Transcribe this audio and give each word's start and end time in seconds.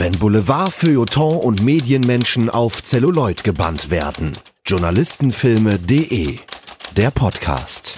Wenn 0.00 0.12
Boulevard, 0.12 0.72
Feuilleton 0.72 1.36
und 1.36 1.62
Medienmenschen 1.62 2.48
auf 2.48 2.82
Zelluloid 2.82 3.44
gebannt 3.44 3.90
werden. 3.90 4.32
Journalistenfilme.de 4.64 6.38
Der 6.96 7.10
Podcast. 7.10 7.96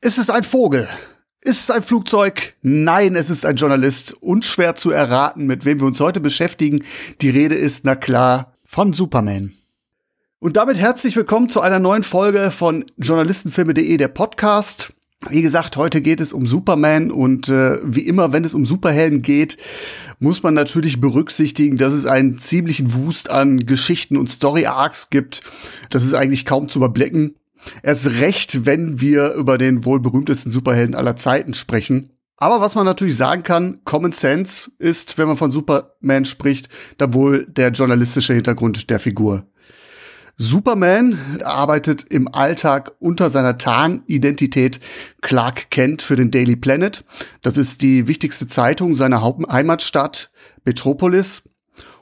Ist 0.00 0.16
es 0.16 0.30
ein 0.30 0.44
Vogel? 0.44 0.88
Ist 1.42 1.60
es 1.60 1.70
ein 1.70 1.82
Flugzeug? 1.82 2.54
Nein, 2.62 3.16
es 3.16 3.28
ist 3.28 3.44
ein 3.44 3.56
Journalist. 3.56 4.14
Unschwer 4.22 4.76
zu 4.76 4.92
erraten, 4.92 5.44
mit 5.44 5.66
wem 5.66 5.80
wir 5.80 5.86
uns 5.86 6.00
heute 6.00 6.20
beschäftigen. 6.20 6.82
Die 7.20 7.28
Rede 7.28 7.56
ist, 7.56 7.84
na 7.84 7.94
klar, 7.94 8.54
von 8.64 8.94
Superman. 8.94 9.52
Und 10.38 10.56
damit 10.56 10.78
herzlich 10.78 11.16
willkommen 11.16 11.50
zu 11.50 11.60
einer 11.60 11.80
neuen 11.80 12.02
Folge 12.02 12.50
von 12.50 12.86
Journalistenfilme.de, 12.96 13.98
der 13.98 14.08
Podcast. 14.08 14.94
Wie 15.30 15.42
gesagt, 15.42 15.76
heute 15.76 16.00
geht 16.00 16.20
es 16.20 16.32
um 16.32 16.46
Superman 16.46 17.10
und 17.10 17.48
äh, 17.48 17.78
wie 17.84 18.06
immer, 18.06 18.32
wenn 18.32 18.44
es 18.44 18.54
um 18.54 18.66
Superhelden 18.66 19.22
geht, 19.22 19.56
muss 20.18 20.42
man 20.42 20.54
natürlich 20.54 21.00
berücksichtigen, 21.00 21.76
dass 21.76 21.92
es 21.92 22.06
einen 22.06 22.38
ziemlichen 22.38 22.92
Wust 22.92 23.30
an 23.30 23.60
Geschichten 23.60 24.16
und 24.16 24.28
Story-Arcs 24.28 25.10
gibt. 25.10 25.42
Das 25.90 26.04
ist 26.04 26.14
eigentlich 26.14 26.44
kaum 26.44 26.68
zu 26.68 26.80
überblicken. 26.80 27.36
Erst 27.82 28.10
recht, 28.20 28.66
wenn 28.66 29.00
wir 29.00 29.34
über 29.34 29.58
den 29.58 29.84
wohl 29.84 30.00
berühmtesten 30.00 30.50
Superhelden 30.50 30.96
aller 30.96 31.16
Zeiten 31.16 31.54
sprechen. 31.54 32.10
Aber 32.36 32.60
was 32.60 32.74
man 32.74 32.84
natürlich 32.84 33.16
sagen 33.16 33.44
kann, 33.44 33.80
Common 33.84 34.10
Sense 34.10 34.72
ist, 34.80 35.16
wenn 35.16 35.28
man 35.28 35.36
von 35.36 35.52
Superman 35.52 36.24
spricht, 36.24 36.68
dann 36.98 37.14
wohl 37.14 37.46
der 37.46 37.70
journalistische 37.70 38.34
Hintergrund 38.34 38.90
der 38.90 38.98
Figur. 38.98 39.46
Superman 40.36 41.40
arbeitet 41.44 42.06
im 42.10 42.26
Alltag 42.32 42.92
unter 42.98 43.30
seiner 43.30 43.58
Tarnidentität 43.58 44.80
Clark 45.20 45.70
Kent 45.70 46.02
für 46.02 46.16
den 46.16 46.30
Daily 46.30 46.56
Planet. 46.56 47.04
Das 47.42 47.56
ist 47.56 47.82
die 47.82 48.08
wichtigste 48.08 48.46
Zeitung 48.46 48.94
seiner 48.94 49.22
Heimatstadt 49.22 50.30
Metropolis. 50.64 51.44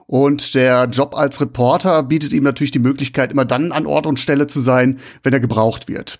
Und 0.06 0.54
der 0.54 0.86
Job 0.86 1.16
als 1.16 1.40
Reporter 1.40 2.02
bietet 2.02 2.32
ihm 2.32 2.42
natürlich 2.42 2.72
die 2.72 2.80
Möglichkeit, 2.80 3.30
immer 3.30 3.44
dann 3.44 3.70
an 3.70 3.86
Ort 3.86 4.06
und 4.06 4.18
Stelle 4.18 4.48
zu 4.48 4.58
sein, 4.58 4.98
wenn 5.22 5.32
er 5.32 5.38
gebraucht 5.38 5.86
wird. 5.88 6.18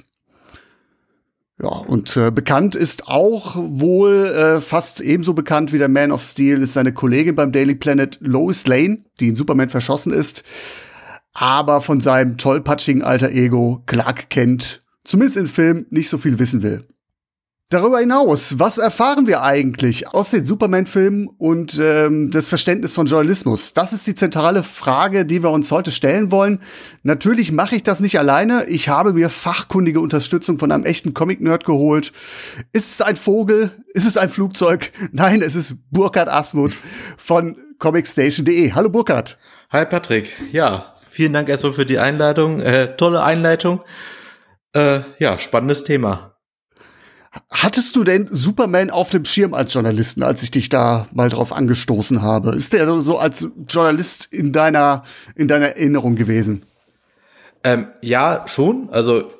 Ja, 1.60 1.68
und 1.68 2.16
äh, 2.16 2.30
bekannt 2.30 2.74
ist 2.74 3.08
auch 3.08 3.56
wohl 3.56 4.26
äh, 4.26 4.60
fast 4.60 5.00
ebenso 5.00 5.34
bekannt 5.34 5.72
wie 5.72 5.78
der 5.78 5.88
Man 5.88 6.12
of 6.12 6.22
Steel 6.22 6.62
ist 6.62 6.72
seine 6.72 6.92
Kollegin 6.92 7.34
beim 7.34 7.52
Daily 7.52 7.74
Planet 7.74 8.18
Lois 8.20 8.66
Lane, 8.66 9.04
die 9.18 9.28
in 9.28 9.34
Superman 9.34 9.68
verschossen 9.68 10.12
ist 10.12 10.44
aber 11.32 11.80
von 11.80 12.00
seinem 12.00 12.36
tollpatschigen 12.36 13.02
alter 13.02 13.30
Ego 13.30 13.82
Clark 13.86 14.30
Kent, 14.30 14.82
zumindest 15.04 15.36
im 15.36 15.46
Film, 15.46 15.86
nicht 15.90 16.08
so 16.08 16.18
viel 16.18 16.38
wissen 16.38 16.62
will. 16.62 16.86
Darüber 17.72 18.00
hinaus, 18.00 18.58
was 18.58 18.78
erfahren 18.78 19.28
wir 19.28 19.44
eigentlich 19.44 20.08
aus 20.08 20.32
den 20.32 20.44
Superman-Filmen 20.44 21.28
und 21.28 21.78
ähm, 21.80 22.32
das 22.32 22.48
Verständnis 22.48 22.94
von 22.94 23.06
Journalismus? 23.06 23.74
Das 23.74 23.92
ist 23.92 24.08
die 24.08 24.16
zentrale 24.16 24.64
Frage, 24.64 25.24
die 25.24 25.44
wir 25.44 25.50
uns 25.50 25.70
heute 25.70 25.92
stellen 25.92 26.32
wollen. 26.32 26.58
Natürlich 27.04 27.52
mache 27.52 27.76
ich 27.76 27.84
das 27.84 28.00
nicht 28.00 28.18
alleine. 28.18 28.64
Ich 28.64 28.88
habe 28.88 29.12
mir 29.12 29.30
fachkundige 29.30 30.00
Unterstützung 30.00 30.58
von 30.58 30.72
einem 30.72 30.84
echten 30.84 31.14
Comic-Nerd 31.14 31.64
geholt. 31.64 32.12
Ist 32.72 32.90
es 32.90 33.00
ein 33.02 33.14
Vogel? 33.14 33.70
Ist 33.94 34.06
es 34.06 34.16
ein 34.16 34.30
Flugzeug? 34.30 34.90
Nein, 35.12 35.40
es 35.40 35.54
ist 35.54 35.76
Burkhard 35.92 36.28
Asmuth 36.28 36.76
von 37.16 37.56
comicstation.de. 37.78 38.72
Hallo 38.72 38.88
Burkhard. 38.88 39.38
Hi 39.70 39.86
Patrick. 39.86 40.36
Ja, 40.50 40.96
Vielen 41.10 41.32
Dank 41.32 41.48
erstmal 41.48 41.72
für 41.72 41.86
die 41.86 41.98
Einleitung. 41.98 42.60
Äh, 42.60 42.96
tolle 42.96 43.24
Einleitung. 43.24 43.80
Äh, 44.72 45.00
ja, 45.18 45.40
spannendes 45.40 45.82
Thema. 45.82 46.36
Hattest 47.50 47.96
du 47.96 48.04
denn 48.04 48.28
Superman 48.30 48.90
auf 48.90 49.10
dem 49.10 49.24
Schirm 49.24 49.52
als 49.52 49.74
Journalisten, 49.74 50.22
als 50.22 50.44
ich 50.44 50.52
dich 50.52 50.68
da 50.68 51.08
mal 51.12 51.28
drauf 51.28 51.52
angestoßen 51.52 52.22
habe? 52.22 52.54
Ist 52.54 52.72
der 52.72 52.88
so 53.00 53.18
als 53.18 53.48
Journalist 53.68 54.32
in 54.32 54.52
deiner, 54.52 55.02
in 55.34 55.48
deiner 55.48 55.70
Erinnerung 55.70 56.14
gewesen? 56.14 56.64
Ähm, 57.64 57.88
ja, 58.02 58.44
schon. 58.46 58.88
Also, 58.90 59.32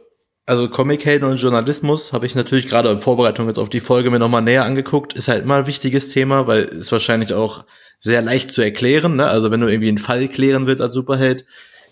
also 0.47 0.69
Comic-Helden 0.69 1.29
und 1.29 1.37
Journalismus 1.37 2.13
habe 2.13 2.27
ich 2.27 2.35
natürlich 2.35 2.67
gerade 2.67 2.91
in 2.91 2.99
Vorbereitung 2.99 3.47
jetzt 3.47 3.59
auf 3.59 3.71
die 3.71 3.81
Folge 3.81 4.11
mir 4.11 4.19
nochmal 4.19 4.43
näher 4.43 4.65
angeguckt. 4.65 5.13
Ist 5.13 5.29
halt 5.29 5.45
immer 5.45 5.57
ein 5.57 5.67
wichtiges 5.69 6.09
Thema, 6.09 6.49
weil 6.49 6.65
es 6.65 6.91
wahrscheinlich 6.91 7.33
auch 7.33 7.65
sehr 8.01 8.23
leicht 8.23 8.51
zu 8.51 8.63
erklären. 8.63 9.17
Ne? 9.17 9.27
Also 9.27 9.51
wenn 9.51 9.61
du 9.61 9.69
irgendwie 9.69 9.89
einen 9.89 9.99
Fall 9.99 10.27
klären 10.29 10.67
willst 10.67 10.83
als 10.83 10.95
Superheld, 10.95 11.45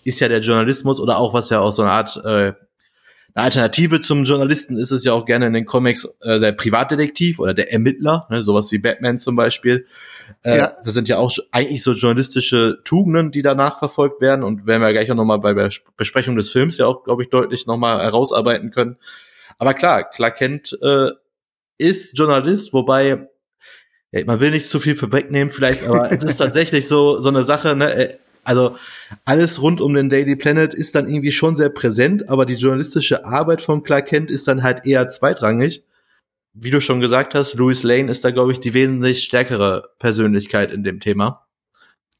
ist 0.03 0.19
ja 0.19 0.27
der 0.27 0.41
Journalismus 0.41 0.99
oder 0.99 1.17
auch 1.17 1.33
was 1.33 1.49
ja 1.49 1.59
auch 1.59 1.71
so 1.71 1.83
eine 1.83 1.91
Art 1.91 2.17
äh, 2.25 2.53
eine 3.35 3.45
Alternative 3.45 4.01
zum 4.01 4.23
Journalisten 4.23 4.75
ist 4.77 4.91
es 4.91 5.03
ja 5.03 5.13
auch 5.13 5.25
gerne 5.25 5.47
in 5.47 5.53
den 5.53 5.65
Comics 5.65 6.05
äh, 6.21 6.39
der 6.39 6.51
Privatdetektiv 6.51 7.39
oder 7.39 7.53
der 7.53 7.71
Ermittler, 7.71 8.27
ne? 8.29 8.41
sowas 8.41 8.71
wie 8.71 8.79
Batman 8.79 9.19
zum 9.19 9.35
Beispiel. 9.35 9.85
Äh, 10.43 10.57
ja. 10.57 10.77
Das 10.83 10.93
sind 10.93 11.07
ja 11.07 11.17
auch 11.17 11.31
eigentlich 11.51 11.83
so 11.83 11.93
journalistische 11.93 12.79
Tugenden, 12.83 13.31
die 13.31 13.41
danach 13.41 13.77
verfolgt 13.77 14.19
werden 14.19 14.43
und 14.43 14.65
werden 14.65 14.81
wir 14.81 14.91
gleich 14.93 15.11
auch 15.11 15.15
nochmal 15.15 15.39
bei 15.39 15.53
der 15.53 15.69
Besprechung 15.95 16.35
des 16.35 16.49
Films 16.49 16.77
ja 16.77 16.87
auch, 16.87 17.03
glaube 17.03 17.23
ich, 17.23 17.29
deutlich 17.29 17.67
nochmal 17.67 18.01
herausarbeiten 18.01 18.71
können. 18.71 18.97
Aber 19.59 19.73
klar, 19.73 20.09
Clark 20.09 20.37
Kent 20.37 20.77
äh, 20.81 21.11
ist 21.77 22.17
Journalist, 22.17 22.73
wobei 22.73 23.29
ja, 24.11 24.23
man 24.25 24.39
will 24.39 24.51
nicht 24.51 24.67
zu 24.67 24.79
viel 24.79 24.95
vorwegnehmen 24.95 25.51
vielleicht, 25.51 25.87
aber 25.87 26.11
es 26.11 26.23
ist 26.23 26.37
tatsächlich 26.37 26.87
so, 26.87 27.19
so 27.19 27.29
eine 27.29 27.43
Sache, 27.43 27.75
ne? 27.75 27.93
Äh, 27.93 28.17
also 28.43 28.77
alles 29.25 29.61
rund 29.61 29.81
um 29.81 29.93
den 29.93 30.09
Daily 30.09 30.35
Planet 30.35 30.73
ist 30.73 30.95
dann 30.95 31.07
irgendwie 31.07 31.31
schon 31.31 31.55
sehr 31.55 31.69
präsent, 31.69 32.29
aber 32.29 32.45
die 32.45 32.55
journalistische 32.55 33.25
Arbeit 33.25 33.61
von 33.61 33.83
Clark 33.83 34.07
Kent 34.07 34.31
ist 34.31 34.47
dann 34.47 34.63
halt 34.63 34.85
eher 34.87 35.09
zweitrangig. 35.09 35.83
Wie 36.53 36.71
du 36.71 36.81
schon 36.81 36.99
gesagt 36.99 37.35
hast, 37.35 37.53
Louis 37.55 37.83
Lane 37.83 38.09
ist 38.09 38.25
da, 38.25 38.31
glaube 38.31 38.51
ich, 38.51 38.59
die 38.59 38.73
wesentlich 38.73 39.23
stärkere 39.23 39.89
Persönlichkeit 39.99 40.71
in 40.71 40.83
dem 40.83 40.99
Thema. 40.99 41.45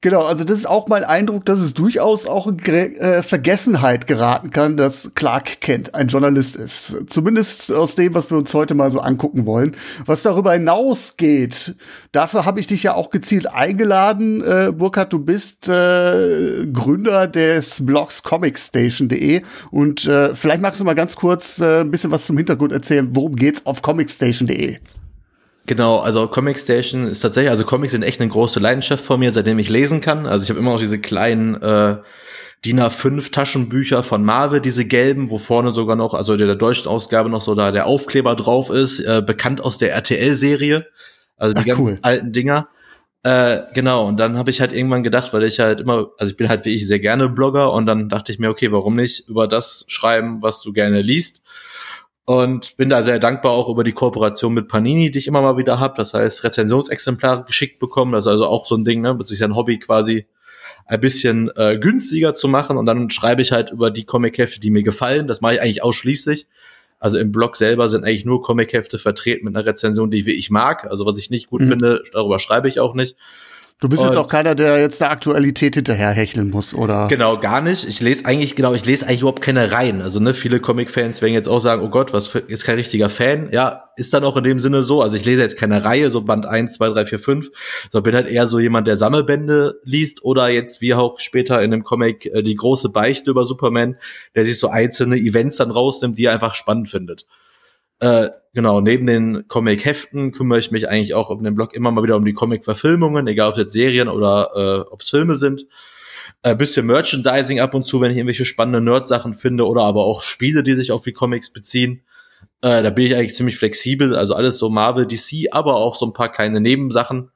Genau, 0.01 0.23
also 0.23 0.45
das 0.45 0.59
ist 0.59 0.65
auch 0.65 0.87
mein 0.87 1.03
Eindruck, 1.03 1.43
dass 1.43 1.59
es 1.59 1.73
durchaus 1.73 2.25
auch 2.25 2.47
in 2.47 2.57
äh, 2.59 3.21
Vergessenheit 3.21 4.07
geraten 4.07 4.49
kann, 4.49 4.77
dass 4.77 5.11
Clark 5.13 5.59
Kent 5.59 5.93
ein 5.93 6.07
Journalist 6.07 6.55
ist. 6.55 6.95
Zumindest 7.07 7.69
aus 7.73 7.95
dem, 7.95 8.13
was 8.13 8.31
wir 8.31 8.37
uns 8.37 8.53
heute 8.53 8.75
mal 8.75 8.91
so 8.91 9.01
angucken 9.01 9.45
wollen. 9.45 9.75
Was 10.05 10.23
darüber 10.23 10.53
hinausgeht, 10.53 11.75
dafür 12.13 12.45
habe 12.45 12.61
ich 12.61 12.67
dich 12.67 12.81
ja 12.83 12.93
auch 12.93 13.09
gezielt 13.09 13.47
eingeladen. 13.47 14.41
Äh, 14.41 14.71
Burkhard, 14.71 15.11
du 15.11 15.19
bist 15.19 15.67
äh, 15.67 16.65
Gründer 16.71 17.27
des 17.27 17.85
Blogs 17.85 18.23
comicstation.de 18.23 19.41
und 19.69 20.07
äh, 20.07 20.33
vielleicht 20.33 20.61
magst 20.61 20.79
du 20.79 20.85
mal 20.85 20.95
ganz 20.95 21.17
kurz 21.17 21.59
äh, 21.59 21.81
ein 21.81 21.91
bisschen 21.91 22.11
was 22.11 22.25
zum 22.25 22.37
Hintergrund 22.37 22.71
erzählen. 22.71 23.09
Worum 23.11 23.35
geht's 23.35 23.65
auf 23.65 23.81
comicstation.de? 23.81 24.77
Genau, 25.69 25.99
also 25.99 26.27
Comic 26.27 26.57
Station 26.57 27.05
ist 27.05 27.19
tatsächlich, 27.19 27.51
also 27.51 27.63
Comics 27.63 27.91
sind 27.91 28.01
echt 28.01 28.19
eine 28.19 28.27
große 28.27 28.59
Leidenschaft 28.59 29.05
von 29.05 29.19
mir, 29.19 29.31
seitdem 29.31 29.59
ich 29.59 29.69
lesen 29.69 30.01
kann. 30.01 30.25
Also 30.25 30.41
ich 30.41 30.49
habe 30.49 30.59
immer 30.59 30.71
noch 30.71 30.79
diese 30.79 30.97
kleinen 30.97 31.61
äh, 31.61 31.97
DIN 32.65 32.79
A5 32.79 33.31
Taschenbücher 33.31 34.01
von 34.01 34.25
Marvel, 34.25 34.61
diese 34.61 34.85
gelben, 34.85 35.29
wo 35.29 35.37
vorne 35.37 35.71
sogar 35.71 35.95
noch, 35.95 36.15
also 36.15 36.37
der, 36.37 36.47
der 36.47 36.55
deutschen 36.55 36.87
Ausgabe 36.87 37.29
noch 37.29 37.43
so 37.43 37.53
da 37.53 37.71
der 37.71 37.85
Aufkleber 37.85 38.35
drauf 38.35 38.71
ist, 38.71 39.01
äh, 39.01 39.21
bekannt 39.23 39.61
aus 39.61 39.77
der 39.77 39.93
RTL-Serie. 39.93 40.87
Also 41.37 41.53
die 41.53 41.61
Ach, 41.61 41.77
ganz 41.77 41.87
cool. 41.87 41.99
alten 42.01 42.31
Dinger. 42.31 42.67
Äh, 43.21 43.59
genau, 43.75 44.07
und 44.07 44.17
dann 44.17 44.39
habe 44.39 44.49
ich 44.49 44.61
halt 44.61 44.73
irgendwann 44.73 45.03
gedacht, 45.03 45.33
weil 45.33 45.43
ich 45.43 45.59
halt 45.59 45.81
immer, 45.81 46.07
also 46.17 46.31
ich 46.31 46.37
bin 46.37 46.49
halt 46.49 46.65
wie 46.65 46.73
ich 46.73 46.87
sehr 46.87 46.99
gerne 46.99 47.29
Blogger 47.29 47.71
und 47.73 47.85
dann 47.85 48.09
dachte 48.09 48.31
ich 48.31 48.39
mir, 48.39 48.49
okay, 48.49 48.71
warum 48.71 48.95
nicht 48.95 49.29
über 49.29 49.47
das 49.47 49.85
schreiben, 49.87 50.41
was 50.41 50.63
du 50.63 50.73
gerne 50.73 51.03
liest? 51.03 51.43
Und 52.29 52.77
bin 52.77 52.91
da 52.91 53.01
sehr 53.01 53.17
dankbar 53.17 53.53
auch 53.53 53.69
über 53.69 53.83
die 53.83 53.91
Kooperation 53.91 54.53
mit 54.53 54.67
Panini, 54.67 55.09
die 55.09 55.17
ich 55.17 55.25
immer 55.25 55.41
mal 55.41 55.57
wieder 55.57 55.79
habe. 55.79 55.95
Das 55.97 56.13
heißt, 56.13 56.43
Rezensionsexemplare 56.43 57.43
geschickt 57.45 57.79
bekommen. 57.79 58.11
Das 58.11 58.27
ist 58.27 58.31
also 58.31 58.45
auch 58.45 58.67
so 58.67 58.75
ein 58.75 58.85
Ding, 58.85 59.01
ne, 59.01 59.15
mit 59.15 59.25
sich 59.25 59.43
ein 59.43 59.55
Hobby 59.55 59.79
quasi 59.79 60.27
ein 60.85 61.01
bisschen 61.01 61.49
äh, 61.55 61.79
günstiger 61.79 62.35
zu 62.35 62.47
machen. 62.47 62.77
Und 62.77 62.85
dann 62.85 63.09
schreibe 63.09 63.41
ich 63.41 63.51
halt 63.51 63.71
über 63.71 63.89
die 63.89 64.03
Comic-Hefte, 64.03 64.59
die 64.59 64.69
mir 64.69 64.83
gefallen. 64.83 65.25
Das 65.25 65.41
mache 65.41 65.55
ich 65.55 65.61
eigentlich 65.63 65.81
ausschließlich. 65.81 66.45
Also 66.99 67.17
im 67.17 67.31
Blog 67.31 67.57
selber 67.57 67.89
sind 67.89 68.03
eigentlich 68.03 68.25
nur 68.25 68.43
Comic-Hefte 68.43 68.99
vertreten 68.99 69.45
mit 69.45 69.55
einer 69.55 69.65
Rezension, 69.65 70.11
die 70.11 70.29
ich 70.31 70.51
mag. 70.51 70.85
Also 70.85 71.07
was 71.07 71.17
ich 71.17 71.31
nicht 71.31 71.47
gut 71.47 71.61
mhm. 71.61 71.67
finde, 71.67 72.03
darüber 72.13 72.37
schreibe 72.37 72.67
ich 72.67 72.79
auch 72.79 72.93
nicht. 72.93 73.15
Du 73.81 73.87
bist 73.87 74.01
und 74.01 74.09
jetzt 74.09 74.17
auch 74.17 74.27
keiner, 74.27 74.55
der 74.55 74.77
jetzt 74.81 74.99
der 74.99 75.09
Aktualität 75.09 75.75
hinterherhecheln 75.75 76.49
muss, 76.49 76.73
oder? 76.73 77.07
Genau, 77.07 77.39
gar 77.39 77.61
nicht. 77.61 77.87
Ich 77.87 78.01
lese 78.01 78.25
eigentlich, 78.25 78.57
genau, 78.57 78.73
ich 78.73 78.85
lese 78.85 79.07
eigentlich 79.07 79.21
überhaupt 79.21 79.41
keine 79.41 79.71
Reihen. 79.71 80.01
Also, 80.01 80.19
ne, 80.19 80.33
viele 80.33 80.59
Comic-Fans 80.59 81.21
werden 81.21 81.33
jetzt 81.33 81.47
auch 81.47 81.59
sagen, 81.59 81.81
oh 81.81 81.87
Gott, 81.87 82.11
was 82.11 82.27
für, 82.27 82.39
ist 82.39 82.65
kein 82.65 82.75
richtiger 82.75 83.07
Fan. 83.07 83.47
Ja, 83.53 83.85
ist 83.95 84.13
dann 84.13 84.25
auch 84.25 84.35
in 84.35 84.43
dem 84.43 84.59
Sinne 84.59 84.83
so. 84.83 85.01
Also, 85.01 85.15
ich 85.15 85.23
lese 85.23 85.43
jetzt 85.43 85.55
keine 85.55 85.85
Reihe, 85.85 86.11
so 86.11 86.21
Band 86.23 86.45
1, 86.45 86.73
2, 86.75 86.89
3, 86.89 87.05
4, 87.05 87.19
5, 87.19 87.49
sondern 87.89 88.03
bin 88.03 88.15
halt 88.15 88.27
eher 88.27 88.47
so 88.47 88.59
jemand, 88.59 88.85
der 88.85 88.97
Sammelbände 88.97 89.79
liest 89.85 90.25
oder 90.25 90.49
jetzt, 90.49 90.81
wie 90.81 90.93
auch 90.93 91.17
später 91.17 91.61
in 91.61 91.71
dem 91.71 91.85
Comic, 91.85 92.25
äh, 92.25 92.43
die 92.43 92.55
große 92.55 92.89
Beichte 92.89 93.31
über 93.31 93.45
Superman, 93.45 93.95
der 94.35 94.43
sich 94.43 94.59
so 94.59 94.67
einzelne 94.67 95.15
Events 95.15 95.55
dann 95.55 95.71
rausnimmt, 95.71 96.17
die 96.17 96.25
er 96.25 96.33
einfach 96.33 96.53
spannend 96.53 96.89
findet. 96.89 97.25
Äh, 97.99 98.29
genau, 98.53 98.81
neben 98.81 99.05
den 99.05 99.47
Comic-Heften 99.47 100.31
kümmere 100.31 100.59
ich 100.59 100.71
mich 100.71 100.87
eigentlich 100.89 101.13
auch 101.13 101.29
um 101.29 101.43
den 101.43 101.55
Blog 101.55 101.75
immer 101.75 101.91
mal 101.91 102.03
wieder 102.03 102.15
um 102.15 102.25
die 102.25 102.33
Comic-Verfilmungen, 102.33 103.27
egal 103.27 103.49
ob 103.49 103.55
es 103.55 103.61
jetzt 103.61 103.73
Serien 103.73 104.07
oder 104.07 104.51
äh, 104.55 104.91
ob 104.91 105.01
es 105.01 105.09
Filme 105.09 105.35
sind. 105.35 105.65
Ein 106.41 106.57
bisschen 106.57 106.85
Merchandising 106.85 107.59
ab 107.59 107.73
und 107.73 107.85
zu, 107.85 107.99
wenn 107.99 108.11
ich 108.11 108.17
irgendwelche 108.17 108.45
spannende 108.45 108.79
Nerd-Sachen 108.79 109.33
finde 109.33 109.67
oder 109.67 109.83
aber 109.83 110.05
auch 110.05 110.21
Spiele, 110.21 110.63
die 110.63 110.73
sich 110.73 110.91
auf 110.91 111.03
die 111.03 111.11
Comics 111.11 111.51
beziehen. 111.51 112.03
Äh, 112.61 112.81
da 112.83 112.89
bin 112.89 113.05
ich 113.05 113.15
eigentlich 113.15 113.35
ziemlich 113.35 113.57
flexibel, 113.57 114.15
also 114.15 114.35
alles 114.35 114.57
so 114.57 114.69
Marvel, 114.69 115.05
DC, 115.05 115.47
aber 115.51 115.75
auch 115.75 115.95
so 115.95 116.05
ein 116.05 116.13
paar 116.13 116.31
kleine 116.31 116.61
Nebensachen. 116.61 117.31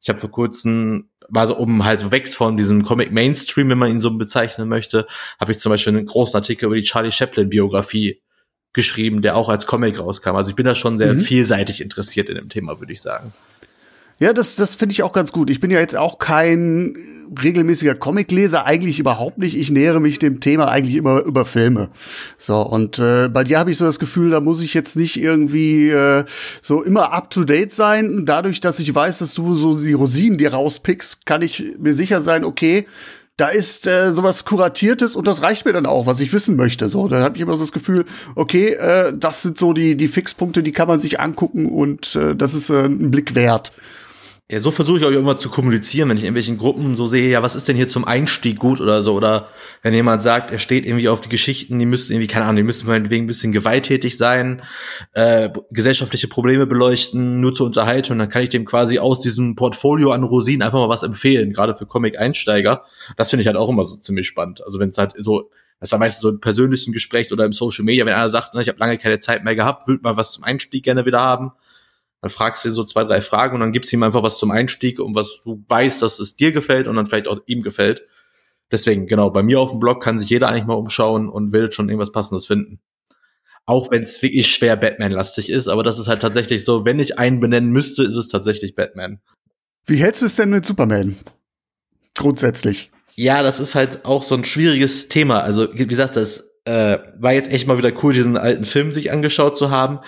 Ich 0.00 0.08
habe 0.08 0.18
vor 0.18 0.30
kurzem, 0.30 1.08
war 1.28 1.46
so 1.46 1.56
um 1.56 1.84
halt 1.84 2.10
weg 2.10 2.28
von 2.28 2.56
diesem 2.56 2.82
Comic 2.82 3.12
Mainstream, 3.12 3.68
wenn 3.68 3.78
man 3.78 3.90
ihn 3.90 4.00
so 4.00 4.10
bezeichnen 4.16 4.68
möchte, 4.68 5.06
habe 5.40 5.52
ich 5.52 5.58
zum 5.58 5.70
Beispiel 5.70 5.96
einen 5.96 6.06
großen 6.06 6.36
Artikel 6.36 6.66
über 6.66 6.76
die 6.76 6.82
Charlie 6.82 7.12
Chaplin 7.12 7.48
Biografie 7.48 8.20
geschrieben, 8.72 9.22
der 9.22 9.36
auch 9.36 9.48
als 9.48 9.66
Comic 9.66 9.98
rauskam. 9.98 10.36
Also 10.36 10.50
ich 10.50 10.56
bin 10.56 10.66
da 10.66 10.74
schon 10.74 10.98
sehr 10.98 11.14
mhm. 11.14 11.20
vielseitig 11.20 11.80
interessiert 11.80 12.28
in 12.28 12.36
dem 12.36 12.48
Thema, 12.48 12.80
würde 12.80 12.92
ich 12.92 13.00
sagen. 13.00 13.32
Ja, 14.20 14.32
das, 14.32 14.56
das 14.56 14.74
finde 14.74 14.92
ich 14.92 15.02
auch 15.02 15.12
ganz 15.12 15.32
gut. 15.32 15.48
Ich 15.48 15.60
bin 15.60 15.70
ja 15.70 15.78
jetzt 15.78 15.96
auch 15.96 16.18
kein 16.18 16.96
regelmäßiger 17.40 17.94
Comicleser, 17.94 18.64
eigentlich 18.64 18.98
überhaupt 18.98 19.38
nicht. 19.38 19.56
Ich 19.56 19.70
nähere 19.70 20.00
mich 20.00 20.18
dem 20.18 20.40
Thema 20.40 20.68
eigentlich 20.68 20.96
immer 20.96 21.20
über 21.20 21.44
Filme. 21.44 21.90
So, 22.36 22.60
und 22.62 22.98
äh, 22.98 23.28
bei 23.28 23.44
dir 23.44 23.58
habe 23.58 23.70
ich 23.70 23.76
so 23.76 23.84
das 23.84 23.98
Gefühl, 23.98 24.30
da 24.30 24.40
muss 24.40 24.62
ich 24.62 24.74
jetzt 24.74 24.96
nicht 24.96 25.20
irgendwie 25.20 25.90
äh, 25.90 26.24
so 26.62 26.82
immer 26.82 27.12
up-to-date 27.12 27.70
sein. 27.70 28.24
Dadurch, 28.24 28.60
dass 28.60 28.78
ich 28.78 28.94
weiß, 28.94 29.18
dass 29.18 29.34
du 29.34 29.54
so 29.54 29.78
die 29.78 29.92
Rosinen 29.92 30.38
dir 30.38 30.54
rauspickst, 30.54 31.26
kann 31.26 31.42
ich 31.42 31.74
mir 31.78 31.92
sicher 31.92 32.22
sein, 32.22 32.44
okay, 32.44 32.86
da 33.38 33.48
ist 33.48 33.86
äh, 33.86 34.12
sowas 34.12 34.44
kuratiertes 34.44 35.16
und 35.16 35.26
das 35.26 35.42
reicht 35.42 35.64
mir 35.64 35.72
dann 35.72 35.86
auch, 35.86 36.06
was 36.06 36.20
ich 36.20 36.32
wissen 36.32 36.56
möchte. 36.56 36.88
So, 36.88 37.06
da 37.06 37.20
habe 37.20 37.36
ich 37.36 37.42
immer 37.42 37.54
so 37.54 37.62
das 37.62 37.72
Gefühl, 37.72 38.04
okay, 38.34 38.70
äh, 38.70 39.12
das 39.16 39.42
sind 39.42 39.56
so 39.56 39.72
die 39.72 39.96
die 39.96 40.08
Fixpunkte, 40.08 40.62
die 40.62 40.72
kann 40.72 40.88
man 40.88 40.98
sich 40.98 41.20
angucken 41.20 41.66
und 41.66 42.16
äh, 42.16 42.34
das 42.34 42.52
ist 42.52 42.68
äh, 42.68 42.84
ein 42.84 43.10
Blick 43.10 43.36
wert. 43.36 43.72
Ja, 44.50 44.60
so 44.60 44.70
versuche 44.70 44.98
ich 44.98 45.04
auch 45.04 45.10
immer 45.10 45.36
zu 45.36 45.50
kommunizieren, 45.50 46.08
wenn 46.08 46.16
ich 46.16 46.22
in 46.22 46.28
irgendwelchen 46.28 46.56
Gruppen 46.56 46.96
so 46.96 47.06
sehe, 47.06 47.28
ja, 47.28 47.42
was 47.42 47.54
ist 47.54 47.68
denn 47.68 47.76
hier 47.76 47.86
zum 47.86 48.06
Einstieg 48.06 48.58
gut 48.58 48.80
oder 48.80 49.02
so, 49.02 49.12
oder 49.12 49.50
wenn 49.82 49.92
jemand 49.92 50.22
sagt, 50.22 50.50
er 50.50 50.58
steht 50.58 50.86
irgendwie 50.86 51.10
auf 51.10 51.20
die 51.20 51.28
Geschichten, 51.28 51.78
die 51.78 51.84
müssen 51.84 52.12
irgendwie, 52.12 52.28
keine 52.28 52.46
Ahnung, 52.46 52.56
die 52.56 52.62
müssen 52.62 52.88
meinetwegen 52.88 53.24
ein 53.24 53.26
bisschen 53.26 53.52
gewalttätig 53.52 54.16
sein, 54.16 54.62
äh, 55.12 55.50
gesellschaftliche 55.70 56.28
Probleme 56.28 56.66
beleuchten, 56.66 57.42
nur 57.42 57.52
zur 57.52 57.66
Unterhaltung, 57.66 58.18
dann 58.18 58.30
kann 58.30 58.42
ich 58.42 58.48
dem 58.48 58.64
quasi 58.64 58.98
aus 58.98 59.20
diesem 59.20 59.54
Portfolio 59.54 60.12
an 60.12 60.24
Rosinen 60.24 60.62
einfach 60.62 60.78
mal 60.78 60.88
was 60.88 61.02
empfehlen, 61.02 61.52
gerade 61.52 61.74
für 61.74 61.84
Comic-Einsteiger. 61.84 62.84
Das 63.18 63.28
finde 63.28 63.42
ich 63.42 63.48
halt 63.48 63.58
auch 63.58 63.68
immer 63.68 63.84
so 63.84 63.96
ziemlich 63.96 64.26
spannend. 64.26 64.64
Also 64.64 64.78
wenn 64.78 64.88
es 64.88 64.96
halt 64.96 65.12
so, 65.18 65.50
das 65.78 65.88
ist 65.88 65.92
ja 65.92 65.98
meistens 65.98 66.22
so 66.22 66.30
im 66.30 66.40
persönlichen 66.40 66.94
Gespräch 66.94 67.30
oder 67.32 67.44
im 67.44 67.52
Social 67.52 67.84
Media, 67.84 68.06
wenn 68.06 68.14
einer 68.14 68.30
sagt, 68.30 68.54
ne, 68.54 68.62
ich 68.62 68.68
habe 68.68 68.78
lange 68.78 68.96
keine 68.96 69.20
Zeit 69.20 69.44
mehr 69.44 69.54
gehabt, 69.54 69.86
würde 69.86 70.00
mal 70.02 70.16
was 70.16 70.32
zum 70.32 70.44
Einstieg 70.44 70.84
gerne 70.84 71.04
wieder 71.04 71.20
haben 71.20 71.52
dann 72.20 72.30
fragst 72.30 72.64
du 72.64 72.68
dir 72.68 72.72
so 72.74 72.84
zwei, 72.84 73.04
drei 73.04 73.22
Fragen 73.22 73.54
und 73.54 73.60
dann 73.60 73.72
gibst 73.72 73.92
du 73.92 73.96
ihm 73.96 74.02
einfach 74.02 74.22
was 74.22 74.38
zum 74.38 74.50
Einstieg 74.50 74.98
und 74.98 75.14
was 75.14 75.40
du 75.44 75.64
weißt, 75.68 76.02
dass 76.02 76.18
es 76.18 76.36
dir 76.36 76.52
gefällt 76.52 76.88
und 76.88 76.96
dann 76.96 77.06
vielleicht 77.06 77.28
auch 77.28 77.40
ihm 77.46 77.62
gefällt. 77.62 78.02
Deswegen, 78.70 79.06
genau, 79.06 79.30
bei 79.30 79.42
mir 79.42 79.60
auf 79.60 79.70
dem 79.70 79.80
Blog 79.80 80.02
kann 80.02 80.18
sich 80.18 80.28
jeder 80.28 80.48
eigentlich 80.48 80.66
mal 80.66 80.74
umschauen 80.74 81.28
und 81.28 81.52
will 81.52 81.72
schon 81.72 81.88
irgendwas 81.88 82.12
Passendes 82.12 82.46
finden. 82.46 82.80
Auch 83.66 83.90
wenn 83.90 84.02
es 84.02 84.20
wirklich 84.22 84.46
schwer 84.46 84.76
Batman-lastig 84.76 85.48
ist, 85.50 85.68
aber 85.68 85.82
das 85.82 85.98
ist 85.98 86.08
halt 86.08 86.20
tatsächlich 86.20 86.64
so, 86.64 86.84
wenn 86.84 86.98
ich 86.98 87.18
einen 87.18 87.38
benennen 87.38 87.70
müsste, 87.70 88.02
ist 88.02 88.16
es 88.16 88.28
tatsächlich 88.28 88.74
Batman. 88.74 89.20
Wie 89.86 89.96
hältst 89.96 90.22
du 90.22 90.26
es 90.26 90.36
denn 90.36 90.50
mit 90.50 90.66
Superman? 90.66 91.16
Grundsätzlich. 92.16 92.90
Ja, 93.14 93.42
das 93.42 93.60
ist 93.60 93.74
halt 93.74 94.04
auch 94.04 94.22
so 94.22 94.34
ein 94.34 94.44
schwieriges 94.44 95.08
Thema. 95.08 95.40
Also, 95.40 95.68
wie 95.74 95.86
gesagt, 95.86 96.16
das 96.16 96.47
äh, 96.68 96.98
war 97.18 97.32
jetzt 97.32 97.50
echt 97.50 97.66
mal 97.66 97.78
wieder 97.78 97.92
cool, 98.02 98.12
diesen 98.12 98.36
alten 98.36 98.66
Film 98.66 98.92
sich 98.92 99.10
angeschaut 99.10 99.56
zu 99.56 99.70
haben. 99.70 100.00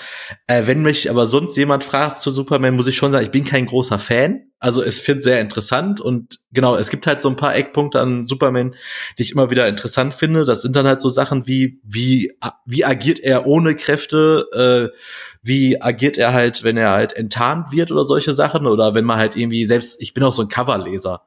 Äh, 0.47 0.67
wenn 0.67 0.83
mich 0.83 1.09
aber 1.09 1.25
sonst 1.25 1.57
jemand 1.57 1.85
fragt 1.85 2.21
zu 2.21 2.31
Superman, 2.31 2.77
muss 2.77 2.87
ich 2.87 2.99
schon 2.99 3.13
sagen, 3.13 3.25
ich 3.25 3.31
bin 3.31 3.47
kein 3.47 3.65
großer 3.65 3.99
Fan. 3.99 4.43
Also 4.59 4.83
es 4.83 4.99
finde 4.99 5.23
sehr 5.23 5.41
interessant 5.41 6.03
und 6.03 6.41
genau, 6.53 6.77
es 6.77 6.91
gibt 6.91 7.07
halt 7.07 7.23
so 7.23 7.31
ein 7.31 7.37
paar 7.37 7.57
Eckpunkte 7.57 7.99
an 7.99 8.27
Superman, 8.27 8.75
die 9.17 9.23
ich 9.23 9.33
immer 9.33 9.49
wieder 9.49 9.67
interessant 9.69 10.15
finde. 10.15 10.45
Das 10.45 10.61
sind 10.61 10.77
dann 10.77 10.87
halt 10.87 11.01
so 11.01 11.09
Sachen 11.09 11.47
wie, 11.47 11.81
wie, 11.83 12.31
wie 12.67 12.85
agiert 12.85 13.21
er 13.21 13.47
ohne 13.47 13.75
Kräfte, 13.75 14.45
äh, 14.93 14.97
wie 15.43 15.81
agiert 15.81 16.19
er 16.19 16.35
halt, 16.35 16.63
wenn 16.63 16.77
er 16.77 16.91
halt 16.91 17.15
enttarnt 17.15 17.73
wird 17.73 17.91
oder 17.91 18.05
solche 18.05 18.35
Sachen 18.35 18.67
oder 18.67 18.95
wenn 18.95 19.07
man 19.07 19.17
halt 19.17 19.35
irgendwie 19.35 19.65
selbst, 19.65 20.03
ich 20.03 20.13
bin 20.13 20.25
auch 20.25 20.35
so 20.35 20.43
ein 20.43 20.49
Coverleser. 20.49 21.23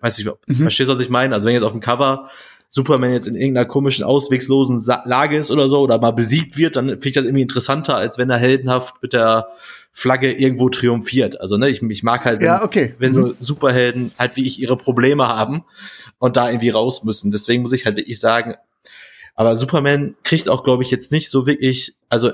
Weiß 0.00 0.18
ich, 0.18 0.26
mhm. 0.26 0.56
verstehst 0.56 0.90
du, 0.90 0.94
was 0.94 1.00
ich 1.00 1.10
meine? 1.10 1.34
Also 1.34 1.46
wenn 1.46 1.54
jetzt 1.54 1.62
auf 1.62 1.72
dem 1.72 1.80
Cover 1.80 2.30
Superman 2.74 3.12
jetzt 3.12 3.28
in 3.28 3.36
irgendeiner 3.36 3.66
komischen, 3.66 4.04
auswegslosen 4.04 4.84
Lage 5.04 5.36
ist 5.36 5.52
oder 5.52 5.68
so 5.68 5.78
oder 5.78 6.00
mal 6.00 6.10
besiegt 6.10 6.58
wird, 6.58 6.74
dann 6.74 6.88
finde 6.88 7.08
ich 7.08 7.14
das 7.14 7.24
irgendwie 7.24 7.42
interessanter, 7.42 7.94
als 7.94 8.18
wenn 8.18 8.28
er 8.30 8.36
heldenhaft 8.36 9.00
mit 9.00 9.12
der 9.12 9.46
Flagge 9.92 10.32
irgendwo 10.32 10.68
triumphiert. 10.68 11.40
Also, 11.40 11.56
ne, 11.56 11.68
ich, 11.68 11.82
ich 11.82 12.02
mag 12.02 12.24
halt, 12.24 12.40
wenn, 12.40 12.46
ja, 12.46 12.64
okay. 12.64 12.96
wenn 12.98 13.12
mhm. 13.12 13.14
so 13.14 13.34
Superhelden 13.38 14.10
halt 14.18 14.34
wie 14.34 14.44
ich 14.44 14.58
ihre 14.58 14.76
Probleme 14.76 15.28
haben 15.28 15.62
und 16.18 16.36
da 16.36 16.50
irgendwie 16.50 16.70
raus 16.70 17.04
müssen. 17.04 17.30
Deswegen 17.30 17.62
muss 17.62 17.72
ich 17.72 17.86
halt 17.86 17.96
wirklich 17.96 18.18
sagen, 18.18 18.56
aber 19.36 19.54
Superman 19.54 20.16
kriegt 20.24 20.48
auch, 20.48 20.64
glaube 20.64 20.82
ich, 20.82 20.90
jetzt 20.90 21.12
nicht 21.12 21.30
so 21.30 21.46
wirklich, 21.46 21.94
also 22.08 22.32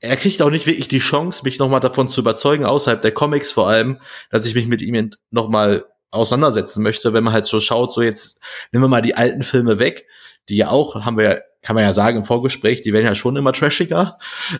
er 0.00 0.16
kriegt 0.16 0.40
auch 0.40 0.50
nicht 0.50 0.66
wirklich 0.66 0.88
die 0.88 0.98
Chance, 0.98 1.42
mich 1.44 1.58
nochmal 1.58 1.80
davon 1.80 2.08
zu 2.08 2.22
überzeugen, 2.22 2.64
außerhalb 2.64 3.02
der 3.02 3.12
Comics 3.12 3.52
vor 3.52 3.68
allem, 3.68 3.98
dass 4.30 4.46
ich 4.46 4.54
mich 4.54 4.66
mit 4.66 4.80
ihm 4.80 5.10
nochmal 5.30 5.84
auseinandersetzen 6.14 6.82
möchte, 6.82 7.12
wenn 7.12 7.24
man 7.24 7.32
halt 7.32 7.46
so 7.46 7.60
schaut, 7.60 7.92
so 7.92 8.02
jetzt 8.02 8.38
nehmen 8.72 8.84
wir 8.84 8.88
mal 8.88 9.02
die 9.02 9.16
alten 9.16 9.42
Filme 9.42 9.78
weg, 9.78 10.06
die 10.48 10.56
ja 10.56 10.70
auch, 10.70 11.04
haben 11.04 11.18
wir 11.18 11.24
ja, 11.24 11.36
kann 11.62 11.74
man 11.74 11.84
ja 11.84 11.92
sagen 11.92 12.18
im 12.18 12.24
Vorgespräch, 12.24 12.82
die 12.82 12.92
werden 12.92 13.06
ja 13.06 13.14
schon 13.14 13.36
immer 13.36 13.52
trashiger. 13.52 14.18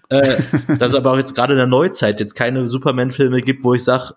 Äh, 0.08 0.36
dass 0.78 0.90
es 0.90 0.94
aber 0.94 1.12
auch 1.12 1.18
jetzt 1.18 1.34
gerade 1.34 1.52
in 1.52 1.58
der 1.58 1.66
Neuzeit 1.66 2.20
jetzt 2.20 2.34
keine 2.34 2.66
Superman-Filme 2.66 3.42
gibt, 3.42 3.64
wo 3.64 3.74
ich 3.74 3.84
sage, 3.84 4.14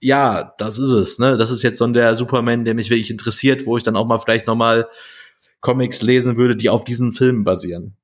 ja, 0.00 0.54
das 0.58 0.78
ist 0.78 0.90
es, 0.90 1.18
ne? 1.18 1.36
Das 1.36 1.50
ist 1.50 1.62
jetzt 1.62 1.78
so 1.78 1.86
der 1.86 2.14
Superman, 2.16 2.64
der 2.64 2.74
mich 2.74 2.90
wirklich 2.90 3.10
interessiert, 3.10 3.64
wo 3.64 3.78
ich 3.78 3.82
dann 3.82 3.96
auch 3.96 4.06
mal 4.06 4.18
vielleicht 4.18 4.46
noch 4.46 4.54
mal 4.54 4.88
Comics 5.60 6.02
lesen 6.02 6.36
würde, 6.36 6.54
die 6.54 6.68
auf 6.68 6.84
diesen 6.84 7.12
Filmen 7.12 7.44
basieren. 7.44 7.96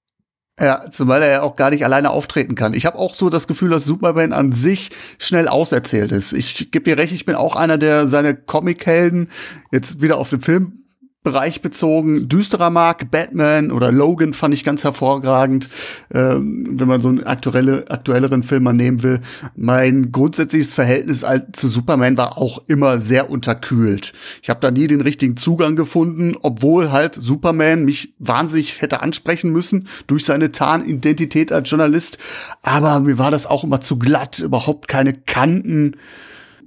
Ja, 0.63 0.89
zumal 0.93 1.23
er 1.23 1.31
ja 1.31 1.43
auch 1.43 1.57
gar 1.57 1.71
nicht 1.71 1.85
alleine 1.85 2.11
auftreten 2.11 2.55
kann. 2.55 2.73
Ich 2.73 2.87
habe 2.87 2.97
auch 2.97 3.17
so 3.17 3.31
das 3.31 3.49
Gefühl, 3.49 3.71
dass 3.71 3.85
Superman 3.85 4.33
an 4.33 4.53
sich 4.53 4.91
schnell 5.19 5.49
auserzählt 5.49 6.13
ist. 6.13 6.33
Ich 6.33 6.71
gebe 6.71 6.85
dir 6.85 6.97
recht, 6.97 7.13
ich 7.13 7.25
bin 7.25 7.35
auch 7.35 7.57
einer, 7.57 7.79
der 7.79 8.07
seine 8.07 8.37
Comichelden 8.37 9.29
jetzt 9.73 10.03
wieder 10.03 10.19
auf 10.19 10.31
den 10.31 10.41
Film 10.41 10.82
Bereich 11.23 11.61
bezogen 11.61 12.29
düsterer 12.29 12.71
mag. 12.71 13.11
Batman 13.13 13.71
oder 13.71 13.93
Logan 13.93 14.33
fand 14.33 14.55
ich 14.55 14.65
ganz 14.65 14.83
hervorragend, 14.83 15.69
ähm, 16.13 16.67
wenn 16.73 16.89
man 16.89 17.01
so 17.01 17.09
einen 17.09 17.23
aktuelle, 17.23 17.89
aktuelleren 17.89 18.43
Film 18.43 18.65
mal 18.65 18.73
nehmen 18.73 19.05
will. 19.05 19.21
Mein 19.55 20.11
grundsätzliches 20.11 20.75
Verhältnis 20.75 21.25
zu 21.53 21.69
Superman 21.69 22.17
war 22.17 22.39
auch 22.39 22.63
immer 22.67 22.99
sehr 22.99 23.31
unterkühlt. 23.31 24.13
Ich 24.43 24.51
habe 24.51 24.59
da 24.59 24.73
nie 24.73 24.89
den 24.89 25.01
richtigen 25.01 25.37
Zugang 25.37 25.77
gefunden, 25.77 26.35
obwohl 26.43 26.91
halt 26.91 27.15
Superman 27.15 27.85
mich 27.85 28.15
wahnsinnig 28.19 28.83
hätte 28.83 29.01
ansprechen 29.01 29.53
müssen 29.53 29.87
durch 30.09 30.25
seine 30.25 30.51
Tarnidentität 30.51 31.53
als 31.53 31.71
Journalist. 31.71 32.19
Aber 32.63 32.99
mir 32.99 33.19
war 33.19 33.31
das 33.31 33.47
auch 33.47 33.63
immer 33.63 33.81
zu 33.81 33.97
glatt, 33.97 34.41
überhaupt 34.41 34.89
keine 34.89 35.13
Kanten 35.15 35.97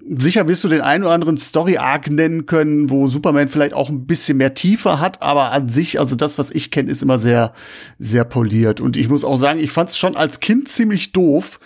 sicher 0.07 0.48
wirst 0.48 0.63
du 0.63 0.68
den 0.68 0.81
einen 0.81 1.04
oder 1.04 1.13
anderen 1.13 1.38
Story-Arc 1.38 2.10
nennen 2.10 2.46
können, 2.46 2.89
wo 2.89 3.08
Superman 3.08 3.48
vielleicht 3.48 3.74
auch 3.74 3.89
ein 3.89 4.06
bisschen 4.06 4.38
mehr 4.38 4.53
Tiefe 4.53 5.00
hat, 5.00 5.22
aber 5.22 5.51
an 5.51 5.68
sich, 5.68 6.00
also 6.00 6.15
das, 6.15 6.38
was 6.38 6.51
ich 6.51 6.72
kenne, 6.72 6.91
ist 6.91 7.01
immer 7.01 7.20
sehr, 7.20 7.53
sehr 7.98 8.24
poliert. 8.24 8.79
Und 8.79 8.98
ich 8.98 9.10
muss 9.10 9.24
auch 9.24 9.38
sagen, 9.38 9.60
ich 9.60 9.72
fand 9.72 9.89
es 9.89 9.98
schon 9.98 10.15
als 10.15 10.39
Kind 10.39 10.68
ziemlich 10.70 11.12
doof, 11.12 11.60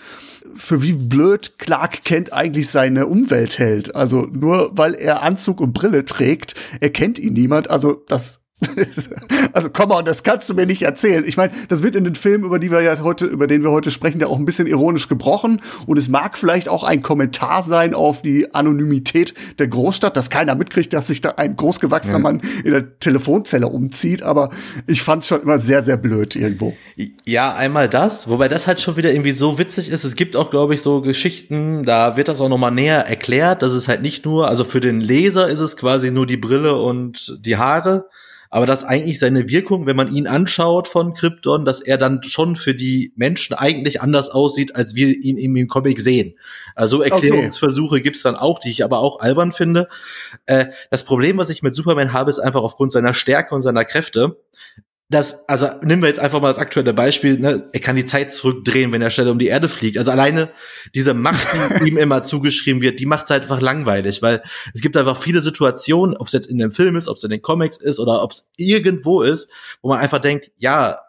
für 0.54 0.82
wie 0.82 0.92
blöd 0.92 1.58
Clark 1.58 2.04
Kent 2.04 2.32
eigentlich 2.32 2.68
seine 2.68 3.06
Umwelt 3.06 3.58
hält. 3.58 3.94
Also 3.94 4.26
nur 4.26 4.76
weil 4.76 4.94
er 4.94 5.22
Anzug 5.22 5.60
und 5.60 5.72
Brille 5.72 6.04
trägt, 6.04 6.54
erkennt 6.80 7.18
ihn 7.18 7.34
niemand. 7.34 7.70
Also 7.70 8.02
das 8.08 8.39
also 9.52 9.70
komm 9.70 9.88
mal, 9.88 10.02
das 10.02 10.22
kannst 10.22 10.48
du 10.50 10.54
mir 10.54 10.66
nicht 10.66 10.82
erzählen. 10.82 11.24
Ich 11.26 11.36
meine, 11.36 11.52
das 11.68 11.82
wird 11.82 11.96
in 11.96 12.04
den 12.04 12.14
Filmen, 12.14 12.44
über 12.44 12.58
die 12.58 12.70
wir 12.70 12.82
ja 12.82 12.98
heute, 13.00 13.26
über 13.26 13.46
den 13.46 13.62
wir 13.62 13.70
heute 13.70 13.90
sprechen, 13.90 14.20
ja 14.20 14.26
auch 14.26 14.38
ein 14.38 14.44
bisschen 14.44 14.66
ironisch 14.66 15.08
gebrochen. 15.08 15.60
Und 15.86 15.98
es 15.98 16.08
mag 16.08 16.36
vielleicht 16.36 16.68
auch 16.68 16.84
ein 16.84 17.02
Kommentar 17.02 17.62
sein 17.62 17.94
auf 17.94 18.22
die 18.22 18.54
Anonymität 18.54 19.34
der 19.58 19.68
Großstadt, 19.68 20.16
dass 20.16 20.30
keiner 20.30 20.54
mitkriegt, 20.54 20.92
dass 20.92 21.06
sich 21.06 21.20
da 21.20 21.30
ein 21.36 21.56
großgewachsener 21.56 22.18
ja. 22.18 22.22
Mann 22.22 22.42
in 22.64 22.72
der 22.72 22.98
Telefonzelle 22.98 23.68
umzieht. 23.68 24.22
Aber 24.22 24.50
ich 24.86 25.02
fand 25.02 25.22
es 25.22 25.28
schon 25.28 25.42
immer 25.42 25.58
sehr, 25.58 25.82
sehr 25.82 25.96
blöd 25.96 26.36
irgendwo. 26.36 26.74
Ja, 27.24 27.54
einmal 27.54 27.88
das, 27.88 28.28
wobei 28.28 28.48
das 28.48 28.66
halt 28.66 28.80
schon 28.80 28.96
wieder 28.96 29.12
irgendwie 29.12 29.32
so 29.32 29.58
witzig 29.58 29.88
ist. 29.90 30.04
Es 30.04 30.16
gibt 30.16 30.36
auch, 30.36 30.50
glaube 30.50 30.74
ich, 30.74 30.82
so 30.82 31.00
Geschichten, 31.00 31.82
da 31.84 32.16
wird 32.16 32.28
das 32.28 32.40
auch 32.40 32.48
noch 32.48 32.58
mal 32.58 32.70
näher 32.70 33.06
erklärt. 33.06 33.62
Das 33.62 33.72
ist 33.72 33.88
halt 33.88 34.02
nicht 34.02 34.24
nur, 34.26 34.48
also 34.48 34.64
für 34.64 34.80
den 34.80 35.00
Leser 35.00 35.48
ist 35.48 35.60
es 35.60 35.76
quasi 35.76 36.10
nur 36.10 36.26
die 36.26 36.36
Brille 36.36 36.76
und 36.76 37.38
die 37.44 37.56
Haare 37.56 38.06
aber 38.50 38.66
dass 38.66 38.82
eigentlich 38.82 39.20
seine 39.20 39.48
Wirkung, 39.48 39.86
wenn 39.86 39.96
man 39.96 40.14
ihn 40.14 40.26
anschaut 40.26 40.88
von 40.88 41.14
Krypton, 41.14 41.64
dass 41.64 41.80
er 41.80 41.98
dann 41.98 42.22
schon 42.24 42.56
für 42.56 42.74
die 42.74 43.12
Menschen 43.14 43.54
eigentlich 43.54 44.00
anders 44.00 44.28
aussieht, 44.28 44.74
als 44.74 44.96
wir 44.96 45.08
ihn 45.08 45.38
im 45.38 45.68
Comic 45.68 46.00
sehen. 46.00 46.34
Also 46.74 47.00
Erklärungsversuche 47.00 47.94
okay. 47.94 48.02
gibt's 48.02 48.22
dann 48.22 48.34
auch, 48.34 48.58
die 48.58 48.70
ich 48.70 48.82
aber 48.84 48.98
auch 48.98 49.20
albern 49.20 49.52
finde. 49.52 49.88
Äh, 50.46 50.66
das 50.90 51.04
Problem, 51.04 51.38
was 51.38 51.48
ich 51.48 51.62
mit 51.62 51.76
Superman 51.76 52.12
habe, 52.12 52.30
ist 52.30 52.40
einfach 52.40 52.62
aufgrund 52.62 52.90
seiner 52.90 53.14
Stärke 53.14 53.54
und 53.54 53.62
seiner 53.62 53.84
Kräfte, 53.84 54.36
das, 55.10 55.48
also 55.48 55.66
nehmen 55.82 56.02
wir 56.02 56.08
jetzt 56.08 56.20
einfach 56.20 56.40
mal 56.40 56.48
das 56.48 56.58
aktuelle 56.58 56.94
Beispiel, 56.94 57.36
ne? 57.40 57.68
er 57.72 57.80
kann 57.80 57.96
die 57.96 58.04
Zeit 58.04 58.32
zurückdrehen, 58.32 58.92
wenn 58.92 59.02
er 59.02 59.10
schnell 59.10 59.28
um 59.28 59.40
die 59.40 59.48
Erde 59.48 59.68
fliegt. 59.68 59.98
Also 59.98 60.12
alleine 60.12 60.50
diese 60.94 61.14
Macht, 61.14 61.44
die 61.82 61.88
ihm 61.88 61.98
immer 61.98 62.22
zugeschrieben 62.22 62.80
wird, 62.80 63.00
die 63.00 63.06
macht 63.06 63.24
es 63.24 63.30
halt 63.30 63.42
einfach 63.42 63.60
langweilig, 63.60 64.22
weil 64.22 64.40
es 64.72 64.80
gibt 64.80 64.96
einfach 64.96 65.16
viele 65.16 65.42
Situationen, 65.42 66.16
ob 66.16 66.28
es 66.28 66.32
jetzt 66.32 66.46
in 66.46 66.58
dem 66.58 66.70
Film 66.70 66.94
ist, 66.94 67.08
ob 67.08 67.16
es 67.16 67.24
in 67.24 67.30
den 67.30 67.42
Comics 67.42 67.76
ist 67.76 67.98
oder 67.98 68.22
ob 68.22 68.30
es 68.30 68.46
irgendwo 68.56 69.22
ist, 69.22 69.50
wo 69.82 69.88
man 69.88 69.98
einfach 69.98 70.20
denkt, 70.20 70.52
ja, 70.58 71.00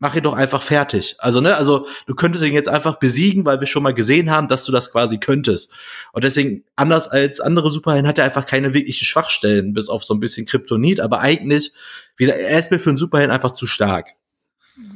mach 0.00 0.16
ihn 0.16 0.22
doch 0.22 0.32
einfach 0.32 0.62
fertig. 0.62 1.14
Also, 1.18 1.40
ne, 1.40 1.54
also 1.54 1.86
du 2.06 2.14
könntest 2.14 2.42
ihn 2.44 2.52
jetzt 2.52 2.68
einfach 2.68 2.98
besiegen, 2.98 3.44
weil 3.44 3.60
wir 3.60 3.66
schon 3.66 3.82
mal 3.82 3.94
gesehen 3.94 4.30
haben, 4.30 4.48
dass 4.48 4.64
du 4.64 4.72
das 4.72 4.90
quasi 4.90 5.18
könntest. 5.18 5.70
Und 6.12 6.24
deswegen, 6.24 6.64
anders 6.74 7.06
als 7.06 7.40
andere 7.40 7.70
Superhelden, 7.70 8.08
hat 8.08 8.18
er 8.18 8.24
einfach 8.24 8.46
keine 8.46 8.74
wirklichen 8.74 9.04
Schwachstellen, 9.04 9.74
bis 9.74 9.88
auf 9.88 10.02
so 10.02 10.14
ein 10.14 10.20
bisschen 10.20 10.46
Kryptonit, 10.46 11.00
aber 11.00 11.20
eigentlich, 11.20 11.72
wie 12.16 12.24
gesagt, 12.24 12.40
er 12.40 12.58
ist 12.58 12.70
mir 12.70 12.80
für 12.80 12.90
einen 12.90 12.96
Superhelden 12.96 13.32
einfach 13.32 13.52
zu 13.52 13.66
stark. 13.66 14.08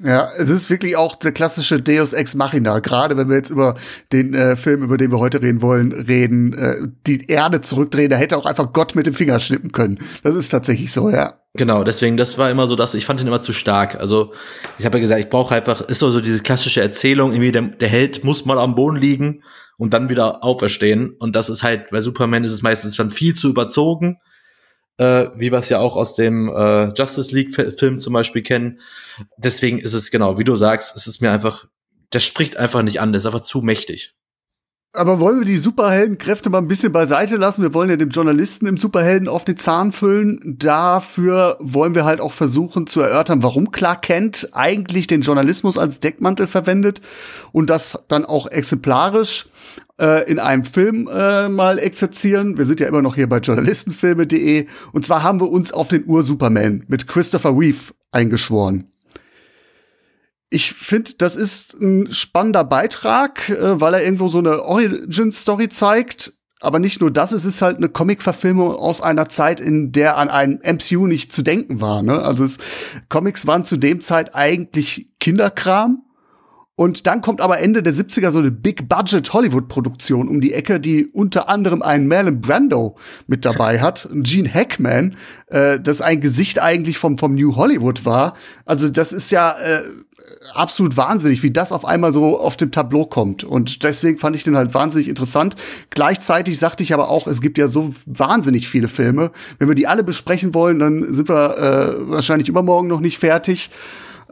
Ja, 0.05 0.29
es 0.37 0.51
ist 0.51 0.69
wirklich 0.69 0.97
auch 0.97 1.17
der 1.17 1.33
klassische 1.33 1.81
Deus 1.81 2.13
Ex 2.13 2.35
Machina. 2.35 2.81
Gerade 2.81 3.17
wenn 3.17 3.31
wir 3.31 3.37
jetzt 3.37 3.49
über 3.49 3.75
den 4.13 4.35
äh, 4.35 4.55
Film, 4.55 4.83
über 4.83 4.99
den 4.99 5.11
wir 5.11 5.19
heute 5.19 5.41
reden 5.41 5.63
wollen, 5.63 5.93
reden, 5.93 6.53
äh, 6.53 6.89
die 7.07 7.27
Erde 7.27 7.63
zurückdrehen, 7.63 8.11
da 8.11 8.17
hätte 8.17 8.37
auch 8.37 8.45
einfach 8.45 8.75
Gott 8.75 8.95
mit 8.95 9.07
dem 9.07 9.15
Finger 9.15 9.41
schnippen 9.41 9.73
können. 9.73 9.99
Das 10.23 10.35
ist 10.35 10.51
tatsächlich 10.51 10.93
so, 10.93 11.09
ja. 11.09 11.41
Genau, 11.55 11.85
deswegen, 11.85 12.19
das 12.19 12.37
war 12.37 12.51
immer 12.51 12.67
so, 12.67 12.77
dass 12.77 12.95
ich 12.95 13.07
fand 13.07 13.21
ihn 13.23 13.29
immer 13.29 13.41
zu 13.41 13.53
stark. 13.53 13.95
Also 13.99 14.35
ich 14.79 14.85
habe 14.85 14.99
ja 14.99 15.01
gesagt, 15.01 15.21
ich 15.21 15.31
brauche 15.31 15.55
einfach, 15.55 15.81
ist 15.81 16.01
so, 16.01 16.11
so 16.11 16.21
diese 16.21 16.41
klassische 16.41 16.83
Erzählung, 16.83 17.33
irgendwie 17.33 17.53
der, 17.53 17.63
der 17.63 17.89
Held 17.89 18.25
muss 18.25 18.45
mal 18.45 18.59
am 18.59 18.75
Boden 18.75 18.97
liegen 18.97 19.43
und 19.79 19.95
dann 19.95 20.11
wieder 20.11 20.45
auferstehen. 20.45 21.15
Und 21.19 21.35
das 21.35 21.49
ist 21.49 21.63
halt, 21.63 21.89
bei 21.91 22.03
Superman 22.03 22.45
ist 22.45 22.53
es 22.53 22.61
meistens 22.61 22.97
dann 22.97 23.11
viel 23.11 23.35
zu 23.35 23.49
überzogen 23.49 24.19
äh, 24.99 25.27
wie 25.37 25.51
wir 25.51 25.59
es 25.59 25.69
ja 25.69 25.79
auch 25.81 25.97
aus 25.97 26.15
dem 26.17 26.49
äh, 26.49 26.93
Justice 26.95 27.35
League-Film 27.35 27.99
zum 27.99 28.13
Beispiel 28.13 28.43
kennen. 28.43 28.81
Deswegen 29.37 29.79
ist 29.79 29.95
es 29.95 30.11
genau, 30.11 30.39
wie 30.39 30.45
du 30.45 30.55
sagst, 30.55 30.97
es 30.97 31.07
ist 31.07 31.21
mir 31.21 31.33
einfach, 31.33 31.67
das 32.11 32.25
spricht 32.25 32.57
einfach 32.57 32.83
nicht 32.83 33.01
an, 33.01 33.13
das 33.13 33.23
ist 33.23 33.27
einfach 33.27 33.41
zu 33.41 33.61
mächtig. 33.61 34.15
Aber 34.97 35.19
wollen 35.19 35.41
wir 35.41 35.45
die 35.45 35.57
Superheldenkräfte 35.59 36.51
mal 36.51 36.59
ein 36.59 36.69
bisschen 36.69 36.93
beiseite 36.93 37.37
lassen? 37.37 37.63
Wir 37.63 37.75
wollen 37.75 37.91
ja 37.91 37.97
dem 37.97 38.11
Journalisten 38.11 38.69
im 38.69 38.77
Superhelden 38.77 39.27
auf 39.27 39.45
den 39.45 39.57
Zahn 39.57 39.91
füllen. 39.91 40.41
Dafür 40.57 41.57
wollen 41.59 41.97
wir 41.97 42.05
halt 42.05 42.21
auch 42.21 42.31
versuchen 42.31 42.87
zu 42.87 43.01
erörtern, 43.01 43.43
warum 43.43 43.73
Clark 43.73 44.03
Kent 44.03 44.51
eigentlich 44.53 45.09
den 45.09 45.23
Journalismus 45.23 45.79
als 45.79 45.99
Deckmantel 45.99 46.47
verwendet 46.47 47.01
und 47.51 47.71
das 47.71 47.99
dann 48.07 48.25
auch 48.25 48.47
exemplarisch 48.47 49.47
äh, 50.01 50.29
in 50.31 50.39
einem 50.39 50.65
Film 50.65 51.09
äh, 51.13 51.49
mal 51.49 51.79
exerzieren. 51.79 52.59
Wir 52.59 52.67
sind 52.67 52.81
ja 52.81 52.89
immer 52.89 53.03
noch 53.03 53.15
hier 53.15 53.29
bei 53.29 53.39
journalistenfilme.de. 53.39 54.67
Und 54.93 55.05
zwar 55.05 55.23
haben 55.23 55.41
wir 55.41 55.51
uns 55.51 55.73
auf 55.73 55.89
den 55.89 56.05
Ur-Superman 56.07 56.85
mit 56.89 57.07
Christopher 57.07 57.57
Reeve 57.57 57.93
eingeschworen. 58.11 58.91
Ich 60.51 60.73
finde, 60.73 61.15
das 61.19 61.37
ist 61.37 61.75
ein 61.81 62.13
spannender 62.13 62.65
Beitrag, 62.65 63.49
äh, 63.49 63.81
weil 63.81 63.95
er 63.95 64.05
irgendwo 64.05 64.29
so 64.29 64.39
eine 64.39 64.63
Origin-Story 64.63 65.69
zeigt. 65.69 66.33
Aber 66.61 66.79
nicht 66.79 67.01
nur 67.03 67.11
das, 67.11 67.33
es 67.33 67.45
ist 67.45 67.61
halt 67.61 67.77
eine 67.77 67.91
Comic-Verfilmung 67.91 68.75
aus 68.75 69.03
einer 69.03 69.29
Zeit, 69.29 69.61
in 69.61 69.93
der 69.93 70.17
an 70.17 70.31
ein 70.31 70.61
MCU 70.65 71.07
nicht 71.07 71.31
zu 71.31 71.43
denken 71.43 71.83
war. 71.83 72.03
Ne? 72.03 72.23
Also 72.23 72.45
es, 72.45 72.57
Comics 73.11 73.47
waren 73.47 73.65
zu 73.65 73.77
dem 73.77 74.01
Zeit 74.01 74.35
eigentlich 74.35 75.11
Kinderkram. 75.21 76.04
Und 76.77 77.07
dann 77.07 77.21
kommt 77.21 77.41
aber 77.41 77.61
Ende 77.61 77.85
der 77.85 77.95
70er 77.95 78.33
so 78.33 78.41
eine 78.41 78.51
Big-Budget 78.51 79.33
Hollywood-Produktion 79.33 80.29
um 80.29 80.41
die 80.41 80.53
Ecke, 80.53 80.81
die 80.81 81.07
unter 81.07 81.49
anderem 81.49 81.83
einen 81.83 82.09
Marlon 82.09 82.41
Brando 82.41 82.97
mit 83.29 83.45
dabei 83.45 83.81
hat, 83.81 84.09
Gene 84.13 84.53
Hackman, 84.53 85.15
äh, 85.47 85.79
das 85.79 86.01
ein 86.01 86.21
Gesicht 86.21 86.61
eigentlich 86.61 86.99
vom, 86.99 87.17
vom 87.17 87.37
New 87.37 87.55
Hollywood 87.55 88.05
war. 88.05 88.35
Also 88.65 88.89
das 88.89 89.13
ist 89.13 89.31
ja 89.31 89.53
äh, 89.53 89.83
absolut 90.53 90.97
wahnsinnig, 90.97 91.45
wie 91.45 91.53
das 91.53 91.71
auf 91.71 91.85
einmal 91.85 92.13
so 92.13 92.39
auf 92.39 92.57
dem 92.57 92.73
Tableau 92.73 93.07
kommt. 93.07 93.45
Und 93.45 93.85
deswegen 93.85 94.19
fand 94.19 94.35
ich 94.35 94.43
den 94.43 94.57
halt 94.57 94.75
wahnsinnig 94.75 95.09
interessant. 95.09 95.55
Gleichzeitig 95.91 96.59
sagte 96.59 96.83
ich 96.83 96.93
aber 96.93 97.09
auch, 97.09 97.29
es 97.29 97.41
gibt 97.41 97.57
ja 97.57 97.69
so 97.69 97.95
wahnsinnig 98.07 98.69
viele 98.69 98.89
Filme. 98.89 99.31
Wenn 99.59 99.69
wir 99.69 99.77
die 99.77 99.87
alle 99.87 100.03
besprechen 100.03 100.55
wollen, 100.55 100.81
dann 100.81 101.15
sind 101.15 101.29
wir 101.29 101.57
äh, 101.57 102.11
wahrscheinlich 102.11 102.49
übermorgen 102.49 102.89
noch 102.89 103.01
nicht 103.01 103.19
fertig. 103.19 103.71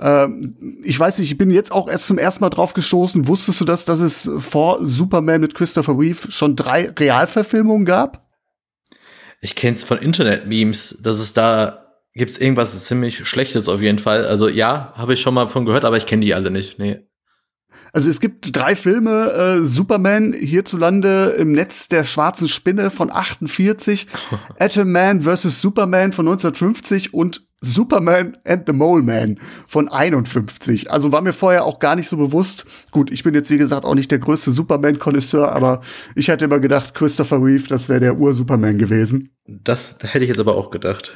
Ähm, 0.02 0.80
ich 0.82 0.98
weiß 0.98 1.18
nicht, 1.18 1.30
ich 1.30 1.38
bin 1.38 1.50
jetzt 1.52 1.70
auch 1.70 1.88
erst 1.88 2.08
zum 2.08 2.18
ersten 2.18 2.42
Mal 2.42 2.50
drauf 2.50 2.74
gestoßen. 2.74 3.28
Wusstest 3.28 3.60
du 3.60 3.64
das, 3.64 3.84
dass 3.84 4.00
es 4.00 4.28
vor 4.38 4.78
Superman 4.84 5.40
mit 5.40 5.54
Christopher 5.54 5.96
Reeve 5.96 6.30
schon 6.30 6.56
drei 6.56 6.90
Realverfilmungen 6.90 7.86
gab? 7.86 8.28
Ich 9.40 9.54
kenn's 9.54 9.84
von 9.84 9.98
Internet-Memes, 9.98 10.98
dass 11.02 11.18
es 11.18 11.32
da 11.32 11.78
gibt's 12.14 12.36
irgendwas 12.36 12.84
ziemlich 12.84 13.26
Schlechtes 13.26 13.68
auf 13.68 13.80
jeden 13.80 13.98
Fall. 13.98 14.26
Also 14.26 14.48
ja, 14.48 14.92
habe 14.96 15.14
ich 15.14 15.20
schon 15.20 15.34
mal 15.34 15.48
von 15.48 15.64
gehört, 15.64 15.84
aber 15.84 15.96
ich 15.96 16.06
kenne 16.06 16.24
die 16.24 16.34
alle 16.34 16.50
nicht. 16.50 16.78
Nee. 16.78 17.00
Also 17.92 18.10
es 18.10 18.20
gibt 18.20 18.56
drei 18.56 18.74
Filme, 18.74 19.32
äh, 19.32 19.64
Superman 19.64 20.32
hierzulande 20.32 21.36
im 21.38 21.52
Netz 21.52 21.88
der 21.88 22.04
schwarzen 22.04 22.48
Spinne 22.48 22.90
von 22.90 23.10
48, 23.10 24.06
Atom 24.58 24.90
Man 24.90 25.22
vs. 25.22 25.60
Superman 25.60 26.12
von 26.12 26.26
1950 26.26 27.14
und 27.14 27.46
Superman 27.62 28.36
and 28.44 28.64
the 28.66 28.72
Mole 28.72 29.02
Man 29.02 29.38
von 29.66 29.88
51. 29.88 30.90
Also 30.90 31.12
war 31.12 31.22
mir 31.22 31.32
vorher 31.32 31.64
auch 31.64 31.78
gar 31.78 31.96
nicht 31.96 32.08
so 32.08 32.16
bewusst. 32.16 32.66
Gut, 32.90 33.10
ich 33.10 33.22
bin 33.22 33.34
jetzt 33.34 33.50
wie 33.50 33.56
gesagt 33.56 33.84
auch 33.84 33.94
nicht 33.94 34.10
der 34.10 34.18
größte 34.18 34.50
Superman-Konnoisseur, 34.50 35.50
aber 35.50 35.80
ich 36.14 36.28
hatte 36.28 36.44
immer 36.44 36.58
gedacht, 36.58 36.92
Christopher 36.94 37.42
Reeve, 37.42 37.68
das 37.68 37.88
wäre 37.88 38.00
der 38.00 38.18
Ur-Superman 38.18 38.78
gewesen. 38.78 39.30
Das 39.46 39.96
hätte 40.02 40.24
ich 40.24 40.28
jetzt 40.28 40.40
aber 40.40 40.56
auch 40.56 40.70
gedacht. 40.70 41.12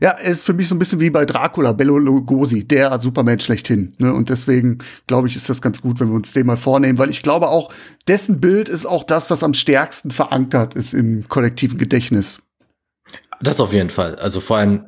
Ja, 0.00 0.10
ist 0.12 0.44
für 0.44 0.52
mich 0.52 0.68
so 0.68 0.74
ein 0.74 0.78
bisschen 0.78 1.00
wie 1.00 1.10
bei 1.10 1.24
Dracula, 1.24 1.72
Bello 1.72 1.98
Lugosi, 1.98 2.66
der 2.66 2.98
Superman 2.98 3.40
schlechthin. 3.40 3.94
Ne? 3.98 4.12
Und 4.12 4.30
deswegen 4.30 4.78
glaube 5.06 5.28
ich, 5.28 5.36
ist 5.36 5.48
das 5.48 5.62
ganz 5.62 5.80
gut, 5.80 6.00
wenn 6.00 6.08
wir 6.08 6.16
uns 6.16 6.32
den 6.32 6.46
mal 6.46 6.56
vornehmen, 6.56 6.98
weil 6.98 7.10
ich 7.10 7.22
glaube 7.22 7.48
auch, 7.48 7.72
dessen 8.08 8.40
Bild 8.40 8.68
ist 8.68 8.84
auch 8.86 9.04
das, 9.04 9.30
was 9.30 9.42
am 9.42 9.54
stärksten 9.54 10.10
verankert 10.10 10.74
ist 10.74 10.92
im 10.92 11.28
kollektiven 11.28 11.78
Gedächtnis. 11.78 12.40
Das 13.40 13.60
auf 13.60 13.72
jeden 13.72 13.90
Fall. 13.90 14.16
Also 14.16 14.40
vor 14.40 14.58
allem, 14.58 14.86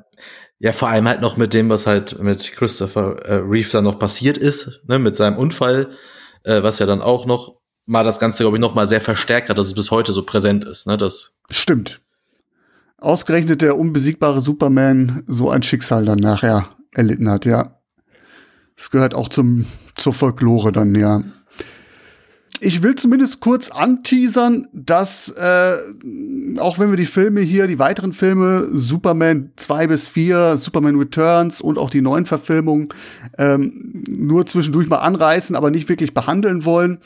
ja, 0.60 0.72
vor 0.72 0.88
allem 0.88 1.08
halt 1.08 1.20
noch 1.20 1.36
mit 1.36 1.54
dem, 1.54 1.68
was 1.68 1.86
halt 1.86 2.20
mit 2.20 2.52
Christopher 2.52 3.16
äh, 3.24 3.34
Reeve 3.36 3.68
dann 3.70 3.84
noch 3.84 3.98
passiert 3.98 4.38
ist, 4.38 4.80
ne, 4.86 4.98
mit 4.98 5.16
seinem 5.16 5.36
Unfall, 5.36 5.90
äh, 6.44 6.62
was 6.62 6.78
ja 6.78 6.86
dann 6.86 7.00
auch 7.00 7.26
noch 7.26 7.58
mal 7.86 8.04
das 8.04 8.18
Ganze, 8.18 8.42
glaube 8.42 8.56
ich, 8.56 8.60
noch 8.60 8.74
mal 8.74 8.88
sehr 8.88 9.00
verstärkt 9.00 9.48
hat, 9.48 9.58
dass 9.58 9.66
es 9.66 9.74
bis 9.74 9.90
heute 9.90 10.12
so 10.12 10.22
präsent 10.24 10.64
ist. 10.64 10.86
Ne, 10.86 10.96
das 10.96 11.38
Stimmt. 11.50 12.00
Ausgerechnet 12.98 13.62
der 13.62 13.78
unbesiegbare 13.78 14.40
Superman 14.40 15.22
so 15.26 15.50
ein 15.50 15.62
Schicksal 15.62 16.04
dann 16.04 16.18
nachher 16.18 16.68
erlitten 16.92 17.30
hat, 17.30 17.44
ja. 17.44 17.78
Es 18.76 18.90
gehört 18.90 19.14
auch 19.14 19.28
zum, 19.28 19.66
zur 19.96 20.12
Folklore 20.12 20.72
dann, 20.72 20.94
ja. 20.94 21.22
Ich 22.60 22.82
will 22.82 22.96
zumindest 22.96 23.40
kurz 23.40 23.70
anteasern, 23.70 24.66
dass 24.72 25.28
äh, 25.30 25.76
auch 26.58 26.78
wenn 26.78 26.90
wir 26.90 26.96
die 26.96 27.06
Filme 27.06 27.40
hier, 27.40 27.66
die 27.66 27.78
weiteren 27.78 28.12
Filme, 28.12 28.68
Superman 28.72 29.52
2 29.56 29.86
bis 29.86 30.08
4, 30.08 30.56
Superman 30.56 30.96
Returns 30.96 31.60
und 31.60 31.78
auch 31.78 31.90
die 31.90 32.00
neuen 32.00 32.26
Verfilmungen 32.26 32.88
ähm, 33.36 34.02
nur 34.08 34.46
zwischendurch 34.46 34.88
mal 34.88 34.98
anreißen, 34.98 35.54
aber 35.54 35.70
nicht 35.70 35.88
wirklich 35.88 36.14
behandeln 36.14 36.64
wollen, 36.64 36.98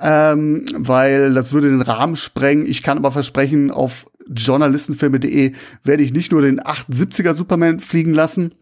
ähm, 0.00 0.64
weil 0.74 1.34
das 1.34 1.52
würde 1.52 1.68
den 1.68 1.82
Rahmen 1.82 2.16
sprengen. 2.16 2.66
Ich 2.66 2.82
kann 2.82 2.96
aber 2.98 3.12
versprechen, 3.12 3.70
auf 3.70 4.06
journalistenfilme.de 4.28 5.52
werde 5.84 6.02
ich 6.02 6.12
nicht 6.12 6.32
nur 6.32 6.42
den 6.42 6.60
78er 6.60 7.34
Superman 7.34 7.80
fliegen 7.80 8.14
lassen. 8.14 8.54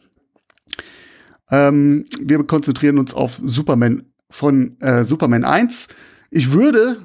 Ähm, 1.50 2.06
wir 2.20 2.42
konzentrieren 2.44 2.98
uns 2.98 3.14
auf 3.14 3.40
Superman 3.42 4.06
von 4.30 4.80
äh, 4.80 5.04
Superman 5.04 5.44
1. 5.44 5.88
Ich 6.36 6.50
würde 6.50 6.96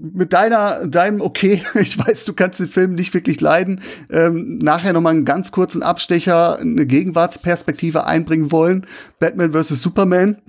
mit 0.00 0.32
deiner, 0.32 0.86
deinem 0.86 1.20
Okay, 1.20 1.62
ich 1.74 1.98
weiß, 1.98 2.24
du 2.24 2.32
kannst 2.32 2.60
den 2.60 2.68
Film 2.68 2.94
nicht 2.94 3.14
wirklich 3.14 3.40
leiden, 3.40 3.80
ähm, 4.10 4.58
nachher 4.58 4.92
noch 4.92 5.00
mal 5.00 5.10
einen 5.10 5.24
ganz 5.24 5.52
kurzen 5.52 5.82
Abstecher, 5.82 6.58
eine 6.58 6.86
Gegenwartsperspektive 6.86 8.04
einbringen 8.04 8.52
wollen. 8.52 8.86
Batman 9.18 9.52
vs. 9.52 9.82
Superman. 9.82 10.38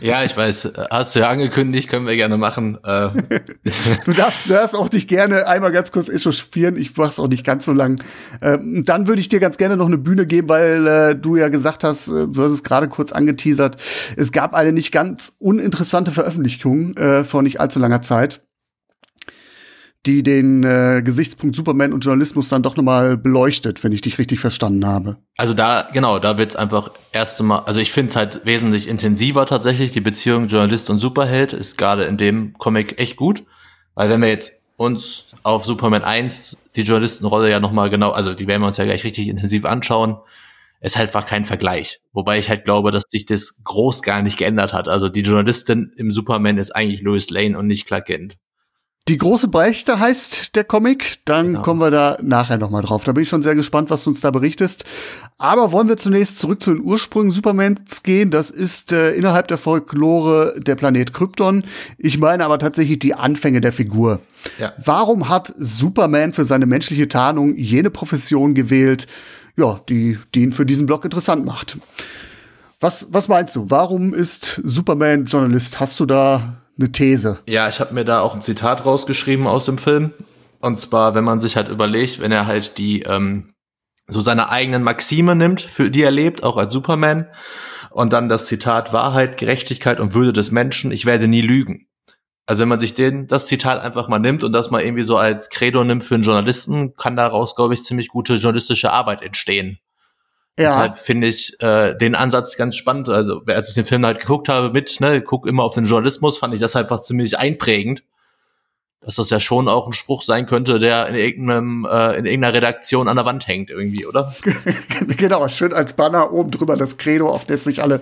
Ja, 0.00 0.22
ich 0.22 0.36
weiß, 0.36 0.72
hast 0.90 1.14
du 1.14 1.20
ja 1.20 1.30
angekündigt, 1.30 1.88
können 1.88 2.06
wir 2.06 2.14
gerne 2.14 2.36
machen. 2.36 2.76
Äh. 2.84 3.08
du 4.04 4.12
darfst, 4.12 4.50
darfst 4.50 4.76
auch 4.76 4.90
dich 4.90 5.08
gerne 5.08 5.46
einmal 5.46 5.72
ganz 5.72 5.92
kurz 5.92 6.10
echauffieren, 6.10 6.76
ich 6.76 6.94
mach's 6.94 7.18
auch 7.18 7.28
nicht 7.28 7.42
ganz 7.42 7.64
so 7.64 7.72
lang. 7.72 7.98
Ähm, 8.42 8.84
dann 8.84 9.06
würde 9.06 9.22
ich 9.22 9.30
dir 9.30 9.40
ganz 9.40 9.56
gerne 9.56 9.78
noch 9.78 9.86
eine 9.86 9.96
Bühne 9.96 10.26
geben, 10.26 10.50
weil 10.50 10.86
äh, 10.86 11.16
du 11.16 11.36
ja 11.36 11.48
gesagt 11.48 11.84
hast, 11.84 12.08
äh, 12.08 12.28
du 12.28 12.42
hast 12.42 12.52
es 12.52 12.64
gerade 12.64 12.88
kurz 12.88 13.12
angeteasert, 13.12 13.78
es 14.16 14.30
gab 14.30 14.54
eine 14.54 14.72
nicht 14.72 14.92
ganz 14.92 15.36
uninteressante 15.38 16.12
Veröffentlichung 16.12 16.94
äh, 16.98 17.24
vor 17.24 17.42
nicht 17.42 17.58
allzu 17.58 17.78
langer 17.78 18.02
Zeit 18.02 18.42
die 20.06 20.22
den 20.22 20.64
äh, 20.64 21.02
Gesichtspunkt 21.04 21.54
Superman 21.54 21.92
und 21.92 22.04
Journalismus 22.04 22.48
dann 22.48 22.62
doch 22.62 22.76
nochmal 22.76 23.16
beleuchtet, 23.16 23.84
wenn 23.84 23.92
ich 23.92 24.00
dich 24.00 24.18
richtig 24.18 24.40
verstanden 24.40 24.86
habe. 24.86 25.16
Also 25.36 25.54
da, 25.54 25.88
genau, 25.92 26.18
da 26.18 26.38
wird's 26.38 26.56
einfach 26.56 26.90
erste 27.12 27.44
Mal, 27.44 27.60
also 27.60 27.80
ich 27.80 27.92
finde 27.92 28.10
es 28.10 28.16
halt 28.16 28.44
wesentlich 28.44 28.88
intensiver 28.88 29.46
tatsächlich, 29.46 29.92
die 29.92 30.00
Beziehung 30.00 30.48
Journalist 30.48 30.90
und 30.90 30.98
Superheld 30.98 31.52
ist 31.52 31.78
gerade 31.78 32.04
in 32.04 32.16
dem 32.16 32.54
Comic 32.58 32.98
echt 32.98 33.16
gut, 33.16 33.44
weil 33.94 34.10
wenn 34.10 34.20
wir 34.20 34.28
jetzt 34.28 34.60
uns 34.76 35.26
auf 35.44 35.64
Superman 35.64 36.02
1 36.02 36.56
die 36.74 36.82
Journalistenrolle 36.82 37.50
ja 37.50 37.60
nochmal 37.60 37.88
genau, 37.88 38.10
also 38.10 38.34
die 38.34 38.46
werden 38.48 38.62
wir 38.62 38.66
uns 38.66 38.78
ja 38.78 38.84
gleich 38.84 39.04
richtig 39.04 39.28
intensiv 39.28 39.64
anschauen, 39.64 40.16
ist 40.80 40.96
halt 40.96 41.08
einfach 41.08 41.26
kein 41.26 41.44
Vergleich. 41.44 42.00
Wobei 42.12 42.38
ich 42.38 42.48
halt 42.48 42.64
glaube, 42.64 42.90
dass 42.90 43.04
sich 43.08 43.24
das 43.24 43.62
groß 43.62 44.02
gar 44.02 44.20
nicht 44.20 44.36
geändert 44.36 44.72
hat. 44.72 44.88
Also 44.88 45.08
die 45.08 45.20
Journalistin 45.20 45.92
im 45.96 46.10
Superman 46.10 46.58
ist 46.58 46.74
eigentlich 46.74 47.02
Lois 47.02 47.30
Lane 47.30 47.56
und 47.56 47.68
nicht 47.68 47.86
Clark 47.86 48.06
Kent. 48.06 48.36
Die 49.08 49.18
große 49.18 49.48
Beichte 49.48 49.98
heißt 49.98 50.54
der 50.54 50.62
Comic. 50.62 51.18
Dann 51.24 51.46
genau. 51.46 51.62
kommen 51.62 51.80
wir 51.80 51.90
da 51.90 52.18
nachher 52.22 52.56
noch 52.56 52.70
mal 52.70 52.82
drauf. 52.82 53.02
Da 53.02 53.10
bin 53.10 53.24
ich 53.24 53.28
schon 53.28 53.42
sehr 53.42 53.56
gespannt, 53.56 53.90
was 53.90 54.04
du 54.04 54.10
uns 54.10 54.20
da 54.20 54.30
berichtest. 54.30 54.84
Aber 55.38 55.72
wollen 55.72 55.88
wir 55.88 55.96
zunächst 55.96 56.38
zurück 56.38 56.62
zu 56.62 56.72
den 56.72 56.84
Ursprüngen 56.84 57.32
Supermans 57.32 58.04
gehen. 58.04 58.30
Das 58.30 58.50
ist 58.50 58.92
äh, 58.92 59.10
innerhalb 59.14 59.48
der 59.48 59.58
Folklore 59.58 60.54
der 60.56 60.76
Planet 60.76 61.12
Krypton. 61.12 61.64
Ich 61.98 62.18
meine 62.18 62.44
aber 62.44 62.60
tatsächlich 62.60 63.00
die 63.00 63.14
Anfänge 63.14 63.60
der 63.60 63.72
Figur. 63.72 64.20
Ja. 64.58 64.72
Warum 64.84 65.28
hat 65.28 65.52
Superman 65.58 66.32
für 66.32 66.44
seine 66.44 66.66
menschliche 66.66 67.08
Tarnung 67.08 67.56
jene 67.56 67.90
Profession 67.90 68.54
gewählt, 68.54 69.08
ja, 69.56 69.80
die, 69.88 70.16
die 70.34 70.42
ihn 70.42 70.52
für 70.52 70.64
diesen 70.64 70.86
Blog 70.86 71.04
interessant 71.04 71.44
macht? 71.44 71.76
Was, 72.78 73.08
was 73.10 73.26
meinst 73.26 73.56
du? 73.56 73.68
Warum 73.68 74.14
ist 74.14 74.60
Superman 74.62 75.24
Journalist? 75.24 75.80
Hast 75.80 75.98
du 75.98 76.06
da 76.06 76.61
eine 76.82 76.92
These. 76.92 77.38
Ja, 77.48 77.68
ich 77.68 77.80
habe 77.80 77.94
mir 77.94 78.04
da 78.04 78.20
auch 78.20 78.34
ein 78.34 78.42
Zitat 78.42 78.84
rausgeschrieben 78.84 79.46
aus 79.46 79.64
dem 79.64 79.78
Film. 79.78 80.12
Und 80.60 80.78
zwar, 80.78 81.14
wenn 81.14 81.24
man 81.24 81.40
sich 81.40 81.56
halt 81.56 81.68
überlegt, 81.68 82.20
wenn 82.20 82.32
er 82.32 82.46
halt 82.46 82.78
die 82.78 83.02
ähm, 83.02 83.54
so 84.06 84.20
seine 84.20 84.50
eigenen 84.50 84.82
Maxime 84.82 85.34
nimmt, 85.34 85.60
für 85.60 85.90
die 85.90 86.02
er 86.02 86.10
lebt, 86.10 86.42
auch 86.42 86.56
als 86.56 86.72
Superman, 86.72 87.28
und 87.90 88.12
dann 88.12 88.28
das 88.28 88.46
Zitat 88.46 88.92
Wahrheit, 88.92 89.38
Gerechtigkeit 89.38 90.00
und 90.00 90.14
Würde 90.14 90.32
des 90.32 90.50
Menschen, 90.50 90.92
ich 90.92 91.04
werde 91.04 91.28
nie 91.28 91.42
lügen. 91.42 91.86
Also 92.46 92.62
wenn 92.62 92.68
man 92.68 92.80
sich 92.80 92.94
den, 92.94 93.28
das 93.28 93.46
Zitat 93.46 93.80
einfach 93.80 94.08
mal 94.08 94.18
nimmt 94.18 94.42
und 94.44 94.52
das 94.52 94.70
mal 94.70 94.82
irgendwie 94.82 95.04
so 95.04 95.16
als 95.16 95.50
Credo 95.50 95.84
nimmt 95.84 96.02
für 96.02 96.14
einen 96.14 96.24
Journalisten, 96.24 96.96
kann 96.96 97.16
daraus, 97.16 97.54
glaube 97.54 97.74
ich, 97.74 97.84
ziemlich 97.84 98.08
gute 98.08 98.34
journalistische 98.34 98.92
Arbeit 98.92 99.22
entstehen. 99.22 99.78
Ja. 100.58 100.68
Deshalb 100.68 100.98
finde 100.98 101.28
ich 101.28 101.60
äh, 101.62 101.96
den 101.96 102.14
Ansatz 102.14 102.56
ganz 102.56 102.76
spannend. 102.76 103.08
Also, 103.08 103.42
als 103.46 103.70
ich 103.70 103.74
den 103.74 103.86
Film 103.86 104.04
halt 104.04 104.20
geguckt 104.20 104.48
habe 104.48 104.70
mit, 104.70 105.00
ne, 105.00 105.22
guck 105.22 105.46
immer 105.46 105.62
auf 105.62 105.74
den 105.74 105.84
Journalismus, 105.84 106.36
fand 106.36 106.52
ich 106.52 106.60
das 106.60 106.76
einfach 106.76 107.00
ziemlich 107.00 107.38
einprägend. 107.38 108.02
Dass 109.04 109.16
das 109.16 109.30
ja 109.30 109.40
schon 109.40 109.66
auch 109.66 109.88
ein 109.88 109.92
Spruch 109.94 110.22
sein 110.22 110.46
könnte, 110.46 110.78
der 110.78 111.08
in 111.08 111.16
irgendeinem, 111.16 111.84
äh, 111.90 112.18
in 112.18 112.26
irgendeiner 112.26 112.54
Redaktion 112.54 113.08
an 113.08 113.16
der 113.16 113.24
Wand 113.24 113.48
hängt, 113.48 113.68
irgendwie, 113.68 114.06
oder? 114.06 114.32
genau, 115.16 115.48
schön 115.48 115.72
als 115.72 115.96
Banner 115.96 116.32
oben 116.32 116.52
drüber 116.52 116.76
das 116.76 116.98
Credo, 116.98 117.28
auf 117.28 117.44
das 117.44 117.64
sich 117.64 117.82
alle, 117.82 118.00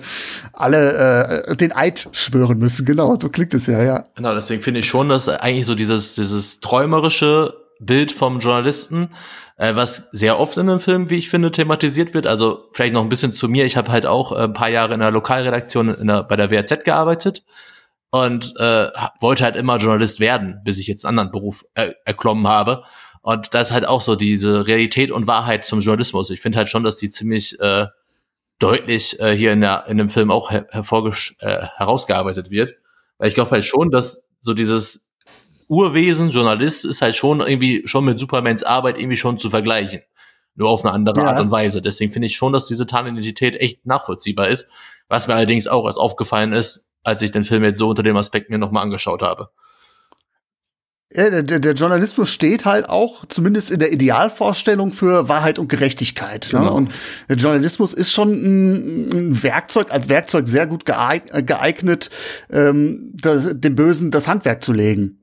alle 0.52 1.46
äh, 1.46 1.56
den 1.56 1.72
Eid 1.72 2.08
schwören 2.12 2.58
müssen. 2.58 2.84
Genau, 2.84 3.14
so 3.14 3.30
klingt 3.30 3.54
es 3.54 3.66
ja, 3.66 3.82
ja. 3.82 4.04
Genau, 4.16 4.34
deswegen 4.34 4.60
finde 4.60 4.80
ich 4.80 4.88
schon, 4.88 5.08
dass 5.08 5.26
eigentlich 5.28 5.64
so 5.64 5.74
dieses, 5.74 6.16
dieses 6.16 6.60
träumerische 6.60 7.54
Bild 7.78 8.12
vom 8.12 8.38
Journalisten 8.40 9.08
äh, 9.60 9.76
was 9.76 10.08
sehr 10.10 10.40
oft 10.40 10.56
in 10.56 10.70
einem 10.70 10.80
Film, 10.80 11.10
wie 11.10 11.18
ich 11.18 11.28
finde, 11.28 11.52
thematisiert 11.52 12.14
wird. 12.14 12.26
Also 12.26 12.70
vielleicht 12.72 12.94
noch 12.94 13.02
ein 13.02 13.10
bisschen 13.10 13.30
zu 13.30 13.46
mir. 13.46 13.66
Ich 13.66 13.76
habe 13.76 13.92
halt 13.92 14.06
auch 14.06 14.32
äh, 14.32 14.44
ein 14.44 14.54
paar 14.54 14.70
Jahre 14.70 14.94
in 14.94 15.00
der 15.00 15.10
Lokalredaktion 15.10 15.94
in 15.94 16.06
der, 16.06 16.22
bei 16.22 16.36
der 16.36 16.50
WRZ 16.50 16.82
gearbeitet 16.82 17.44
und 18.10 18.54
äh, 18.58 18.88
wollte 19.20 19.44
halt 19.44 19.56
immer 19.56 19.76
Journalist 19.76 20.18
werden, 20.18 20.62
bis 20.64 20.78
ich 20.78 20.86
jetzt 20.86 21.04
einen 21.04 21.18
anderen 21.18 21.30
Beruf 21.30 21.66
äh, 21.74 21.92
erklommen 22.06 22.48
habe. 22.48 22.84
Und 23.20 23.52
da 23.52 23.60
ist 23.60 23.70
halt 23.70 23.86
auch 23.86 24.00
so 24.00 24.16
diese 24.16 24.66
Realität 24.66 25.10
und 25.10 25.26
Wahrheit 25.26 25.66
zum 25.66 25.80
Journalismus. 25.80 26.30
Ich 26.30 26.40
finde 26.40 26.56
halt 26.56 26.70
schon, 26.70 26.82
dass 26.82 26.96
die 26.96 27.10
ziemlich 27.10 27.60
äh, 27.60 27.86
deutlich 28.60 29.20
äh, 29.20 29.36
hier 29.36 29.52
in, 29.52 29.60
der, 29.60 29.84
in 29.88 29.98
dem 29.98 30.08
Film 30.08 30.30
auch 30.30 30.50
her 30.50 30.68
äh, 30.70 31.66
herausgearbeitet 31.76 32.50
wird. 32.50 32.76
Weil 33.18 33.28
ich 33.28 33.34
glaube 33.34 33.50
halt 33.50 33.66
schon, 33.66 33.90
dass 33.90 34.26
so 34.40 34.54
dieses 34.54 35.09
Urwesen, 35.70 36.30
Journalist, 36.30 36.84
ist 36.84 37.00
halt 37.00 37.14
schon 37.14 37.40
irgendwie 37.40 37.82
schon 37.86 38.04
mit 38.04 38.18
Supermans 38.18 38.64
Arbeit 38.64 38.98
irgendwie 38.98 39.16
schon 39.16 39.38
zu 39.38 39.50
vergleichen. 39.50 40.00
Nur 40.56 40.68
auf 40.68 40.84
eine 40.84 40.92
andere 40.92 41.20
ja. 41.20 41.26
Art 41.28 41.40
und 41.40 41.52
Weise. 41.52 41.80
Deswegen 41.80 42.10
finde 42.10 42.26
ich 42.26 42.34
schon, 42.36 42.52
dass 42.52 42.66
diese 42.66 42.86
Tarnidentität 42.86 43.54
echt 43.54 43.86
nachvollziehbar 43.86 44.48
ist. 44.48 44.68
Was 45.08 45.28
mir 45.28 45.34
allerdings 45.34 45.68
auch 45.68 45.86
erst 45.86 45.98
aufgefallen 45.98 46.52
ist, 46.52 46.88
als 47.04 47.22
ich 47.22 47.30
den 47.30 47.44
Film 47.44 47.62
jetzt 47.62 47.78
so 47.78 47.88
unter 47.88 48.02
dem 48.02 48.16
Aspekt 48.16 48.50
mir 48.50 48.58
nochmal 48.58 48.82
angeschaut 48.82 49.22
habe. 49.22 49.50
Ja, 51.12 51.42
der, 51.42 51.58
der, 51.60 51.74
Journalismus 51.74 52.30
steht 52.30 52.64
halt 52.64 52.88
auch, 52.88 53.24
zumindest 53.26 53.70
in 53.70 53.78
der 53.80 53.92
Idealvorstellung, 53.92 54.92
für 54.92 55.28
Wahrheit 55.28 55.58
und 55.58 55.68
Gerechtigkeit. 55.68 56.50
Ne? 56.52 56.58
Genau. 56.58 56.70
Ne? 56.70 56.76
Und 56.76 56.92
der 57.28 57.36
Journalismus 57.36 57.94
ist 57.94 58.12
schon 58.12 58.30
ein, 58.30 59.10
ein, 59.10 59.42
Werkzeug, 59.42 59.92
als 59.92 60.08
Werkzeug 60.08 60.46
sehr 60.46 60.66
gut 60.66 60.84
geeignet, 60.84 62.10
ähm, 62.50 63.12
das, 63.14 63.50
dem 63.54 63.74
Bösen 63.74 64.10
das 64.10 64.28
Handwerk 64.28 64.62
zu 64.62 64.72
legen. 64.72 65.19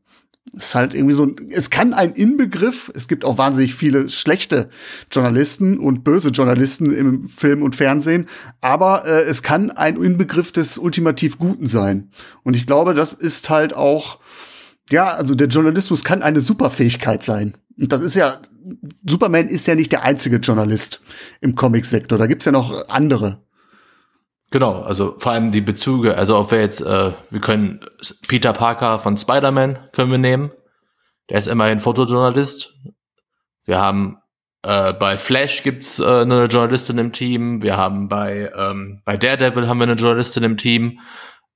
Ist 0.53 0.75
halt 0.75 0.93
irgendwie 0.93 1.13
so, 1.13 1.35
es 1.49 1.69
kann 1.69 1.93
ein 1.93 2.13
Inbegriff, 2.13 2.91
es 2.95 3.07
gibt 3.07 3.25
auch 3.25 3.37
wahnsinnig 3.37 3.75
viele 3.75 4.09
schlechte 4.09 4.69
Journalisten 5.11 5.77
und 5.77 6.03
böse 6.03 6.29
Journalisten 6.29 6.93
im 6.93 7.27
Film 7.27 7.61
und 7.61 7.75
Fernsehen, 7.75 8.27
aber 8.61 9.05
äh, 9.05 9.23
es 9.23 9.43
kann 9.43 9.71
ein 9.71 10.01
Inbegriff 10.01 10.51
des 10.51 10.77
ultimativ 10.77 11.37
Guten 11.37 11.67
sein. 11.67 12.11
Und 12.43 12.55
ich 12.55 12.65
glaube, 12.65 12.93
das 12.93 13.13
ist 13.13 13.49
halt 13.49 13.75
auch, 13.75 14.19
ja, 14.89 15.09
also 15.09 15.35
der 15.35 15.47
Journalismus 15.47 16.03
kann 16.03 16.23
eine 16.23 16.41
Superfähigkeit 16.41 17.23
sein. 17.23 17.55
Und 17.77 17.91
das 17.91 18.01
ist 18.01 18.15
ja, 18.15 18.41
Superman 19.07 19.47
ist 19.47 19.67
ja 19.67 19.75
nicht 19.75 19.91
der 19.91 20.03
einzige 20.03 20.37
Journalist 20.37 21.01
im 21.41 21.55
Comicsektor, 21.55 22.17
da 22.17 22.27
gibt's 22.27 22.45
ja 22.45 22.51
noch 22.51 22.87
andere. 22.89 23.46
Genau, 24.49 24.81
also 24.81 25.15
vor 25.17 25.33
allem 25.33 25.51
die 25.51 25.61
Bezüge, 25.61 26.17
also 26.17 26.37
ob 26.37 26.51
wir 26.51 26.61
jetzt, 26.61 26.81
äh, 26.81 27.11
wir 27.29 27.41
können 27.41 27.81
Peter 28.27 28.53
Parker 28.53 28.99
von 28.99 29.17
Spider-Man 29.17 29.89
können 29.91 30.11
wir 30.11 30.17
nehmen. 30.17 30.51
Der 31.29 31.37
ist 31.37 31.47
immerhin 31.47 31.79
Fotojournalist. 31.79 32.73
Wir 33.65 33.79
haben 33.79 34.19
äh, 34.63 34.93
bei 34.93 35.17
Flash 35.17 35.63
gibt's 35.63 35.99
äh, 35.99 36.21
eine 36.21 36.45
Journalistin 36.45 36.97
im 36.97 37.11
Team. 37.11 37.61
Wir 37.61 37.75
haben 37.75 38.07
bei 38.07 38.51
ähm, 38.55 39.01
bei 39.03 39.17
Daredevil 39.17 39.67
haben 39.67 39.79
wir 39.79 39.83
eine 39.83 39.93
Journalistin 39.93 40.43
im 40.43 40.57
Team. 40.57 40.99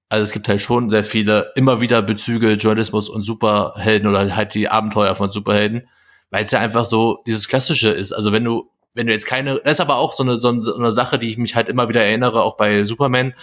Also 0.09 0.23
es 0.23 0.33
gibt 0.33 0.49
halt 0.49 0.59
schon 0.59 0.89
sehr 0.89 1.05
viele 1.05 1.53
immer 1.55 1.79
wieder 1.79 2.01
Bezüge 2.01 2.53
Journalismus 2.53 3.07
und 3.07 3.21
Superhelden 3.21 4.09
oder 4.09 4.35
halt 4.35 4.53
die 4.53 4.67
Abenteuer 4.67 5.15
von 5.15 5.31
Superhelden, 5.31 5.87
weil 6.29 6.43
es 6.43 6.51
ja 6.51 6.59
einfach 6.59 6.83
so 6.83 7.23
dieses 7.25 7.47
klassische 7.47 7.89
ist. 7.89 8.11
Also 8.11 8.33
wenn 8.33 8.43
du 8.43 8.70
wenn 8.93 9.07
du 9.07 9.13
jetzt 9.13 9.25
keine, 9.25 9.61
das 9.63 9.73
ist 9.77 9.81
aber 9.81 9.97
auch 9.97 10.13
so 10.13 10.23
eine, 10.23 10.37
so 10.37 10.49
eine 10.49 10.91
Sache, 10.91 11.19
die 11.19 11.29
ich 11.29 11.37
mich 11.37 11.55
halt 11.55 11.69
immer 11.69 11.89
wieder 11.89 12.03
erinnere, 12.03 12.41
auch 12.43 12.57
bei 12.57 12.83
Superman, 12.83 13.33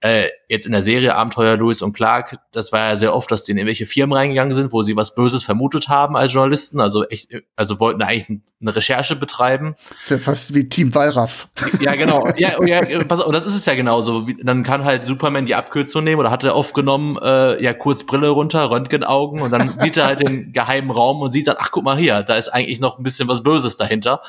äh, 0.00 0.28
jetzt 0.48 0.64
in 0.64 0.70
der 0.70 0.82
Serie 0.82 1.16
Abenteuer 1.16 1.56
Louis 1.56 1.82
und 1.82 1.92
Clark, 1.92 2.38
das 2.52 2.70
war 2.70 2.90
ja 2.90 2.96
sehr 2.96 3.14
oft, 3.14 3.30
dass 3.32 3.42
die 3.42 3.50
in 3.50 3.58
irgendwelche 3.58 3.84
Firmen 3.84 4.16
reingegangen 4.16 4.54
sind, 4.54 4.72
wo 4.72 4.84
sie 4.84 4.94
was 4.94 5.16
Böses 5.16 5.42
vermutet 5.42 5.88
haben 5.88 6.16
als 6.16 6.32
Journalisten, 6.32 6.80
also 6.80 7.04
echt, 7.08 7.30
also 7.56 7.80
wollten 7.80 8.02
eigentlich 8.02 8.40
eine 8.60 8.76
Recherche 8.76 9.16
betreiben. 9.16 9.74
Das 9.88 10.02
ist 10.02 10.10
ja 10.10 10.18
fast 10.18 10.54
wie 10.54 10.68
Team 10.68 10.94
Wallraff. 10.94 11.48
Ja, 11.80 11.94
genau. 11.94 12.28
Ja, 12.38 12.64
ja 12.64 13.02
pass 13.04 13.20
auf, 13.20 13.26
und 13.26 13.34
das 13.34 13.46
ist 13.46 13.54
es 13.54 13.66
ja 13.66 13.74
genauso. 13.74 14.28
Dann 14.42 14.62
kann 14.62 14.84
halt 14.84 15.06
Superman 15.06 15.46
die 15.46 15.56
Abkürzung 15.56 16.04
nehmen 16.04 16.20
oder 16.20 16.30
hat 16.30 16.44
er 16.44 16.54
oft 16.54 16.74
genommen, 16.74 17.18
äh, 17.20 17.60
ja, 17.62 17.72
kurz 17.74 18.04
Brille 18.04 18.28
runter, 18.28 18.70
Röntgenaugen 18.70 19.40
und 19.40 19.50
dann 19.50 19.80
sieht 19.80 19.96
er 19.96 20.06
halt 20.06 20.20
den 20.20 20.52
geheimen 20.52 20.90
Raum 20.92 21.20
und 21.20 21.32
sieht 21.32 21.48
dann, 21.48 21.56
ach 21.58 21.72
guck 21.72 21.82
mal 21.82 21.96
hier, 21.98 22.22
da 22.22 22.36
ist 22.36 22.48
eigentlich 22.48 22.78
noch 22.78 22.98
ein 22.98 23.02
bisschen 23.02 23.26
was 23.26 23.42
Böses 23.42 23.76
dahinter. 23.76 24.22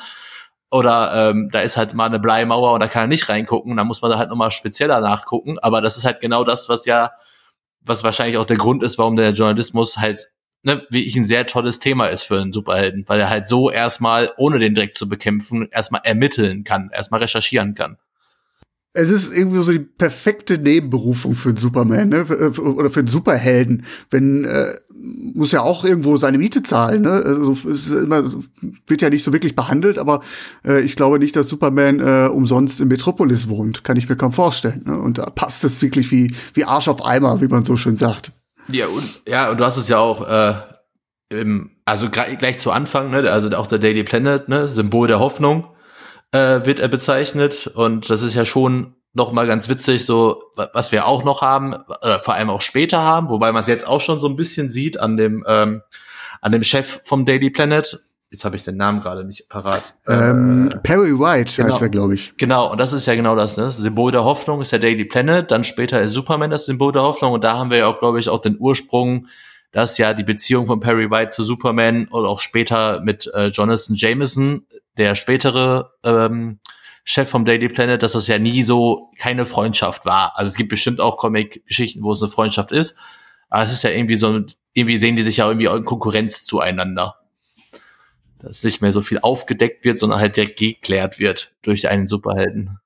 Oder 0.70 1.30
ähm, 1.30 1.48
da 1.50 1.60
ist 1.60 1.76
halt 1.76 1.94
mal 1.94 2.06
eine 2.06 2.20
Bleimauer 2.20 2.72
und 2.72 2.80
da 2.80 2.86
kann 2.86 3.04
er 3.04 3.08
nicht 3.08 3.28
reingucken. 3.28 3.76
Da 3.76 3.84
muss 3.84 4.02
man 4.02 4.10
da 4.10 4.18
halt 4.18 4.30
nochmal 4.30 4.50
spezieller 4.52 5.00
nachgucken. 5.00 5.58
Aber 5.58 5.80
das 5.80 5.96
ist 5.96 6.04
halt 6.04 6.20
genau 6.20 6.44
das, 6.44 6.68
was 6.68 6.86
ja, 6.86 7.12
was 7.80 8.04
wahrscheinlich 8.04 8.36
auch 8.36 8.44
der 8.44 8.56
Grund 8.56 8.82
ist, 8.82 8.98
warum 8.98 9.16
der 9.16 9.32
Journalismus 9.32 9.98
halt, 9.98 10.30
ne, 10.62 10.86
wie 10.90 11.04
ich 11.04 11.16
ein 11.16 11.26
sehr 11.26 11.46
tolles 11.46 11.80
Thema 11.80 12.06
ist 12.06 12.22
für 12.22 12.40
einen 12.40 12.52
Superhelden, 12.52 13.04
weil 13.08 13.18
er 13.18 13.30
halt 13.30 13.48
so 13.48 13.70
erstmal, 13.70 14.32
ohne 14.36 14.58
den 14.58 14.74
direkt 14.74 14.96
zu 14.96 15.08
bekämpfen, 15.08 15.68
erstmal 15.70 16.02
ermitteln 16.04 16.62
kann, 16.62 16.90
erstmal 16.92 17.20
recherchieren 17.20 17.74
kann 17.74 17.98
es 18.92 19.10
ist 19.10 19.32
irgendwie 19.32 19.62
so 19.62 19.70
die 19.70 19.78
perfekte 19.78 20.58
Nebenberufung 20.58 21.34
für 21.34 21.50
einen 21.50 21.56
Superman, 21.56 22.08
ne? 22.08 22.24
Oder 22.24 22.90
für 22.90 23.00
einen 23.00 23.08
Superhelden. 23.08 23.84
Wenn 24.10 24.44
äh, 24.44 24.74
muss 24.92 25.52
ja 25.52 25.62
auch 25.62 25.84
irgendwo 25.84 26.16
seine 26.16 26.38
Miete 26.38 26.62
zahlen, 26.62 27.02
ne? 27.02 27.22
Also 27.24 27.52
es 27.52 27.64
ist 27.64 27.90
immer, 27.90 28.24
wird 28.88 29.02
ja 29.02 29.10
nicht 29.10 29.22
so 29.22 29.32
wirklich 29.32 29.54
behandelt, 29.54 29.98
aber 29.98 30.22
äh, 30.64 30.80
ich 30.80 30.96
glaube 30.96 31.20
nicht, 31.20 31.36
dass 31.36 31.48
Superman 31.48 32.00
äh, 32.00 32.28
umsonst 32.28 32.80
in 32.80 32.88
Metropolis 32.88 33.48
wohnt. 33.48 33.84
Kann 33.84 33.96
ich 33.96 34.08
mir 34.08 34.16
kaum 34.16 34.32
vorstellen. 34.32 34.82
Ne? 34.84 34.98
Und 34.98 35.18
da 35.18 35.26
passt 35.30 35.62
es 35.62 35.80
wirklich 35.82 36.10
wie, 36.10 36.34
wie 36.54 36.64
Arsch 36.64 36.88
auf 36.88 37.04
Eimer, 37.04 37.40
wie 37.40 37.48
man 37.48 37.64
so 37.64 37.76
schön 37.76 37.96
sagt. 37.96 38.32
Ja, 38.72 38.86
und 38.88 39.22
ja, 39.26 39.50
und 39.50 39.60
du 39.60 39.64
hast 39.64 39.76
es 39.76 39.88
ja 39.88 39.98
auch, 39.98 40.28
äh, 40.28 40.54
im, 41.28 41.70
also 41.84 42.10
gleich 42.10 42.58
zu 42.58 42.72
Anfang, 42.72 43.10
ne? 43.10 43.30
Also 43.30 43.48
auch 43.50 43.68
der 43.68 43.78
Daily 43.78 44.02
Planet, 44.02 44.48
ne? 44.48 44.66
Symbol 44.66 45.06
der 45.06 45.20
Hoffnung 45.20 45.64
äh, 46.32 46.64
wird 46.64 46.80
er 46.80 46.88
bezeichnet. 46.88 47.66
Und 47.66 48.10
das 48.10 48.22
ist 48.22 48.34
ja 48.34 48.46
schon 48.46 48.94
noch 49.12 49.32
mal 49.32 49.46
ganz 49.46 49.68
witzig, 49.68 50.04
so 50.04 50.42
was 50.54 50.92
wir 50.92 51.06
auch 51.06 51.24
noch 51.24 51.42
haben, 51.42 51.74
äh, 52.02 52.18
vor 52.18 52.34
allem 52.34 52.50
auch 52.50 52.62
später 52.62 53.02
haben, 53.02 53.28
wobei 53.28 53.50
man 53.52 53.62
es 53.62 53.68
jetzt 53.68 53.86
auch 53.86 54.00
schon 54.00 54.20
so 54.20 54.28
ein 54.28 54.36
bisschen 54.36 54.70
sieht 54.70 55.00
an 55.00 55.16
dem 55.16 55.44
ähm, 55.48 55.82
an 56.40 56.52
dem 56.52 56.62
Chef 56.62 57.00
vom 57.02 57.24
Daily 57.24 57.50
Planet. 57.50 58.00
Jetzt 58.30 58.44
habe 58.44 58.54
ich 58.54 58.62
den 58.62 58.76
Namen 58.76 59.00
gerade 59.00 59.24
nicht 59.24 59.48
parat. 59.48 59.94
Ähm, 60.06 60.70
äh, 60.72 60.76
Perry 60.78 61.18
White 61.18 61.54
genau, 61.56 61.68
heißt 61.68 61.82
er, 61.82 61.88
glaube 61.88 62.14
ich. 62.14 62.32
Genau, 62.36 62.70
und 62.70 62.78
das 62.78 62.92
ist 62.92 63.06
ja 63.06 63.16
genau 63.16 63.34
das, 63.34 63.56
ne? 63.56 63.64
Das 63.64 63.78
Symbol 63.78 64.12
der 64.12 64.22
Hoffnung 64.22 64.60
ist 64.60 64.70
der 64.70 64.78
Daily 64.78 65.04
Planet, 65.04 65.50
dann 65.50 65.64
später 65.64 66.00
ist 66.00 66.12
Superman 66.12 66.50
das 66.50 66.66
Symbol 66.66 66.92
der 66.92 67.02
Hoffnung 67.02 67.32
und 67.32 67.42
da 67.42 67.58
haben 67.58 67.70
wir 67.70 67.78
ja 67.78 67.86
auch, 67.88 67.98
glaube 67.98 68.20
ich, 68.20 68.28
auch 68.28 68.40
den 68.40 68.56
Ursprung, 68.60 69.26
dass 69.72 69.98
ja 69.98 70.14
die 70.14 70.22
Beziehung 70.22 70.66
von 70.66 70.78
Perry 70.78 71.10
White 71.10 71.30
zu 71.30 71.42
Superman 71.42 72.06
und 72.08 72.24
auch 72.24 72.38
später 72.38 73.00
mit 73.00 73.28
äh, 73.34 73.48
Jonathan 73.48 73.96
Jameson 73.96 74.64
der 74.96 75.14
spätere 75.16 75.92
ähm, 76.04 76.60
Chef 77.04 77.28
vom 77.28 77.44
Daily 77.44 77.68
Planet, 77.68 78.02
dass 78.02 78.12
das 78.12 78.28
ja 78.28 78.38
nie 78.38 78.62
so 78.62 79.10
keine 79.18 79.46
Freundschaft 79.46 80.04
war. 80.04 80.36
Also 80.36 80.50
es 80.50 80.56
gibt 80.56 80.70
bestimmt 80.70 81.00
auch 81.00 81.16
Comic-Geschichten, 81.16 82.02
wo 82.02 82.12
es 82.12 82.22
eine 82.22 82.30
Freundschaft 82.30 82.72
ist. 82.72 82.96
Aber 83.48 83.64
es 83.64 83.72
ist 83.72 83.82
ja 83.82 83.90
irgendwie 83.90 84.16
so, 84.16 84.40
irgendwie 84.74 84.98
sehen 84.98 85.16
die 85.16 85.22
sich 85.22 85.38
ja 85.38 85.48
irgendwie 85.48 85.66
in 85.66 85.84
Konkurrenz 85.84 86.44
zueinander. 86.44 87.16
Dass 88.38 88.62
nicht 88.62 88.80
mehr 88.80 88.92
so 88.92 89.00
viel 89.00 89.18
aufgedeckt 89.20 89.84
wird, 89.84 89.98
sondern 89.98 90.20
halt 90.20 90.36
direkt 90.36 90.58
geklärt 90.58 91.18
wird 91.18 91.54
durch 91.62 91.88
einen 91.88 92.06
Superhelden. 92.06 92.78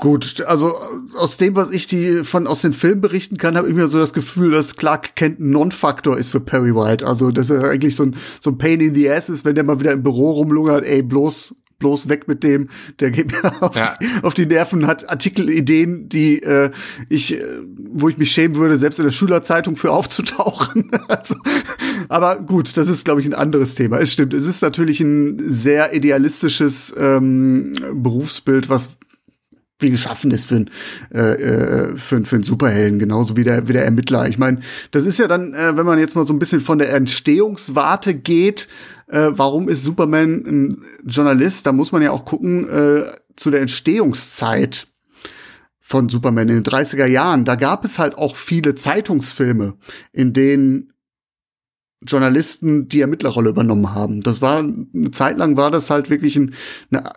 Gut, 0.00 0.44
also 0.46 0.72
aus 1.16 1.38
dem, 1.38 1.56
was 1.56 1.72
ich 1.72 1.88
die 1.88 2.22
von 2.22 2.46
aus 2.46 2.62
den 2.62 2.72
Filmen 2.72 3.00
berichten 3.00 3.36
kann, 3.36 3.56
habe 3.56 3.68
ich 3.68 3.74
mir 3.74 3.88
so 3.88 3.98
das 3.98 4.12
Gefühl, 4.12 4.52
dass 4.52 4.76
Clark 4.76 5.16
Kent 5.16 5.40
ein 5.40 5.50
Non-Faktor 5.50 6.16
ist 6.16 6.30
für 6.30 6.38
Perry 6.38 6.72
White. 6.72 7.04
Also, 7.04 7.32
dass 7.32 7.50
er 7.50 7.64
eigentlich 7.68 7.96
so 7.96 8.04
ein, 8.04 8.14
so 8.40 8.50
ein 8.50 8.58
Pain 8.58 8.80
in 8.80 8.94
the 8.94 9.10
Ass 9.10 9.28
ist, 9.28 9.44
wenn 9.44 9.56
der 9.56 9.64
mal 9.64 9.80
wieder 9.80 9.90
im 9.90 10.04
Büro 10.04 10.30
rumlungert, 10.30 10.84
ey, 10.84 11.02
bloß 11.02 11.56
bloß 11.80 12.08
weg 12.08 12.26
mit 12.26 12.42
dem, 12.42 12.68
der 13.00 13.10
geht 13.10 13.30
mir 13.30 13.52
auf, 13.62 13.76
ja. 13.76 13.94
die, 14.00 14.06
auf 14.22 14.34
die 14.34 14.46
Nerven, 14.46 14.86
hat 14.86 15.08
Artikelideen, 15.08 16.08
die 16.08 16.42
äh, 16.42 16.70
ich, 17.08 17.34
äh, 17.34 17.42
wo 17.76 18.08
ich 18.08 18.18
mich 18.18 18.30
schämen 18.32 18.56
würde, 18.56 18.78
selbst 18.78 18.98
in 18.98 19.04
der 19.04 19.12
Schülerzeitung 19.12 19.76
für 19.76 19.92
aufzutauchen. 19.92 20.90
also, 21.08 21.36
aber 22.08 22.36
gut, 22.36 22.76
das 22.76 22.88
ist, 22.88 23.04
glaube 23.04 23.20
ich, 23.20 23.26
ein 23.26 23.34
anderes 23.34 23.74
Thema. 23.74 23.98
Es 23.98 24.12
stimmt, 24.12 24.34
es 24.34 24.46
ist 24.46 24.62
natürlich 24.62 25.00
ein 25.00 25.38
sehr 25.40 25.94
idealistisches 25.94 26.94
ähm, 26.98 27.72
Berufsbild, 27.94 28.68
was 28.68 28.90
wie 29.80 29.90
geschaffen 29.90 30.30
ist 30.30 30.46
für 30.46 30.56
ein, 30.56 30.70
äh, 31.14 31.18
äh, 31.18 31.96
für, 31.96 32.24
für 32.24 32.36
einen 32.36 32.44
Superhelden, 32.44 32.98
genauso 32.98 33.36
wie 33.36 33.44
der, 33.44 33.68
wie 33.68 33.72
der 33.72 33.84
Ermittler. 33.84 34.28
Ich 34.28 34.38
meine, 34.38 34.60
das 34.90 35.06
ist 35.06 35.18
ja 35.18 35.28
dann, 35.28 35.54
äh, 35.54 35.76
wenn 35.76 35.86
man 35.86 35.98
jetzt 35.98 36.16
mal 36.16 36.26
so 36.26 36.32
ein 36.32 36.38
bisschen 36.38 36.60
von 36.60 36.78
der 36.78 36.92
Entstehungswarte 36.92 38.14
geht, 38.14 38.68
äh, 39.06 39.30
warum 39.30 39.68
ist 39.68 39.84
Superman 39.84 40.44
ein 40.46 40.84
Journalist? 41.04 41.66
Da 41.66 41.72
muss 41.72 41.92
man 41.92 42.02
ja 42.02 42.10
auch 42.10 42.24
gucken 42.24 42.68
äh, 42.68 43.04
zu 43.36 43.50
der 43.50 43.60
Entstehungszeit 43.60 44.88
von 45.80 46.08
Superman 46.08 46.48
in 46.48 46.62
den 46.62 46.64
30er 46.64 47.06
Jahren. 47.06 47.44
Da 47.44 47.54
gab 47.54 47.84
es 47.84 47.98
halt 47.98 48.18
auch 48.18 48.36
viele 48.36 48.74
Zeitungsfilme, 48.74 49.74
in 50.12 50.32
denen 50.32 50.92
Journalisten 52.02 52.88
die 52.88 53.00
Ermittlerrolle 53.00 53.50
übernommen 53.50 53.94
haben. 53.94 54.22
Das 54.22 54.40
war 54.42 54.58
eine 54.58 55.10
Zeit 55.12 55.38
lang 55.38 55.56
war 55.56 55.70
das 55.70 55.90
halt 55.90 56.10
wirklich 56.10 56.36
ein, 56.36 56.54
eine, 56.90 57.10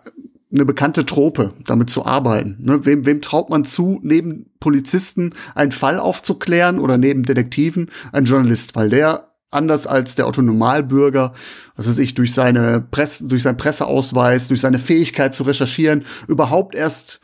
eine 0.52 0.64
bekannte 0.64 1.06
Trope, 1.06 1.54
damit 1.64 1.90
zu 1.90 2.04
arbeiten. 2.04 2.58
Ne? 2.60 2.84
Wem, 2.84 3.06
wem 3.06 3.22
traut 3.22 3.48
man 3.48 3.64
zu, 3.64 4.00
neben 4.02 4.50
Polizisten 4.60 5.34
einen 5.54 5.72
Fall 5.72 5.98
aufzuklären 5.98 6.78
oder 6.78 6.98
neben 6.98 7.24
Detektiven 7.24 7.90
ein 8.12 8.24
Journalist, 8.24 8.76
weil 8.76 8.90
der 8.90 9.32
anders 9.50 9.86
als 9.86 10.14
der 10.14 10.26
Autonomalbürger, 10.26 11.32
was 11.76 11.86
weiß 11.86 11.98
ich, 11.98 12.14
durch 12.14 12.34
seine 12.34 12.80
Presse, 12.80 13.26
durch 13.26 13.42
seinen 13.42 13.56
Presseausweis, 13.56 14.48
durch 14.48 14.60
seine 14.60 14.78
Fähigkeit 14.78 15.34
zu 15.34 15.42
recherchieren, 15.42 16.04
überhaupt 16.26 16.74
erst 16.74 17.20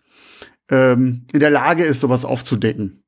ähm, 0.70 1.26
in 1.32 1.40
der 1.40 1.50
Lage 1.50 1.84
ist, 1.84 2.00
sowas 2.00 2.24
aufzudecken. 2.24 3.02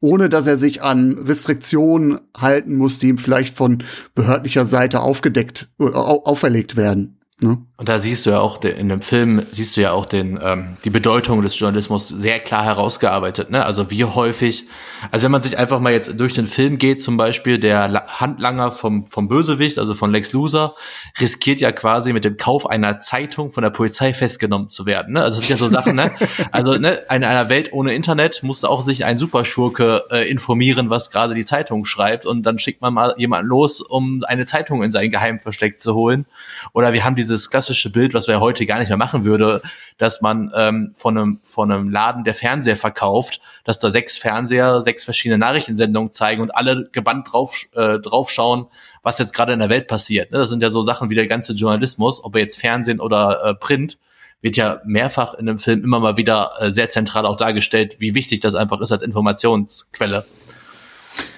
Ohne 0.00 0.28
dass 0.28 0.46
er 0.46 0.56
sich 0.56 0.82
an 0.82 1.16
Restriktionen 1.18 2.18
halten 2.36 2.76
muss, 2.76 2.98
die 2.98 3.08
ihm 3.08 3.18
vielleicht 3.18 3.56
von 3.56 3.84
behördlicher 4.14 4.66
Seite 4.66 5.00
aufgedeckt, 5.00 5.68
auferlegt 5.78 6.74
werden. 6.76 7.21
Ne? 7.42 7.58
Und 7.76 7.88
da 7.88 7.98
siehst 7.98 8.26
du 8.26 8.30
ja 8.30 8.40
auch 8.40 8.62
in 8.62 8.88
dem 8.88 9.02
Film 9.02 9.42
siehst 9.50 9.76
du 9.76 9.80
ja 9.80 9.92
auch 9.92 10.06
den 10.06 10.38
ähm, 10.42 10.76
die 10.84 10.90
Bedeutung 10.90 11.42
des 11.42 11.58
Journalismus 11.58 12.08
sehr 12.08 12.38
klar 12.38 12.64
herausgearbeitet. 12.64 13.50
Ne? 13.50 13.64
Also 13.64 13.90
wie 13.90 14.04
häufig, 14.04 14.64
also 15.10 15.24
wenn 15.24 15.32
man 15.32 15.42
sich 15.42 15.58
einfach 15.58 15.80
mal 15.80 15.92
jetzt 15.92 16.18
durch 16.20 16.34
den 16.34 16.46
Film 16.46 16.78
geht, 16.78 17.02
zum 17.02 17.16
Beispiel 17.16 17.58
der 17.58 18.04
Handlanger 18.06 18.70
vom 18.70 19.06
vom 19.06 19.28
Bösewicht, 19.28 19.78
also 19.78 19.94
von 19.94 20.12
Lex 20.12 20.32
Luthor, 20.32 20.76
riskiert 21.20 21.60
ja 21.60 21.72
quasi 21.72 22.12
mit 22.12 22.24
dem 22.24 22.36
Kauf 22.36 22.68
einer 22.68 23.00
Zeitung 23.00 23.50
von 23.50 23.62
der 23.62 23.70
Polizei 23.70 24.14
festgenommen 24.14 24.70
zu 24.70 24.86
werden. 24.86 25.14
Ne? 25.14 25.22
Also 25.22 25.40
das 25.40 25.48
sind 25.48 25.50
ja 25.50 25.56
so 25.56 25.68
Sachen. 25.68 25.96
Ne? 25.96 26.10
Also 26.52 26.74
ne, 26.74 27.00
in 27.10 27.24
einer 27.24 27.48
Welt 27.48 27.72
ohne 27.72 27.94
Internet 27.94 28.42
muss 28.42 28.64
auch 28.64 28.82
sich 28.82 29.04
ein 29.04 29.18
Superschurke 29.18 30.04
äh, 30.10 30.30
informieren, 30.30 30.90
was 30.90 31.10
gerade 31.10 31.34
die 31.34 31.44
Zeitung 31.44 31.84
schreibt, 31.84 32.26
und 32.26 32.44
dann 32.44 32.58
schickt 32.58 32.80
man 32.80 32.94
mal 32.94 33.14
jemanden 33.16 33.48
los, 33.48 33.80
um 33.80 34.22
eine 34.26 34.46
Zeitung 34.46 34.82
in 34.82 34.90
sein 34.90 35.10
Geheimversteck 35.10 35.80
zu 35.80 35.94
holen. 35.94 36.26
Oder 36.72 36.92
wir 36.92 37.04
haben 37.04 37.16
dieses 37.32 37.50
klassische 37.50 37.90
Bild 37.90 38.14
was 38.14 38.26
ja 38.26 38.40
heute 38.40 38.66
gar 38.66 38.78
nicht 38.78 38.88
mehr 38.88 38.98
machen 38.98 39.24
würde, 39.24 39.62
dass 39.98 40.20
man 40.20 40.52
ähm, 40.54 40.92
von, 40.94 41.16
einem, 41.16 41.40
von 41.42 41.70
einem 41.70 41.88
Laden, 41.88 42.24
der 42.24 42.34
Fernseher 42.34 42.76
verkauft, 42.76 43.40
dass 43.64 43.78
da 43.78 43.90
sechs 43.90 44.16
Fernseher, 44.16 44.80
sechs 44.80 45.04
verschiedene 45.04 45.38
Nachrichtensendungen 45.38 46.12
zeigen 46.12 46.42
und 46.42 46.54
alle 46.54 46.88
gebannt 46.92 47.32
drauf, 47.32 47.54
äh, 47.74 47.98
draufschauen, 47.98 48.66
was 49.02 49.18
jetzt 49.18 49.34
gerade 49.34 49.52
in 49.52 49.58
der 49.58 49.68
Welt 49.68 49.88
passiert. 49.88 50.30
Ne? 50.30 50.38
Das 50.38 50.50
sind 50.50 50.62
ja 50.62 50.70
so 50.70 50.82
Sachen 50.82 51.10
wie 51.10 51.14
der 51.14 51.26
ganze 51.26 51.52
Journalismus, 51.54 52.22
ob 52.22 52.34
er 52.36 52.42
jetzt 52.42 52.60
Fernsehen 52.60 53.00
oder 53.00 53.44
äh, 53.44 53.54
Print, 53.54 53.98
wird 54.40 54.56
ja 54.56 54.80
mehrfach 54.84 55.34
in 55.34 55.46
dem 55.46 55.56
Film 55.56 55.84
immer 55.84 56.00
mal 56.00 56.16
wieder 56.16 56.52
äh, 56.58 56.70
sehr 56.70 56.90
zentral 56.90 57.24
auch 57.26 57.36
dargestellt, 57.36 57.96
wie 58.00 58.14
wichtig 58.14 58.40
das 58.40 58.54
einfach 58.54 58.80
ist 58.80 58.92
als 58.92 59.02
Informationsquelle. 59.02 60.26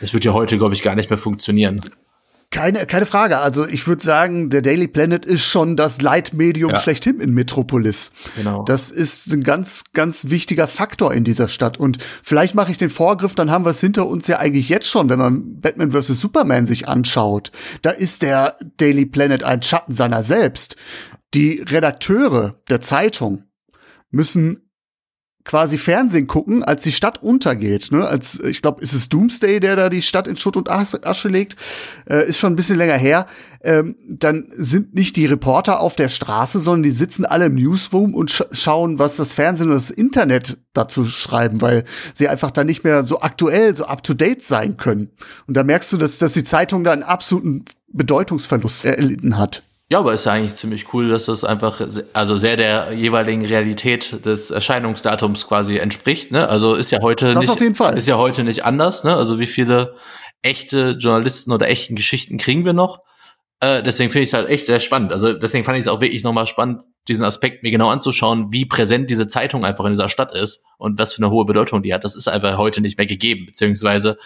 Das 0.01 0.13
wird 0.13 0.25
ja 0.25 0.33
heute, 0.33 0.57
glaube 0.57 0.75
ich, 0.75 0.83
gar 0.83 0.95
nicht 0.95 1.11
mehr 1.11 1.19
funktionieren. 1.19 1.81
Keine, 2.51 2.87
keine 2.87 3.07
Frage. 3.07 3.39
Also 3.39 3.67
ich 3.67 3.87
würde 3.87 4.03
sagen, 4.03 4.49
der 4.49 4.63
Daily 4.63 4.87
Planet 4.87 5.25
ist 5.25 5.43
schon 5.43 5.77
das 5.77 6.01
Leitmedium 6.01 6.71
ja. 6.71 6.79
schlechthin 6.79 7.21
in 7.21 7.35
Metropolis. 7.35 8.13
Genau. 8.37 8.63
Das 8.65 8.91
ist 8.91 9.33
ein 9.33 9.43
ganz, 9.43 9.85
ganz 9.93 10.31
wichtiger 10.31 10.69
Faktor 10.69 11.13
in 11.13 11.25
dieser 11.25 11.49
Stadt. 11.49 11.79
Und 11.79 11.99
vielleicht 12.23 12.55
mache 12.55 12.71
ich 12.71 12.79
den 12.79 12.91
Vorgriff, 12.91 13.35
dann 13.35 13.51
haben 13.51 13.65
wir 13.65 13.71
es 13.71 13.81
hinter 13.81 14.07
uns 14.07 14.27
ja 14.27 14.39
eigentlich 14.39 14.69
jetzt 14.69 14.89
schon, 14.89 15.09
wenn 15.09 15.19
man 15.19 15.61
Batman 15.61 15.91
vs. 15.91 16.21
Superman 16.21 16.67
sich 16.67 16.89
anschaut. 16.89 17.51
Da 17.83 17.91
ist 17.91 18.23
der 18.23 18.57
Daily 18.77 19.07
Planet 19.07 19.43
ein 19.43 19.63
Schatten 19.63 19.93
seiner 19.93 20.23
selbst. 20.23 20.77
Die 21.35 21.61
Redakteure 21.61 22.55
der 22.69 22.81
Zeitung 22.81 23.45
müssen 24.11 24.64
quasi 25.45 25.77
Fernsehen 25.77 26.27
gucken, 26.27 26.65
als 26.65 26.83
die 26.83 26.93
Stadt 26.93 27.23
untergeht. 27.23 27.93
Ne? 27.93 28.07
Als 28.07 28.41
ich 28.41 28.63
glaube, 28.63 28.83
ist 28.83 28.95
es 28.95 29.11
Doomsday, 29.11 29.61
der 29.61 29.77
da 29.77 29.91
die 29.91 30.01
Stadt 30.01 30.27
in 30.27 30.37
Schutt 30.37 30.57
und 30.57 30.71
Asche 30.71 31.29
legt, 31.29 31.57
äh, 32.09 32.27
ist 32.27 32.39
schon 32.39 32.55
ein 32.55 32.57
bisschen 32.57 32.79
länger 32.79 32.97
her. 32.97 33.27
Ähm, 33.63 33.97
dann 34.09 34.49
sind 34.57 34.95
nicht 34.95 35.17
die 35.17 35.27
Reporter 35.27 35.81
auf 35.81 35.97
der 35.97 36.09
Straße, 36.09 36.61
sondern 36.61 36.83
die 36.85 36.91
sitzen 36.91 37.27
alle 37.27 37.47
im 37.47 37.57
Newsroom 37.57 38.15
und 38.15 38.31
sch 38.31 38.43
schauen, 38.53 38.99
was 38.99 39.17
das 39.17 39.35
Fernsehen 39.35 39.69
und 39.69 39.75
das 39.75 39.91
Internet 39.91 40.57
dazu 40.73 41.05
schreiben, 41.05 41.61
weil 41.61 41.85
sie 42.15 42.29
einfach 42.29 42.51
da 42.51 42.65
nicht 42.65 42.83
mehr 42.85 43.05
so 43.05 43.21
aktuell, 43.21 43.77
so 43.77 43.85
up 43.85 44.03
to 44.03 44.15
date 44.15 44.45
sein 44.45 44.79
können. 44.79 45.11
Und 45.47 45.55
da 45.55 45.63
merkst 45.63 45.93
du, 45.93 45.99
dass, 45.99 46.19
dass 46.19 46.33
die 46.33 46.45
Zeitung 46.45 46.85
da 46.85 46.93
einen 46.93 47.03
absoluten 47.03 47.67
Bedeutungsverlust 47.89 48.87
erlitten 48.87 49.39
hat. 49.39 49.63
Ja, 49.91 49.99
aber 49.99 50.15
ist 50.15 50.25
ja 50.25 50.33
eigentlich 50.33 50.55
ziemlich 50.55 50.93
cool, 50.95 51.09
dass 51.09 51.27
das 51.27 51.45
einfach 51.45 51.81
also 52.15 52.37
sehr 52.37 52.57
der 52.57 52.93
jeweiligen 52.93 53.45
Realität 53.45 54.25
des 54.25 54.51
Erscheinungsdatums 54.51 55.47
quasi 55.47 55.77
entspricht. 55.77 56.31
Ne? 56.31 56.49
Also 56.49 56.75
ist 56.75 56.91
ja 56.91 57.01
heute 57.03 57.35
das 57.35 57.43
nicht, 57.43 57.51
auf 57.51 57.61
jeden 57.61 57.75
Fall. 57.75 57.97
ist 57.99 58.09
ja 58.09 58.17
heute 58.17 58.45
nicht 58.45 58.65
anders. 58.65 59.05
Ne? 59.05 59.15
Also 59.15 59.39
wie 59.39 59.47
viele 59.47 59.97
echte 60.41 60.97
Journalisten 60.99 61.53
oder 61.53 61.69
echten 61.69 61.97
Geschichten 61.97 62.39
kriegen 62.39 62.65
wir 62.65 62.73
noch? 62.73 63.01
Äh, 63.61 63.83
deswegen 63.83 64.11
finde 64.11 64.25
ich 64.25 64.31
es 64.31 64.35
halt 64.35 64.49
echt 64.49 64.65
sehr 64.67 64.81
spannend. 64.81 65.13
Also 65.13 65.35
deswegen 65.35 65.65
fand 65.65 65.77
ich 65.79 65.83
es 65.83 65.89
auch 65.89 66.01
wirklich 66.01 66.23
nochmal 66.23 66.47
spannend, 66.47 66.81
diesen 67.07 67.25
Aspekt 67.25 67.63
mir 67.63 67.71
genau 67.71 67.89
anzuschauen, 67.89 68.53
wie 68.53 68.65
präsent 68.65 69.11
diese 69.11 69.27
Zeitung 69.27 69.67
einfach 69.67 69.85
in 69.85 69.93
dieser 69.93 70.09
Stadt 70.09 70.35
ist 70.35 70.65
und 70.79 70.99
was 70.99 71.13
für 71.13 71.23
eine 71.23 71.31
hohe 71.31 71.45
Bedeutung 71.45 71.83
die 71.83 71.93
hat. 71.93 72.05
Das 72.05 72.15
ist 72.15 72.29
einfach 72.29 72.57
heute 72.57 72.81
nicht 72.81 72.97
mehr 72.97 73.07
gegeben, 73.07 73.47
beziehungsweise 73.47 74.19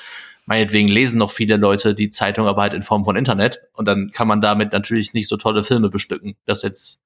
meinetwegen 0.49 0.89
lesen 0.89 1.19
noch 1.19 1.31
viele 1.31 1.57
Leute 1.57 1.95
die 1.95 2.11
Zeitung 2.11 2.49
aber 2.49 2.63
halt 2.63 2.75
in 2.75 2.83
Form 2.83 3.05
von 3.05 3.15
Internet 3.17 3.61
und 3.75 3.87
dann 3.87 4.11
kann 4.13 4.27
man 4.27 4.41
damit 4.41 4.73
natürlich 4.73 5.13
nicht 5.13 5.29
so 5.29 5.37
tolle 5.37 5.63
Filme 5.63 5.91
bestücken. 5.91 6.35
Das 6.47 6.63
jetzt. 6.63 6.99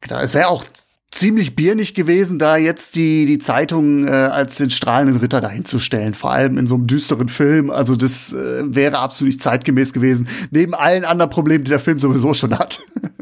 Genau, 0.00 0.20
es 0.20 0.32
wäre 0.32 0.48
auch 0.48 0.64
ziemlich 1.10 1.56
biernig 1.56 1.94
gewesen, 1.94 2.38
da 2.38 2.56
jetzt 2.56 2.94
die, 2.96 3.26
die 3.26 3.38
Zeitung 3.38 4.06
äh, 4.06 4.10
als 4.10 4.56
den 4.56 4.70
strahlenden 4.70 5.16
Ritter 5.16 5.40
dahinzustellen, 5.40 6.14
vor 6.14 6.30
allem 6.30 6.58
in 6.58 6.66
so 6.66 6.74
einem 6.74 6.86
düsteren 6.86 7.28
Film. 7.28 7.70
Also 7.70 7.96
das 7.96 8.32
äh, 8.32 8.62
wäre 8.74 8.98
absolut 8.98 9.34
nicht 9.34 9.42
zeitgemäß 9.42 9.92
gewesen, 9.92 10.28
neben 10.50 10.74
allen 10.74 11.04
anderen 11.04 11.30
Problemen, 11.30 11.64
die 11.64 11.70
der 11.70 11.80
Film 11.80 11.98
sowieso 11.98 12.34
schon 12.34 12.58
hat. 12.58 12.80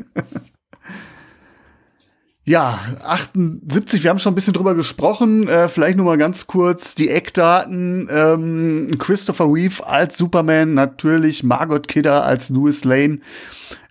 Ja, 2.48 2.78
78, 3.02 4.04
wir 4.04 4.10
haben 4.10 4.20
schon 4.20 4.30
ein 4.30 4.36
bisschen 4.36 4.52
drüber 4.52 4.76
gesprochen. 4.76 5.48
Äh, 5.48 5.68
vielleicht 5.68 5.96
nur 5.96 6.06
mal 6.06 6.16
ganz 6.16 6.46
kurz 6.46 6.94
die 6.94 7.08
Eckdaten. 7.08 8.08
Ähm, 8.08 8.86
Christopher 9.00 9.52
Reeve 9.52 9.84
als 9.84 10.16
Superman, 10.16 10.74
natürlich 10.74 11.42
Margot 11.42 11.88
Kidder 11.88 12.24
als 12.24 12.48
Louis 12.50 12.84
Lane. 12.84 13.18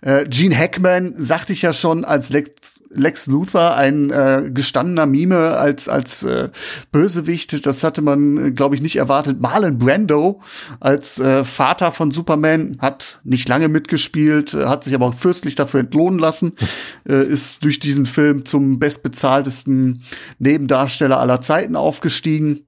Äh, 0.00 0.24
Gene 0.28 0.56
Hackman, 0.56 1.14
sagte 1.16 1.52
ich 1.52 1.62
ja 1.62 1.72
schon, 1.72 2.04
als 2.04 2.30
Lex, 2.30 2.82
Lex 2.90 3.26
Luthor, 3.26 3.74
ein 3.74 4.10
äh, 4.10 4.50
gestandener 4.52 5.06
Mime 5.06 5.56
als, 5.56 5.88
als 5.88 6.22
äh, 6.22 6.50
Bösewicht. 6.92 7.66
Das 7.66 7.82
hatte 7.82 8.02
man, 8.02 8.54
glaube 8.54 8.74
ich, 8.74 8.82
nicht 8.82 8.96
erwartet. 8.96 9.40
Marlon 9.40 9.78
Brando 9.78 10.40
als 10.80 11.18
äh, 11.18 11.44
Vater 11.44 11.92
von 11.92 12.10
Superman 12.10 12.78
hat 12.80 13.20
nicht 13.24 13.48
lange 13.48 13.68
mitgespielt, 13.68 14.54
hat 14.54 14.84
sich 14.84 14.94
aber 14.94 15.06
auch 15.06 15.14
fürstlich 15.14 15.54
dafür 15.54 15.80
entlohnen 15.80 16.18
lassen, 16.18 16.54
äh, 17.08 17.24
ist 17.24 17.64
durch 17.64 17.80
diesen 17.80 18.06
Film 18.06 18.44
zum 18.44 18.78
bestbezahltesten 18.78 20.02
Nebendarsteller 20.38 21.18
aller 21.18 21.40
Zeiten 21.40 21.76
aufgestiegen. 21.76 22.65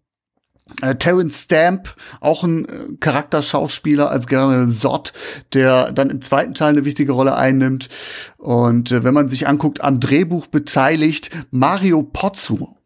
Äh, 0.83 0.97
Terence 0.97 1.43
Stamp, 1.45 1.95
auch 2.21 2.45
ein 2.45 2.65
äh, 2.67 2.97
Charakterschauspieler 3.01 4.11
als 4.11 4.27
General 4.27 4.69
Zod, 4.69 5.13
der 5.55 5.93
dann 5.93 6.11
im 6.11 6.23
zweiten 6.23 6.55
Teil 6.55 6.71
eine 6.71 6.85
wichtige 6.85 7.13
Rolle 7.13 7.37
einnimmt. 7.37 7.89
Und 8.37 8.93
äh, 8.93 9.03
wenn 9.03 9.15
man 9.15 9.29
sich 9.29 9.49
anguckt, 9.49 9.83
am 9.83 10.01
Drehbuch 10.01 10.47
beteiligt 10.47 11.31
Mario 11.51 12.03
Pozzo. 12.03 12.77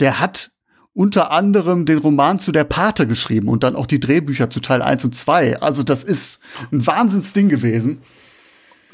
Der 0.00 0.20
hat 0.20 0.50
unter 0.92 1.32
anderem 1.32 1.86
den 1.86 1.98
Roman 1.98 2.38
zu 2.38 2.52
der 2.52 2.64
Pate 2.64 3.06
geschrieben 3.06 3.48
und 3.48 3.64
dann 3.64 3.74
auch 3.74 3.86
die 3.86 4.00
Drehbücher 4.00 4.48
zu 4.48 4.60
Teil 4.60 4.80
1 4.80 5.04
und 5.04 5.14
2. 5.14 5.60
Also 5.60 5.82
das 5.82 6.04
ist 6.04 6.40
ein 6.72 6.86
Wahnsinnsding 6.86 7.48
gewesen. 7.48 8.00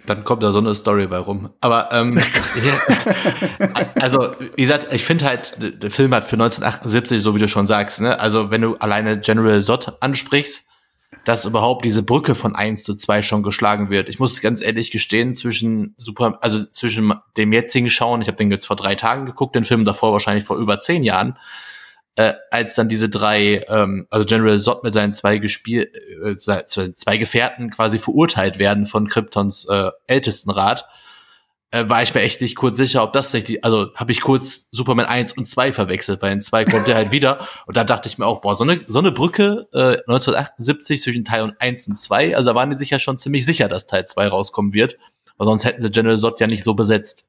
Dann 0.06 0.24
kommt 0.24 0.42
da 0.42 0.52
so 0.52 0.58
eine 0.58 0.74
Story 0.74 1.06
bei 1.06 1.18
rum. 1.18 1.50
Aber 1.60 1.90
ähm, 1.92 2.20
also 4.00 4.32
wie 4.56 4.62
gesagt, 4.62 4.92
ich 4.92 5.04
finde 5.04 5.24
halt, 5.24 5.56
der 5.58 5.90
Film 5.90 6.14
hat 6.14 6.24
für 6.24 6.36
1978, 6.36 7.22
so 7.22 7.34
wie 7.34 7.38
du 7.38 7.48
schon 7.48 7.66
sagst, 7.66 8.00
ne, 8.00 8.18
also 8.18 8.50
wenn 8.50 8.62
du 8.62 8.76
alleine 8.76 9.20
General 9.20 9.60
Zod 9.60 9.96
ansprichst, 10.00 10.64
dass 11.24 11.44
überhaupt 11.44 11.84
diese 11.84 12.02
Brücke 12.02 12.34
von 12.34 12.54
eins 12.54 12.82
zu 12.82 12.94
zwei 12.94 13.22
schon 13.22 13.42
geschlagen 13.42 13.90
wird. 13.90 14.08
Ich 14.08 14.18
muss 14.18 14.40
ganz 14.40 14.62
ehrlich 14.62 14.90
gestehen, 14.90 15.34
zwischen 15.34 15.94
Super, 15.96 16.38
also 16.40 16.64
zwischen 16.64 17.12
dem 17.36 17.52
jetzigen 17.52 17.90
Schauen, 17.90 18.22
ich 18.22 18.28
habe 18.28 18.36
den 18.36 18.50
jetzt 18.50 18.66
vor 18.66 18.76
drei 18.76 18.94
Tagen 18.94 19.26
geguckt, 19.26 19.54
den 19.54 19.64
Film 19.64 19.84
davor 19.84 20.12
wahrscheinlich 20.12 20.44
vor 20.44 20.56
über 20.56 20.80
zehn 20.80 21.02
Jahren, 21.04 21.36
äh, 22.20 22.34
als 22.50 22.74
dann 22.74 22.90
diese 22.90 23.08
drei, 23.08 23.64
ähm, 23.68 24.06
also 24.10 24.26
General 24.26 24.58
Zod 24.58 24.84
mit 24.84 24.92
seinen 24.92 25.14
zwei 25.14 25.38
Gespiel, 25.38 25.90
äh, 26.22 26.36
zwei 26.36 27.16
Gefährten 27.16 27.70
quasi 27.70 27.98
verurteilt 27.98 28.58
werden 28.58 28.84
von 28.84 29.08
Kryptons 29.08 29.64
äh, 29.64 29.90
Ältestenrat, 30.06 30.86
äh, 31.70 31.88
war 31.88 32.02
ich 32.02 32.14
mir 32.14 32.20
echt 32.20 32.42
nicht 32.42 32.56
kurz 32.56 32.76
sicher, 32.76 33.02
ob 33.02 33.14
das 33.14 33.32
nicht 33.32 33.48
die, 33.48 33.64
also 33.64 33.94
habe 33.94 34.12
ich 34.12 34.20
kurz 34.20 34.68
Superman 34.70 35.06
1 35.06 35.32
und 35.32 35.46
2 35.46 35.72
verwechselt, 35.72 36.20
weil 36.20 36.32
in 36.32 36.42
2 36.42 36.66
kommt 36.66 36.88
er 36.88 36.96
halt 36.96 37.10
wieder 37.10 37.38
und 37.66 37.78
da 37.78 37.84
dachte 37.84 38.06
ich 38.06 38.18
mir 38.18 38.26
auch, 38.26 38.42
boah, 38.42 38.54
so 38.54 38.64
eine, 38.64 38.80
so 38.86 38.98
eine 38.98 39.12
Brücke 39.12 39.68
äh, 39.72 39.96
1978 40.06 41.00
zwischen 41.00 41.24
Teil 41.24 41.56
1 41.58 41.88
und 41.88 41.94
2, 41.94 42.36
also 42.36 42.50
da 42.50 42.54
waren 42.54 42.70
die 42.70 42.76
sich 42.76 42.90
ja 42.90 42.98
schon 42.98 43.16
ziemlich 43.16 43.46
sicher, 43.46 43.68
dass 43.68 43.86
Teil 43.86 44.04
2 44.04 44.28
rauskommen 44.28 44.74
wird, 44.74 44.98
weil 45.38 45.46
sonst 45.46 45.64
hätten 45.64 45.80
sie 45.80 45.90
General 45.90 46.18
Zod 46.18 46.38
ja 46.38 46.46
nicht 46.46 46.64
so 46.64 46.74
besetzt. 46.74 47.24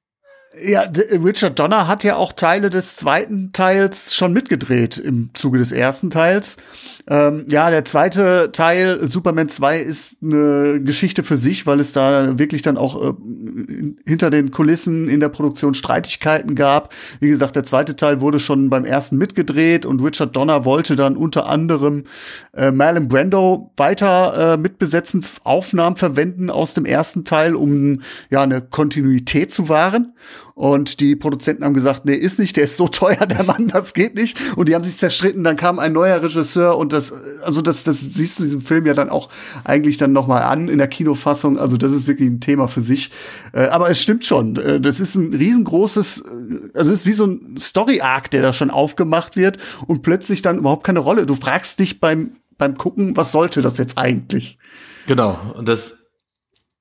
Ja, 0.60 0.84
Richard 1.24 1.58
Donner 1.58 1.88
hat 1.88 2.04
ja 2.04 2.18
auch 2.18 2.34
Teile 2.34 2.70
des 2.70 2.98
zweiten 2.98 3.54
Teils 3.54 4.14
schon 4.14 4.34
mitgedreht 4.34 4.98
im 4.98 5.30
Zuge 5.34 5.60
des 5.60 5.72
ersten 5.72 6.10
Teils. 6.10 6.58
Ähm, 7.08 7.46
ja, 7.50 7.70
der 7.70 7.86
zweite 7.86 8.52
Teil, 8.52 9.00
Superman 9.08 9.48
2, 9.48 9.80
ist 9.80 10.18
eine 10.22 10.82
Geschichte 10.82 11.24
für 11.24 11.38
sich, 11.38 11.68
weil 11.68 11.80
es 11.80 11.94
da 11.94 12.38
wirklich 12.38 12.62
dann 12.64 12.76
auch 12.76 13.02
äh, 13.02 13.14
hinter 14.06 14.30
den 14.30 14.52
Kulissen 14.52 15.08
in 15.08 15.22
der 15.22 15.30
Produktion 15.30 15.74
Streitigkeiten 15.74 16.54
gab. 16.56 16.94
Wie 17.22 17.30
gesagt, 17.30 17.56
der 17.56 17.64
zweite 17.64 17.96
Teil 17.96 18.20
wurde 18.20 18.42
schon 18.42 18.70
beim 18.70 18.84
ersten 18.84 19.18
mitgedreht 19.18 19.86
und 19.86 20.04
Richard 20.04 20.36
Donner 20.36 20.66
wollte 20.66 20.98
dann 20.98 21.16
unter 21.16 21.48
anderem 21.48 22.04
äh, 22.54 22.72
Marlon 22.72 23.08
Brando 23.08 23.72
weiter 23.78 24.56
äh, 24.56 24.58
mitbesetzen, 24.58 25.26
Aufnahmen 25.46 25.96
verwenden 25.96 26.50
aus 26.50 26.74
dem 26.74 26.84
ersten 26.84 27.24
Teil, 27.24 27.56
um 27.56 28.02
ja 28.30 28.42
eine 28.42 28.62
Kontinuität 28.62 29.54
zu 29.54 29.70
wahren. 29.70 30.14
Und 30.54 31.00
die 31.00 31.16
Produzenten 31.16 31.64
haben 31.64 31.74
gesagt, 31.74 32.06
nee, 32.06 32.16
ist 32.16 32.40
nicht, 32.40 32.58
der 32.58 32.66
ist 32.66 32.78
so 32.78 32.88
teuer, 32.88 33.26
der 33.26 33.44
Mann, 33.44 33.68
das 33.68 33.94
geht 33.94 34.16
nicht. 34.16 34.38
Und 34.56 34.70
die 34.70 34.76
haben 34.76 34.84
sich 34.84 34.98
zerstritten, 34.98 35.44
dann 35.44 35.56
kam 35.56 35.80
ein 35.80 35.94
neuer 35.94 36.22
Regisseur 36.22 36.78
und 36.78 36.94
das, 36.94 37.14
also 37.44 37.62
das, 37.62 37.84
das 37.84 38.02
siehst 38.02 38.40
du 38.40 38.44
diesem 38.44 38.62
Film 38.62 38.86
ja 38.86 38.94
dann 38.94 39.10
auch 39.10 39.30
eigentlich 39.64 39.98
dann 39.98 40.12
nochmal 40.12 40.44
an 40.44 40.68
in 40.68 40.78
der 40.78 40.88
Kinofassung. 40.88 41.58
Also 41.58 41.78
das 41.78 41.92
ist 41.94 42.08
wirklich 42.08 42.30
ein 42.30 42.40
Thema 42.40 42.68
für 42.68 42.82
sich. 42.82 43.12
Äh, 43.54 43.68
aber 43.68 43.90
es 43.90 44.02
stimmt 44.02 44.26
schon, 44.26 44.56
äh, 44.58 44.80
das 44.80 45.00
ist 45.00 45.16
ein 45.16 45.34
riesengroßes, 45.34 46.20
äh, 46.20 46.78
also 46.78 46.94
es 46.94 47.02
ist 47.02 47.06
wie 47.06 47.14
so 47.14 47.26
ein 47.26 47.56
Story-Arc, 47.58 48.32
der 48.32 48.42
da 48.42 48.54
schon 48.54 48.70
aufgemacht 48.70 49.36
wird 49.36 49.58
und 49.88 50.02
plötzlich 50.02 50.42
dann 50.42 50.58
überhaupt 50.58 50.84
keine 50.84 51.00
Rolle. 51.00 51.26
Du 51.26 51.36
fragst 51.36 51.80
dich 51.80 52.00
beim, 52.00 52.32
beim 52.58 52.78
Gucken, 52.78 53.16
was 53.18 53.32
sollte 53.32 53.62
das 53.62 53.78
jetzt 53.78 53.98
eigentlich? 53.98 54.58
Genau, 55.08 55.40
und 55.56 55.68
das 55.68 56.01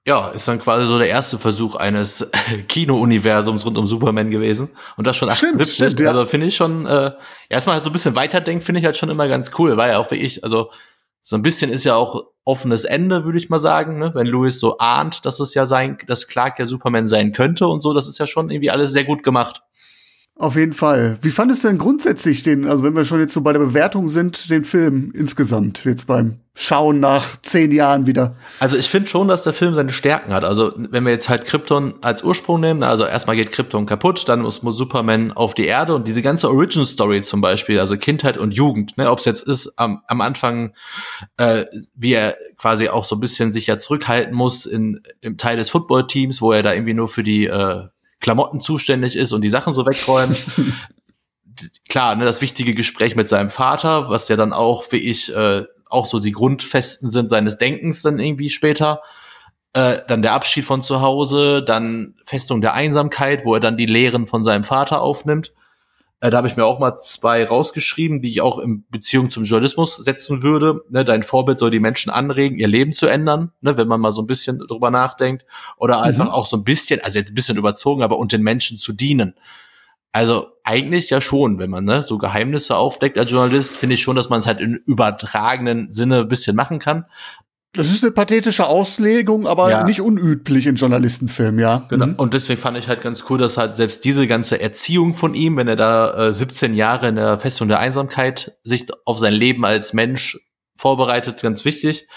ja, 0.07 0.29
ist 0.29 0.49
dann 0.49 0.59
quasi 0.59 0.87
so 0.87 0.99
der 0.99 1.09
erste 1.09 1.37
Versuch 1.37 1.77
eines 1.77 2.31
Kino-Universums 2.69 3.67
rund 3.67 3.77
um 3.77 3.87
Superman 3.87 4.31
gewesen. 4.31 4.71
Und 4.97 5.07
das 5.07 5.17
schon 5.17 5.29
78. 5.29 5.75
Stimmt, 5.75 5.93
stimmt, 5.93 6.01
ja. 6.01 6.11
Also 6.11 6.27
finde 6.27 6.47
ich 6.47 6.57
schon, 6.57 6.87
äh, 6.87 7.13
erstmal 7.49 7.75
halt 7.75 7.85
so 7.85 7.91
ein 7.91 7.93
bisschen 7.93 8.17
weiterdenkt, 8.17 8.65
finde 8.65 8.81
ich 8.81 8.87
halt 8.87 8.97
schon 8.97 9.11
immer 9.11 9.29
ganz 9.29 9.53
cool, 9.59 9.77
weil 9.77 9.91
ja 9.91 9.99
auch 9.99 10.11
wie 10.11 10.17
ich, 10.17 10.43
also 10.43 10.71
so 11.23 11.37
ein 11.37 11.43
bisschen 11.43 11.71
ist 11.71 11.85
ja 11.85 11.97
auch 11.97 12.25
offenes 12.45 12.85
Ende, 12.85 13.25
würde 13.25 13.39
ich 13.39 13.51
mal 13.51 13.59
sagen, 13.59 13.99
ne? 13.99 14.13
wenn 14.15 14.27
Louis 14.27 14.59
so 14.59 14.79
ahnt, 14.79 15.27
dass 15.27 15.39
es 15.39 15.53
ja 15.55 15.67
sein, 15.67 15.99
dass 16.07 16.29
Clark 16.29 16.59
ja 16.59 16.67
Superman 16.67 17.07
sein 17.07 17.33
könnte 17.33 17.67
und 17.67 17.81
so, 17.81 17.93
das 17.93 18.09
ist 18.09 18.19
ja 18.19 18.27
schon 18.27 18.51
irgendwie 18.51 18.71
alles 18.71 18.93
sehr 18.93 19.05
gut 19.05 19.23
gemacht. 19.23 19.63
Auf 20.41 20.57
jeden 20.57 20.73
Fall. 20.73 21.19
Wie 21.21 21.29
fandest 21.29 21.65
du 21.65 21.69
denn 21.69 21.77
grundsätzlich 21.77 22.43
den, 22.43 22.67
also 22.67 22.83
wenn 22.83 22.97
wir 22.97 23.05
schon 23.05 23.21
jetzt 23.21 23.35
so 23.35 23.43
bei 23.43 23.53
der 23.53 23.61
Bewertung 23.61 24.09
sind, 24.09 24.49
den 24.49 24.65
Film 24.65 25.13
insgesamt, 25.15 25.85
jetzt 25.85 26.07
beim 26.07 26.39
Schauen 26.55 26.99
nach 26.99 27.39
zehn 27.43 27.71
Jahren 27.73 28.07
wieder? 28.07 28.37
Also 28.59 28.79
ich 28.79 28.89
finde 28.89 29.11
schon, 29.11 29.29
dass 29.29 29.43
der 29.43 29.53
Film 29.53 29.75
seine 29.75 29.93
Stärken 29.93 30.33
hat. 30.33 30.45
Also 30.45 30.73
wenn 30.77 31.05
wir 31.05 31.13
jetzt 31.13 31.29
halt 31.29 31.45
Krypton 31.45 31.93
als 32.01 32.25
Ursprung 32.25 32.59
nehmen, 32.59 32.83
also 32.83 33.05
erstmal 33.05 33.37
geht 33.37 33.53
Krypton 33.53 33.85
kaputt, 33.85 34.31
dann 34.31 34.41
muss, 34.41 34.63
muss 34.63 34.79
Superman 34.79 35.31
auf 35.31 35.53
die 35.53 35.67
Erde 35.67 35.95
und 35.95 36.09
diese 36.09 36.23
ganze 36.23 36.49
Origin 36.49 36.87
Story 36.87 37.21
zum 37.21 37.43
Beispiel, 37.43 37.79
also 37.79 37.99
Kindheit 37.99 38.39
und 38.39 38.55
Jugend, 38.55 38.97
ne, 38.97 39.11
ob 39.11 39.19
es 39.19 39.27
jetzt 39.27 39.43
ist 39.43 39.75
am, 39.77 40.01
am 40.07 40.23
Anfang, 40.23 40.73
äh, 41.37 41.67
wie 41.95 42.15
er 42.15 42.39
quasi 42.57 42.89
auch 42.89 43.05
so 43.05 43.15
ein 43.17 43.21
bisschen 43.21 43.53
sich 43.53 43.67
ja 43.67 43.77
zurückhalten 43.77 44.35
muss 44.35 44.65
in, 44.65 45.03
im 45.21 45.37
Teil 45.37 45.59
des 45.59 45.69
Footballteams, 45.69 46.41
wo 46.41 46.53
er 46.53 46.63
da 46.63 46.73
irgendwie 46.73 46.95
nur 46.95 47.09
für 47.09 47.23
die 47.23 47.45
äh, 47.45 47.89
Klamotten 48.21 48.61
zuständig 48.61 49.17
ist 49.17 49.33
und 49.33 49.43
die 49.43 49.49
Sachen 49.49 49.73
so 49.73 49.87
wegräumt. 49.87 50.37
Klar, 51.89 52.17
ne, 52.17 52.25
das 52.25 52.41
wichtige 52.41 52.75
Gespräch 52.75 53.17
mit 53.17 53.29
seinem 53.29 53.51
Vater, 53.51 54.09
was 54.09 54.29
ja 54.29 54.37
dann 54.37 54.53
auch, 54.53 54.85
wie 54.91 54.99
ich, 54.99 55.35
äh, 55.35 55.65
auch 55.87 56.07
so 56.07 56.21
die 56.21 56.33
Grundfesten 56.33 57.11
sind 57.11 57.29
seines 57.29 57.59
Denkens 57.59 58.03
dann 58.03 58.19
irgendwie 58.19 58.51
später. 58.51 59.03
Äh, 59.73 59.99
dann 60.09 60.23
der 60.23 60.33
Abschied 60.33 60.65
von 60.65 60.83
zu 60.83 61.01
Hause, 61.01 61.63
dann 61.63 62.15
Festung 62.25 62.61
der 62.61 62.75
Einsamkeit, 62.75 63.45
wo 63.45 63.55
er 63.55 63.61
dann 63.61 63.77
die 63.77 63.87
Lehren 63.87 64.27
von 64.27 64.43
seinem 64.43 64.65
Vater 64.65 65.01
aufnimmt. 65.01 65.53
Äh, 66.21 66.31
da 66.31 66.37
habe 66.37 66.49
ich 66.49 66.57
mir 66.57 66.65
auch 66.65 66.79
mal 66.79 66.97
zwei 66.97 67.45
rausgeschrieben, 67.45 68.21
die 68.21 68.31
ich 68.31 68.41
auch 68.43 68.59
in 68.59 68.85
Beziehung 68.91 69.31
zum 69.31 69.45
Journalismus 69.45 69.97
setzen 69.97 70.43
würde. 70.43 70.83
Ne, 70.91 71.05
dein 71.05 71.23
Vorbild 71.23 71.59
soll 71.59 71.71
die 71.71 71.81
Menschen 71.81 72.11
anregen, 72.11 72.59
ihr 72.59 72.69
Leben 72.69 72.93
zu 72.93 73.07
ändern, 73.07 73.53
ne, 73.61 73.77
wenn 73.77 73.89
man 73.89 74.01
mal 74.01 74.13
so 74.13 74.23
ein 74.23 74.27
bisschen 74.27 74.59
drüber 74.59 74.91
nachdenkt. 74.91 75.47
Oder 75.79 76.03
einfach 76.03 76.27
mhm. 76.27 76.31
auch 76.31 76.47
so 76.47 76.59
ein 76.59 76.65
bisschen, 76.65 77.01
also 77.01 77.19
jetzt 77.19 77.33
ein 77.33 77.35
bisschen 77.35 77.57
überzogen, 77.57 78.03
aber 78.03 78.19
und 78.19 78.33
den 78.33 78.43
Menschen 78.43 78.77
zu 78.77 78.93
dienen. 78.93 79.35
Also 80.13 80.49
eigentlich 80.65 81.09
ja 81.09 81.21
schon, 81.21 81.59
wenn 81.59 81.71
man 81.71 81.85
ne, 81.85 82.03
so 82.03 82.19
Geheimnisse 82.19 82.77
aufdeckt 82.77 83.17
als 83.17 83.31
Journalist, 83.31 83.75
finde 83.75 83.95
ich 83.95 84.03
schon, 84.03 84.17
dass 84.17 84.29
man 84.29 84.41
es 84.41 84.47
halt 84.47 84.61
in 84.61 84.75
übertragenen 84.75 85.91
Sinne 85.91 86.21
ein 86.21 86.29
bisschen 86.29 86.57
machen 86.57 86.81
kann. 86.81 87.07
Das 87.73 87.89
ist 87.89 88.03
eine 88.03 88.11
pathetische 88.11 88.67
Auslegung, 88.67 89.47
aber 89.47 89.71
ja. 89.71 89.85
nicht 89.85 90.01
unüblich 90.01 90.67
in 90.67 90.75
Journalistenfilmen, 90.75 91.61
ja. 91.61 91.87
Genau. 91.89 92.07
Mhm. 92.07 92.15
Und 92.17 92.35
deswegen 92.35 92.61
fand 92.61 92.77
ich 92.77 92.89
halt 92.89 93.01
ganz 93.01 93.25
cool, 93.31 93.39
dass 93.39 93.57
halt 93.57 93.77
selbst 93.77 94.05
diese 94.05 94.27
ganze 94.27 94.61
Erziehung 94.61 95.15
von 95.15 95.35
ihm, 95.35 95.57
wenn 95.57 95.69
er 95.69 95.77
da 95.77 96.29
äh, 96.29 96.33
17 96.33 96.75
Jahre 96.75 97.09
in 97.09 97.15
der 97.15 97.39
Festung 97.39 97.69
der 97.69 97.79
Einsamkeit 97.79 98.59
sich 98.65 98.87
auf 99.05 99.21
sein 99.21 99.33
Leben 99.33 99.65
als 99.65 99.93
Mensch 99.93 100.37
vorbereitet, 100.75 101.41
ganz 101.43 101.65
wichtig. 101.65 102.09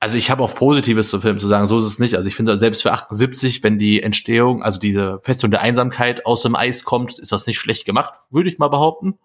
Also 0.00 0.16
ich 0.16 0.30
habe 0.30 0.42
auch 0.42 0.54
Positives 0.54 1.10
zum 1.10 1.20
Film 1.20 1.38
zu 1.38 1.48
sagen, 1.48 1.66
so 1.66 1.78
ist 1.78 1.84
es 1.84 1.98
nicht. 1.98 2.16
Also 2.16 2.26
ich 2.26 2.34
finde, 2.34 2.56
selbst 2.56 2.82
für 2.82 2.92
78, 2.92 3.62
wenn 3.62 3.78
die 3.78 4.02
Entstehung, 4.02 4.62
also 4.62 4.78
diese 4.78 5.20
Festung 5.22 5.50
der 5.50 5.60
Einsamkeit 5.60 6.24
aus 6.24 6.42
dem 6.42 6.56
Eis 6.56 6.84
kommt, 6.84 7.18
ist 7.18 7.30
das 7.30 7.46
nicht 7.46 7.58
schlecht 7.58 7.84
gemacht, 7.84 8.14
würde 8.30 8.48
ich 8.48 8.58
mal 8.58 8.68
behaupten. 8.68 9.18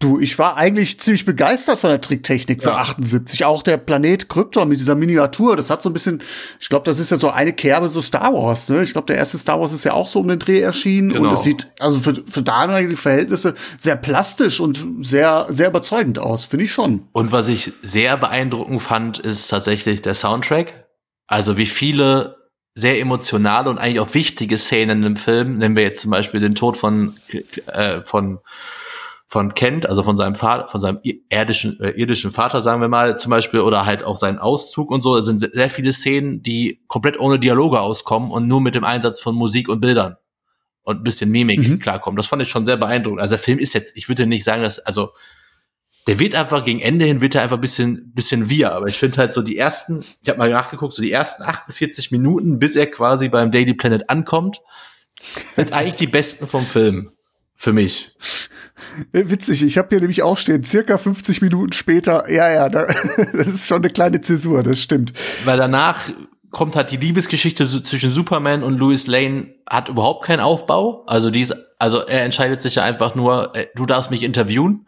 Du, 0.00 0.20
ich 0.20 0.38
war 0.38 0.56
eigentlich 0.56 1.00
ziemlich 1.00 1.24
begeistert 1.24 1.80
von 1.80 1.90
der 1.90 2.00
Tricktechnik 2.00 2.62
für 2.62 2.68
ja. 2.68 2.76
78. 2.76 3.44
Auch 3.44 3.64
der 3.64 3.78
Planet 3.78 4.28
Krypton 4.28 4.68
mit 4.68 4.78
dieser 4.78 4.94
Miniatur, 4.94 5.56
das 5.56 5.70
hat 5.70 5.82
so 5.82 5.90
ein 5.90 5.92
bisschen, 5.92 6.22
ich 6.60 6.68
glaube, 6.68 6.84
das 6.84 7.00
ist 7.00 7.10
ja 7.10 7.18
so 7.18 7.30
eine 7.30 7.52
Kerbe 7.52 7.88
so 7.88 8.00
Star 8.00 8.32
Wars, 8.32 8.68
ne? 8.68 8.84
Ich 8.84 8.92
glaube, 8.92 9.06
der 9.06 9.16
erste 9.16 9.38
Star 9.38 9.60
Wars 9.60 9.72
ist 9.72 9.82
ja 9.82 9.94
auch 9.94 10.06
so 10.06 10.20
um 10.20 10.28
den 10.28 10.38
Dreh 10.38 10.60
erschienen 10.60 11.08
genau. 11.08 11.30
und 11.30 11.34
es 11.34 11.42
sieht 11.42 11.72
also 11.80 11.98
für, 11.98 12.14
für 12.24 12.42
damalige 12.42 12.96
Verhältnisse 12.96 13.54
sehr 13.76 13.96
plastisch 13.96 14.60
und 14.60 14.86
sehr 15.00 15.46
sehr 15.48 15.66
überzeugend 15.66 16.20
aus, 16.20 16.44
finde 16.44 16.66
ich 16.66 16.72
schon. 16.72 17.08
Und 17.10 17.32
was 17.32 17.48
ich 17.48 17.72
sehr 17.82 18.16
beeindruckend 18.16 18.80
fand, 18.80 19.18
ist 19.18 19.48
tatsächlich 19.48 20.00
der 20.00 20.14
Soundtrack. 20.14 20.86
Also 21.26 21.56
wie 21.56 21.66
viele 21.66 22.36
sehr 22.76 23.00
emotionale 23.00 23.68
und 23.68 23.78
eigentlich 23.78 23.98
auch 23.98 24.14
wichtige 24.14 24.58
Szenen 24.58 25.02
im 25.02 25.16
Film, 25.16 25.58
nehmen 25.58 25.74
wir 25.74 25.82
jetzt 25.82 26.02
zum 26.02 26.12
Beispiel 26.12 26.38
den 26.38 26.54
Tod 26.54 26.76
von 26.76 27.16
äh, 27.66 28.02
von 28.02 28.38
von 29.30 29.54
Kent, 29.54 29.86
also 29.86 30.02
von 30.02 30.16
seinem 30.16 30.34
Vater, 30.34 30.68
von 30.68 30.80
seinem 30.80 31.00
irdischen, 31.02 31.78
äh, 31.80 31.90
irdischen 31.90 32.32
Vater, 32.32 32.62
sagen 32.62 32.80
wir 32.80 32.88
mal, 32.88 33.18
zum 33.18 33.28
Beispiel, 33.28 33.60
oder 33.60 33.84
halt 33.84 34.02
auch 34.02 34.16
seinen 34.16 34.38
Auszug 34.38 34.90
und 34.90 35.02
so. 35.02 35.18
Es 35.18 35.26
sind 35.26 35.38
sehr 35.38 35.68
viele 35.68 35.92
Szenen, 35.92 36.42
die 36.42 36.80
komplett 36.88 37.20
ohne 37.20 37.38
Dialoge 37.38 37.78
auskommen 37.78 38.30
und 38.30 38.48
nur 38.48 38.62
mit 38.62 38.74
dem 38.74 38.84
Einsatz 38.84 39.20
von 39.20 39.34
Musik 39.34 39.68
und 39.68 39.80
Bildern 39.80 40.16
und 40.82 41.00
ein 41.00 41.04
bisschen 41.04 41.30
Mimik 41.30 41.60
mhm. 41.60 41.78
klarkommen. 41.78 42.16
Das 42.16 42.26
fand 42.26 42.40
ich 42.40 42.48
schon 42.48 42.64
sehr 42.64 42.78
beeindruckend. 42.78 43.20
Also 43.20 43.32
der 43.32 43.44
Film 43.44 43.58
ist 43.58 43.74
jetzt, 43.74 43.94
ich 43.94 44.08
würde 44.08 44.26
nicht 44.26 44.44
sagen, 44.44 44.62
dass, 44.62 44.78
also 44.78 45.10
der 46.06 46.18
wird 46.18 46.34
einfach 46.34 46.64
gegen 46.64 46.80
Ende 46.80 47.04
hin 47.04 47.20
wird 47.20 47.34
er 47.34 47.42
einfach 47.42 47.58
ein 47.58 47.60
bisschen 47.60 48.14
bisschen 48.14 48.48
wir, 48.48 48.72
aber 48.72 48.86
ich 48.86 48.96
finde 48.96 49.18
halt 49.18 49.34
so 49.34 49.42
die 49.42 49.58
ersten, 49.58 50.02
ich 50.22 50.28
habe 50.30 50.38
mal 50.38 50.48
nachgeguckt, 50.48 50.94
so 50.94 51.02
die 51.02 51.12
ersten 51.12 51.42
48 51.42 52.10
Minuten, 52.12 52.58
bis 52.58 52.76
er 52.76 52.86
quasi 52.86 53.28
beim 53.28 53.50
Daily 53.50 53.74
Planet 53.74 54.08
ankommt, 54.08 54.62
sind 55.54 55.74
eigentlich 55.74 55.96
die 55.96 56.06
besten 56.06 56.46
vom 56.46 56.64
Film 56.64 57.12
für 57.54 57.74
mich. 57.74 58.16
Äh, 59.12 59.24
witzig, 59.26 59.62
ich 59.62 59.78
habe 59.78 59.88
hier 59.90 60.00
nämlich 60.00 60.22
auch 60.22 60.38
stehen, 60.38 60.64
circa 60.64 60.98
50 60.98 61.42
Minuten 61.42 61.72
später, 61.72 62.30
ja, 62.30 62.50
ja, 62.50 62.68
da, 62.68 62.86
das 63.16 63.46
ist 63.46 63.68
schon 63.68 63.82
eine 63.82 63.90
kleine 63.90 64.20
Zäsur, 64.20 64.62
das 64.62 64.80
stimmt. 64.80 65.12
Weil 65.44 65.58
danach 65.58 66.10
kommt 66.50 66.76
halt 66.76 66.90
die 66.90 66.96
Liebesgeschichte 66.96 67.66
zwischen 67.66 68.10
Superman 68.10 68.62
und 68.62 68.78
Louis 68.78 69.06
Lane 69.06 69.54
hat 69.68 69.88
überhaupt 69.88 70.24
keinen 70.24 70.40
Aufbau. 70.40 71.04
Also 71.06 71.30
die 71.30 71.42
ist 71.42 71.54
Also 71.78 71.98
er 71.98 72.24
entscheidet 72.24 72.62
sich 72.62 72.76
ja 72.76 72.84
einfach 72.84 73.14
nur, 73.14 73.54
äh, 73.54 73.66
du 73.74 73.86
darfst 73.86 74.10
mich 74.10 74.22
interviewen. 74.22 74.86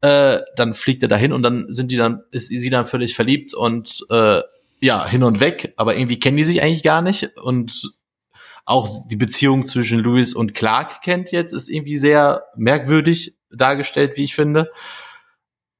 Äh, 0.00 0.38
dann 0.56 0.72
fliegt 0.72 1.02
er 1.02 1.08
dahin 1.08 1.32
und 1.32 1.42
dann 1.42 1.66
sind 1.68 1.90
die 1.90 1.96
dann, 1.96 2.22
ist 2.30 2.48
sie 2.48 2.70
dann 2.70 2.86
völlig 2.86 3.14
verliebt 3.14 3.52
und 3.54 4.04
äh, 4.10 4.40
ja, 4.80 5.06
hin 5.06 5.22
und 5.22 5.40
weg, 5.40 5.72
aber 5.76 5.96
irgendwie 5.96 6.18
kennen 6.18 6.36
die 6.36 6.42
sich 6.42 6.62
eigentlich 6.62 6.82
gar 6.82 7.02
nicht. 7.02 7.36
Und 7.42 7.90
auch 8.64 9.06
die 9.08 9.16
Beziehung 9.16 9.66
zwischen 9.66 9.98
Louis 9.98 10.34
und 10.34 10.54
Clark 10.54 11.02
kennt 11.02 11.32
jetzt, 11.32 11.52
ist 11.52 11.68
irgendwie 11.68 11.98
sehr 11.98 12.44
merkwürdig 12.56 13.36
dargestellt, 13.50 14.16
wie 14.16 14.24
ich 14.24 14.34
finde. 14.34 14.70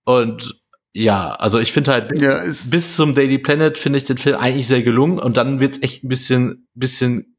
Und 0.04 0.54
ja, 0.92 1.32
also 1.32 1.58
ich 1.58 1.72
finde 1.72 1.92
halt 1.92 2.08
bis, 2.08 2.22
ja, 2.22 2.40
bis, 2.70 2.94
zum 2.94 3.14
Daily 3.14 3.38
Planet 3.38 3.78
finde 3.78 3.96
ich 3.96 4.04
den 4.04 4.18
Film 4.18 4.36
eigentlich 4.36 4.68
sehr 4.68 4.82
gelungen 4.82 5.18
und 5.18 5.36
dann 5.36 5.60
wird's 5.60 5.82
echt 5.82 6.04
ein 6.04 6.08
bisschen, 6.08 6.68
bisschen, 6.74 7.36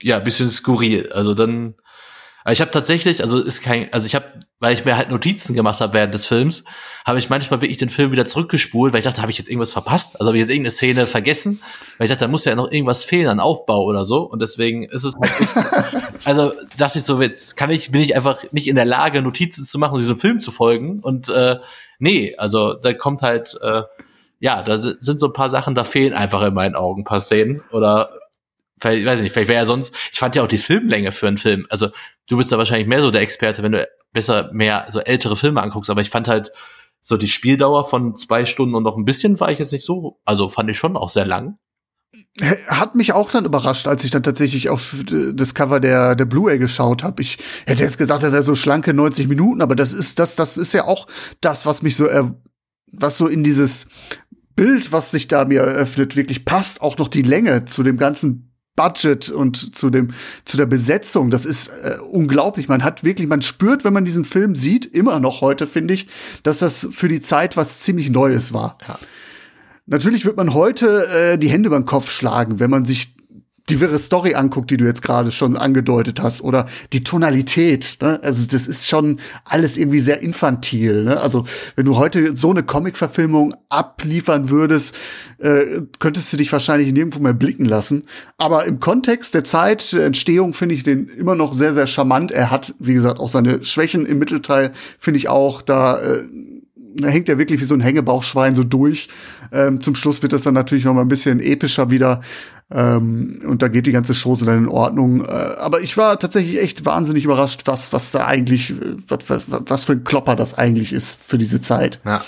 ja, 0.00 0.20
bisschen 0.20 0.48
skurril. 0.48 1.10
Also 1.12 1.34
dann 1.34 1.74
ich 2.50 2.60
habe 2.60 2.70
tatsächlich, 2.70 3.22
also 3.22 3.40
ist 3.40 3.62
kein, 3.62 3.92
also 3.92 4.06
ich 4.06 4.14
habe, 4.14 4.40
weil 4.60 4.74
ich 4.74 4.84
mir 4.84 4.96
halt 4.96 5.10
Notizen 5.10 5.54
gemacht 5.54 5.80
habe 5.80 5.92
während 5.92 6.12
des 6.12 6.26
Films, 6.26 6.64
habe 7.04 7.18
ich 7.18 7.30
manchmal 7.30 7.60
wirklich 7.62 7.78
den 7.78 7.90
Film 7.90 8.12
wieder 8.12 8.26
zurückgespult, 8.26 8.92
weil 8.92 8.98
ich 8.98 9.04
dachte, 9.04 9.22
habe 9.22 9.30
ich 9.30 9.38
jetzt 9.38 9.48
irgendwas 9.48 9.72
verpasst? 9.72 10.20
Also 10.20 10.26
habe 10.26 10.36
ich 10.36 10.42
jetzt 10.42 10.50
irgendeine 10.50 10.72
Szene 10.72 11.06
vergessen? 11.06 11.62
Weil 11.96 12.06
ich 12.06 12.10
dachte, 12.10 12.24
da 12.24 12.28
muss 12.28 12.44
ja 12.44 12.54
noch 12.54 12.70
irgendwas 12.70 13.04
fehlen 13.04 13.28
an 13.28 13.40
Aufbau 13.40 13.84
oder 13.84 14.04
so. 14.04 14.22
Und 14.22 14.42
deswegen 14.42 14.84
ist 14.84 15.04
es 15.04 15.14
halt 15.14 15.40
nicht, 15.40 16.04
also 16.24 16.52
dachte 16.76 16.98
ich 16.98 17.04
so, 17.04 17.20
jetzt 17.22 17.56
kann 17.56 17.70
ich, 17.70 17.92
bin 17.92 18.02
ich 18.02 18.16
einfach 18.16 18.44
nicht 18.52 18.66
in 18.66 18.74
der 18.74 18.84
Lage, 18.84 19.22
Notizen 19.22 19.64
zu 19.64 19.78
machen 19.78 19.94
und 19.94 20.00
diesem 20.00 20.16
Film 20.16 20.40
zu 20.40 20.50
folgen. 20.50 21.00
Und 21.00 21.28
äh, 21.28 21.56
nee, 21.98 22.34
also 22.36 22.74
da 22.74 22.92
kommt 22.92 23.22
halt, 23.22 23.56
äh, 23.62 23.82
ja, 24.40 24.62
da 24.62 24.78
sind 24.78 25.20
so 25.20 25.28
ein 25.28 25.32
paar 25.32 25.50
Sachen, 25.50 25.74
da 25.74 25.84
fehlen 25.84 26.12
einfach 26.12 26.42
in 26.42 26.54
meinen 26.54 26.74
Augen 26.74 27.02
ein 27.02 27.04
paar 27.04 27.20
Szenen. 27.20 27.62
Oder 27.70 28.10
vielleicht, 28.78 29.06
weiß 29.06 29.20
ich 29.20 29.22
nicht, 29.24 29.32
vielleicht 29.32 29.48
wäre 29.48 29.60
ja 29.60 29.66
sonst, 29.66 29.94
ich 30.12 30.18
fand 30.18 30.36
ja 30.36 30.42
auch 30.42 30.48
die 30.48 30.58
Filmlänge 30.58 31.12
für 31.12 31.28
einen 31.28 31.38
Film. 31.38 31.66
Also 31.70 31.88
du 32.28 32.36
bist 32.36 32.52
da 32.52 32.58
wahrscheinlich 32.58 32.86
mehr 32.86 33.02
so 33.02 33.10
der 33.10 33.22
Experte, 33.22 33.62
wenn 33.62 33.72
du 33.72 33.88
besser 34.12 34.50
mehr 34.52 34.86
so 34.90 35.00
ältere 35.00 35.36
Filme 35.36 35.62
anguckst, 35.62 35.90
aber 35.90 36.00
ich 36.00 36.10
fand 36.10 36.28
halt 36.28 36.52
so 37.00 37.16
die 37.16 37.28
Spieldauer 37.28 37.84
von 37.84 38.16
zwei 38.16 38.44
Stunden 38.44 38.74
und 38.74 38.82
noch 38.82 38.96
ein 38.96 39.04
bisschen 39.04 39.40
war 39.40 39.50
ich 39.50 39.58
jetzt 39.58 39.72
nicht 39.72 39.84
so, 39.84 40.20
also 40.24 40.48
fand 40.48 40.70
ich 40.70 40.78
schon 40.78 40.96
auch 40.96 41.10
sehr 41.10 41.26
lang. 41.26 41.58
Hat 42.68 42.94
mich 42.94 43.12
auch 43.12 43.30
dann 43.30 43.44
überrascht, 43.44 43.86
als 43.88 44.04
ich 44.04 44.10
dann 44.10 44.22
tatsächlich 44.22 44.68
auf 44.68 44.94
das 45.32 45.54
Cover 45.54 45.80
der, 45.80 46.14
der 46.14 46.24
Blu-ray 46.24 46.58
geschaut 46.58 47.02
habe. 47.02 47.22
Ich 47.22 47.38
hätte 47.66 47.82
jetzt 47.82 47.98
gesagt, 47.98 48.22
das 48.22 48.32
wäre 48.32 48.42
so 48.42 48.54
schlanke 48.54 48.94
90 48.94 49.26
Minuten, 49.26 49.60
aber 49.60 49.74
das 49.74 49.92
ist, 49.92 50.18
das, 50.18 50.36
das 50.36 50.56
ist 50.56 50.72
ja 50.72 50.84
auch 50.84 51.06
das, 51.40 51.66
was 51.66 51.82
mich 51.82 51.96
so, 51.96 52.06
er, 52.06 52.34
was 52.92 53.18
so 53.18 53.26
in 53.26 53.42
dieses 53.42 53.88
Bild, 54.54 54.92
was 54.92 55.10
sich 55.10 55.28
da 55.28 55.44
mir 55.44 55.60
eröffnet, 55.60 56.16
wirklich 56.16 56.44
passt. 56.44 56.80
Auch 56.80 56.98
noch 56.98 57.08
die 57.08 57.22
Länge 57.22 57.64
zu 57.64 57.82
dem 57.82 57.96
ganzen 57.96 58.47
Budget 58.78 59.28
und 59.28 59.74
zu 59.74 59.90
dem 59.90 60.08
zu 60.44 60.56
der 60.56 60.66
Besetzung, 60.66 61.30
das 61.30 61.44
ist 61.44 61.68
äh, 61.82 61.96
unglaublich. 62.12 62.68
Man 62.68 62.84
hat 62.84 63.02
wirklich, 63.02 63.26
man 63.26 63.42
spürt, 63.42 63.84
wenn 63.84 63.92
man 63.92 64.04
diesen 64.04 64.24
Film 64.24 64.54
sieht, 64.54 64.86
immer 64.86 65.18
noch 65.18 65.40
heute 65.40 65.66
finde 65.66 65.94
ich, 65.94 66.06
dass 66.44 66.60
das 66.60 66.86
für 66.92 67.08
die 67.08 67.20
Zeit 67.20 67.56
was 67.56 67.80
ziemlich 67.80 68.08
Neues 68.08 68.52
war. 68.52 68.78
Ja. 68.86 68.98
Natürlich 69.86 70.24
wird 70.24 70.36
man 70.36 70.54
heute 70.54 71.08
äh, 71.08 71.38
die 71.38 71.48
Hände 71.48 71.66
über 71.66 71.80
den 71.80 71.86
Kopf 71.86 72.08
schlagen, 72.08 72.60
wenn 72.60 72.70
man 72.70 72.84
sich 72.84 73.16
die 73.68 73.80
wirre 73.80 73.98
Story 73.98 74.34
anguckt, 74.34 74.70
die 74.70 74.76
du 74.76 74.84
jetzt 74.84 75.02
gerade 75.02 75.30
schon 75.30 75.56
angedeutet 75.56 76.20
hast, 76.20 76.42
oder 76.42 76.66
die 76.92 77.04
Tonalität, 77.04 77.98
ne? 78.00 78.20
also 78.22 78.46
das 78.46 78.66
ist 78.66 78.88
schon 78.88 79.20
alles 79.44 79.76
irgendwie 79.76 80.00
sehr 80.00 80.20
infantil. 80.20 81.04
Ne? 81.04 81.20
Also 81.20 81.44
wenn 81.76 81.86
du 81.86 81.96
heute 81.96 82.36
so 82.36 82.50
eine 82.50 82.62
Comic-Verfilmung 82.62 83.54
abliefern 83.68 84.50
würdest, 84.50 84.94
äh, 85.38 85.82
könntest 85.98 86.32
du 86.32 86.36
dich 86.36 86.52
wahrscheinlich 86.52 86.92
nirgendwo 86.92 87.20
mehr 87.20 87.34
blicken 87.34 87.64
lassen. 87.64 88.04
Aber 88.36 88.64
im 88.64 88.80
Kontext 88.80 89.34
der 89.34 89.44
Zeit, 89.44 89.92
der 89.92 90.06
Entstehung, 90.06 90.54
finde 90.54 90.74
ich 90.74 90.82
den 90.82 91.08
immer 91.08 91.34
noch 91.34 91.54
sehr, 91.54 91.74
sehr 91.74 91.86
charmant. 91.86 92.32
Er 92.32 92.50
hat, 92.50 92.74
wie 92.78 92.94
gesagt, 92.94 93.20
auch 93.20 93.28
seine 93.28 93.64
Schwächen 93.64 94.06
im 94.06 94.18
Mittelteil, 94.18 94.72
finde 94.98 95.18
ich 95.18 95.28
auch, 95.28 95.62
da 95.62 96.00
äh, 96.00 96.22
da 96.28 96.57
hängt 97.04 97.28
er 97.28 97.38
wirklich 97.38 97.60
wie 97.60 97.64
so 97.64 97.74
ein 97.74 97.80
Hängebauchschwein 97.80 98.54
so 98.54 98.64
durch. 98.64 99.08
Ähm, 99.52 99.80
zum 99.80 99.94
Schluss 99.94 100.22
wird 100.22 100.32
das 100.32 100.42
dann 100.42 100.54
natürlich 100.54 100.84
noch 100.84 100.94
mal 100.94 101.02
ein 101.02 101.08
bisschen 101.08 101.40
epischer 101.40 101.90
wieder. 101.90 102.20
Ähm, 102.70 103.40
und 103.46 103.62
da 103.62 103.68
geht 103.68 103.86
die 103.86 103.92
ganze 103.92 104.14
Chose 104.14 104.44
dann 104.44 104.58
in 104.58 104.68
Ordnung. 104.68 105.24
Äh, 105.24 105.28
aber 105.28 105.80
ich 105.80 105.96
war 105.96 106.18
tatsächlich 106.18 106.60
echt 106.60 106.84
wahnsinnig 106.84 107.24
überrascht, 107.24 107.62
was, 107.64 107.92
was 107.92 108.10
da 108.10 108.26
eigentlich, 108.26 108.74
was, 109.06 109.18
was, 109.28 109.44
was 109.48 109.84
für 109.84 109.92
ein 109.92 110.04
Klopper 110.04 110.36
das 110.36 110.56
eigentlich 110.56 110.92
ist 110.92 111.18
für 111.22 111.38
diese 111.38 111.60
Zeit. 111.60 112.00
Ja. 112.04 112.22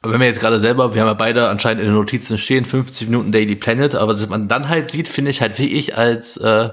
Aber 0.00 0.12
wenn 0.12 0.20
wir 0.20 0.28
jetzt 0.28 0.40
gerade 0.40 0.60
selber, 0.60 0.94
wir 0.94 1.00
haben 1.00 1.08
ja 1.08 1.14
beide 1.14 1.48
anscheinend 1.48 1.82
in 1.82 1.88
den 1.88 1.96
Notizen 1.96 2.38
stehen, 2.38 2.64
50 2.64 3.08
Minuten 3.08 3.32
Daily 3.32 3.56
Planet, 3.56 3.96
aber 3.96 4.12
was 4.12 4.28
man 4.28 4.46
dann 4.46 4.68
halt 4.68 4.90
sieht, 4.90 5.08
finde 5.08 5.32
ich 5.32 5.40
halt 5.40 5.58
wie 5.58 5.66
ich 5.66 5.98
als 5.98 6.36
äh, 6.36 6.68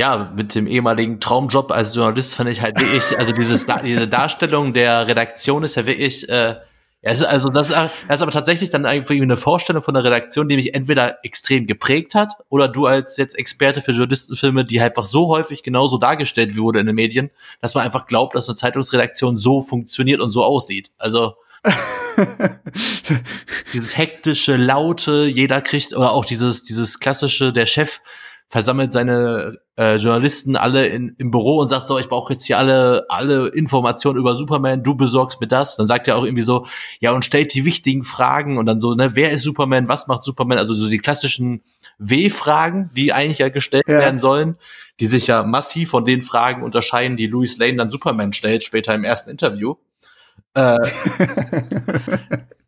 ja, 0.00 0.32
mit 0.34 0.54
dem 0.54 0.66
ehemaligen 0.66 1.20
Traumjob 1.20 1.70
als 1.70 1.94
Journalist 1.94 2.34
fand 2.34 2.48
ich 2.48 2.62
halt 2.62 2.80
wirklich, 2.80 3.18
also 3.18 3.34
dieses, 3.34 3.66
diese 3.84 4.08
Darstellung 4.08 4.72
der 4.72 5.06
Redaktion 5.06 5.62
ist 5.62 5.74
ja 5.74 5.84
wirklich, 5.84 6.26
äh, 6.30 6.56
ja, 7.02 7.10
also 7.26 7.50
das, 7.50 7.68
das 7.68 7.90
ist 8.08 8.22
aber 8.22 8.30
tatsächlich 8.30 8.70
dann 8.70 8.86
irgendwie 8.86 9.20
eine 9.20 9.36
Vorstellung 9.36 9.82
von 9.82 9.92
der 9.92 10.02
Redaktion, 10.02 10.48
die 10.48 10.56
mich 10.56 10.72
entweder 10.72 11.22
extrem 11.22 11.66
geprägt 11.66 12.14
hat 12.14 12.32
oder 12.48 12.66
du 12.66 12.86
als 12.86 13.18
jetzt 13.18 13.38
Experte 13.38 13.82
für 13.82 13.92
Journalistenfilme, 13.92 14.64
die 14.64 14.80
halt 14.80 14.96
einfach 14.96 15.04
so 15.04 15.28
häufig 15.28 15.62
genauso 15.62 15.98
dargestellt 15.98 16.56
wurde 16.56 16.80
in 16.80 16.86
den 16.86 16.94
Medien, 16.94 17.28
dass 17.60 17.74
man 17.74 17.84
einfach 17.84 18.06
glaubt, 18.06 18.34
dass 18.34 18.48
eine 18.48 18.56
Zeitungsredaktion 18.56 19.36
so 19.36 19.60
funktioniert 19.60 20.22
und 20.22 20.30
so 20.30 20.42
aussieht. 20.42 20.88
Also 20.96 21.34
dieses 23.74 23.98
hektische, 23.98 24.56
laute, 24.56 25.26
jeder 25.26 25.60
kriegt, 25.60 25.94
oder 25.94 26.12
auch 26.12 26.24
dieses, 26.24 26.64
dieses 26.64 27.00
klassische, 27.00 27.52
der 27.52 27.66
Chef 27.66 28.00
versammelt 28.50 28.90
seine 28.90 29.60
äh, 29.76 29.94
Journalisten 29.94 30.56
alle 30.56 30.88
in, 30.88 31.14
im 31.18 31.30
Büro 31.30 31.58
und 31.58 31.68
sagt 31.68 31.86
so, 31.86 32.00
ich 32.00 32.08
brauche 32.08 32.32
jetzt 32.32 32.44
hier 32.44 32.58
alle 32.58 33.06
alle 33.08 33.46
Informationen 33.46 34.18
über 34.18 34.34
Superman, 34.34 34.82
du 34.82 34.96
besorgst 34.96 35.40
mir 35.40 35.46
das. 35.46 35.76
Dann 35.76 35.86
sagt 35.86 36.08
er 36.08 36.16
auch 36.16 36.24
irgendwie 36.24 36.42
so, 36.42 36.66
ja 36.98 37.12
und 37.12 37.24
stellt 37.24 37.54
die 37.54 37.64
wichtigen 37.64 38.02
Fragen 38.02 38.58
und 38.58 38.66
dann 38.66 38.80
so, 38.80 38.94
ne, 38.94 39.14
wer 39.14 39.30
ist 39.30 39.44
Superman, 39.44 39.86
was 39.86 40.08
macht 40.08 40.24
Superman? 40.24 40.58
Also 40.58 40.74
so 40.74 40.88
die 40.88 40.98
klassischen 40.98 41.62
W-Fragen, 41.98 42.90
die 42.96 43.12
eigentlich 43.12 43.38
ja 43.38 43.50
gestellt 43.50 43.84
ja. 43.86 43.98
werden 43.98 44.18
sollen, 44.18 44.56
die 44.98 45.06
sich 45.06 45.28
ja 45.28 45.44
massiv 45.44 45.90
von 45.90 46.04
den 46.04 46.20
Fragen 46.20 46.64
unterscheiden, 46.64 47.16
die 47.16 47.28
Louis 47.28 47.56
Lane 47.56 47.76
dann 47.76 47.88
Superman 47.88 48.32
stellt 48.32 48.64
später 48.64 48.96
im 48.96 49.04
ersten 49.04 49.30
Interview. 49.30 49.76
Äh, 50.54 50.76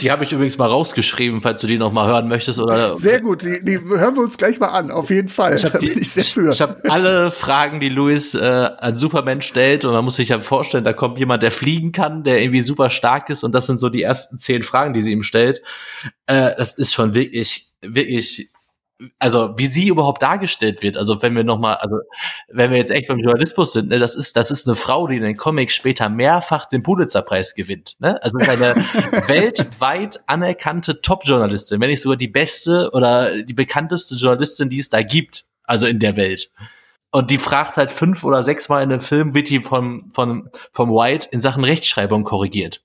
Die 0.00 0.10
habe 0.10 0.24
ich 0.24 0.32
übrigens 0.32 0.58
mal 0.58 0.66
rausgeschrieben, 0.66 1.40
falls 1.40 1.60
du 1.60 1.66
die 1.66 1.78
noch 1.78 1.92
mal 1.92 2.06
hören 2.06 2.28
möchtest. 2.28 2.58
Oder 2.58 2.94
sehr 2.94 3.20
gut, 3.20 3.42
die, 3.42 3.64
die 3.64 3.78
hören 3.78 4.14
wir 4.14 4.22
uns 4.22 4.38
gleich 4.38 4.58
mal 4.58 4.68
an, 4.68 4.90
auf 4.90 5.10
jeden 5.10 5.28
Fall. 5.28 5.56
Ich 5.56 5.64
habe 5.64 5.78
hab 6.60 6.90
alle 6.90 7.30
Fragen, 7.30 7.80
die 7.80 7.88
Louis 7.88 8.34
äh, 8.34 8.38
an 8.40 8.98
Superman 8.98 9.42
stellt 9.42 9.84
und 9.84 9.92
man 9.92 10.04
muss 10.04 10.16
sich 10.16 10.30
ja 10.30 10.40
vorstellen, 10.40 10.84
da 10.84 10.92
kommt 10.92 11.18
jemand, 11.18 11.42
der 11.42 11.52
fliegen 11.52 11.92
kann, 11.92 12.24
der 12.24 12.40
irgendwie 12.40 12.62
super 12.62 12.90
stark 12.90 13.30
ist 13.30 13.44
und 13.44 13.54
das 13.54 13.66
sind 13.66 13.78
so 13.78 13.88
die 13.88 14.02
ersten 14.02 14.38
zehn 14.38 14.62
Fragen, 14.62 14.94
die 14.94 15.00
sie 15.00 15.12
ihm 15.12 15.22
stellt. 15.22 15.62
Äh, 16.26 16.52
das 16.56 16.72
ist 16.74 16.92
schon 16.92 17.14
wirklich, 17.14 17.70
wirklich 17.80 18.50
also 19.18 19.54
wie 19.56 19.66
sie 19.66 19.88
überhaupt 19.88 20.22
dargestellt 20.22 20.82
wird, 20.82 20.96
also 20.96 21.22
wenn 21.22 21.36
wir 21.36 21.44
noch 21.44 21.58
mal, 21.58 21.74
also 21.74 21.98
wenn 22.48 22.70
wir 22.70 22.78
jetzt 22.78 22.90
echt 22.90 23.08
beim 23.08 23.18
Journalismus 23.18 23.72
sind, 23.72 23.88
ne, 23.88 23.98
das 23.98 24.16
ist 24.16 24.36
das 24.36 24.50
ist 24.50 24.66
eine 24.66 24.76
Frau, 24.76 25.06
die 25.06 25.16
in 25.16 25.22
den 25.22 25.36
Comics 25.36 25.74
später 25.74 26.08
mehrfach 26.08 26.66
den 26.66 26.82
Pulitzerpreis 26.82 27.54
gewinnt, 27.54 27.96
ne? 28.00 28.20
Also 28.22 28.38
ist 28.38 28.48
eine 28.48 28.74
weltweit 29.28 30.20
anerkannte 30.26 31.00
Top-Journalistin, 31.00 31.80
wenn 31.80 31.90
nicht 31.90 32.02
sogar 32.02 32.16
die 32.16 32.28
beste 32.28 32.90
oder 32.92 33.42
die 33.42 33.54
bekannteste 33.54 34.16
Journalistin, 34.16 34.68
die 34.68 34.80
es 34.80 34.90
da 34.90 35.02
gibt, 35.02 35.44
also 35.64 35.86
in 35.86 36.00
der 36.00 36.16
Welt. 36.16 36.50
Und 37.10 37.30
die 37.30 37.38
fragt 37.38 37.76
halt 37.76 37.92
fünf 37.92 38.24
oder 38.24 38.44
sechs 38.44 38.68
Mal 38.68 38.82
in 38.82 38.92
einem 38.92 39.00
Film, 39.00 39.34
wird 39.34 39.48
die 39.48 39.60
vom 39.60 40.10
vom 40.10 40.48
vom 40.72 40.90
White 40.90 41.28
in 41.30 41.40
Sachen 41.40 41.64
Rechtschreibung 41.64 42.24
korrigiert. 42.24 42.82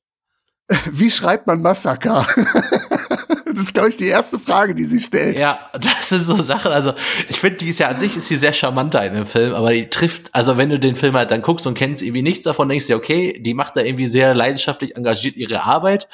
Wie 0.91 1.11
schreibt 1.11 1.47
man 1.47 1.61
Massaker? 1.61 2.25
Das 3.53 3.63
ist, 3.65 3.73
glaube 3.73 3.89
ich, 3.89 3.97
die 3.97 4.07
erste 4.07 4.39
Frage, 4.39 4.75
die 4.75 4.85
sie 4.85 4.99
stellt. 4.99 5.37
Ja, 5.37 5.69
das 5.73 6.09
sind 6.09 6.23
so 6.23 6.35
Sachen. 6.35 6.71
Also, 6.71 6.93
ich 7.29 7.39
finde, 7.39 7.57
die 7.57 7.69
ist 7.69 7.79
ja 7.79 7.89
an 7.89 7.99
sich 7.99 8.17
ist 8.17 8.27
sie 8.27 8.35
sehr 8.35 8.53
charmanter 8.53 9.05
in 9.05 9.13
dem 9.13 9.25
Film, 9.25 9.53
aber 9.53 9.71
die 9.71 9.89
trifft, 9.89 10.29
also 10.33 10.57
wenn 10.57 10.69
du 10.69 10.79
den 10.79 10.95
Film 10.95 11.15
halt 11.15 11.31
dann 11.31 11.41
guckst 11.41 11.67
und 11.67 11.75
kennst 11.75 12.01
irgendwie 12.01 12.21
nichts 12.21 12.43
davon, 12.43 12.69
denkst 12.69 12.87
du, 12.87 12.95
okay, 12.95 13.39
die 13.39 13.53
macht 13.53 13.75
da 13.75 13.81
irgendwie 13.81 14.07
sehr 14.07 14.33
leidenschaftlich 14.33 14.95
engagiert 14.95 15.35
ihre 15.35 15.63
Arbeit. 15.63 16.07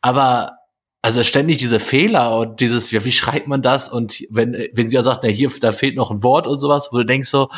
Aber 0.00 0.58
also 1.02 1.24
ständig 1.24 1.58
diese 1.58 1.80
Fehler 1.80 2.36
und 2.36 2.60
dieses, 2.60 2.90
ja, 2.92 3.04
wie 3.04 3.12
schreibt 3.12 3.48
man 3.48 3.60
das? 3.60 3.88
Und 3.88 4.24
wenn, 4.30 4.68
wenn 4.72 4.88
sie 4.88 4.98
auch 4.98 5.02
sagt, 5.02 5.24
na 5.24 5.28
hier, 5.28 5.50
da 5.60 5.72
fehlt 5.72 5.96
noch 5.96 6.12
ein 6.12 6.22
Wort 6.22 6.46
und 6.46 6.60
sowas, 6.60 6.88
wo 6.92 6.98
du 6.98 7.04
denkst 7.04 7.28
so, 7.28 7.48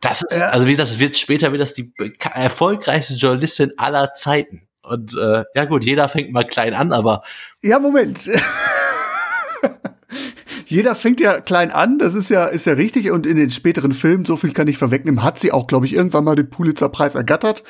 das 0.00 0.22
ist, 0.22 0.40
also 0.40 0.66
wie 0.66 0.70
gesagt, 0.70 0.90
es 0.90 0.98
wird 0.98 1.16
später 1.16 1.52
wird 1.52 1.60
das 1.60 1.74
die 1.74 1.92
erfolgreichste 2.34 3.14
Journalistin 3.14 3.72
aller 3.76 4.12
Zeiten. 4.14 4.66
Und 4.90 5.16
äh, 5.16 5.44
ja 5.54 5.64
gut, 5.66 5.84
jeder 5.84 6.08
fängt 6.08 6.32
mal 6.32 6.44
klein 6.44 6.74
an, 6.74 6.92
aber. 6.92 7.22
Ja, 7.62 7.78
Moment. 7.78 8.28
jeder 10.70 10.94
fängt 10.94 11.18
ja 11.18 11.40
klein 11.40 11.72
an, 11.72 11.98
das 11.98 12.14
ist 12.14 12.30
ja, 12.30 12.46
ist 12.46 12.64
ja 12.64 12.74
richtig. 12.74 13.10
Und 13.10 13.26
in 13.26 13.36
den 13.36 13.50
späteren 13.50 13.90
Filmen, 13.90 14.24
so 14.24 14.36
viel 14.36 14.52
kann 14.52 14.68
ich 14.68 14.78
vorwegnehmen, 14.78 15.24
hat 15.24 15.40
sie 15.40 15.50
auch, 15.50 15.66
glaube 15.66 15.84
ich, 15.86 15.94
irgendwann 15.94 16.22
mal 16.22 16.36
den 16.36 16.48
Pulitzer-Preis 16.48 17.16
ergattert. 17.16 17.64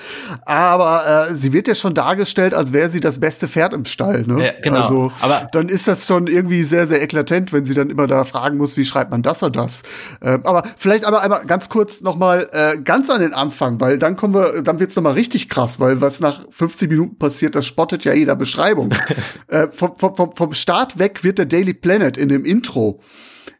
Aber 0.45 1.29
äh, 1.31 1.35
sie 1.35 1.55
wird 1.55 1.67
ja 1.67 1.75
schon 1.75 1.95
dargestellt, 1.95 2.53
als 2.53 2.75
wäre 2.75 2.91
sie 2.91 3.01
das 3.01 3.19
beste 3.19 3.49
Pferd 3.49 3.73
im 3.73 3.87
Stall. 3.87 4.25
Ne? 4.27 4.45
Ja, 4.45 4.53
genau. 4.63 4.83
Also 4.83 5.13
aber 5.21 5.49
dann 5.51 5.71
ist 5.71 5.89
das 5.89 6.07
schon 6.07 6.27
irgendwie 6.27 6.63
sehr, 6.63 6.87
sehr 6.87 7.03
eklatant, 7.03 7.55
wenn 7.55 7.65
sie 7.65 7.73
dann 7.73 7.89
immer 7.89 8.07
da 8.07 8.27
fragen 8.27 8.59
muss, 8.59 8.77
wie 8.77 8.85
schreibt 8.85 9.11
man 9.11 9.23
das 9.23 9.43
oder 9.43 9.63
das. 9.63 9.83
Äh, 10.21 10.39
aber 10.45 10.65
vielleicht 10.77 11.07
aber 11.07 11.23
einmal 11.23 11.47
ganz 11.47 11.71
kurz 11.71 12.03
noch 12.03 12.17
mal 12.17 12.49
äh, 12.53 12.77
ganz 12.83 13.09
an 13.09 13.23
den 13.23 13.33
Anfang, 13.33 13.81
weil 13.81 13.99
dann 13.99 14.17
kommen 14.17 14.35
wir, 14.35 14.61
dann 14.61 14.79
wird's 14.79 14.95
noch 14.97 15.03
mal 15.03 15.15
richtig 15.15 15.49
krass, 15.49 15.81
weil 15.81 16.03
was 16.03 16.21
nach 16.21 16.43
50 16.51 16.91
Minuten 16.91 17.17
passiert, 17.17 17.55
das 17.55 17.65
spottet 17.65 18.05
ja 18.05 18.13
jeder 18.13 18.37
Beschreibung. 18.37 18.91
äh, 19.49 19.69
vom, 19.73 19.97
vom, 19.97 20.37
vom 20.37 20.53
Start 20.53 20.99
weg 20.99 21.25
wird 21.25 21.39
der 21.39 21.47
Daily 21.47 21.73
Planet 21.73 22.19
in 22.19 22.29
dem 22.29 22.45
Intro 22.45 22.90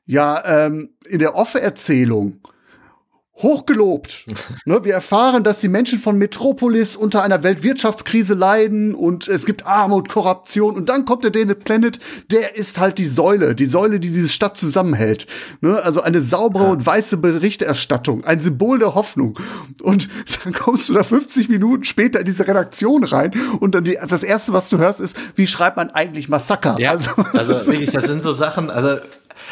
ja 0.07 0.67
ähm, 0.67 0.91
in 1.07 1.19
der 1.19 1.35
Offe-Erzählung 1.35 2.41
hochgelobt. 3.43 4.27
ne, 4.65 4.85
wir 4.85 4.95
erfahren, 4.95 5.45
dass 5.45 5.61
die 5.61 5.69
Menschen 5.69 5.99
von 5.99 6.19
Metropolis 6.19 6.97
unter 6.97 7.23
einer 7.23 7.43
Weltwirtschaftskrise 7.43 8.35
leiden 8.35 8.95
und 8.95 9.29
es 9.29 9.47
gibt 9.47 9.67
Armut, 9.67 10.09
Korruption 10.09 10.77
und 10.77 10.89
dann 10.89 11.05
kommt 11.05 11.25
der 11.25 11.31
Daily 11.31 11.55
Planet, 11.55 11.99
der 12.31 12.57
ist 12.57 12.79
halt 12.79 12.99
die 12.99 13.05
Säule, 13.05 13.55
die 13.55 13.67
Säule, 13.67 14.01
die 14.01 14.11
diese 14.11 14.29
Stadt 14.29 14.57
zusammenhält. 14.57 15.27
Ne, 15.61 15.81
also 15.83 16.03
eine 16.03 16.21
saubere 16.21 16.65
ja. 16.65 16.71
und 16.71 16.85
weiße 16.85 17.19
Berichterstattung, 17.19 18.25
ein 18.25 18.41
Symbol 18.41 18.79
der 18.79 18.95
Hoffnung. 18.95 19.39
Und 19.83 20.09
dann 20.45 20.53
kommst 20.53 20.89
du 20.89 20.95
da 20.95 21.03
50 21.03 21.49
Minuten 21.49 21.85
später 21.85 22.21
in 22.21 22.27
diese 22.27 22.47
Redaktion 22.47 23.05
rein 23.05 23.33
und 23.61 23.75
dann 23.75 23.85
die, 23.85 23.99
also 23.99 24.15
das 24.15 24.23
erste, 24.23 24.53
was 24.53 24.69
du 24.69 24.79
hörst, 24.79 25.01
ist, 25.01 25.17
wie 25.37 25.47
schreibt 25.47 25.77
man 25.77 25.91
eigentlich 25.91 26.29
Massaker? 26.29 26.77
Ja, 26.79 26.93
also, 26.93 27.11
also 27.33 27.67
wirklich, 27.67 27.91
das 27.91 28.05
sind 28.05 28.23
so 28.23 28.33
Sachen, 28.33 28.71
also 28.71 28.99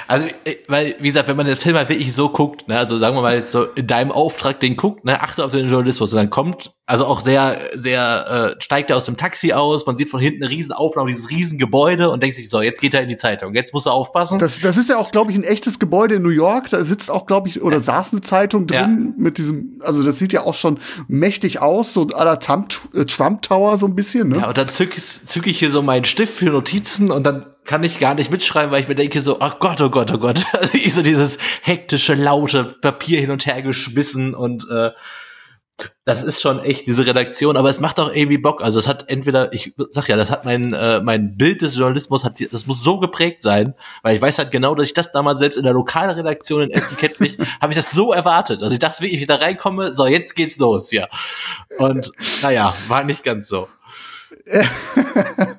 also, 0.07 0.27
äh, 0.45 0.57
weil, 0.69 0.95
wie 1.01 1.09
gesagt, 1.09 1.29
wenn 1.29 1.37
man 1.37 1.47
den 1.47 1.57
Film 1.57 1.77
halt 1.77 1.89
wirklich 1.89 2.15
so 2.15 2.29
guckt, 2.29 2.69
ne, 2.69 2.79
also 2.79 2.99
sagen 2.99 3.17
wir 3.17 3.23
mal 3.23 3.47
so 3.47 3.65
in 3.65 3.87
deinem 3.87 4.13
Auftrag 4.13 4.61
den 4.61 4.77
guckt, 4.77 5.05
ne, 5.05 5.21
achte 5.21 5.45
auf 5.45 5.53
den 5.53 5.69
Journalismus 5.69 6.13
und 6.13 6.19
dann 6.19 6.31
kommt, 6.31 6.73
also 6.89 7.05
auch 7.05 7.21
sehr, 7.21 7.59
sehr, 7.75 8.55
äh, 8.57 8.63
steigt 8.63 8.89
er 8.89 8.97
aus 8.97 9.05
dem 9.05 9.19
Taxi 9.19 9.53
aus, 9.53 9.85
man 9.85 9.99
sieht 9.99 10.09
von 10.09 10.21
hinten 10.21 10.43
eine 10.43 10.51
riesen 10.51 10.73
Aufnahme, 10.73 11.11
dieses 11.11 11.29
riesen 11.29 11.59
Gebäude 11.59 12.09
und 12.09 12.23
denkt 12.23 12.35
sich 12.35 12.49
so, 12.49 12.63
jetzt 12.63 12.81
geht 12.81 12.95
er 12.95 13.03
in 13.03 13.11
die 13.11 13.19
Zeitung, 13.19 13.55
jetzt 13.55 13.75
muss 13.75 13.85
er 13.85 13.93
aufpassen. 13.93 14.39
Das, 14.39 14.63
das 14.63 14.79
ist 14.79 14.89
ja 14.89 14.97
auch, 14.97 15.13
glaube 15.13 15.31
ich, 15.31 15.37
ein 15.37 15.45
echtes 15.45 15.79
Gebäude 15.79 16.15
in 16.15 16.23
New 16.23 16.31
York, 16.31 16.71
da 16.71 16.83
sitzt 16.83 17.11
auch, 17.11 17.27
glaube 17.27 17.51
ich, 17.51 17.61
oder 17.61 17.77
ja. 17.77 17.83
saß 17.83 18.13
eine 18.13 18.23
Zeitung 18.23 18.67
drin 18.67 19.13
ja. 19.15 19.23
mit 19.23 19.37
diesem, 19.37 19.83
also 19.85 20.03
das 20.03 20.17
sieht 20.17 20.33
ja 20.33 20.47
auch 20.47 20.55
schon 20.55 20.81
mächtig 21.09 21.61
aus, 21.61 21.93
so 21.93 22.05
à 22.05 22.25
la 22.25 22.37
Trump, 22.37 22.73
äh, 22.95 23.05
Trump 23.05 23.43
Tower 23.43 23.77
so 23.77 23.85
ein 23.85 23.95
bisschen, 23.95 24.31
ne? 24.31 24.39
Ja, 24.39 24.49
und 24.49 24.57
dann 24.57 24.71
zück, 24.71 24.99
zück 24.99 25.47
ich 25.47 25.59
hier 25.59 25.71
so 25.71 25.83
meinen 25.83 26.07
Stift 26.07 26.39
für 26.39 26.47
Notizen 26.47 27.11
und 27.11 27.25
dann 27.25 27.45
kann 27.67 27.85
ich 27.85 27.99
gar 27.99 28.15
nicht 28.15 28.31
mitschreiben, 28.31 28.73
weil 28.73 28.81
ich 28.81 28.89
mir 28.89 28.95
denke 28.95 29.21
so, 29.21 29.41
ach 29.41 29.59
Gott, 29.59 29.83
oh 29.83 29.91
Gott, 29.91 30.11
oh 30.11 30.17
Gott. 30.17 30.47
Also 30.55 30.73
ich 30.73 30.95
so 30.95 31.03
dieses 31.03 31.37
hektische, 31.61 32.15
laute 32.15 32.65
Papier 32.65 33.21
hin 33.21 33.31
und 33.31 33.45
her 33.45 33.61
geschmissen 33.61 34.35
und 34.35 34.67
äh, 34.71 34.93
das 36.05 36.23
ist 36.23 36.41
schon 36.41 36.61
echt 36.61 36.87
diese 36.87 37.07
Redaktion, 37.07 37.57
aber 37.57 37.69
es 37.71 37.81
macht 37.81 38.01
auch 38.01 38.13
irgendwie 38.13 38.39
Bock. 38.39 38.63
Also 38.63 38.79
es 38.79 38.89
hat 38.89 39.09
entweder, 39.09 39.53
ich 39.53 39.75
sag 39.91 40.09
ja, 40.09 40.17
das 40.17 40.31
hat 40.31 40.45
mein 40.45 40.73
äh, 40.73 41.01
mein 41.01 41.37
Bild 41.37 41.63
des 41.63 41.77
Journalismus 41.77 42.25
hat, 42.25 42.41
das 42.51 42.67
muss 42.67 42.83
so 42.83 42.99
geprägt 42.99 43.43
sein, 43.43 43.75
weil 44.03 44.17
ich 44.17 44.23
weiß 44.23 44.39
halt 44.39 44.51
genau, 44.51 44.75
dass 44.75 44.87
ich 44.87 44.95
das 44.95 45.13
damals 45.13 45.39
selbst 45.39 45.57
in 45.57 45.65
der 45.65 45.75
Lokalredaktion 45.75 46.63
in 46.63 46.71
Essen-Kettwig 46.71 47.39
habe 47.61 47.73
ich 47.73 47.77
das 47.77 47.91
so 47.91 48.13
erwartet. 48.13 48.63
Also 48.63 48.73
ich 48.73 48.81
dachte 48.81 49.03
wirklich, 49.03 49.21
ich 49.21 49.27
da 49.27 49.37
reinkomme, 49.37 49.93
so 49.93 50.07
jetzt 50.07 50.35
geht's 50.35 50.57
los, 50.57 50.91
ja. 50.91 51.09
Und 51.79 52.11
naja, 52.43 52.75
war 52.89 53.05
nicht 53.05 53.23
ganz 53.23 53.49
so. 53.49 53.69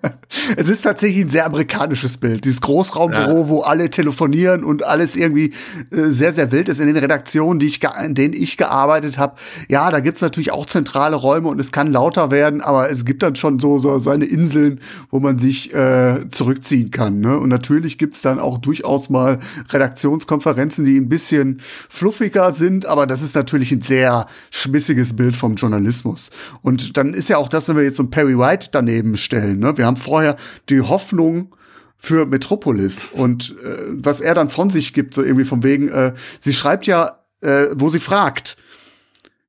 es 0.57 0.69
ist 0.69 0.81
tatsächlich 0.81 1.25
ein 1.25 1.29
sehr 1.29 1.45
amerikanisches 1.45 2.17
Bild. 2.17 2.45
Dieses 2.45 2.61
Großraumbüro, 2.61 3.41
ja. 3.41 3.49
wo 3.49 3.61
alle 3.61 3.89
telefonieren 3.89 4.63
und 4.63 4.83
alles 4.83 5.15
irgendwie 5.15 5.53
äh, 5.91 6.07
sehr, 6.07 6.33
sehr 6.33 6.51
wild 6.51 6.69
ist. 6.69 6.79
In 6.79 6.87
den 6.87 6.97
Redaktionen, 6.97 7.59
die 7.59 7.67
ich 7.67 7.79
in 8.03 8.15
denen 8.15 8.33
ich 8.33 8.57
gearbeitet 8.57 9.17
habe, 9.17 9.35
ja, 9.67 9.89
da 9.91 9.99
gibt's 9.99 10.21
natürlich 10.21 10.51
auch 10.51 10.65
zentrale 10.65 11.15
Räume 11.15 11.49
und 11.49 11.59
es 11.59 11.71
kann 11.71 11.91
lauter 11.91 12.31
werden, 12.31 12.61
aber 12.61 12.89
es 12.89 13.05
gibt 13.05 13.23
dann 13.23 13.35
schon 13.35 13.59
so, 13.59 13.79
so 13.79 13.99
seine 13.99 14.25
Inseln, 14.25 14.79
wo 15.09 15.19
man 15.19 15.39
sich 15.39 15.73
äh, 15.73 16.27
zurückziehen 16.29 16.91
kann. 16.91 17.19
Ne? 17.19 17.37
Und 17.37 17.49
natürlich 17.49 17.97
gibt's 17.97 18.21
dann 18.21 18.39
auch 18.39 18.57
durchaus 18.57 19.09
mal 19.09 19.39
Redaktionskonferenzen, 19.69 20.85
die 20.85 20.97
ein 20.97 21.09
bisschen 21.09 21.59
fluffiger 21.89 22.53
sind, 22.53 22.85
aber 22.85 23.07
das 23.07 23.21
ist 23.21 23.35
natürlich 23.35 23.71
ein 23.71 23.81
sehr 23.81 24.27
schmissiges 24.51 25.15
Bild 25.15 25.35
vom 25.35 25.55
Journalismus. 25.55 26.29
Und 26.61 26.97
dann 26.97 27.13
ist 27.13 27.29
ja 27.29 27.37
auch 27.37 27.49
das, 27.49 27.67
wenn 27.67 27.75
wir 27.75 27.83
jetzt 27.83 27.97
so 27.97 28.03
ein 28.03 28.09
Perry 28.09 28.37
White 28.37 28.69
daneben 28.71 29.17
stellen. 29.17 29.59
Ne? 29.59 29.77
Wir 29.77 29.85
haben 29.85 29.97
vorher 29.97 30.35
die 30.69 30.81
Hoffnung 30.81 31.55
für 31.97 32.25
Metropolis 32.25 33.05
und 33.11 33.55
äh, 33.63 33.77
was 33.89 34.21
er 34.21 34.33
dann 34.33 34.49
von 34.49 34.69
sich 34.69 34.93
gibt, 34.93 35.13
so 35.13 35.21
irgendwie 35.21 35.45
von 35.45 35.63
wegen, 35.63 35.89
äh, 35.89 36.13
sie 36.39 36.53
schreibt 36.53 36.87
ja, 36.87 37.19
äh, 37.41 37.67
wo 37.73 37.89
sie 37.89 37.99
fragt, 37.99 38.57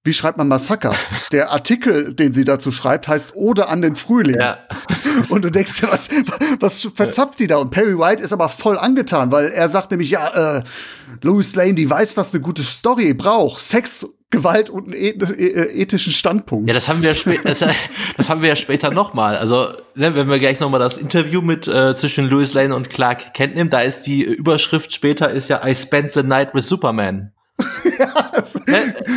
wie 0.03 0.13
schreibt 0.13 0.39
man 0.39 0.49
Massaker? 0.49 0.95
Der 1.33 1.51
Artikel, 1.51 2.15
den 2.15 2.33
sie 2.33 2.45
dazu 2.45 2.73
schreibt, 2.73 3.07
heißt 3.07 3.37
Ode 3.37 3.69
an 3.69 3.83
den 3.83 3.97
Frühling. 3.97 4.41
Ja. 4.41 4.59
Und 5.29 5.45
du 5.45 5.51
denkst 5.51 5.81
dir, 5.81 5.89
was, 5.93 6.09
was 6.59 6.89
verzapft 6.95 7.39
die 7.39 7.47
da? 7.47 7.59
Und 7.59 7.71
Perry 7.71 7.99
White 7.99 8.23
ist 8.23 8.33
aber 8.33 8.49
voll 8.49 8.79
angetan, 8.79 9.31
weil 9.31 9.49
er 9.49 9.69
sagt 9.69 9.91
nämlich, 9.91 10.11
ja, 10.11 10.59
äh, 10.59 10.63
Louis 11.23 11.55
Lane, 11.55 11.75
die 11.75 11.89
weiß, 11.89 12.17
was 12.17 12.33
eine 12.33 12.41
gute 12.41 12.63
Story 12.63 13.13
braucht. 13.13 13.61
Sex 13.61 14.07
Gewalt 14.31 14.71
und 14.71 14.95
einen 14.95 14.97
äh, 15.01 15.83
ethischen 15.83 16.13
Standpunkt. 16.13 16.69
Ja, 16.69 16.75
das 16.75 16.89
haben 16.89 17.03
wir 17.03 17.15
später, 17.17 17.49
das, 17.49 17.59
das, 18.17 18.31
haben 18.31 18.43
wir 18.43 18.49
ja 18.49 18.57
später 18.57 18.91
nochmal. 18.91 19.37
Also, 19.37 19.69
ne, 19.97 20.15
wenn 20.15 20.29
wir 20.29 20.39
gleich 20.39 20.61
nochmal 20.61 20.79
das 20.79 20.97
Interview 20.97 21.43
mit 21.43 21.67
äh, 21.67 21.97
zwischen 21.97 22.29
Louis 22.31 22.55
Lane 22.55 22.75
und 22.75 22.91
Clark 22.91 23.35
Kent 23.35 23.57
nehmen, 23.57 23.71
da 23.71 23.81
ist 23.81 24.03
die 24.03 24.23
Überschrift 24.23 24.95
später 24.95 25.31
ist 25.31 25.49
ja 25.49 25.67
I 25.67 25.75
spent 25.75 26.13
the 26.13 26.23
night 26.23 26.55
with 26.55 26.69
Superman. 26.69 27.33
ja? 27.99 28.30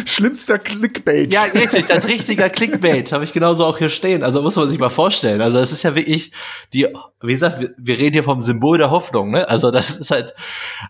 Schlimmster 0.06 0.60
Clickbait. 0.60 1.34
Ja, 1.34 1.44
richtig, 1.44 1.86
das 1.88 2.06
ist 2.06 2.08
richtiger 2.10 2.50
Clickbait, 2.50 3.12
habe 3.12 3.24
ich 3.24 3.34
genauso 3.34 3.66
auch 3.66 3.78
hier 3.78 3.90
stehen. 3.90 4.24
Also 4.24 4.42
muss 4.42 4.56
man 4.56 4.68
sich 4.68 4.80
mal 4.80 4.90
vorstellen. 4.90 5.42
Also 5.42 5.60
es 5.60 5.72
ist 5.72 5.84
ja 5.84 5.96
wirklich 5.96 6.32
die, 6.74 6.88
wie 7.22 7.32
gesagt, 7.32 7.72
wir, 7.78 7.98
reden 7.98 8.14
hier 8.14 8.24
vom 8.24 8.42
Symbol 8.42 8.78
der 8.78 8.92
Hoffnung, 8.92 9.32
ne? 9.32 9.48
Also 9.50 9.72
das 9.72 9.96
ist 9.96 10.12
halt, 10.12 10.34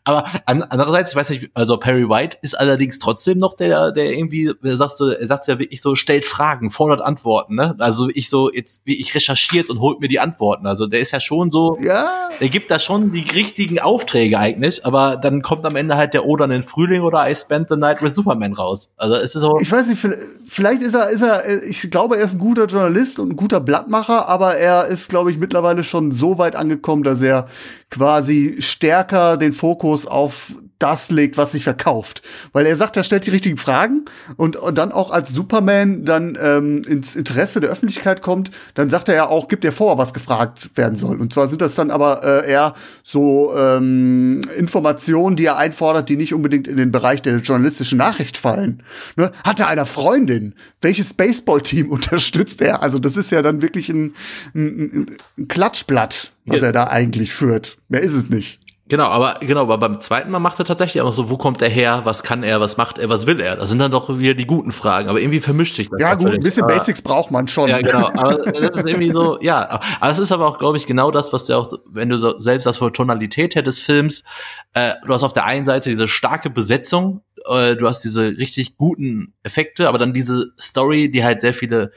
aber 0.04 0.26
an, 0.46 0.64
andererseits, 0.64 1.12
ich 1.12 1.16
weiß 1.16 1.30
nicht, 1.30 1.50
also 1.54 1.78
Perry 1.78 2.10
White 2.10 2.38
ist 2.42 2.60
allerdings 2.60 3.00
trotzdem 3.00 3.38
noch 3.38 3.54
der, 3.54 3.92
der 3.92 4.12
irgendwie, 4.12 4.52
er 4.64 4.78
sagt 4.78 4.98
so, 4.98 5.10
er 5.10 5.28
sagt 5.28 5.48
ja 5.48 5.60
wirklich 5.60 5.82
so, 5.82 5.96
stellt 5.96 6.26
Fragen, 6.26 6.72
fordert 6.72 7.02
Antworten, 7.02 7.56
ne? 7.56 7.76
Also 7.80 8.10
ich 8.14 8.30
so, 8.30 8.52
jetzt, 8.52 8.82
wie 8.86 9.00
ich 9.00 9.14
recherchiert 9.14 9.70
und 9.70 9.80
holt 9.80 10.00
mir 10.00 10.08
die 10.08 10.20
Antworten. 10.20 10.66
Also 10.66 10.88
der 10.88 11.00
ist 11.00 11.12
ja 11.12 11.20
schon 11.20 11.52
so, 11.52 11.78
ja. 11.80 12.30
der 12.40 12.50
gibt 12.50 12.72
da 12.72 12.80
schon 12.80 13.12
die 13.12 13.30
richtigen 13.30 13.80
Aufträge 13.80 14.40
eigentlich, 14.40 14.86
aber 14.86 15.18
dann 15.18 15.42
kommt 15.42 15.66
am 15.66 15.76
Ende 15.76 15.98
halt 15.98 16.14
der 16.14 16.26
Oder 16.26 16.46
in 16.46 16.52
den 16.52 16.64
Frühling 16.64 17.02
oder 17.02 17.30
I 17.30 17.36
spent 17.36 17.70
the 17.70 17.76
night 17.76 18.02
with 18.02 18.16
Superman 18.24 18.54
raus. 18.54 18.92
Also 18.98 19.16
es 19.16 19.36
ist 19.36 19.42
so. 19.42 19.56
Ich 19.62 19.72
weiß 19.72 19.88
nicht, 19.88 20.06
vielleicht 20.48 20.82
ist 20.82 20.94
er, 20.94 21.10
ist 21.10 21.22
er, 21.22 21.64
ich 21.64 21.90
glaube, 21.92 22.18
er 22.18 22.26
ist 22.26 22.34
ein 22.34 22.40
guter 22.40 22.66
Journalist 22.66 23.20
und 23.20 23.32
ein 23.32 23.36
guter 23.36 23.60
Blattmacher, 23.60 24.28
aber 24.28 24.56
er 24.56 24.88
ist, 24.88 25.10
glaube 25.10 25.32
ich, 25.32 25.38
mittlerweile 25.38 25.84
schon 25.84 26.12
so 26.12 26.38
weit 26.38 26.56
angekommen, 26.56 27.04
dass 27.04 27.22
er 27.22 27.46
quasi 27.94 28.56
stärker 28.58 29.38
den 29.38 29.54
Fokus 29.54 30.08
auf 30.08 30.54
das 30.80 31.12
legt, 31.12 31.38
was 31.38 31.52
sich 31.54 31.64
verkauft. 31.64 32.24
Weil 32.52 32.66
er 32.66 32.76
sagt, 32.76 32.98
er 32.98 33.04
stellt 33.04 33.26
die 33.26 33.30
richtigen 33.30 33.56
Fragen 33.56 34.06
und, 34.36 34.56
und 34.56 34.78
dann 34.78 34.92
auch 34.92 35.12
als 35.12 35.32
Superman 35.32 36.04
dann 36.04 36.38
ähm, 36.42 36.82
ins 36.88 37.16
Interesse 37.16 37.62
der 37.62 37.70
Öffentlichkeit 37.70 38.22
kommt, 38.22 38.52
dann 38.74 38.90
sagt 38.90 39.08
er 39.08 39.16
ja 39.16 39.28
auch, 39.28 39.48
gibt 39.48 39.64
er 39.64 39.72
vor, 39.72 39.98
was 39.98 40.14
gefragt 40.14 40.72
werden 40.76 40.96
soll. 40.96 41.22
Und 41.22 41.32
zwar 41.32 41.48
sind 41.48 41.62
das 41.62 41.76
dann 41.76 41.92
aber 41.92 42.24
äh, 42.24 42.50
eher 42.50 42.74
so 43.04 43.56
ähm, 43.56 44.42
Informationen, 44.58 45.36
die 45.36 45.46
er 45.46 45.58
einfordert, 45.58 46.10
die 46.10 46.18
nicht 46.18 46.34
unbedingt 46.34 46.68
in 46.68 46.78
den 46.78 46.92
Bereich 46.92 47.22
der 47.22 47.38
journalistischen 47.38 48.00
Nachricht 48.00 48.36
fallen. 48.36 48.82
Ne? 49.16 49.32
Hat 49.46 49.60
er 49.60 49.68
eine 49.68 49.86
Freundin? 49.86 50.56
Welches 50.82 51.14
Baseballteam 51.14 51.90
unterstützt 51.92 52.60
er? 52.62 52.82
Also 52.82 52.98
das 52.98 53.16
ist 53.16 53.32
ja 53.32 53.44
dann 53.44 53.62
wirklich 53.62 53.88
ein, 53.88 54.16
ein, 54.56 55.06
ein 55.38 55.48
Klatschblatt, 55.48 56.34
was 56.46 56.62
ja. 56.62 56.68
er 56.68 56.72
da 56.72 56.84
eigentlich 56.86 57.34
führt. 57.34 57.78
Mehr 57.88 58.02
ist 58.02 58.14
es 58.14 58.30
nicht. 58.30 58.60
Genau, 58.90 59.06
aber 59.06 59.36
genau, 59.40 59.62
aber 59.62 59.78
beim 59.78 60.02
zweiten 60.02 60.30
Mal 60.30 60.40
macht 60.40 60.60
er 60.60 60.66
tatsächlich 60.66 61.02
auch 61.02 61.14
so, 61.14 61.30
wo 61.30 61.38
kommt 61.38 61.62
er 61.62 61.70
her, 61.70 62.02
was 62.04 62.22
kann 62.22 62.44
er, 62.44 62.60
was 62.60 62.76
macht 62.76 63.00
er, 63.00 63.08
was 63.08 63.26
will 63.26 63.40
er? 63.40 63.56
Das 63.56 63.70
sind 63.70 63.80
dann 63.80 63.92
doch 63.92 64.20
wieder 64.20 64.34
die 64.34 64.46
guten 64.46 64.74
Fragen, 64.74 65.08
aber 65.08 65.22
irgendwie 65.22 65.40
vermischt 65.40 65.76
sich 65.76 65.90
das. 65.90 66.02
Ja, 66.02 66.16
gut, 66.16 66.34
ein 66.34 66.42
bisschen 66.42 66.66
aber, 66.66 66.74
Basics 66.74 67.02
braucht 67.02 67.32
man 67.32 67.48
schon. 67.48 67.70
Ja, 67.70 67.80
genau, 67.80 68.10
aber 68.14 68.52
das 68.52 68.78
ist 68.78 68.88
irgendwie 68.88 69.10
so, 69.12 69.40
ja, 69.42 69.82
aber 70.02 70.12
es 70.12 70.20
ist 70.20 70.34
aber 70.34 70.48
auch, 70.48 70.60
glaube 70.60 70.78
ich, 70.78 70.86
genau 70.86 71.12
das, 71.12 71.32
was 71.32 71.46
du 71.46 71.58
auch, 71.58 71.72
wenn 71.88 72.10
du 72.10 72.18
so 72.18 72.38
selbst 72.40 72.66
das 72.66 72.78
für 72.78 72.92
Tonalität 72.92 73.56
her 73.56 73.64
des 73.64 73.80
Films, 73.80 74.26
äh, 74.74 74.96
du 75.06 75.14
hast 75.14 75.24
auf 75.24 75.34
der 75.34 75.46
einen 75.46 75.66
Seite 75.66 75.90
diese 75.90 76.10
starke 76.10 76.50
Besetzung, 76.50 77.22
äh, 77.46 77.78
du 77.78 77.88
hast 77.88 78.04
diese 78.04 78.38
richtig 78.38 78.76
guten 78.76 79.34
Effekte, 79.44 79.88
aber 79.88 79.98
dann 79.98 80.14
diese 80.14 80.52
Story, 80.60 81.10
die 81.10 81.24
halt 81.24 81.40
sehr 81.40 81.54
viele 81.54 81.92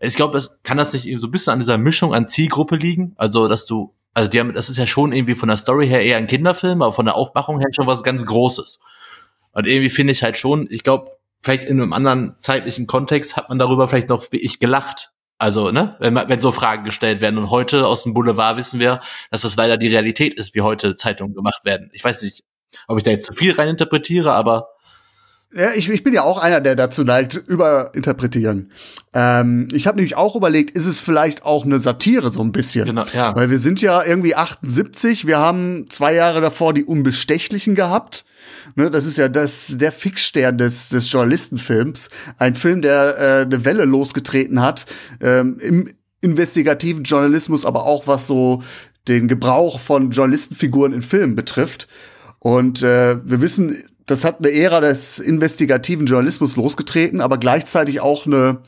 ich 0.00 0.16
glaube, 0.16 0.38
es 0.38 0.62
kann 0.62 0.76
das 0.76 0.92
nicht 0.92 1.08
so 1.20 1.28
ein 1.28 1.30
bisschen 1.30 1.52
an 1.52 1.60
dieser 1.60 1.78
Mischung 1.78 2.14
an 2.14 2.28
Zielgruppe 2.28 2.76
liegen, 2.76 3.14
also 3.16 3.48
dass 3.48 3.66
du 3.66 3.94
also 4.16 4.30
die 4.30 4.40
haben, 4.40 4.54
das 4.54 4.70
ist 4.70 4.78
ja 4.78 4.86
schon 4.86 5.12
irgendwie 5.12 5.34
von 5.34 5.48
der 5.48 5.58
Story 5.58 5.86
her 5.86 6.02
eher 6.02 6.16
ein 6.16 6.26
Kinderfilm, 6.26 6.80
aber 6.80 6.90
von 6.90 7.04
der 7.04 7.16
Aufmachung 7.16 7.58
her 7.58 7.68
schon 7.72 7.86
was 7.86 8.02
ganz 8.02 8.24
Großes. 8.24 8.80
Und 9.52 9.66
irgendwie 9.66 9.90
finde 9.90 10.12
ich 10.12 10.22
halt 10.22 10.38
schon, 10.38 10.66
ich 10.70 10.82
glaube, 10.82 11.10
vielleicht 11.42 11.64
in 11.64 11.78
einem 11.78 11.92
anderen 11.92 12.34
zeitlichen 12.38 12.86
Kontext 12.86 13.36
hat 13.36 13.50
man 13.50 13.58
darüber 13.58 13.88
vielleicht 13.88 14.08
noch 14.08 14.24
wie 14.32 14.38
ich 14.38 14.58
gelacht. 14.58 15.12
Also, 15.36 15.70
ne, 15.70 15.96
wenn, 15.98 16.14
wenn 16.14 16.40
so 16.40 16.50
Fragen 16.50 16.84
gestellt 16.84 17.20
werden. 17.20 17.36
Und 17.36 17.50
heute 17.50 17.86
aus 17.86 18.04
dem 18.04 18.14
Boulevard 18.14 18.56
wissen 18.56 18.80
wir, 18.80 19.02
dass 19.30 19.42
das 19.42 19.54
leider 19.54 19.76
die 19.76 19.88
Realität 19.88 20.32
ist, 20.32 20.54
wie 20.54 20.62
heute 20.62 20.94
Zeitungen 20.94 21.34
gemacht 21.34 21.66
werden. 21.66 21.90
Ich 21.92 22.02
weiß 22.02 22.22
nicht, 22.22 22.42
ob 22.88 22.96
ich 22.96 23.04
da 23.04 23.10
jetzt 23.10 23.26
zu 23.26 23.34
viel 23.34 23.52
reininterpretiere, 23.52 24.32
aber 24.32 24.70
ja, 25.54 25.72
ich, 25.74 25.88
ich 25.88 26.02
bin 26.02 26.12
ja 26.12 26.22
auch 26.22 26.38
einer, 26.38 26.60
der 26.60 26.76
dazu 26.76 27.04
neigt, 27.04 27.34
überinterpretieren. 27.34 28.68
Ähm, 29.14 29.68
ich 29.72 29.86
habe 29.86 29.96
nämlich 29.96 30.16
auch 30.16 30.36
überlegt, 30.36 30.72
ist 30.72 30.86
es 30.86 31.00
vielleicht 31.00 31.44
auch 31.44 31.64
eine 31.64 31.78
Satire 31.78 32.30
so 32.30 32.42
ein 32.42 32.52
bisschen? 32.52 32.86
Genau, 32.86 33.04
ja. 33.14 33.34
Weil 33.34 33.48
wir 33.50 33.58
sind 33.58 33.80
ja 33.80 34.02
irgendwie 34.04 34.34
78, 34.34 35.26
wir 35.26 35.38
haben 35.38 35.86
zwei 35.88 36.14
Jahre 36.14 36.40
davor 36.40 36.74
die 36.74 36.84
Unbestechlichen 36.84 37.74
gehabt. 37.74 38.24
Ne, 38.74 38.90
das 38.90 39.06
ist 39.06 39.16
ja 39.16 39.28
das, 39.28 39.76
der 39.78 39.92
Fixstern 39.92 40.58
des, 40.58 40.90
des 40.90 41.10
Journalistenfilms. 41.10 42.08
Ein 42.38 42.54
Film, 42.54 42.82
der 42.82 43.16
äh, 43.18 43.42
eine 43.42 43.64
Welle 43.64 43.84
losgetreten 43.84 44.60
hat 44.60 44.86
ähm, 45.20 45.58
im 45.60 45.88
investigativen 46.20 47.04
Journalismus, 47.04 47.64
aber 47.64 47.84
auch 47.84 48.06
was 48.06 48.26
so 48.26 48.62
den 49.08 49.28
Gebrauch 49.28 49.78
von 49.78 50.10
Journalistenfiguren 50.10 50.92
in 50.92 51.02
Filmen 51.02 51.36
betrifft. 51.36 51.86
Und 52.40 52.82
äh, 52.82 53.18
wir 53.24 53.40
wissen, 53.40 53.76
das 54.06 54.24
hat 54.24 54.38
eine 54.38 54.52
Ära 54.52 54.80
des 54.80 55.18
investigativen 55.18 56.06
Journalismus 56.06 56.56
losgetreten, 56.56 57.20
aber 57.20 57.38
gleichzeitig 57.38 58.00
auch 58.00 58.26
eine 58.26 58.60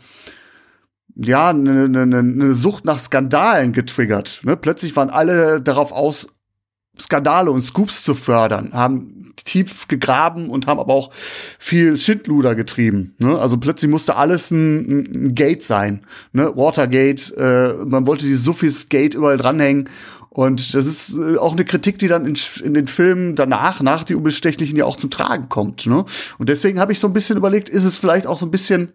ja, 1.20 1.48
eine, 1.48 1.84
eine, 1.84 2.18
eine 2.18 2.54
Sucht 2.54 2.84
nach 2.84 3.00
Skandalen 3.00 3.72
getriggert. 3.72 4.40
Ne? 4.44 4.56
Plötzlich 4.56 4.94
waren 4.94 5.10
alle 5.10 5.60
darauf 5.60 5.90
aus, 5.90 6.28
Skandale 7.00 7.50
und 7.50 7.62
Scoops 7.62 8.04
zu 8.04 8.14
fördern, 8.14 8.72
haben 8.72 9.32
tief 9.44 9.88
gegraben 9.88 10.50
und 10.50 10.66
haben 10.66 10.80
aber 10.80 10.92
auch 10.92 11.10
viel 11.58 11.98
Schindluder 11.98 12.54
getrieben. 12.54 13.14
Ne? 13.18 13.38
Also 13.38 13.56
plötzlich 13.56 13.90
musste 13.90 14.16
alles 14.16 14.50
ein, 14.50 15.10
ein 15.14 15.34
Gate 15.34 15.62
sein. 15.62 16.06
Ne? 16.32 16.56
Watergate, 16.56 17.36
äh, 17.36 17.84
man 17.84 18.06
wollte 18.06 18.24
die 18.24 18.34
Suffis 18.34 18.88
Gate 18.88 19.14
überall 19.14 19.38
dranhängen. 19.38 19.88
Und 20.30 20.74
das 20.74 20.86
ist 20.86 21.14
äh, 21.16 21.36
auch 21.36 21.52
eine 21.52 21.64
Kritik, 21.64 21.98
die 21.98 22.08
dann 22.08 22.26
in, 22.26 22.36
in, 22.62 22.74
den 22.74 22.86
Filmen 22.86 23.34
danach, 23.34 23.80
nach 23.80 24.04
die 24.04 24.14
Unbestechlichen 24.14 24.76
ja 24.76 24.84
auch 24.84 24.96
zum 24.96 25.10
Tragen 25.10 25.48
kommt. 25.48 25.86
Ne? 25.86 26.04
Und 26.38 26.48
deswegen 26.48 26.80
habe 26.80 26.92
ich 26.92 27.00
so 27.00 27.06
ein 27.06 27.12
bisschen 27.12 27.36
überlegt, 27.36 27.68
ist 27.68 27.84
es 27.84 27.96
vielleicht 27.96 28.26
auch 28.26 28.36
so 28.36 28.46
ein 28.46 28.50
bisschen 28.50 28.92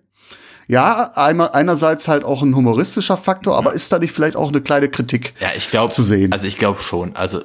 ja, 0.67 1.11
einmal, 1.15 1.49
einerseits 1.51 2.07
halt 2.07 2.23
auch 2.23 2.41
ein 2.41 2.55
humoristischer 2.55 3.17
Faktor, 3.17 3.57
aber 3.57 3.73
ist 3.73 3.91
da 3.91 3.99
nicht 3.99 4.13
vielleicht 4.13 4.37
auch 4.37 4.47
eine 4.47 4.61
kleine 4.61 4.89
Kritik 4.89 5.33
ja, 5.39 5.49
ich 5.55 5.69
glaub, 5.69 5.91
zu 5.91 6.03
sehen? 6.03 6.31
Also 6.31 6.47
ich 6.47 6.57
glaube 6.57 6.81
schon. 6.81 7.15
Also 7.15 7.41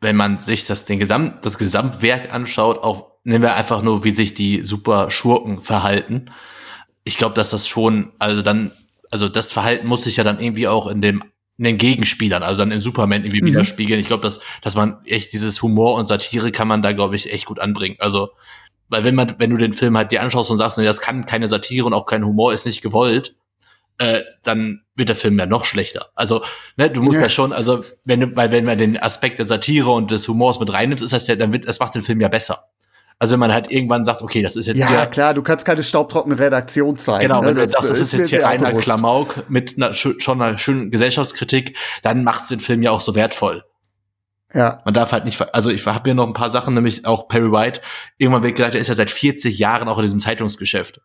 wenn 0.00 0.16
man 0.16 0.40
sich 0.40 0.66
das, 0.66 0.84
den 0.84 0.98
Gesamt, 0.98 1.44
das 1.44 1.58
Gesamtwerk 1.58 2.32
anschaut, 2.32 2.78
auch 2.78 3.12
nehmen 3.24 3.42
wir 3.42 3.56
einfach 3.56 3.82
nur, 3.82 4.04
wie 4.04 4.14
sich 4.14 4.34
die 4.34 4.64
super 4.64 5.10
Schurken 5.10 5.60
verhalten. 5.60 6.30
Ich 7.04 7.18
glaube, 7.18 7.34
dass 7.34 7.50
das 7.50 7.66
schon, 7.66 8.12
also 8.18 8.42
dann, 8.42 8.70
also 9.10 9.28
das 9.28 9.52
Verhalten 9.52 9.86
muss 9.86 10.04
sich 10.04 10.16
ja 10.16 10.24
dann 10.24 10.40
irgendwie 10.40 10.68
auch 10.68 10.86
in 10.86 11.02
dem 11.02 11.24
in 11.58 11.64
den 11.64 11.78
Gegenspielern, 11.78 12.42
also 12.42 12.62
dann 12.62 12.70
in 12.70 12.80
Superman 12.80 13.24
irgendwie 13.24 13.42
mhm. 13.42 13.46
widerspiegeln. 13.46 13.98
Ich 13.98 14.06
glaube, 14.06 14.22
dass, 14.22 14.40
dass 14.62 14.74
man 14.74 14.98
echt 15.06 15.32
dieses 15.32 15.62
Humor 15.62 15.94
und 15.94 16.04
Satire 16.04 16.52
kann 16.52 16.68
man 16.68 16.82
da, 16.82 16.92
glaube 16.92 17.16
ich, 17.16 17.32
echt 17.32 17.46
gut 17.46 17.60
anbringen. 17.60 17.96
Also, 17.98 18.30
weil 18.88 19.04
wenn 19.04 19.14
man, 19.14 19.34
wenn 19.38 19.50
du 19.50 19.56
den 19.56 19.72
Film 19.72 19.96
halt 19.96 20.12
dir 20.12 20.22
anschaust 20.22 20.50
und 20.50 20.58
sagst, 20.58 20.78
nee, 20.78 20.84
das 20.84 21.00
kann 21.00 21.24
keine 21.24 21.48
Satire 21.48 21.86
und 21.86 21.94
auch 21.94 22.06
kein 22.06 22.24
Humor 22.24 22.52
ist 22.52 22.66
nicht 22.66 22.82
gewollt, 22.82 23.34
äh, 23.98 24.20
dann 24.42 24.82
wird 24.94 25.08
der 25.08 25.16
Film 25.16 25.38
ja 25.38 25.46
noch 25.46 25.64
schlechter. 25.64 26.10
Also, 26.14 26.42
ne, 26.76 26.90
du 26.90 27.02
musst 27.02 27.16
ja. 27.16 27.24
ja 27.24 27.28
schon, 27.30 27.54
also, 27.54 27.82
wenn 28.04 28.20
du, 28.20 28.36
weil 28.36 28.52
wenn 28.52 28.66
man 28.66 28.76
den 28.76 28.98
Aspekt 28.98 29.38
der 29.38 29.46
Satire 29.46 29.90
und 29.90 30.10
des 30.10 30.28
Humors 30.28 30.60
mit 30.60 30.70
reinnimmst, 30.70 31.02
ist 31.02 31.14
das 31.14 31.26
ja, 31.26 31.36
dann 31.36 31.52
wird, 31.52 31.66
das 31.66 31.80
macht 31.80 31.94
den 31.94 32.02
Film 32.02 32.20
ja 32.20 32.28
besser. 32.28 32.64
Also 33.18 33.32
wenn 33.32 33.40
man 33.40 33.52
halt 33.52 33.70
irgendwann 33.70 34.04
sagt, 34.04 34.20
okay, 34.20 34.42
das 34.42 34.56
ist 34.56 34.66
jetzt 34.66 34.78
ja 34.78 34.88
hier, 34.88 35.06
klar, 35.06 35.32
du 35.32 35.42
kannst 35.42 35.64
keine 35.64 35.82
staubtrockene 35.82 36.38
Redaktion 36.38 36.98
zeigen. 36.98 37.28
Genau, 37.28 37.40
ne? 37.40 37.48
wenn 37.48 37.54
du 37.54 37.62
das, 37.62 37.72
sagst, 37.72 37.90
das 37.90 37.98
ist, 37.98 38.12
ist 38.12 38.20
jetzt 38.20 38.30
hier 38.30 38.44
reiner. 38.44 38.74
Klamauk 38.74 39.48
mit 39.48 39.76
einer, 39.76 39.94
schon 39.94 40.42
einer 40.42 40.58
schönen 40.58 40.90
Gesellschaftskritik, 40.90 41.78
dann 42.02 42.24
macht's 42.24 42.48
den 42.48 42.60
Film 42.60 42.82
ja 42.82 42.90
auch 42.90 43.00
so 43.00 43.14
wertvoll. 43.14 43.64
Ja. 44.52 44.82
Man 44.84 44.94
darf 44.94 45.12
halt 45.12 45.24
nicht, 45.24 45.40
also 45.54 45.70
ich 45.70 45.84
habe 45.86 46.02
hier 46.04 46.14
noch 46.14 46.26
ein 46.26 46.34
paar 46.34 46.50
Sachen, 46.50 46.74
nämlich 46.74 47.06
auch 47.06 47.26
Perry 47.26 47.50
White. 47.50 47.80
Irgendwann 48.18 48.42
wird 48.42 48.56
gesagt, 48.56 48.74
er 48.74 48.80
ist 48.80 48.88
ja 48.88 48.94
seit 48.94 49.10
40 49.10 49.58
Jahren 49.58 49.88
auch 49.88 49.98
in 49.98 50.02
diesem 50.02 50.20
Zeitungsgeschäft. 50.20 51.00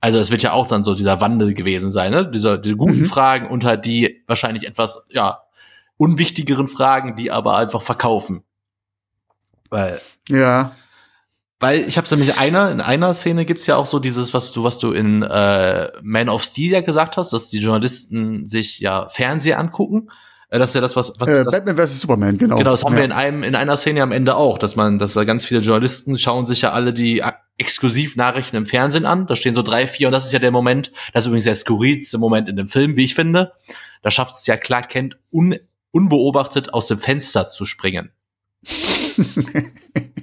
Also 0.00 0.18
es 0.18 0.30
wird 0.30 0.42
ja 0.42 0.52
auch 0.52 0.66
dann 0.66 0.82
so 0.82 0.94
dieser 0.94 1.20
Wandel 1.20 1.54
gewesen 1.54 1.92
sein, 1.92 2.10
ne? 2.10 2.28
Dieser, 2.28 2.58
diese 2.58 2.76
guten 2.76 3.00
mhm. 3.00 3.04
Fragen 3.04 3.46
unter 3.46 3.68
halt 3.68 3.84
die 3.84 4.24
wahrscheinlich 4.26 4.66
etwas, 4.66 5.06
ja, 5.10 5.42
unwichtigeren 5.96 6.66
Fragen, 6.66 7.16
die 7.16 7.30
aber 7.30 7.56
einfach 7.56 7.82
verkaufen. 7.82 8.42
Weil. 9.68 10.00
Ja. 10.28 10.72
Weil 11.60 11.86
ich 11.86 11.98
habe 11.98 12.08
nämlich 12.10 12.38
einer 12.38 12.70
in 12.70 12.80
einer 12.80 13.12
Szene 13.12 13.44
gibt's 13.44 13.66
ja 13.66 13.76
auch 13.76 13.84
so 13.84 13.98
dieses, 13.98 14.32
was 14.32 14.50
du 14.52 14.64
was 14.64 14.78
du 14.78 14.92
in 14.92 15.22
äh, 15.22 15.88
Man 16.02 16.30
of 16.30 16.42
Steel 16.42 16.72
ja 16.72 16.80
gesagt 16.80 17.18
hast, 17.18 17.34
dass 17.34 17.50
die 17.50 17.58
Journalisten 17.58 18.46
sich 18.46 18.80
ja 18.80 19.10
Fernseher 19.10 19.58
angucken. 19.58 20.08
Äh, 20.48 20.58
das 20.58 20.70
ist 20.70 20.74
ja 20.74 20.80
das, 20.80 20.96
was, 20.96 21.12
was 21.18 21.28
äh, 21.28 21.44
das, 21.44 21.54
Batman 21.54 21.76
vs 21.76 22.00
Superman, 22.00 22.38
genau. 22.38 22.56
Genau, 22.56 22.70
das 22.70 22.82
haben 22.82 22.94
ja. 22.94 23.00
wir 23.00 23.04
in 23.04 23.12
einem 23.12 23.42
in 23.42 23.54
einer 23.54 23.76
Szene 23.76 24.02
am 24.02 24.10
Ende 24.10 24.36
auch, 24.36 24.56
dass 24.56 24.74
man, 24.74 24.98
dass 24.98 25.12
da 25.12 25.24
ganz 25.24 25.44
viele 25.44 25.60
Journalisten 25.60 26.18
schauen 26.18 26.46
sich 26.46 26.62
ja 26.62 26.72
alle 26.72 26.94
die 26.94 27.22
Exklusivnachrichten 27.58 28.56
im 28.56 28.64
Fernsehen 28.64 29.04
an. 29.04 29.26
Da 29.26 29.36
stehen 29.36 29.54
so 29.54 29.60
drei, 29.60 29.86
vier 29.86 30.08
und 30.08 30.12
das 30.12 30.24
ist 30.24 30.32
ja 30.32 30.38
der 30.38 30.52
Moment, 30.52 30.92
das 31.12 31.24
ist 31.24 31.26
übrigens 31.26 31.44
der 31.44 31.56
skurrilste 31.56 32.16
Moment 32.16 32.48
in 32.48 32.56
dem 32.56 32.68
Film, 32.68 32.96
wie 32.96 33.04
ich 33.04 33.14
finde. 33.14 33.52
Da 34.02 34.10
schafft 34.10 34.36
es 34.36 34.46
ja 34.46 34.56
Clark 34.56 34.88
Kent 34.88 35.18
un, 35.30 35.56
unbeobachtet 35.90 36.72
aus 36.72 36.86
dem 36.86 36.96
Fenster 36.96 37.46
zu 37.46 37.66
springen. 37.66 38.12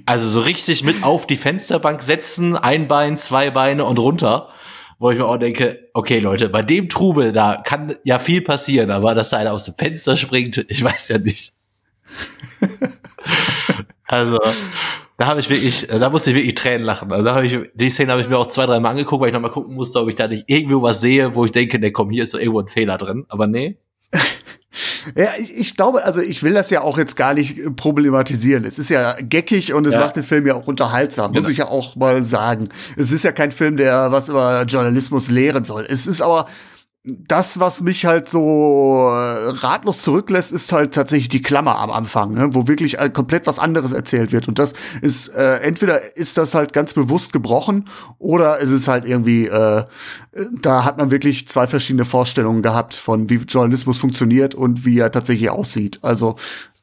Also 0.06 0.28
so 0.28 0.40
richtig 0.40 0.84
mit 0.84 1.02
auf 1.02 1.26
die 1.26 1.36
Fensterbank 1.36 2.02
setzen, 2.02 2.56
ein 2.56 2.88
Bein, 2.88 3.16
zwei 3.16 3.50
Beine 3.50 3.84
und 3.84 3.98
runter. 3.98 4.48
Wo 5.00 5.12
ich 5.12 5.18
mir 5.18 5.26
auch 5.26 5.36
denke, 5.36 5.90
okay 5.94 6.18
Leute, 6.18 6.48
bei 6.48 6.62
dem 6.62 6.88
Trubel, 6.88 7.30
da 7.32 7.62
kann 7.64 7.94
ja 8.04 8.18
viel 8.18 8.40
passieren, 8.40 8.90
aber 8.90 9.14
dass 9.14 9.30
da 9.30 9.36
einer 9.36 9.52
aus 9.52 9.64
dem 9.64 9.74
Fenster 9.74 10.16
springt, 10.16 10.64
ich 10.68 10.82
weiß 10.82 11.08
ja 11.08 11.18
nicht. 11.18 11.52
also, 14.06 14.38
da 15.18 15.26
habe 15.26 15.40
ich 15.40 15.50
wirklich, 15.50 15.86
da 15.88 16.10
musste 16.10 16.30
ich 16.30 16.36
wirklich 16.36 16.54
Tränen 16.54 16.84
lachen. 16.84 17.12
Also 17.12 17.24
da 17.24 17.34
habe 17.34 17.46
ich, 17.46 17.58
die 17.74 17.90
Szene 17.90 18.12
habe 18.12 18.22
ich 18.22 18.28
mir 18.28 18.38
auch 18.38 18.48
zwei, 18.48 18.66
drei 18.66 18.78
Mal 18.78 18.90
angeguckt, 18.90 19.20
weil 19.20 19.28
ich 19.28 19.34
nochmal 19.34 19.50
gucken 19.50 19.74
musste, 19.74 20.00
ob 20.00 20.08
ich 20.08 20.14
da 20.14 20.28
nicht 20.28 20.44
irgendwo 20.46 20.80
was 20.82 21.00
sehe, 21.00 21.34
wo 21.34 21.44
ich 21.44 21.50
denke, 21.50 21.80
ne, 21.80 21.90
komm, 21.90 22.10
hier 22.10 22.22
ist 22.22 22.30
so 22.30 22.38
irgendwo 22.38 22.60
ein 22.60 22.68
Fehler 22.68 22.96
drin. 22.98 23.26
Aber 23.28 23.48
nee. 23.48 23.78
Ja, 25.14 25.30
ich, 25.38 25.56
ich, 25.56 25.76
glaube, 25.76 26.04
also 26.04 26.20
ich 26.20 26.42
will 26.42 26.54
das 26.54 26.70
ja 26.70 26.82
auch 26.82 26.98
jetzt 26.98 27.16
gar 27.16 27.34
nicht 27.34 27.76
problematisieren. 27.76 28.64
Es 28.64 28.78
ist 28.78 28.90
ja 28.90 29.16
geckig 29.20 29.72
und 29.72 29.86
es 29.86 29.94
ja. 29.94 30.00
macht 30.00 30.16
den 30.16 30.24
Film 30.24 30.46
ja 30.46 30.54
auch 30.54 30.66
unterhaltsam, 30.66 31.32
muss 31.32 31.40
genau. 31.40 31.50
ich 31.50 31.58
ja 31.58 31.68
auch 31.68 31.96
mal 31.96 32.24
sagen. 32.24 32.68
Es 32.96 33.12
ist 33.12 33.24
ja 33.24 33.32
kein 33.32 33.52
Film, 33.52 33.76
der 33.76 34.10
was 34.12 34.28
über 34.28 34.62
Journalismus 34.62 35.30
lehren 35.30 35.64
soll. 35.64 35.86
Es 35.88 36.06
ist 36.06 36.20
aber 36.20 36.46
das, 37.04 37.58
was 37.60 37.80
mich 37.80 38.04
halt 38.04 38.28
so 38.28 39.08
äh, 39.08 39.50
ratlos 39.50 40.02
zurücklässt, 40.02 40.52
ist 40.52 40.72
halt 40.72 40.92
tatsächlich 40.92 41.28
die 41.28 41.42
Klammer 41.42 41.78
am 41.78 41.90
Anfang, 41.90 42.34
ne? 42.34 42.50
wo 42.52 42.66
wirklich 42.66 42.98
äh, 42.98 43.08
komplett 43.08 43.46
was 43.46 43.58
anderes 43.58 43.92
erzählt 43.92 44.32
wird. 44.32 44.48
Und 44.48 44.58
das 44.58 44.74
ist, 45.00 45.28
äh, 45.28 45.58
entweder 45.60 46.16
ist 46.16 46.36
das 46.36 46.54
halt 46.54 46.72
ganz 46.72 46.94
bewusst 46.94 47.32
gebrochen 47.32 47.88
oder 48.18 48.60
es 48.60 48.70
ist 48.70 48.88
halt 48.88 49.06
irgendwie, 49.06 49.46
äh, 49.46 49.84
da 50.60 50.84
hat 50.84 50.98
man 50.98 51.10
wirklich 51.10 51.48
zwei 51.48 51.66
verschiedene 51.66 52.04
Vorstellungen 52.04 52.62
gehabt 52.62 52.94
von 52.94 53.30
wie 53.30 53.36
Journalismus 53.36 53.98
funktioniert 53.98 54.54
und 54.54 54.84
wie 54.84 54.98
er 54.98 55.10
tatsächlich 55.10 55.50
aussieht. 55.50 56.00
Also 56.02 56.36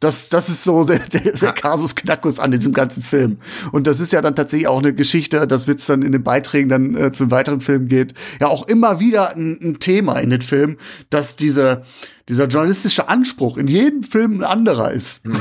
das, 0.06 0.30
das 0.30 0.50
ist 0.50 0.64
so 0.64 0.84
der, 0.86 1.00
der, 1.00 1.34
der 1.34 1.52
Kasus 1.52 1.96
Knackus 1.96 2.40
an 2.40 2.52
diesem 2.52 2.74
ganzen 2.74 3.04
Film. 3.04 3.38
Und 3.72 3.88
das 3.88 4.00
ist 4.00 4.14
ja 4.14 4.22
dann 4.22 4.36
tatsächlich 4.36 4.68
auch 4.68 4.80
eine 4.80 4.94
Geschichte, 4.94 5.48
das 5.48 5.68
wird 5.68 5.88
dann 5.90 6.04
in 6.04 6.12
den 6.12 6.24
Beiträgen 6.24 6.70
dann 6.70 6.96
äh, 6.96 7.12
zu 7.12 7.26
den 7.26 7.32
weiteren 7.32 7.62
Filmen 7.62 7.88
geht, 7.88 8.14
ja 8.40 8.48
auch 8.48 8.68
immer 8.68 9.00
wieder 9.00 9.36
ein, 9.36 9.60
ein 9.62 9.80
Thema 9.80 10.20
in 10.20 10.30
den 10.30 10.42
Filmen, 10.42 10.78
dass 11.10 11.36
diese, 11.36 11.84
dieser 12.30 12.48
journalistische 12.48 13.10
Anspruch 13.10 13.58
in 13.58 13.68
jedem 13.68 14.04
Film 14.04 14.40
ein 14.40 14.44
anderer 14.44 14.92
ist. 14.92 15.26
Hm. 15.26 15.34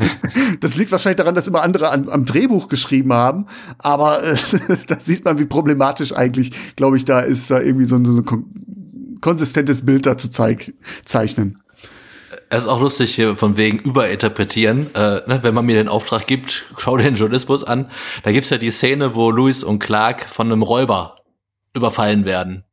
das 0.60 0.76
liegt 0.76 0.92
wahrscheinlich 0.92 1.16
daran, 1.16 1.34
dass 1.34 1.48
immer 1.48 1.62
andere 1.62 1.90
an, 1.90 2.08
am 2.10 2.26
Drehbuch 2.26 2.68
geschrieben 2.68 3.14
haben, 3.14 3.46
aber 3.78 4.22
äh, 4.22 4.36
da 4.86 4.96
sieht 4.98 5.24
man, 5.24 5.38
wie 5.38 5.46
problematisch 5.46 6.14
eigentlich, 6.14 6.52
glaube 6.76 6.98
ich, 6.98 7.06
da 7.06 7.20
ist, 7.20 7.50
da 7.50 7.60
irgendwie 7.60 7.86
so 7.86 7.96
ein, 7.96 8.04
so 8.04 8.20
ein 8.20 9.20
konsistentes 9.22 9.86
Bild 9.86 10.04
da 10.04 10.18
zu 10.18 10.30
zeig, 10.30 10.74
zeichnen. 11.04 11.61
Es 12.52 12.64
ist 12.64 12.68
auch 12.68 12.82
lustig 12.82 13.14
hier 13.14 13.34
von 13.34 13.56
wegen 13.56 13.78
überinterpretieren. 13.78 14.94
Äh, 14.94 15.22
ne, 15.26 15.38
wenn 15.40 15.54
man 15.54 15.64
mir 15.64 15.76
den 15.76 15.88
Auftrag 15.88 16.26
gibt, 16.26 16.64
schau 16.76 16.98
dir 16.98 17.04
den 17.04 17.14
Journalismus 17.14 17.64
an. 17.64 17.90
Da 18.24 18.30
gibt's 18.30 18.50
ja 18.50 18.58
die 18.58 18.70
Szene, 18.70 19.14
wo 19.14 19.30
Louis 19.30 19.64
und 19.64 19.78
Clark 19.78 20.26
von 20.28 20.52
einem 20.52 20.60
Räuber 20.60 21.16
überfallen 21.74 22.26
werden. 22.26 22.64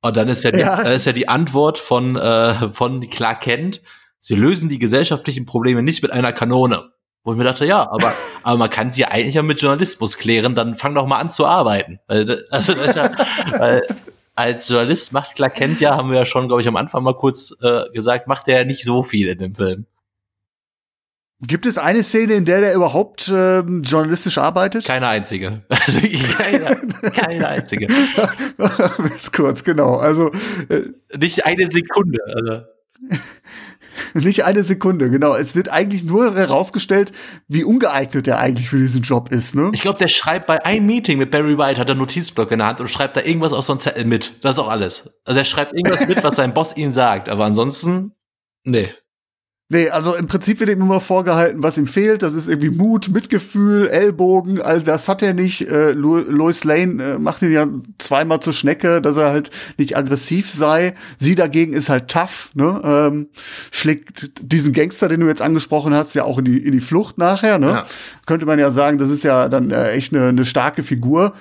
Und 0.00 0.16
dann 0.16 0.28
ist 0.28 0.42
ja 0.42 0.52
die, 0.52 0.60
ja. 0.60 0.82
Dann 0.82 0.92
ist 0.92 1.04
ja 1.04 1.12
die 1.12 1.28
Antwort 1.28 1.78
von, 1.78 2.16
äh, 2.16 2.70
von 2.70 3.10
Clark 3.10 3.42
Kent, 3.42 3.82
sie 4.20 4.36
lösen 4.36 4.70
die 4.70 4.78
gesellschaftlichen 4.78 5.44
Probleme 5.44 5.82
nicht 5.82 6.02
mit 6.02 6.10
einer 6.10 6.32
Kanone. 6.32 6.90
Wo 7.24 7.32
ich 7.32 7.36
mir 7.36 7.44
dachte, 7.44 7.66
ja, 7.66 7.82
aber, 7.82 8.10
aber 8.42 8.56
man 8.56 8.70
kann 8.70 8.90
sie 8.90 9.04
eigentlich 9.04 9.34
ja 9.34 9.42
mit 9.42 9.60
Journalismus 9.60 10.16
klären, 10.16 10.54
dann 10.54 10.76
fang 10.76 10.94
doch 10.94 11.06
mal 11.06 11.18
an 11.18 11.30
zu 11.30 11.44
arbeiten. 11.44 12.00
Weil, 12.06 12.46
also 12.50 12.72
das 12.72 12.86
ist 12.86 12.96
ja, 12.96 13.10
weil, 13.58 13.82
als 14.34 14.68
Journalist 14.68 15.12
macht 15.12 15.36
Clark 15.36 15.54
Kent 15.54 15.80
ja, 15.80 15.96
haben 15.96 16.10
wir 16.10 16.18
ja 16.18 16.26
schon, 16.26 16.48
glaube 16.48 16.62
ich, 16.62 16.68
am 16.68 16.76
Anfang 16.76 17.02
mal 17.02 17.14
kurz 17.14 17.54
äh, 17.62 17.90
gesagt, 17.92 18.26
macht 18.26 18.48
er 18.48 18.64
nicht 18.64 18.84
so 18.84 19.02
viel 19.02 19.28
in 19.28 19.38
dem 19.38 19.54
Film. 19.54 19.86
Gibt 21.40 21.66
es 21.66 21.78
eine 21.78 22.02
Szene, 22.02 22.34
in 22.34 22.44
der 22.44 22.60
der 22.60 22.74
überhaupt 22.74 23.28
äh, 23.28 23.60
journalistisch 23.60 24.38
arbeitet? 24.38 24.84
Keine 24.84 25.08
einzige. 25.08 25.62
Also 25.68 26.00
keine, 26.38 26.76
keine 27.12 27.48
einzige. 27.48 27.86
Bis 28.98 29.30
kurz, 29.32 29.62
genau. 29.64 29.96
Also 29.96 30.30
äh, 30.68 30.82
nicht 31.18 31.44
eine 31.44 31.70
Sekunde. 31.70 32.18
Also. 32.34 32.62
Nicht 34.14 34.44
eine 34.44 34.62
Sekunde, 34.62 35.10
genau. 35.10 35.34
Es 35.34 35.54
wird 35.54 35.68
eigentlich 35.68 36.04
nur 36.04 36.34
herausgestellt, 36.34 37.12
wie 37.48 37.64
ungeeignet 37.64 38.26
er 38.28 38.38
eigentlich 38.38 38.68
für 38.68 38.78
diesen 38.78 39.02
Job 39.02 39.30
ist, 39.30 39.54
ne? 39.54 39.70
Ich 39.72 39.82
glaube, 39.82 39.98
der 39.98 40.08
schreibt 40.08 40.46
bei 40.46 40.64
einem 40.64 40.86
Meeting 40.86 41.18
mit 41.18 41.30
Barry 41.30 41.58
White, 41.58 41.80
hat 41.80 41.88
er 41.88 41.94
Notizblock 41.94 42.50
in 42.52 42.58
der 42.58 42.68
Hand 42.68 42.80
und 42.80 42.88
schreibt 42.88 43.16
da 43.16 43.22
irgendwas 43.22 43.52
auf 43.52 43.64
so 43.64 43.72
einen 43.72 43.80
Zettel 43.80 44.04
mit. 44.04 44.44
Das 44.44 44.56
ist 44.56 44.58
auch 44.58 44.68
alles. 44.68 45.10
Also 45.24 45.38
er 45.38 45.44
schreibt 45.44 45.72
irgendwas 45.72 46.06
mit, 46.08 46.22
was 46.22 46.36
sein 46.36 46.54
Boss 46.54 46.76
ihm 46.76 46.92
sagt. 46.92 47.28
Aber 47.28 47.44
ansonsten, 47.44 48.12
nee. 48.64 48.88
Nee, 49.70 49.88
also 49.88 50.14
im 50.14 50.26
Prinzip 50.26 50.60
wird 50.60 50.68
ihm 50.68 50.82
immer 50.82 51.00
vorgehalten, 51.00 51.62
was 51.62 51.78
ihm 51.78 51.86
fehlt. 51.86 52.22
Das 52.22 52.34
ist 52.34 52.48
irgendwie 52.48 52.68
Mut, 52.68 53.08
Mitgefühl, 53.08 53.88
Ellbogen. 53.88 54.60
All 54.60 54.82
das 54.82 55.08
hat 55.08 55.22
er 55.22 55.32
nicht. 55.32 55.66
Äh, 55.68 55.92
Lois 55.92 56.64
Lane 56.64 57.02
äh, 57.02 57.18
macht 57.18 57.40
ihn 57.40 57.50
ja 57.50 57.66
zweimal 57.98 58.40
zur 58.40 58.52
Schnecke, 58.52 59.00
dass 59.00 59.16
er 59.16 59.30
halt 59.30 59.50
nicht 59.78 59.96
aggressiv 59.96 60.50
sei. 60.50 60.92
Sie 61.16 61.34
dagegen 61.34 61.72
ist 61.72 61.88
halt 61.88 62.08
tough, 62.08 62.50
ne? 62.52 62.80
Ähm, 62.84 63.28
schlägt 63.70 64.32
diesen 64.42 64.74
Gangster, 64.74 65.08
den 65.08 65.20
du 65.20 65.28
jetzt 65.28 65.40
angesprochen 65.40 65.94
hast, 65.94 66.12
ja 66.14 66.24
auch 66.24 66.38
in 66.38 66.44
die, 66.44 66.58
in 66.58 66.72
die 66.72 66.80
Flucht 66.80 67.16
nachher, 67.16 67.58
ne? 67.58 67.68
Ja. 67.68 67.86
Könnte 68.26 68.44
man 68.44 68.58
ja 68.58 68.70
sagen, 68.70 68.98
das 68.98 69.08
ist 69.08 69.22
ja 69.22 69.48
dann 69.48 69.70
äh, 69.70 69.92
echt 69.92 70.12
eine, 70.12 70.28
eine 70.28 70.44
starke 70.44 70.82
Figur. 70.82 71.32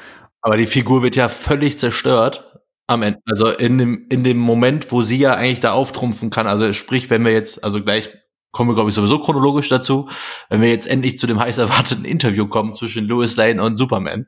Aber 0.41 0.55
die 0.55 0.67
Figur 0.67 1.03
wird 1.03 1.17
ja 1.17 1.27
völlig 1.27 1.77
zerstört 1.77 2.52
am 2.93 3.01
Ende, 3.01 3.19
also 3.25 3.49
in 3.49 3.77
dem, 3.77 4.05
in 4.09 4.23
dem 4.23 4.37
Moment, 4.37 4.91
wo 4.91 5.01
sie 5.01 5.17
ja 5.17 5.33
eigentlich 5.33 5.59
da 5.59 5.73
auftrumpfen 5.73 6.29
kann, 6.29 6.47
also 6.47 6.71
sprich, 6.73 7.09
wenn 7.09 7.25
wir 7.25 7.31
jetzt, 7.31 7.63
also 7.63 7.81
gleich 7.81 8.09
kommen 8.51 8.69
wir, 8.69 8.75
glaube 8.75 8.89
ich, 8.89 8.95
sowieso 8.95 9.19
chronologisch 9.19 9.67
dazu, 9.67 10.07
wenn 10.49 10.61
wir 10.61 10.69
jetzt 10.69 10.87
endlich 10.87 11.17
zu 11.17 11.27
dem 11.27 11.39
heiß 11.39 11.57
erwarteten 11.57 12.05
Interview 12.05 12.47
kommen 12.47 12.73
zwischen 12.73 13.05
Louis 13.05 13.35
Lane 13.35 13.61
und 13.61 13.77
Superman. 13.77 14.27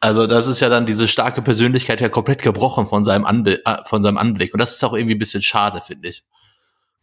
Also 0.00 0.26
das 0.26 0.46
ist 0.46 0.60
ja 0.60 0.68
dann 0.68 0.86
diese 0.86 1.08
starke 1.08 1.40
Persönlichkeit 1.42 2.00
ja 2.00 2.08
komplett 2.08 2.42
gebrochen 2.42 2.86
von 2.86 3.04
seinem, 3.04 3.24
Anbi 3.24 3.58
äh, 3.64 3.78
von 3.86 4.02
seinem 4.02 4.18
Anblick. 4.18 4.52
Und 4.52 4.60
das 4.60 4.74
ist 4.74 4.84
auch 4.84 4.92
irgendwie 4.92 5.14
ein 5.14 5.18
bisschen 5.18 5.42
schade, 5.42 5.80
finde 5.80 6.08
ich. 6.08 6.24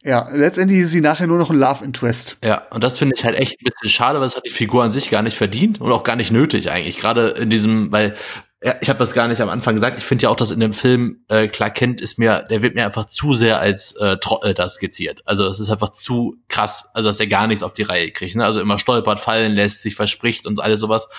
Ja, 0.04 0.28
letztendlich 0.32 0.80
ist 0.80 0.92
sie 0.92 1.02
nachher 1.02 1.28
nur 1.28 1.38
noch 1.38 1.50
ein 1.50 1.58
Love 1.58 1.84
Interest. 1.84 2.38
Ja, 2.44 2.68
und 2.72 2.84
das 2.84 2.98
finde 2.98 3.16
ich 3.18 3.24
halt 3.24 3.38
echt 3.38 3.60
ein 3.60 3.64
bisschen 3.64 3.90
schade, 3.90 4.20
weil 4.20 4.28
es 4.28 4.36
hat 4.36 4.46
die 4.46 4.52
Figur 4.52 4.84
an 4.84 4.92
sich 4.92 5.10
gar 5.10 5.22
nicht 5.22 5.38
verdient 5.38 5.80
und 5.80 5.92
auch 5.92 6.04
gar 6.04 6.18
nicht 6.18 6.32
nötig 6.32 6.70
eigentlich. 6.70 6.98
Gerade 6.98 7.30
in 7.30 7.50
diesem, 7.50 7.92
weil 7.92 8.16
ja, 8.64 8.76
ich 8.80 8.88
habe 8.88 9.00
das 9.00 9.14
gar 9.14 9.28
nicht 9.28 9.42
am 9.42 9.50
Anfang 9.50 9.76
gesagt. 9.76 10.00
Ich 10.00 10.06
finde 10.06 10.24
ja 10.24 10.30
auch, 10.30 10.38
dass 10.38 10.52
in 10.52 10.62
dem 10.62 10.72
Film 10.72 11.26
äh, 11.28 11.50
Clark 11.50 11.76
Kent 11.76 12.00
ist 12.00 12.18
mir, 12.18 12.46
der 12.50 12.62
wird 12.62 12.76
mir 12.76 12.86
einfach 12.86 13.06
zu 13.06 13.34
sehr 13.34 13.60
als 13.60 13.92
äh, 13.98 14.18
Trottel 14.18 14.54
da 14.54 14.70
skizziert. 14.70 15.22
Also 15.26 15.48
es 15.48 15.60
ist 15.60 15.70
einfach 15.70 15.90
zu 15.90 16.38
krass, 16.48 16.90
also 16.94 17.10
dass 17.10 17.18
der 17.18 17.28
gar 17.28 17.48
nichts 17.48 17.62
auf 17.62 17.74
die 17.74 17.84
Reihe 17.84 18.12
kriegt. 18.12 18.38
Ne? 18.38 18.46
Also 18.46 18.62
immer 18.62 18.80
stolpert, 18.80 19.20
fallen 19.20 19.52
lässt, 19.52 19.82
sich 19.82 19.96
verspricht 19.96 20.48
und 20.48 20.62
alles 20.62 20.80
sowas. 20.80 21.10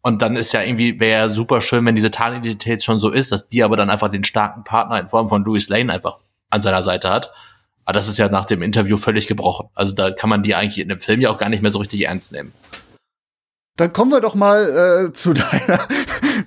Und 0.00 0.22
dann 0.22 0.36
ist 0.36 0.52
ja 0.52 0.62
irgendwie, 0.62 0.98
wäre 0.98 1.28
super 1.28 1.60
schön, 1.60 1.84
wenn 1.84 1.96
diese 1.96 2.10
Tarnidentität 2.10 2.82
schon 2.82 2.98
so 2.98 3.10
ist, 3.10 3.30
dass 3.30 3.50
die 3.50 3.62
aber 3.62 3.76
dann 3.76 3.90
einfach 3.90 4.08
den 4.08 4.24
starken 4.24 4.64
Partner 4.64 4.98
in 5.00 5.08
Form 5.10 5.28
von 5.28 5.44
Louis 5.44 5.68
Lane 5.68 5.92
einfach 5.92 6.18
an 6.48 6.62
seiner 6.62 6.82
Seite 6.82 7.10
hat. 7.10 7.30
Aber 7.84 7.92
das 7.92 8.08
ist 8.08 8.16
ja 8.16 8.30
nach 8.30 8.46
dem 8.46 8.62
Interview 8.62 8.96
völlig 8.96 9.26
gebrochen. 9.26 9.68
Also 9.74 9.94
da 9.94 10.12
kann 10.12 10.30
man 10.30 10.42
die 10.42 10.54
eigentlich 10.54 10.78
in 10.78 10.88
dem 10.88 11.00
Film 11.00 11.20
ja 11.20 11.30
auch 11.30 11.36
gar 11.36 11.50
nicht 11.50 11.60
mehr 11.60 11.70
so 11.70 11.78
richtig 11.78 12.06
ernst 12.06 12.32
nehmen. 12.32 12.52
Dann 13.80 13.94
kommen 13.94 14.10
wir 14.10 14.20
doch 14.20 14.34
mal 14.34 15.08
äh, 15.08 15.12
zu 15.14 15.32
deiner 15.32 15.80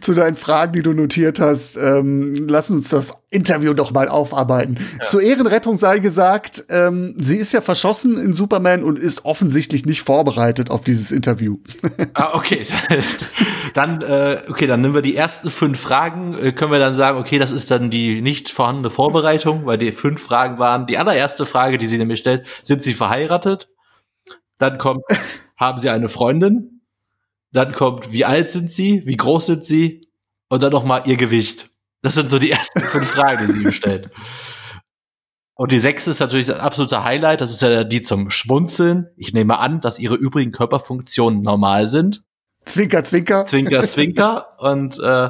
zu 0.02 0.14
deinen 0.14 0.36
Fragen, 0.36 0.74
die 0.74 0.84
du 0.84 0.94
notiert 0.94 1.40
hast. 1.40 1.78
Ähm, 1.78 2.48
lass 2.48 2.70
uns 2.70 2.90
das 2.90 3.14
Interview 3.30 3.74
doch 3.74 3.92
mal 3.92 4.08
aufarbeiten. 4.08 4.78
Ja. 5.00 5.06
Zur 5.06 5.22
Ehrenrettung 5.22 5.78
sei 5.78 6.00
gesagt, 6.00 6.66
ähm, 6.70 7.16
sie 7.18 7.38
ist 7.38 7.52
ja 7.54 7.62
verschossen 7.62 8.18
in 8.18 8.34
Superman 8.34 8.84
und 8.84 9.00
ist 9.00 9.26
offensichtlich 9.26 9.86
nicht 9.86 10.02
vorbereitet 10.02 10.70
auf 10.70 10.82
dieses 10.82 11.12
Interview. 11.12 11.58
ah, 12.14 12.32
okay. 12.34 12.68
dann, 13.74 14.02
äh, 14.02 14.42
okay, 14.50 14.68
dann 14.68 14.82
nehmen 14.82 14.94
wir 14.94 15.02
die 15.02 15.16
ersten 15.16 15.50
fünf 15.50 15.80
Fragen. 15.80 16.38
Äh, 16.38 16.52
können 16.52 16.72
wir 16.72 16.80
dann 16.80 16.96
sagen, 16.96 17.18
okay, 17.18 17.40
das 17.40 17.52
ist 17.52 17.72
dann 17.72 17.90
die 17.90 18.22
nicht 18.22 18.50
vorhandene 18.50 18.90
Vorbereitung, 18.90 19.66
weil 19.66 19.78
die 19.78 19.92
fünf 19.92 20.22
Fragen 20.22 20.60
waren. 20.60 20.86
Die 20.86 20.98
allererste 20.98 21.46
Frage, 21.46 21.78
die 21.78 21.88
sie 21.88 21.98
nämlich 21.98 22.20
stellt, 22.20 22.46
sind 22.62 22.84
sie 22.84 22.94
verheiratet? 22.94 23.70
Dann 24.60 24.78
kommt, 24.78 25.04
haben 25.58 25.80
sie 25.80 25.90
eine 25.90 26.10
Freundin? 26.10 26.73
Dann 27.54 27.72
kommt, 27.72 28.12
wie 28.12 28.26
alt 28.26 28.52
sind 28.52 28.72
sie? 28.72 29.06
Wie 29.06 29.16
groß 29.16 29.46
sind 29.46 29.64
sie? 29.64 30.02
Und 30.50 30.64
dann 30.64 30.72
noch 30.72 30.84
mal 30.84 31.04
ihr 31.06 31.18
Gewicht. 31.18 31.70
Das 32.02 32.16
sind 32.16 32.30
so 32.30 32.40
die 32.40 32.52
ersten 32.52 32.82
fünf 32.82 33.08
Fragen, 33.08 33.48
die 33.48 33.54
sie 33.54 33.64
ihm 33.64 33.72
stellt. 33.72 34.10
Und 35.56 35.72
die 35.72 35.80
sechste 35.80 36.10
ist 36.10 36.20
natürlich 36.20 36.48
das 36.48 36.60
absolute 36.60 37.04
Highlight. 37.04 37.42
Das 37.42 37.52
ist 37.52 37.62
ja 37.62 37.84
die 37.84 38.02
zum 38.02 38.32
Schmunzeln. 38.32 39.08
Ich 39.18 39.34
nehme 39.34 39.60
an, 39.60 39.82
dass 39.82 40.00
ihre 40.00 40.16
übrigen 40.16 40.52
Körperfunktionen 40.52 41.44
normal 41.44 41.88
sind. 41.88 42.24
Zwinker, 42.66 43.04
zwinker. 43.04 43.46
Zwinker, 43.46 43.84
zwinker. 43.88 44.58
Und 44.58 44.98
äh, 44.98 45.30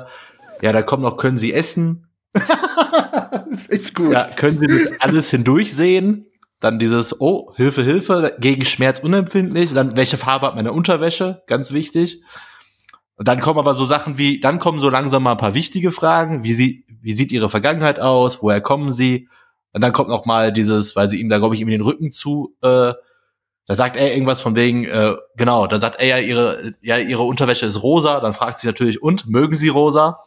ja, 0.61 0.71
da 0.71 0.81
kommt 0.81 1.03
noch, 1.03 1.17
können 1.17 1.37
sie 1.37 1.53
essen? 1.53 2.07
das 2.33 3.47
ist 3.51 3.71
echt 3.71 3.95
gut. 3.95 4.13
Ja, 4.13 4.27
können 4.27 4.59
sie 4.59 4.95
alles 4.99 5.29
hindurchsehen? 5.29 6.25
Dann 6.63 6.79
dieses, 6.79 7.19
oh, 7.19 7.53
Hilfe, 7.57 7.83
Hilfe, 7.83 8.37
gegen 8.39 8.63
Schmerz 8.63 8.99
unempfindlich. 8.99 9.73
Dann, 9.73 9.97
welche 9.97 10.17
Farbe 10.17 10.47
hat 10.47 10.55
meine 10.55 10.71
Unterwäsche? 10.71 11.43
Ganz 11.45 11.73
wichtig. 11.73 12.21
Und 13.17 13.27
dann 13.27 13.41
kommen 13.41 13.59
aber 13.59 13.73
so 13.73 13.83
Sachen 13.83 14.17
wie, 14.17 14.39
dann 14.39 14.59
kommen 14.59 14.79
so 14.79 14.89
langsam 14.89 15.23
mal 15.23 15.31
ein 15.31 15.37
paar 15.37 15.55
wichtige 15.55 15.91
Fragen. 15.91 16.45
Wie, 16.45 16.53
sie, 16.53 16.85
wie 17.01 17.11
sieht 17.11 17.33
ihre 17.33 17.49
Vergangenheit 17.49 17.99
aus? 17.99 18.41
Woher 18.41 18.61
kommen 18.61 18.93
sie? 18.93 19.27
Und 19.73 19.81
dann 19.81 19.91
kommt 19.91 20.07
noch 20.07 20.25
mal 20.25 20.53
dieses, 20.53 20.95
weil 20.95 21.09
sie 21.09 21.19
ihm 21.19 21.27
da, 21.27 21.37
glaube 21.37 21.55
ich, 21.55 21.59
ihm 21.61 21.67
den 21.67 21.81
Rücken 21.81 22.13
zu, 22.13 22.55
äh, 22.61 22.93
da 23.65 23.75
sagt 23.75 23.97
er 23.97 24.13
irgendwas 24.13 24.39
von 24.39 24.55
wegen, 24.55 24.85
äh, 24.85 25.15
genau, 25.35 25.67
da 25.67 25.79
sagt 25.79 25.99
er 25.99 26.05
ja, 26.05 26.17
ihre, 26.19 26.75
ja, 26.81 26.97
ihre 26.97 27.23
Unterwäsche 27.23 27.65
ist 27.65 27.83
rosa. 27.83 28.21
Dann 28.21 28.33
fragt 28.33 28.59
sie 28.59 28.67
natürlich, 28.67 29.03
und, 29.03 29.27
mögen 29.27 29.55
sie 29.55 29.67
rosa? 29.67 30.19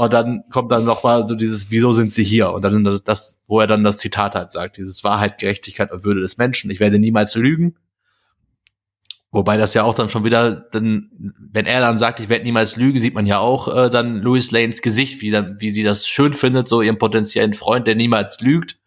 Und 0.00 0.14
dann 0.14 0.44
kommt 0.48 0.72
dann 0.72 0.86
noch 0.86 1.02
mal 1.02 1.28
so 1.28 1.34
dieses, 1.34 1.70
wieso 1.70 1.92
sind 1.92 2.10
sie 2.10 2.24
hier? 2.24 2.52
Und 2.52 2.62
dann 2.62 2.84
das, 2.84 3.04
das, 3.04 3.38
wo 3.44 3.60
er 3.60 3.66
dann 3.66 3.84
das 3.84 3.98
Zitat 3.98 4.34
halt 4.34 4.50
sagt, 4.50 4.78
dieses 4.78 5.04
Wahrheit, 5.04 5.36
Gerechtigkeit 5.36 5.92
und 5.92 6.04
Würde 6.04 6.22
des 6.22 6.38
Menschen. 6.38 6.70
Ich 6.70 6.80
werde 6.80 6.98
niemals 6.98 7.34
lügen. 7.34 7.76
Wobei 9.30 9.58
das 9.58 9.74
ja 9.74 9.82
auch 9.82 9.94
dann 9.94 10.08
schon 10.08 10.24
wieder, 10.24 10.52
dann, 10.52 11.10
wenn 11.52 11.66
er 11.66 11.80
dann 11.82 11.98
sagt, 11.98 12.18
ich 12.18 12.30
werde 12.30 12.44
niemals 12.46 12.76
lügen, 12.76 12.98
sieht 12.98 13.12
man 13.12 13.26
ja 13.26 13.40
auch 13.40 13.68
äh, 13.76 13.90
dann 13.90 14.22
Louis 14.22 14.50
Lanes 14.52 14.80
Gesicht, 14.80 15.20
wie, 15.20 15.30
dann, 15.30 15.60
wie 15.60 15.68
sie 15.68 15.82
das 15.82 16.08
schön 16.08 16.32
findet, 16.32 16.70
so 16.70 16.80
ihren 16.80 16.96
potenziellen 16.96 17.52
Freund, 17.52 17.86
der 17.86 17.94
niemals 17.94 18.40
lügt. 18.40 18.78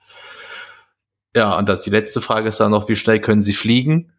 Ja, 1.36 1.60
und 1.60 1.70
das, 1.70 1.84
die 1.84 1.92
letzte 1.92 2.22
Frage 2.22 2.50
ist 2.50 2.60
dann 2.60 2.72
noch, 2.72 2.90
wie 2.90 2.96
schnell 2.96 3.20
können 3.20 3.44
sie 3.44 3.54
fliegen? 3.54 4.13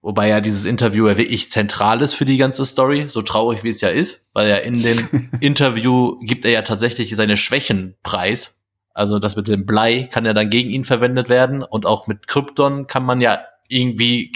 Wobei 0.00 0.28
ja 0.28 0.40
dieses 0.40 0.64
Interview 0.64 1.08
ja 1.08 1.16
wirklich 1.16 1.50
zentral 1.50 2.00
ist 2.02 2.14
für 2.14 2.24
die 2.24 2.36
ganze 2.36 2.64
Story, 2.64 3.06
so 3.08 3.20
traurig 3.20 3.64
wie 3.64 3.68
es 3.68 3.80
ja 3.80 3.88
ist, 3.88 4.28
weil 4.32 4.48
er 4.48 4.62
in 4.62 4.82
dem 4.82 5.30
Interview 5.40 6.16
gibt 6.20 6.44
er 6.44 6.52
ja 6.52 6.62
tatsächlich 6.62 7.14
seine 7.16 7.36
Schwächen 7.36 7.96
preis. 8.02 8.60
Also 8.94 9.18
das 9.18 9.36
mit 9.36 9.48
dem 9.48 9.66
Blei 9.66 10.08
kann 10.10 10.24
ja 10.24 10.32
dann 10.32 10.50
gegen 10.50 10.70
ihn 10.70 10.84
verwendet 10.84 11.28
werden 11.28 11.62
und 11.62 11.84
auch 11.84 12.06
mit 12.06 12.26
Krypton 12.28 12.86
kann 12.86 13.04
man 13.04 13.20
ja 13.20 13.40
irgendwie 13.68 14.32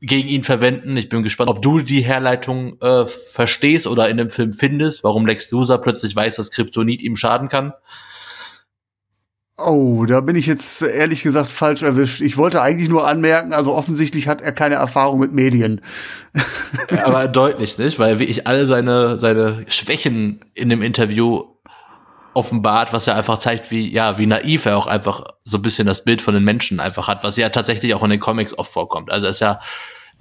gegen 0.00 0.28
ihn 0.28 0.44
verwenden. 0.44 0.96
Ich 0.96 1.08
bin 1.08 1.22
gespannt, 1.22 1.50
ob 1.50 1.62
du 1.62 1.80
die 1.80 2.00
Herleitung 2.00 2.80
äh, 2.80 3.06
verstehst 3.06 3.86
oder 3.86 4.08
in 4.08 4.16
dem 4.16 4.30
Film 4.30 4.52
findest, 4.52 5.04
warum 5.04 5.26
Lex 5.26 5.50
Luthor 5.50 5.78
plötzlich 5.78 6.16
weiß, 6.16 6.36
dass 6.36 6.50
Kryptonit 6.50 7.02
ihm 7.02 7.16
schaden 7.16 7.48
kann. 7.48 7.74
Oh, 9.64 10.04
da 10.06 10.20
bin 10.20 10.36
ich 10.36 10.46
jetzt 10.46 10.82
ehrlich 10.82 11.22
gesagt 11.22 11.50
falsch 11.50 11.82
erwischt. 11.82 12.20
Ich 12.20 12.36
wollte 12.36 12.62
eigentlich 12.62 12.88
nur 12.88 13.06
anmerken, 13.06 13.52
also 13.52 13.74
offensichtlich 13.74 14.28
hat 14.28 14.40
er 14.40 14.52
keine 14.52 14.76
Erfahrung 14.76 15.20
mit 15.20 15.32
Medien. 15.32 15.80
Aber 17.04 17.28
deutlich 17.28 17.76
nicht, 17.78 17.98
weil 17.98 18.18
wie 18.18 18.24
ich 18.24 18.46
alle 18.46 18.66
seine, 18.66 19.18
seine 19.18 19.64
Schwächen 19.68 20.40
in 20.54 20.68
dem 20.68 20.82
Interview 20.82 21.44
offenbart, 22.32 22.92
was 22.92 23.06
ja 23.06 23.16
einfach 23.16 23.38
zeigt, 23.38 23.70
wie, 23.70 23.92
ja, 23.92 24.18
wie 24.18 24.26
naiv 24.26 24.66
er 24.66 24.78
auch 24.78 24.86
einfach 24.86 25.24
so 25.44 25.58
ein 25.58 25.62
bisschen 25.62 25.86
das 25.86 26.04
Bild 26.04 26.20
von 26.20 26.34
den 26.34 26.44
Menschen 26.44 26.80
einfach 26.80 27.08
hat, 27.08 27.24
was 27.24 27.36
ja 27.36 27.48
tatsächlich 27.48 27.94
auch 27.94 28.02
in 28.04 28.10
den 28.10 28.20
Comics 28.20 28.56
oft 28.56 28.72
vorkommt. 28.72 29.10
Also 29.10 29.26
er 29.26 29.30
ist 29.30 29.40
ja, 29.40 29.60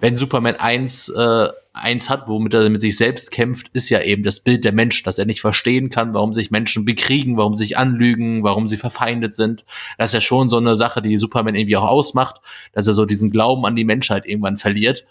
wenn 0.02 0.18
Superman 0.18 0.56
eins, 0.56 1.10
äh, 1.10 1.50
eins 1.74 2.10
hat, 2.10 2.28
womit 2.28 2.54
er 2.54 2.70
mit 2.70 2.82
sich 2.82 2.97
selbst 2.97 3.32
kämpft, 3.32 3.68
ist 3.74 3.89
ja 3.89 4.02
eben 4.02 4.24
das 4.24 4.39
Bild 4.39 4.66
der 4.66 4.72
Menschen, 4.72 5.04
dass 5.06 5.18
er 5.18 5.26
nicht 5.26 5.41
verstehen 5.41 5.89
kann, 5.89 6.14
warum 6.14 6.34
sich 6.34 6.52
Menschen 6.52 6.86
bekriegen, 6.86 7.38
warum 7.38 7.56
sich 7.56 7.78
anlügen, 7.78 8.43
warum 8.43 8.70
sie 8.70 8.78
verfeindet 8.78 9.36
sind. 9.36 9.66
Das 9.97 10.10
ist 10.10 10.14
ja 10.14 10.22
schon 10.22 10.50
so 10.50 10.58
eine 10.58 10.76
Sache, 10.76 11.02
die 11.02 11.18
Superman 11.18 11.56
irgendwie 11.56 11.78
auch 11.78 11.88
ausmacht, 11.88 12.41
dass 12.74 12.88
er 12.88 12.93
so 12.93 13.06
diesen 13.06 13.32
Glauben 13.32 13.66
an 13.66 13.76
die 13.76 13.86
Menschheit 13.86 14.26
irgendwann 14.26 14.58
verliert 14.58 15.06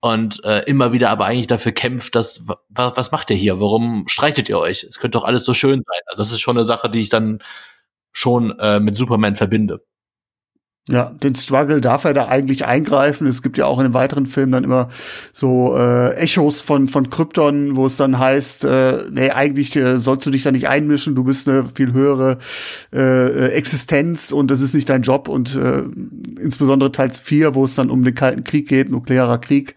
und 0.00 0.44
äh, 0.44 0.64
immer 0.64 0.92
wieder 0.92 1.10
aber 1.10 1.26
eigentlich 1.26 1.46
dafür 1.46 1.72
kämpft, 1.72 2.16
dass 2.16 2.44
was, 2.68 2.96
was 2.96 3.12
macht 3.12 3.30
ihr 3.30 3.36
hier? 3.36 3.60
Warum 3.60 4.08
streitet 4.08 4.48
ihr 4.48 4.58
euch? 4.58 4.82
Es 4.82 4.98
könnte 4.98 5.16
doch 5.18 5.24
alles 5.24 5.44
so 5.44 5.54
schön 5.54 5.82
sein. 5.86 6.00
Also 6.06 6.22
das 6.22 6.32
ist 6.32 6.40
schon 6.40 6.56
eine 6.56 6.64
Sache, 6.64 6.90
die 6.90 7.00
ich 7.00 7.08
dann 7.08 7.38
schon 8.12 8.58
äh, 8.58 8.80
mit 8.80 8.96
Superman 8.96 9.36
verbinde. 9.36 9.84
Ja, 10.88 11.10
den 11.10 11.36
Struggle 11.36 11.80
darf 11.80 12.02
er 12.02 12.12
da 12.12 12.26
eigentlich 12.26 12.64
eingreifen. 12.64 13.28
Es 13.28 13.42
gibt 13.42 13.56
ja 13.56 13.66
auch 13.66 13.78
in 13.78 13.84
den 13.84 13.94
weiteren 13.94 14.26
Filmen 14.26 14.50
dann 14.50 14.64
immer 14.64 14.88
so 15.32 15.76
äh, 15.76 16.12
Echos 16.16 16.60
von 16.60 16.88
von 16.88 17.08
Krypton, 17.08 17.76
wo 17.76 17.86
es 17.86 17.96
dann 17.96 18.18
heißt, 18.18 18.64
äh, 18.64 19.04
nee, 19.12 19.30
eigentlich 19.30 19.76
äh, 19.76 20.00
sollst 20.00 20.26
du 20.26 20.30
dich 20.30 20.42
da 20.42 20.50
nicht 20.50 20.66
einmischen, 20.66 21.14
du 21.14 21.22
bist 21.22 21.48
eine 21.48 21.66
viel 21.72 21.92
höhere 21.92 22.38
äh, 22.92 23.50
Existenz 23.50 24.32
und 24.32 24.50
das 24.50 24.60
ist 24.60 24.74
nicht 24.74 24.88
dein 24.88 25.02
Job 25.02 25.28
und 25.28 25.54
äh, 25.54 25.84
insbesondere 26.40 26.90
Teil 26.90 27.10
4, 27.10 27.54
wo 27.54 27.64
es 27.64 27.76
dann 27.76 27.88
um 27.88 28.02
den 28.02 28.16
Kalten 28.16 28.42
Krieg 28.42 28.66
geht, 28.66 28.90
nuklearer 28.90 29.38
Krieg, 29.38 29.76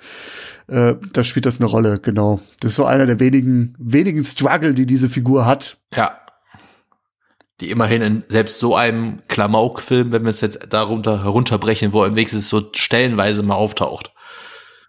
äh, 0.67 0.95
da 1.13 1.23
spielt 1.23 1.45
das 1.45 1.61
eine 1.61 1.69
Rolle, 1.69 1.99
genau. 1.99 2.39
Das 2.61 2.71
ist 2.71 2.77
so 2.77 2.85
einer 2.85 3.05
der 3.05 3.19
wenigen 3.19 3.75
wenigen 3.77 4.23
Struggle, 4.23 4.73
die 4.73 4.87
diese 4.87 5.09
Figur 5.09 5.45
hat. 5.45 5.77
Ja, 5.93 6.17
die 7.61 7.69
immerhin 7.69 8.01
in 8.01 8.23
selbst 8.27 8.59
so 8.59 8.75
einem 8.75 9.19
Klamauk-Film, 9.27 10.11
wenn 10.11 10.23
wir 10.23 10.29
es 10.29 10.41
jetzt 10.41 10.59
darunter 10.69 11.23
herunterbrechen, 11.23 11.93
wo 11.93 12.03
im 12.03 12.15
wenigstens 12.15 12.49
so 12.49 12.69
stellenweise 12.73 13.43
mal 13.43 13.55
auftaucht. 13.55 14.13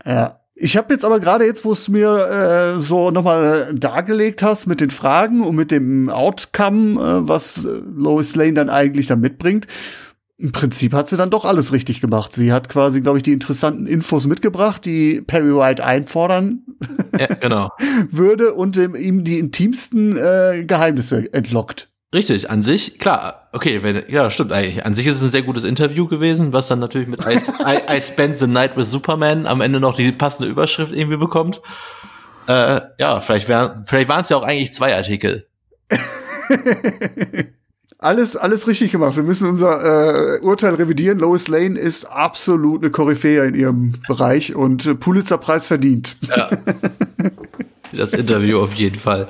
Ja. 0.05 0.41
Ich 0.59 0.79
habe 0.79 0.95
jetzt 0.95 1.05
aber 1.05 1.21
gerade 1.21 1.45
jetzt, 1.45 1.67
wo 1.67 1.73
es 1.73 1.91
mir 1.91 2.77
äh, 2.79 2.81
so 2.81 3.11
nochmal 3.11 3.75
dargelegt 3.75 4.43
hast 4.43 4.67
mit 4.67 4.81
den 4.81 4.91
Fragen 4.91 5.45
und 5.45 5.55
mit 5.55 5.71
dem 5.71 6.09
Outcome, 6.09 6.99
äh, 6.99 7.29
was 7.29 7.69
Lois 7.95 8.35
Lane 8.35 8.55
dann 8.55 8.71
eigentlich 8.71 9.07
da 9.07 9.17
mitbringt, 9.17 9.67
im 10.39 10.53
Prinzip 10.53 10.95
hat 10.95 11.09
sie 11.09 11.19
dann 11.19 11.31
doch 11.31 11.45
alles 11.45 11.73
richtig 11.73 12.01
gemacht. 12.01 12.35
Sie 12.35 12.53
hat 12.53 12.71
quasi, 12.71 13.03
glaube 13.03 13.19
ich, 13.19 13.23
die 13.23 13.33
interessanten 13.33 13.87
Infos 13.87 14.27
mitgebracht, 14.27 14.85
die 14.85 15.21
Perry 15.21 15.55
White 15.55 15.85
einfordern 15.85 16.65
ja, 17.19 17.27
genau. 17.27 17.71
würde 18.11 18.55
und 18.55 18.77
ihm 18.77 19.25
die 19.25 19.39
intimsten 19.39 20.17
äh, 20.17 20.65
Geheimnisse 20.67 21.33
entlockt. 21.33 21.91
Richtig, 22.15 22.51
an 22.51 22.63
sich, 22.63 22.99
klar, 22.99 23.49
okay, 23.53 23.83
wenn, 23.83 24.05
ja, 24.09 24.31
stimmt 24.31 24.53
eigentlich. 24.53 24.87
An 24.87 24.95
sich 24.95 25.07
ist 25.07 25.17
es 25.17 25.23
ein 25.23 25.31
sehr 25.31 25.43
gutes 25.43 25.65
Interview 25.65 26.07
gewesen, 26.07 26.53
was 26.53 26.69
dann 26.69 26.79
natürlich 26.79 27.09
mit 27.09 27.25
I, 27.27 27.35
I, 27.67 27.97
I 27.97 28.01
Spent 28.01 28.39
the 28.39 28.47
Night 28.47 28.77
with 28.77 28.91
Superman 28.91 29.47
am 29.47 29.61
Ende 29.61 29.81
noch 29.81 29.97
die 29.97 30.13
passende 30.13 30.49
Überschrift 30.49 30.93
irgendwie 30.93 31.17
bekommt. 31.17 31.61
Äh, 32.47 32.81
ja, 32.99 33.21
vielleicht, 33.21 33.49
wär, 33.49 33.83
vielleicht 33.85 34.09
waren 34.09 34.23
es 34.23 34.31
ja 34.31 34.37
auch 34.37 34.45
eigentlich 34.45 34.73
zwei 34.73 34.95
Artikel. 34.95 35.47
alles, 37.99 38.37
alles 38.37 38.69
richtig 38.69 38.93
gemacht. 38.93 39.17
Wir 39.17 39.25
müssen 39.25 39.49
unser 39.49 40.37
äh, 40.37 40.41
Urteil 40.41 40.75
revidieren. 40.75 41.19
Lois 41.19 41.49
Lane 41.49 41.79
ist 41.79 42.05
absolut 42.05 42.83
eine 42.83 42.91
Koryphäe 42.91 43.47
in 43.47 43.55
ihrem 43.57 43.95
Bereich 44.07 44.55
und 44.55 44.87
äh, 44.87 44.95
Pulitzerpreis 44.95 45.67
verdient. 45.67 46.17
Ja. 46.23 46.51
Das 47.93 48.13
Interview 48.13 48.59
auf 48.59 48.75
jeden 48.75 48.99
Fall. 48.99 49.29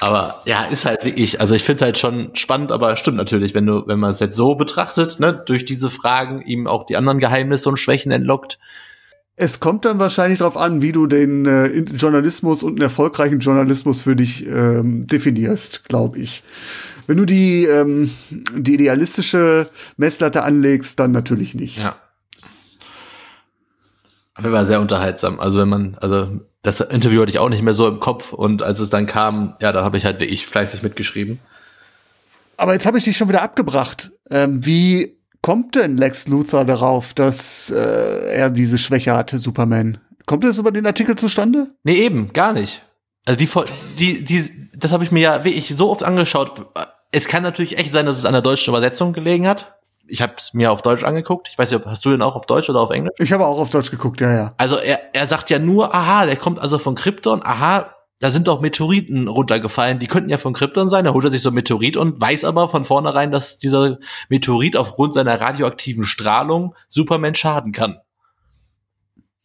Aber 0.00 0.42
ja, 0.44 0.64
ist 0.64 0.84
halt 0.84 1.04
wirklich, 1.04 1.40
also 1.40 1.54
ich 1.56 1.64
finde 1.64 1.76
es 1.76 1.82
halt 1.82 1.98
schon 1.98 2.30
spannend, 2.34 2.70
aber 2.70 2.96
stimmt 2.96 3.16
natürlich, 3.16 3.54
wenn 3.54 3.66
du, 3.66 3.84
wenn 3.86 3.98
man 3.98 4.10
es 4.10 4.20
jetzt 4.20 4.36
so 4.36 4.54
betrachtet, 4.54 5.18
ne, 5.18 5.42
durch 5.44 5.64
diese 5.64 5.90
Fragen 5.90 6.40
ihm 6.42 6.68
auch 6.68 6.86
die 6.86 6.96
anderen 6.96 7.18
Geheimnisse 7.18 7.68
und 7.68 7.78
Schwächen 7.78 8.12
entlockt. 8.12 8.58
Es 9.34 9.60
kommt 9.60 9.84
dann 9.84 9.98
wahrscheinlich 9.98 10.38
darauf 10.38 10.56
an, 10.56 10.82
wie 10.82 10.92
du 10.92 11.06
den 11.06 11.46
äh, 11.46 11.66
Journalismus 11.66 12.62
und 12.62 12.72
einen 12.72 12.82
erfolgreichen 12.82 13.40
Journalismus 13.40 14.02
für 14.02 14.16
dich 14.16 14.46
ähm, 14.46 15.06
definierst, 15.06 15.88
glaube 15.88 16.18
ich. 16.18 16.42
Wenn 17.08 17.16
du 17.16 17.24
die, 17.24 17.64
ähm, 17.64 18.10
die 18.30 18.74
idealistische 18.74 19.68
Messlatte 19.96 20.42
anlegst, 20.42 20.98
dann 21.00 21.10
natürlich 21.10 21.54
nicht. 21.54 21.78
Ja. 21.78 21.96
Aber 24.34 24.52
war 24.52 24.66
sehr 24.66 24.80
unterhaltsam. 24.80 25.40
Also 25.40 25.60
wenn 25.60 25.68
man, 25.68 25.96
also 26.00 26.40
das 26.68 26.80
Interview 26.80 27.22
hatte 27.22 27.30
ich 27.30 27.38
auch 27.38 27.48
nicht 27.48 27.62
mehr 27.62 27.74
so 27.74 27.88
im 27.88 28.00
Kopf 28.00 28.32
und 28.32 28.62
als 28.62 28.80
es 28.80 28.90
dann 28.90 29.06
kam, 29.06 29.56
ja, 29.60 29.72
da 29.72 29.84
habe 29.84 29.96
ich 29.96 30.04
halt 30.04 30.20
wirklich 30.20 30.46
fleißig 30.46 30.82
mitgeschrieben. 30.82 31.38
Aber 32.56 32.74
jetzt 32.74 32.86
habe 32.86 32.98
ich 32.98 33.04
dich 33.04 33.16
schon 33.16 33.28
wieder 33.28 33.42
abgebracht. 33.42 34.10
Ähm, 34.30 34.64
wie 34.66 35.16
kommt 35.42 35.76
denn 35.76 35.96
Lex 35.96 36.28
Luthor 36.28 36.64
darauf, 36.64 37.14
dass 37.14 37.70
äh, 37.70 38.32
er 38.32 38.50
diese 38.50 38.78
Schwäche 38.78 39.14
hatte, 39.14 39.38
Superman? 39.38 39.98
Kommt 40.26 40.44
das 40.44 40.58
über 40.58 40.72
den 40.72 40.84
Artikel 40.86 41.16
zustande? 41.16 41.68
Nee, 41.84 41.96
eben, 41.96 42.32
gar 42.32 42.52
nicht. 42.52 42.82
Also 43.24 43.38
die, 43.38 43.48
die, 43.98 44.24
die 44.24 44.68
das 44.74 44.92
habe 44.92 45.04
ich 45.04 45.10
mir 45.10 45.20
ja 45.20 45.44
wirklich 45.44 45.74
so 45.74 45.90
oft 45.90 46.02
angeschaut. 46.02 46.66
Es 47.10 47.28
kann 47.28 47.42
natürlich 47.42 47.78
echt 47.78 47.92
sein, 47.92 48.06
dass 48.06 48.18
es 48.18 48.24
an 48.24 48.32
der 48.32 48.42
deutschen 48.42 48.72
Übersetzung 48.72 49.12
gelegen 49.12 49.46
hat 49.46 49.77
ich 50.08 50.22
habe 50.22 50.34
es 50.36 50.54
mir 50.54 50.72
auf 50.72 50.82
Deutsch 50.82 51.04
angeguckt. 51.04 51.48
Ich 51.50 51.58
weiß 51.58 51.70
nicht, 51.70 51.86
hast 51.86 52.04
du 52.04 52.10
den 52.10 52.22
auch 52.22 52.36
auf 52.36 52.46
Deutsch 52.46 52.68
oder 52.68 52.80
auf 52.80 52.90
Englisch? 52.90 53.14
Ich 53.18 53.32
habe 53.32 53.46
auch 53.46 53.58
auf 53.58 53.70
Deutsch 53.70 53.90
geguckt, 53.90 54.20
ja, 54.20 54.32
ja. 54.32 54.54
Also 54.56 54.76
er, 54.76 55.14
er 55.14 55.26
sagt 55.26 55.50
ja 55.50 55.58
nur, 55.58 55.94
aha, 55.94 56.26
der 56.26 56.36
kommt 56.36 56.58
also 56.58 56.78
von 56.78 56.94
Krypton, 56.94 57.42
aha, 57.44 57.94
da 58.20 58.30
sind 58.30 58.48
doch 58.48 58.60
Meteoriten 58.60 59.28
runtergefallen, 59.28 60.00
die 60.00 60.08
könnten 60.08 60.30
ja 60.30 60.38
von 60.38 60.52
Krypton 60.52 60.88
sein. 60.88 61.04
Da 61.04 61.12
holt 61.12 61.24
er 61.24 61.30
sich 61.30 61.42
so 61.42 61.50
ein 61.50 61.54
Meteorit 61.54 61.96
und 61.96 62.20
weiß 62.20 62.44
aber 62.44 62.68
von 62.68 62.82
vornherein, 62.82 63.30
dass 63.30 63.58
dieser 63.58 63.98
Meteorit 64.28 64.76
aufgrund 64.76 65.14
seiner 65.14 65.40
radioaktiven 65.40 66.04
Strahlung 66.04 66.74
Superman 66.88 67.36
schaden 67.36 67.72
kann. 67.72 67.98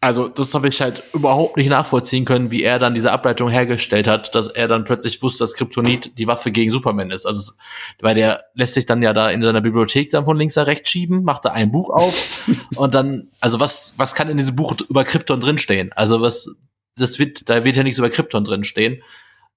Also, 0.04 0.28
das 0.28 0.54
habe 0.54 0.68
ich 0.68 0.82
halt 0.82 1.02
überhaupt 1.14 1.56
nicht 1.56 1.70
nachvollziehen 1.70 2.26
können, 2.26 2.52
wie 2.52 2.62
er 2.62 2.78
dann 2.78 2.94
diese 2.94 3.14
Ableitung 3.14 3.48
hergestellt 3.48 4.06
hat, 4.06 4.36
dass 4.36 4.48
er 4.48 4.68
dann 4.68 4.84
plötzlich 4.84 5.22
wusste, 5.22 5.46
dass 5.46 5.54
Kryptonit 5.54 6.18
die 6.18 6.28
Waffe 6.28 6.52
gegen 6.52 6.72
Superman 6.72 7.10
ist. 7.10 7.26
Also, 7.26 7.54
weil 8.02 8.14
der 8.14 8.44
lässt 8.54 8.74
sich 8.74 8.86
dann 8.86 9.02
ja 9.02 9.14
da 9.14 9.30
in 9.30 9.42
seiner 9.42 9.62
Bibliothek 9.62 10.10
dann 10.10 10.26
von 10.26 10.36
links 10.36 10.58
nach 10.58 10.68
rechts 10.68 10.90
schieben, 10.90 11.24
macht 11.24 11.46
da 11.46 11.52
ein 11.52 11.72
Buch 11.72 11.90
auf 11.90 12.50
und 12.76 12.94
dann, 12.94 13.30
also 13.40 13.62
was, 13.62 13.94
was 13.96 14.14
kann 14.14 14.28
in 14.28 14.36
diesem 14.36 14.58
Buch 14.58 14.76
über 14.90 15.06
Krypton 15.06 15.40
drinstehen? 15.40 15.94
Also, 15.94 16.20
was, 16.20 16.50
das 16.98 17.18
wird, 17.18 17.48
da 17.48 17.64
wird 17.64 17.78
ja 17.78 17.84
nichts 17.84 17.98
über 17.98 18.10
Krypton 18.10 18.44
drinstehen. 18.44 19.02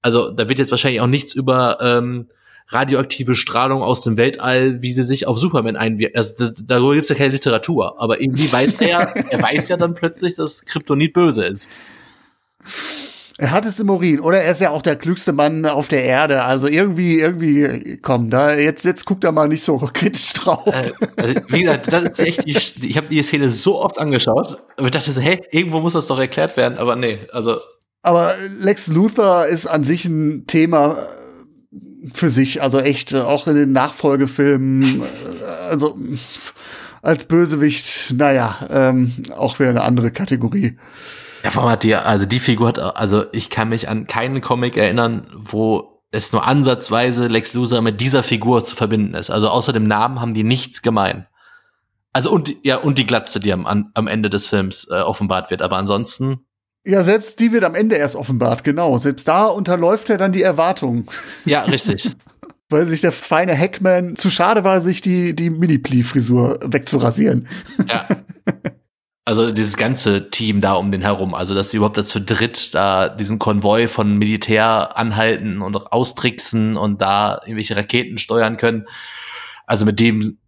Also, 0.01 0.31
da 0.31 0.49
wird 0.49 0.61
jetzt 0.61 0.71
wahrscheinlich 0.71 1.01
auch 1.01 1.09
nichts 1.09 1.35
über, 1.35 1.79
ähm, 1.81 2.29
radioaktive 2.69 3.35
Strahlung 3.35 3.83
aus 3.83 4.03
dem 4.03 4.17
Weltall, 4.17 4.83
wie 4.83 4.91
sie 4.91 5.03
sich 5.03 5.27
auf 5.27 5.39
Superman 5.39 5.77
einwirkt. 5.77 6.17
Also, 6.17 6.35
das, 6.39 6.55
darüber 6.65 6.95
gibt's 6.95 7.09
ja 7.09 7.17
keine 7.17 7.33
Literatur. 7.33 8.01
Aber 8.01 8.21
irgendwie 8.21 8.53
weiß 8.53 8.75
er, 8.81 9.17
er 9.31 9.43
weiß 9.43 9.69
ja 9.69 9.77
dann 9.77 9.95
plötzlich, 9.95 10.35
dass 10.35 10.65
Kryptonit 10.65 11.13
böse 11.13 11.45
ist. 11.45 11.69
Er 13.39 13.51
hat 13.51 13.67
es 13.67 13.79
im 13.79 13.91
Urin. 13.91 14.21
Oder 14.21 14.41
er 14.41 14.53
ist 14.53 14.61
ja 14.61 14.71
auch 14.71 14.83
der 14.83 14.97
klügste 14.97 15.33
Mann 15.33 15.67
auf 15.67 15.89
der 15.89 16.05
Erde. 16.05 16.43
Also 16.43 16.69
irgendwie, 16.69 17.21
irgendwie, 17.21 17.99
komm, 18.01 18.31
da, 18.31 18.55
jetzt, 18.55 18.85
jetzt 18.85 19.05
guckt 19.05 19.25
er 19.25 19.33
mal 19.33 19.47
nicht 19.49 19.63
so 19.63 19.77
kritisch 19.93 20.33
drauf. 20.33 20.67
Äh, 20.67 20.93
also, 21.17 21.41
wie 21.49 21.61
gesagt, 21.61 21.93
das 21.93 22.03
ist 22.03 22.19
echt 22.21 22.47
die, 22.47 22.57
ich 22.89 22.97
habe 22.97 23.09
die 23.09 23.23
Szene 23.23 23.51
so 23.51 23.83
oft 23.83 23.99
angeschaut. 23.99 24.63
Und 24.79 24.87
ich 24.87 24.91
dachte 24.91 25.13
so, 25.13 25.21
hey, 25.21 25.43
irgendwo 25.51 25.81
muss 25.81 25.93
das 25.93 26.07
doch 26.07 26.19
erklärt 26.19 26.57
werden. 26.57 26.79
Aber 26.79 26.97
nee, 26.97 27.19
also. 27.31 27.59
Aber 28.03 28.35
Lex 28.61 28.87
Luthor 28.89 29.47
ist 29.47 29.67
an 29.67 29.85
sich 29.85 30.05
ein 30.07 30.47
Thema, 30.47 30.97
für 32.15 32.31
sich, 32.31 32.63
also 32.63 32.81
echt, 32.81 33.13
äh, 33.13 33.21
auch 33.21 33.47
in 33.47 33.55
den 33.55 33.73
Nachfolgefilmen, 33.73 35.03
äh, 35.03 35.45
also 35.71 35.99
als 37.03 37.27
Bösewicht, 37.27 38.15
naja, 38.17 38.57
ähm, 38.71 39.13
auch 39.37 39.59
wieder 39.59 39.71
eine 39.71 39.83
andere 39.83 40.11
Kategorie. 40.11 40.79
Ja, 41.45 41.51
vor 41.51 41.63
allem 41.63 41.73
hat 41.73 41.85
die, 41.85 41.95
also 41.95 42.27
die 42.27 42.41
Figur 42.41 42.69
hat, 42.69 42.79
also 42.79 43.25
ich 43.33 43.51
kann 43.51 43.69
mich 43.69 43.89
an 43.89 44.07
keinen 44.07 44.41
Comic 44.41 44.77
erinnern, 44.77 45.29
wo 45.35 46.03
es 46.11 46.33
nur 46.33 46.47
ansatzweise 46.47 47.29
Lex 47.29 47.55
Luthor 47.55 47.83
mit 47.83 48.01
dieser 48.01 48.23
Figur 48.23 48.65
zu 48.65 48.75
verbinden 48.75 49.15
ist. 49.15 49.31
Also 49.31 49.49
außer 49.49 49.73
dem 49.73 49.83
Namen 49.83 50.21
haben 50.21 50.35
die 50.35 50.45
nichts 50.45 50.83
gemein. 50.83 51.27
Also 52.13 52.31
und 52.31 52.55
ja 52.65 52.79
und 52.79 52.99
die 52.99 53.07
Glatze, 53.07 53.39
die 53.41 53.53
am, 53.53 53.91
am 53.93 54.07
Ende 54.07 54.31
des 54.31 54.47
Films 54.47 54.89
äh, 54.91 55.01
offenbart 55.01 55.51
wird, 55.51 55.63
aber 55.63 55.77
ansonsten 55.77 56.47
ja, 56.87 57.03
selbst 57.03 57.41
die 57.41 57.53
wird 57.53 57.65
am 57.65 57.75
Ende 57.75 57.97
erst 57.97 58.17
offenbart, 58.17 58.65
genau. 58.65 58.97
Selbst 58.99 59.27
da 59.27 59.47
unterläuft 59.47 60.09
er 60.09 60.19
dann 60.19 60.33
die 60.33 60.43
Erwartung. 60.43 61.07
Ja, 61.45 61.63
richtig. 61.63 62.13
Weil 62.69 62.87
sich 62.87 63.01
der 63.01 63.13
feine 63.13 63.57
Hackman 63.57 64.17
zu 64.17 64.31
schade 64.31 64.65
war, 64.65 64.81
sich 64.81 65.01
die, 65.01 65.35
die 65.35 65.51
Mini-Plee-Frisur 65.51 66.61
wegzurasieren. 66.65 67.49
Ja. 67.89 68.07
Also 69.29 69.51
dieses 69.51 69.77
ganze 69.77 70.31
Team 70.31 70.61
da 70.61 70.75
um 70.75 70.93
den 70.93 71.03
herum, 71.03 71.35
also 71.35 71.53
dass 71.53 71.73
sie 71.73 71.79
überhaupt 71.79 71.99
dazu 71.99 72.21
dritt 72.21 72.73
da 72.77 73.09
diesen 73.09 73.41
Konvoi 73.41 73.89
von 73.89 74.19
Militär 74.19 74.97
anhalten 74.97 75.63
und 75.63 75.75
auch 75.75 75.91
austricksen 75.91 76.77
und 76.77 77.03
da 77.03 77.41
irgendwelche 77.43 77.75
Raketen 77.75 78.19
steuern 78.19 78.57
können. 78.57 78.87
Also 79.67 79.85
mit 79.85 79.99
dem 79.99 80.39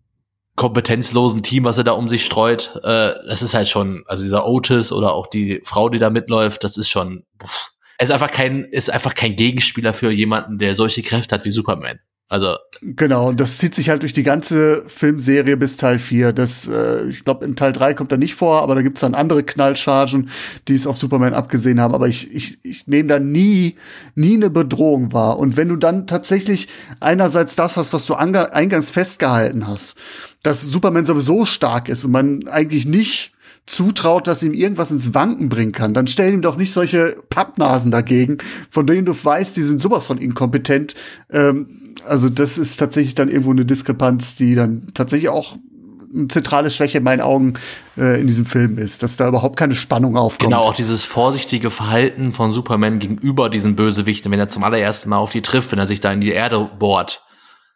kompetenzlosen 0.58 1.42
Team, 1.42 1.64
was 1.64 1.78
er 1.78 1.84
da 1.84 1.92
um 1.92 2.08
sich 2.08 2.24
streut, 2.26 2.74
äh, 2.82 3.14
das 3.26 3.40
ist 3.40 3.54
halt 3.54 3.68
schon, 3.68 4.04
also 4.06 4.22
dieser 4.22 4.46
Otis 4.46 4.92
oder 4.92 5.14
auch 5.14 5.26
die 5.26 5.62
Frau, 5.64 5.88
die 5.88 5.98
da 5.98 6.10
mitläuft, 6.10 6.64
das 6.64 6.76
ist 6.76 6.90
schon, 6.90 7.24
pff, 7.42 7.70
ist 7.98 8.10
einfach 8.10 8.30
kein, 8.30 8.64
ist 8.64 8.90
einfach 8.90 9.14
kein 9.14 9.36
Gegenspieler 9.36 9.94
für 9.94 10.10
jemanden, 10.10 10.58
der 10.58 10.74
solche 10.74 11.02
Kräfte 11.02 11.34
hat 11.34 11.44
wie 11.44 11.50
Superman. 11.50 12.00
Also 12.30 12.56
genau, 12.82 13.30
und 13.30 13.40
das 13.40 13.56
zieht 13.56 13.74
sich 13.74 13.88
halt 13.88 14.02
durch 14.02 14.12
die 14.12 14.22
ganze 14.22 14.82
Filmserie 14.86 15.56
bis 15.56 15.78
Teil 15.78 15.98
4. 15.98 16.34
Das, 16.34 16.68
äh, 16.68 17.06
ich 17.08 17.24
glaube, 17.24 17.46
in 17.46 17.56
Teil 17.56 17.72
3 17.72 17.94
kommt 17.94 18.12
er 18.12 18.18
nicht 18.18 18.34
vor, 18.34 18.62
aber 18.62 18.74
da 18.74 18.82
gibt's 18.82 19.00
dann 19.00 19.14
andere 19.14 19.42
Knallchargen, 19.42 20.28
die 20.68 20.74
es 20.74 20.86
auf 20.86 20.98
Superman 20.98 21.32
abgesehen 21.32 21.80
haben. 21.80 21.94
Aber 21.94 22.06
ich, 22.06 22.30
ich, 22.34 22.62
ich 22.64 22.86
nehme 22.86 23.08
da 23.08 23.18
nie, 23.18 23.76
nie 24.14 24.34
eine 24.34 24.50
Bedrohung 24.50 25.14
wahr. 25.14 25.38
Und 25.38 25.56
wenn 25.56 25.70
du 25.70 25.76
dann 25.76 26.06
tatsächlich 26.06 26.68
einerseits 27.00 27.56
das 27.56 27.78
hast, 27.78 27.94
was 27.94 28.04
du 28.04 28.14
eingangs 28.14 28.90
festgehalten 28.90 29.66
hast, 29.66 29.96
dass 30.42 30.62
Superman 30.62 31.06
sowieso 31.06 31.46
stark 31.46 31.88
ist 31.88 32.04
und 32.04 32.10
man 32.10 32.46
eigentlich 32.46 32.84
nicht 32.84 33.32
zutraut, 33.64 34.26
dass 34.26 34.42
ihm 34.42 34.52
irgendwas 34.52 34.90
ins 34.90 35.14
Wanken 35.14 35.48
bringen 35.48 35.72
kann, 35.72 35.94
dann 35.94 36.06
stell 36.06 36.32
ihm 36.32 36.42
doch 36.42 36.56
nicht 36.56 36.72
solche 36.72 37.16
Pappnasen 37.30 37.90
dagegen, 37.90 38.38
von 38.70 38.86
denen 38.86 39.06
du 39.06 39.12
weißt, 39.12 39.56
die 39.56 39.62
sind 39.62 39.80
sowas 39.80 40.06
von 40.06 40.18
inkompetent. 40.18 40.94
Ähm, 41.30 41.87
also 42.06 42.28
das 42.28 42.58
ist 42.58 42.76
tatsächlich 42.76 43.14
dann 43.14 43.28
irgendwo 43.28 43.50
eine 43.50 43.64
Diskrepanz, 43.64 44.36
die 44.36 44.54
dann 44.54 44.88
tatsächlich 44.94 45.28
auch 45.28 45.56
eine 46.14 46.28
zentrale 46.28 46.70
Schwäche 46.70 46.98
in 46.98 47.04
meinen 47.04 47.20
Augen 47.20 47.54
äh, 47.96 48.20
in 48.20 48.26
diesem 48.26 48.46
Film 48.46 48.78
ist, 48.78 49.02
dass 49.02 49.16
da 49.16 49.28
überhaupt 49.28 49.56
keine 49.56 49.74
Spannung 49.74 50.16
aufkommt. 50.16 50.50
Genau, 50.50 50.62
auch 50.62 50.74
dieses 50.74 51.04
vorsichtige 51.04 51.70
Verhalten 51.70 52.32
von 52.32 52.52
Superman 52.52 52.98
gegenüber 52.98 53.50
diesen 53.50 53.76
Bösewichten, 53.76 54.32
wenn 54.32 54.38
er 54.38 54.48
zum 54.48 54.64
allerersten 54.64 55.10
Mal 55.10 55.18
auf 55.18 55.32
die 55.32 55.42
trifft, 55.42 55.72
wenn 55.72 55.78
er 55.78 55.86
sich 55.86 56.00
da 56.00 56.12
in 56.12 56.20
die 56.20 56.30
Erde 56.30 56.70
bohrt. 56.78 57.24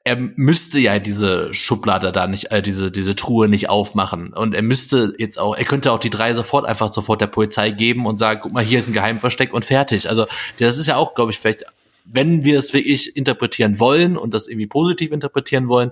Er 0.05 0.17
müsste 0.17 0.81
ja 0.81 0.99
diese 0.99 1.55
Schublade 1.55 2.11
da 2.11 2.27
nicht, 2.27 2.51
äh, 2.51 2.61
diese, 2.61 2.91
diese 2.91 3.15
Truhe 3.15 3.49
nicht 3.49 3.69
aufmachen. 3.69 4.33
Und 4.33 4.55
er 4.55 4.63
müsste 4.63 5.15
jetzt 5.19 5.39
auch, 5.39 5.57
er 5.57 5.65
könnte 5.65 5.93
auch 5.93 6.01
die 6.01 6.11
drei 6.11 6.35
sofort 6.35 6.67
einfach 6.67 6.93
sofort 6.93 7.21
der 7.21 7.29
Polizei 7.29 7.71
geben 7.71 8.07
und 8.07 8.17
sagen, 8.17 8.41
guck 8.43 8.53
mal, 8.53 8.65
hier 8.65 8.81
ist 8.81 8.89
ein 8.89 8.95
Geheimversteck 8.95 9.53
und 9.53 9.65
fertig. 9.65 10.09
Also, 10.09 10.27
das 10.59 10.79
ist 10.79 10.89
ja 10.89 10.97
auch, 10.97 11.15
glaube 11.15 11.31
ich, 11.31 11.39
vielleicht, 11.39 11.65
wenn 12.13 12.45
wir 12.45 12.59
es 12.59 12.73
wirklich 12.73 13.17
interpretieren 13.17 13.79
wollen 13.81 14.17
und 14.17 14.35
das 14.35 14.47
irgendwie 14.47 14.67
positiv 14.67 15.13
interpretieren 15.13 15.69
wollen, 15.69 15.91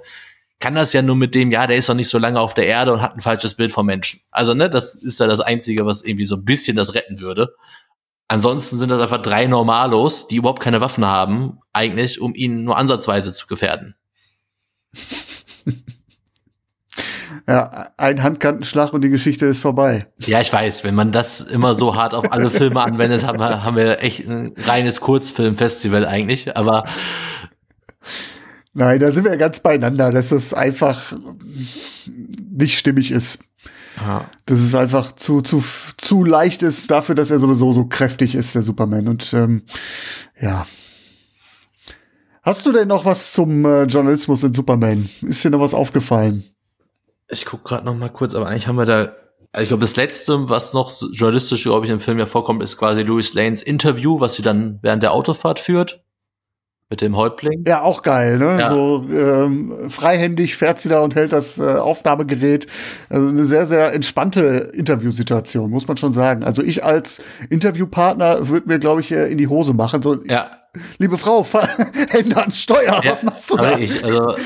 kann 0.59 0.75
das 0.75 0.93
ja 0.93 1.01
nur 1.01 1.17
mit 1.17 1.35
dem, 1.35 1.51
ja, 1.51 1.67
der 1.67 1.77
ist 1.77 1.89
doch 1.89 1.95
nicht 1.95 2.09
so 2.09 2.19
lange 2.19 2.39
auf 2.39 2.53
der 2.53 2.67
Erde 2.67 2.93
und 2.93 3.01
hat 3.01 3.17
ein 3.17 3.23
falsches 3.23 3.55
Bild 3.55 3.73
vom 3.73 3.87
Menschen. 3.87 4.21
Also, 4.31 4.53
ne, 4.53 4.69
das 4.69 4.95
ist 4.95 5.19
ja 5.19 5.27
das 5.27 5.41
Einzige, 5.41 5.87
was 5.87 6.03
irgendwie 6.03 6.27
so 6.27 6.37
ein 6.37 6.45
bisschen 6.45 6.77
das 6.77 6.95
retten 6.95 7.19
würde. 7.19 7.55
Ansonsten 8.29 8.79
sind 8.79 8.91
das 8.91 9.01
einfach 9.01 9.23
drei 9.23 9.47
Normalos, 9.47 10.29
die 10.29 10.37
überhaupt 10.37 10.63
keine 10.63 10.81
Waffen 10.81 11.07
haben, 11.07 11.59
eigentlich, 11.73 12.21
um 12.21 12.35
ihn 12.35 12.63
nur 12.63 12.77
ansatzweise 12.77 13.33
zu 13.33 13.47
gefährden. 13.47 13.97
ja, 17.51 17.89
ein 17.97 18.23
Handkantenschlag 18.23 18.93
und 18.93 19.03
die 19.03 19.09
Geschichte 19.09 19.45
ist 19.47 19.61
vorbei. 19.61 20.07
Ja, 20.19 20.41
ich 20.41 20.53
weiß, 20.53 20.85
wenn 20.85 20.95
man 20.95 21.11
das 21.11 21.41
immer 21.41 21.75
so 21.75 21.97
hart 21.97 22.15
auf 22.15 22.31
alle 22.33 22.49
Filme 22.49 22.81
anwendet, 22.81 23.27
haben 23.27 23.41
wir, 23.41 23.65
haben 23.65 23.77
wir 23.77 24.01
echt 24.05 24.25
ein 24.29 24.55
reines 24.57 25.01
Kurzfilmfestival 25.01 26.07
eigentlich, 26.07 26.57
aber 26.57 26.85
Nein, 28.73 29.01
da 29.01 29.11
sind 29.11 29.25
wir 29.25 29.37
ganz 29.37 29.59
beieinander, 29.59 30.13
dass 30.13 30.29
das 30.29 30.55
einfach 30.55 31.13
nicht 32.53 32.79
stimmig 32.79 33.11
ist. 33.11 33.41
Aha. 33.97 34.31
Dass 34.47 34.61
es 34.61 34.77
einfach 34.77 35.17
zu, 35.17 35.41
zu, 35.43 35.65
zu 35.97 36.23
leicht 36.23 36.63
ist 36.63 36.89
dafür, 36.89 37.17
dass 37.17 37.33
er 37.33 37.41
sowieso 37.41 37.73
so 37.73 37.87
kräftig 37.87 38.37
ist, 38.37 38.55
der 38.55 38.63
Superman. 38.63 39.09
Und 39.09 39.35
ähm, 39.35 39.65
ja. 40.41 40.69
Hast 42.43 42.65
du 42.65 42.71
denn 42.71 42.87
noch 42.87 43.05
was 43.05 43.33
zum 43.33 43.65
äh, 43.65 43.83
Journalismus 43.83 44.45
in 44.45 44.53
Superman? 44.53 45.11
Ist 45.23 45.43
dir 45.43 45.51
noch 45.51 45.61
was 45.61 45.75
aufgefallen? 45.75 46.45
Ich 47.31 47.47
guck 47.47 47.65
gerade 47.65 47.85
noch 47.85 47.95
mal 47.95 48.09
kurz, 48.09 48.35
aber 48.35 48.49
eigentlich 48.49 48.67
haben 48.67 48.77
wir 48.77 48.87
da 48.87 49.15
also 49.53 49.65
ich 49.65 49.69
glaube, 49.69 49.81
das 49.81 49.97
letzte, 49.97 50.49
was 50.49 50.75
noch 50.75 50.93
journalistisch, 51.11 51.65
glaube 51.65 51.85
ich, 51.85 51.91
im 51.91 51.99
Film 51.99 52.21
ja 52.21 52.27
vorkommt, 52.27 52.63
ist 52.63 52.77
quasi 52.77 53.03
Louis 53.03 53.35
Lanes 53.35 53.63
Interview, 53.63 54.21
was 54.21 54.35
sie 54.35 54.43
dann 54.43 54.79
während 54.81 55.03
der 55.03 55.13
Autofahrt 55.13 55.59
führt 55.59 56.05
mit 56.91 57.01
dem 57.01 57.17
Häuptling. 57.17 57.65
Ja, 57.67 57.83
auch 57.83 58.03
geil, 58.03 58.37
ne? 58.37 58.59
Ja. 58.59 58.69
So 58.69 59.07
ähm, 59.11 59.89
freihändig 59.89 60.57
fährt 60.57 60.81
sie 60.81 60.89
da 60.89 61.03
und 61.03 61.15
hält 61.15 61.33
das 61.33 61.59
äh, 61.59 61.77
Aufnahmegerät. 61.77 62.67
Also 63.09 63.29
eine 63.29 63.45
sehr, 63.45 63.67
sehr 63.67 63.95
entspannte 63.95 64.73
Interviewsituation, 64.75 65.71
muss 65.71 65.87
man 65.87 65.97
schon 65.97 66.13
sagen. 66.13 66.43
Also 66.43 66.63
ich 66.65 66.85
als 66.85 67.23
Interviewpartner 67.49 68.49
würde 68.49 68.69
mir, 68.69 68.81
glaube 68.81 69.03
ich, 69.03 69.13
in 69.13 69.39
die 69.39 69.47
Hose 69.47 69.73
machen. 69.73 70.03
So, 70.03 70.23
ja. 70.25 70.51
Liebe 70.99 71.17
Frau, 71.17 71.47
Hände 72.11 72.37
an 72.37 72.51
Steuer, 72.51 73.01
ja, 73.03 73.13
was 73.13 73.23
machst 73.25 73.51
du 73.51 73.57
da? 73.57 73.77
Ich, 73.77 74.05
also, 74.05 74.37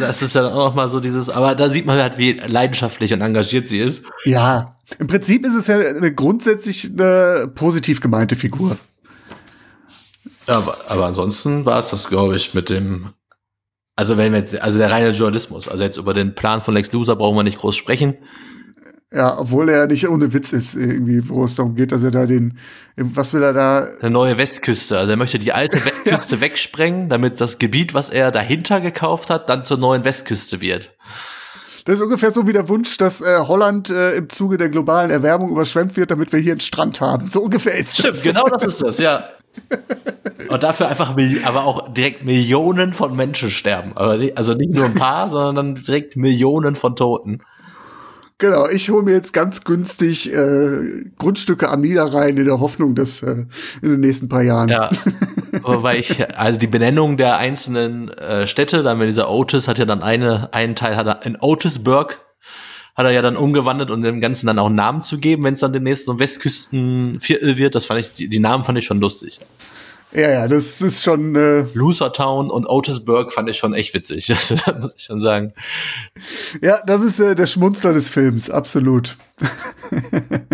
das 0.00 0.22
ist 0.22 0.34
ja 0.34 0.48
auch 0.48 0.68
noch 0.68 0.74
mal 0.74 0.88
so 0.88 0.98
dieses, 0.98 1.28
aber 1.28 1.54
da 1.54 1.68
sieht 1.68 1.84
man 1.84 1.98
halt, 1.98 2.16
wie 2.16 2.32
leidenschaftlich 2.32 3.12
und 3.12 3.20
engagiert 3.20 3.68
sie 3.68 3.80
ist. 3.80 4.02
Ja, 4.24 4.76
im 4.98 5.08
Prinzip 5.08 5.44
ist 5.44 5.54
es 5.54 5.66
ja 5.66 5.78
eine 5.78 6.12
grundsätzlich 6.14 6.90
eine 6.90 7.50
positiv 7.54 8.00
gemeinte 8.00 8.34
Figur. 8.34 8.78
Ja, 10.46 10.58
aber, 10.58 10.76
aber 10.88 11.06
ansonsten 11.06 11.64
war 11.64 11.78
es 11.78 11.90
das, 11.90 12.08
glaube 12.08 12.36
ich, 12.36 12.54
mit 12.54 12.70
dem, 12.70 13.10
also 13.96 14.16
wenn 14.16 14.32
wir 14.32 14.40
jetzt, 14.40 14.60
also 14.60 14.78
der 14.78 14.90
reine 14.90 15.10
Journalismus, 15.10 15.68
also 15.68 15.84
jetzt 15.84 15.98
über 15.98 16.14
den 16.14 16.34
Plan 16.34 16.62
von 16.62 16.74
Lex 16.74 16.92
Luthor 16.92 17.16
brauchen 17.16 17.36
wir 17.36 17.44
nicht 17.44 17.58
groß 17.58 17.76
sprechen. 17.76 18.16
Ja, 19.14 19.38
obwohl 19.38 19.68
er 19.68 19.86
nicht 19.86 20.08
ohne 20.08 20.32
Witz 20.32 20.54
ist, 20.54 20.74
irgendwie, 20.74 21.28
wo 21.28 21.44
es 21.44 21.54
darum 21.54 21.74
geht, 21.74 21.92
dass 21.92 22.02
er 22.02 22.10
da 22.10 22.24
den, 22.24 22.56
was 22.96 23.34
will 23.34 23.42
er 23.42 23.52
da? 23.52 23.86
Eine 24.00 24.10
neue 24.10 24.38
Westküste. 24.38 24.98
Also 24.98 25.10
er 25.10 25.18
möchte 25.18 25.38
die 25.38 25.52
alte 25.52 25.84
Westküste 25.84 26.40
wegsprengen, 26.40 27.10
damit 27.10 27.38
das 27.38 27.58
Gebiet, 27.58 27.92
was 27.92 28.08
er 28.08 28.30
dahinter 28.30 28.80
gekauft 28.80 29.28
hat, 29.28 29.50
dann 29.50 29.66
zur 29.66 29.76
neuen 29.76 30.04
Westküste 30.04 30.62
wird. 30.62 30.96
Das 31.84 31.96
ist 31.96 32.00
ungefähr 32.00 32.30
so 32.30 32.46
wie 32.46 32.52
der 32.54 32.68
Wunsch, 32.68 32.96
dass 32.96 33.20
äh, 33.20 33.38
Holland 33.40 33.90
äh, 33.90 34.12
im 34.12 34.30
Zuge 34.30 34.56
der 34.56 34.70
globalen 34.70 35.10
Erwärmung 35.10 35.50
überschwemmt 35.50 35.96
wird, 35.96 36.10
damit 36.10 36.32
wir 36.32 36.38
hier 36.38 36.52
einen 36.52 36.60
Strand 36.60 37.00
haben. 37.00 37.28
So 37.28 37.42
ungefähr 37.42 37.74
ist 37.74 37.98
Stimmt, 37.98 38.14
das. 38.14 38.22
Genau 38.22 38.44
das 38.44 38.64
ist 38.64 38.82
das, 38.82 38.98
ja. 38.98 39.28
Und 40.48 40.62
dafür 40.62 40.88
einfach, 40.88 41.16
aber 41.44 41.64
auch 41.64 41.92
direkt 41.94 42.24
Millionen 42.24 42.92
von 42.92 43.16
Menschen 43.16 43.50
sterben. 43.50 43.92
also 43.96 44.54
nicht 44.54 44.72
nur 44.72 44.84
ein 44.84 44.94
paar, 44.94 45.30
sondern 45.30 45.76
direkt 45.76 46.16
Millionen 46.16 46.74
von 46.74 46.96
Toten. 46.96 47.38
Genau, 48.42 48.68
ich 48.68 48.90
hole 48.90 49.04
mir 49.04 49.12
jetzt 49.12 49.32
ganz 49.32 49.62
günstig 49.62 50.32
äh, 50.34 51.04
Grundstücke 51.16 51.68
am 51.68 51.80
Niederrhein 51.80 52.36
in 52.36 52.44
der 52.44 52.58
Hoffnung, 52.58 52.96
dass 52.96 53.22
äh, 53.22 53.46
in 53.82 53.90
den 53.90 54.00
nächsten 54.00 54.28
paar 54.28 54.42
Jahren. 54.42 54.68
Ja, 54.68 54.90
weil 55.62 56.00
ich, 56.00 56.36
also 56.36 56.58
die 56.58 56.66
Benennung 56.66 57.16
der 57.16 57.36
einzelnen 57.36 58.08
äh, 58.08 58.48
Städte, 58.48 58.82
dann 58.82 58.98
wenn 58.98 59.06
dieser 59.06 59.30
Otis 59.30 59.68
hat 59.68 59.78
ja 59.78 59.84
dann 59.84 60.02
eine, 60.02 60.52
einen 60.52 60.74
Teil 60.74 60.96
hat 60.96 61.06
er 61.06 61.24
in 61.24 61.36
Otisburg 61.40 62.18
hat 62.94 63.06
er 63.06 63.10
ja 63.10 63.22
dann 63.22 63.36
umgewandelt 63.36 63.90
und 63.90 64.02
dem 64.02 64.20
Ganzen 64.20 64.46
dann 64.46 64.58
auch 64.58 64.66
einen 64.66 64.74
Namen 64.74 65.02
zu 65.02 65.18
geben, 65.18 65.44
wenn 65.44 65.54
es 65.54 65.60
dann 65.60 65.72
demnächst 65.72 66.06
so 66.06 66.12
ein 66.12 66.18
Westküstenviertel 66.18 67.56
wird. 67.56 67.74
Das 67.74 67.86
fand 67.86 68.00
ich, 68.00 68.12
die, 68.12 68.28
die 68.28 68.38
Namen 68.38 68.64
fand 68.64 68.78
ich 68.78 68.84
schon 68.84 69.00
lustig. 69.00 69.40
Ja, 70.14 70.30
ja, 70.30 70.48
das 70.48 70.82
ist 70.82 71.02
schon. 71.02 71.34
Äh 71.36 71.64
Losertown 71.72 72.50
und 72.50 72.66
Otisburg 72.66 73.32
fand 73.32 73.48
ich 73.48 73.56
schon 73.56 73.72
echt 73.74 73.94
witzig. 73.94 74.30
Also, 74.30 74.56
da 74.56 74.78
muss 74.78 74.94
ich 74.96 75.04
schon 75.04 75.20
sagen. 75.20 75.54
Ja, 76.60 76.82
das 76.84 77.02
ist 77.02 77.18
äh, 77.18 77.34
der 77.34 77.46
Schmunzler 77.46 77.94
des 77.94 78.10
Films, 78.10 78.50
absolut. 78.50 79.16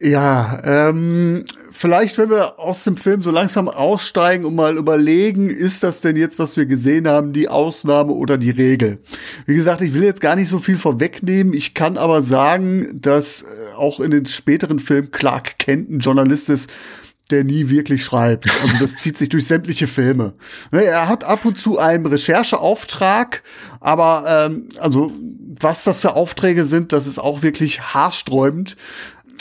ja, 0.00 0.60
ähm, 0.62 1.44
vielleicht, 1.76 2.18
wenn 2.18 2.30
wir 2.30 2.58
aus 2.58 2.84
dem 2.84 2.96
Film 2.96 3.22
so 3.22 3.30
langsam 3.30 3.68
aussteigen 3.68 4.44
und 4.44 4.54
mal 4.54 4.76
überlegen, 4.76 5.50
ist 5.50 5.82
das 5.82 6.00
denn 6.00 6.16
jetzt, 6.16 6.38
was 6.38 6.56
wir 6.56 6.66
gesehen 6.66 7.06
haben, 7.06 7.32
die 7.32 7.48
Ausnahme 7.48 8.12
oder 8.12 8.38
die 8.38 8.50
Regel? 8.50 8.98
Wie 9.46 9.54
gesagt, 9.54 9.82
ich 9.82 9.94
will 9.94 10.02
jetzt 10.02 10.20
gar 10.20 10.36
nicht 10.36 10.48
so 10.48 10.58
viel 10.58 10.78
vorwegnehmen. 10.78 11.52
Ich 11.52 11.74
kann 11.74 11.98
aber 11.98 12.22
sagen, 12.22 13.00
dass 13.00 13.42
äh, 13.42 13.46
auch 13.76 14.00
in 14.00 14.10
den 14.10 14.26
späteren 14.26 14.78
Filmen 14.78 15.10
Clark 15.10 15.58
Kent 15.58 15.90
ein 15.90 16.00
Journalist 16.00 16.48
ist, 16.48 16.70
der 17.30 17.44
nie 17.44 17.68
wirklich 17.70 18.04
schreibt. 18.04 18.46
Also 18.62 18.78
das 18.78 18.96
zieht 18.96 19.18
sich 19.18 19.28
durch 19.28 19.46
sämtliche 19.46 19.86
Filme. 19.86 20.34
Ne, 20.70 20.84
er 20.84 21.08
hat 21.08 21.24
ab 21.24 21.44
und 21.44 21.58
zu 21.58 21.78
einen 21.78 22.06
Rechercheauftrag, 22.06 23.42
aber 23.80 24.24
ähm, 24.46 24.68
also 24.78 25.12
was 25.60 25.84
das 25.84 26.00
für 26.00 26.14
Aufträge 26.14 26.64
sind, 26.64 26.92
das 26.92 27.06
ist 27.06 27.18
auch 27.18 27.42
wirklich 27.42 27.80
haarsträubend. 27.80 28.76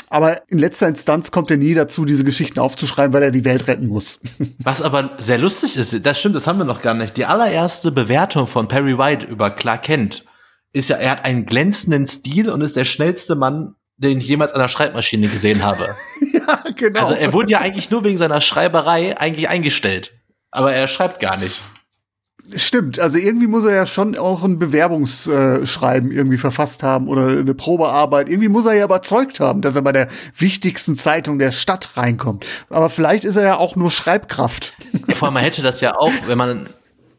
Aber 0.09 0.41
in 0.49 0.59
letzter 0.59 0.87
Instanz 0.87 1.31
kommt 1.31 1.51
er 1.51 1.57
nie 1.57 1.73
dazu, 1.73 2.05
diese 2.05 2.23
Geschichten 2.23 2.59
aufzuschreiben, 2.59 3.13
weil 3.13 3.23
er 3.23 3.31
die 3.31 3.45
Welt 3.45 3.67
retten 3.67 3.87
muss. 3.87 4.19
Was 4.59 4.81
aber 4.81 5.11
sehr 5.17 5.37
lustig 5.37 5.77
ist, 5.77 6.05
das 6.05 6.19
stimmt, 6.19 6.35
das 6.35 6.47
haben 6.47 6.59
wir 6.59 6.65
noch 6.65 6.81
gar 6.81 6.93
nicht. 6.93 7.17
Die 7.17 7.25
allererste 7.25 7.91
Bewertung 7.91 8.47
von 8.47 8.67
Perry 8.67 8.97
White 8.97 9.25
über 9.25 9.49
Clark 9.51 9.83
Kent 9.83 10.25
ist 10.73 10.89
ja, 10.89 10.97
er 10.97 11.11
hat 11.11 11.25
einen 11.25 11.45
glänzenden 11.45 12.05
Stil 12.05 12.49
und 12.49 12.61
ist 12.61 12.75
der 12.75 12.85
schnellste 12.85 13.35
Mann 13.35 13.75
den 13.97 14.17
ich 14.17 14.27
jemals 14.27 14.51
an 14.53 14.59
der 14.59 14.67
Schreibmaschine 14.67 15.27
gesehen 15.27 15.63
habe. 15.63 15.87
ja, 16.33 16.63
genau. 16.75 16.99
Also 16.99 17.13
er 17.13 17.33
wurde 17.33 17.51
ja 17.51 17.59
eigentlich 17.59 17.91
nur 17.91 18.03
wegen 18.03 18.17
seiner 18.17 18.41
Schreiberei 18.41 19.17
eigentlich 19.17 19.49
eingestellt. 19.49 20.11
Aber 20.51 20.73
er 20.73 20.87
schreibt 20.87 21.19
gar 21.19 21.37
nicht. 21.37 21.61
Stimmt, 22.55 22.99
also 22.99 23.17
irgendwie 23.17 23.47
muss 23.47 23.65
er 23.65 23.73
ja 23.73 23.85
schon 23.87 24.17
auch 24.17 24.43
ein 24.43 24.59
Bewerbungsschreiben 24.59 26.11
irgendwie 26.11 26.37
verfasst 26.37 26.83
haben 26.83 27.07
oder 27.07 27.27
eine 27.27 27.55
Probearbeit. 27.55 28.29
Irgendwie 28.29 28.49
muss 28.49 28.65
er 28.65 28.73
ja 28.73 28.85
überzeugt 28.85 29.39
haben, 29.39 29.61
dass 29.61 29.75
er 29.75 29.81
bei 29.81 29.91
der 29.91 30.07
wichtigsten 30.37 30.95
Zeitung 30.95 31.39
der 31.39 31.51
Stadt 31.51 31.97
reinkommt. 31.97 32.45
Aber 32.69 32.91
vielleicht 32.91 33.23
ist 33.23 33.35
er 33.35 33.43
ja 33.43 33.57
auch 33.57 33.75
nur 33.75 33.89
Schreibkraft. 33.89 34.73
Vor 35.15 35.27
allem, 35.27 35.33
man 35.33 35.43
hätte 35.43 35.63
das 35.63 35.81
ja 35.81 35.97
auch, 35.97 36.11
wenn 36.27 36.37
man 36.37 36.67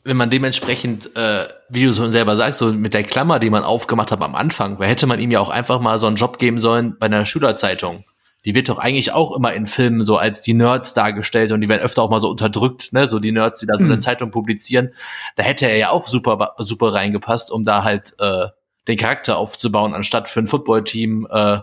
wenn 0.06 0.16
man 0.16 0.30
dementsprechend, 0.30 1.16
äh, 1.16 1.48
wie 1.68 1.84
du 1.84 1.92
so 1.92 2.08
selber 2.10 2.36
sagst, 2.36 2.60
so 2.60 2.72
mit 2.72 2.94
der 2.94 3.02
Klammer, 3.02 3.40
die 3.40 3.50
man 3.50 3.64
aufgemacht 3.64 4.12
hat 4.12 4.22
am 4.22 4.36
Anfang, 4.36 4.80
hätte 4.80 5.08
man 5.08 5.18
ihm 5.18 5.32
ja 5.32 5.40
auch 5.40 5.48
einfach 5.48 5.80
mal 5.80 5.98
so 5.98 6.06
einen 6.06 6.14
Job 6.14 6.38
geben 6.38 6.60
sollen 6.60 6.96
bei 6.96 7.06
einer 7.06 7.26
Schülerzeitung. 7.26 8.04
Die 8.46 8.54
wird 8.54 8.68
doch 8.68 8.78
eigentlich 8.78 9.12
auch 9.12 9.36
immer 9.36 9.52
in 9.52 9.66
Filmen 9.66 10.04
so 10.04 10.16
als 10.16 10.40
die 10.40 10.54
Nerds 10.54 10.94
dargestellt 10.94 11.50
und 11.50 11.60
die 11.60 11.68
werden 11.68 11.82
öfter 11.82 12.02
auch 12.02 12.10
mal 12.10 12.20
so 12.20 12.30
unterdrückt, 12.30 12.92
ne, 12.92 13.08
so 13.08 13.18
die 13.18 13.32
Nerds, 13.32 13.60
die 13.60 13.66
da 13.66 13.74
so 13.76 13.84
eine 13.84 13.96
mhm. 13.96 14.00
Zeitung 14.00 14.30
publizieren. 14.30 14.94
Da 15.34 15.42
hätte 15.42 15.66
er 15.68 15.76
ja 15.76 15.90
auch 15.90 16.06
super, 16.06 16.54
super 16.58 16.94
reingepasst, 16.94 17.50
um 17.50 17.64
da 17.64 17.82
halt 17.82 18.14
äh, 18.20 18.46
den 18.86 18.96
Charakter 18.96 19.36
aufzubauen, 19.36 19.94
anstatt 19.94 20.28
für 20.28 20.40
ein 20.40 20.46
Footballteam 20.46 21.26
äh, 21.28 21.58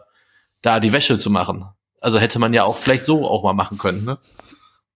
da 0.62 0.80
die 0.82 0.92
Wäsche 0.92 1.18
zu 1.18 1.30
machen. 1.30 1.66
Also 2.02 2.20
hätte 2.20 2.38
man 2.38 2.54
ja 2.54 2.66
auch 2.66 2.76
vielleicht 2.76 3.06
so 3.06 3.26
auch 3.26 3.44
mal 3.44 3.54
machen 3.54 3.78
können, 3.78 4.04
ne? 4.04 4.18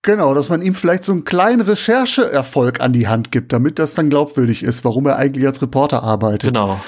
Genau, 0.01 0.33
dass 0.33 0.49
man 0.49 0.61
ihm 0.61 0.73
vielleicht 0.73 1.03
so 1.03 1.11
einen 1.11 1.23
kleinen 1.23 1.61
Rechercheerfolg 1.61 2.81
an 2.81 2.93
die 2.93 3.07
Hand 3.07 3.31
gibt, 3.31 3.51
damit 3.51 3.79
das 3.79 3.93
dann 3.93 4.09
glaubwürdig 4.09 4.63
ist, 4.63 4.85
warum 4.85 5.05
er 5.05 5.17
eigentlich 5.17 5.45
als 5.45 5.61
Reporter 5.61 6.03
arbeitet. 6.03 6.53
Genau. 6.53 6.79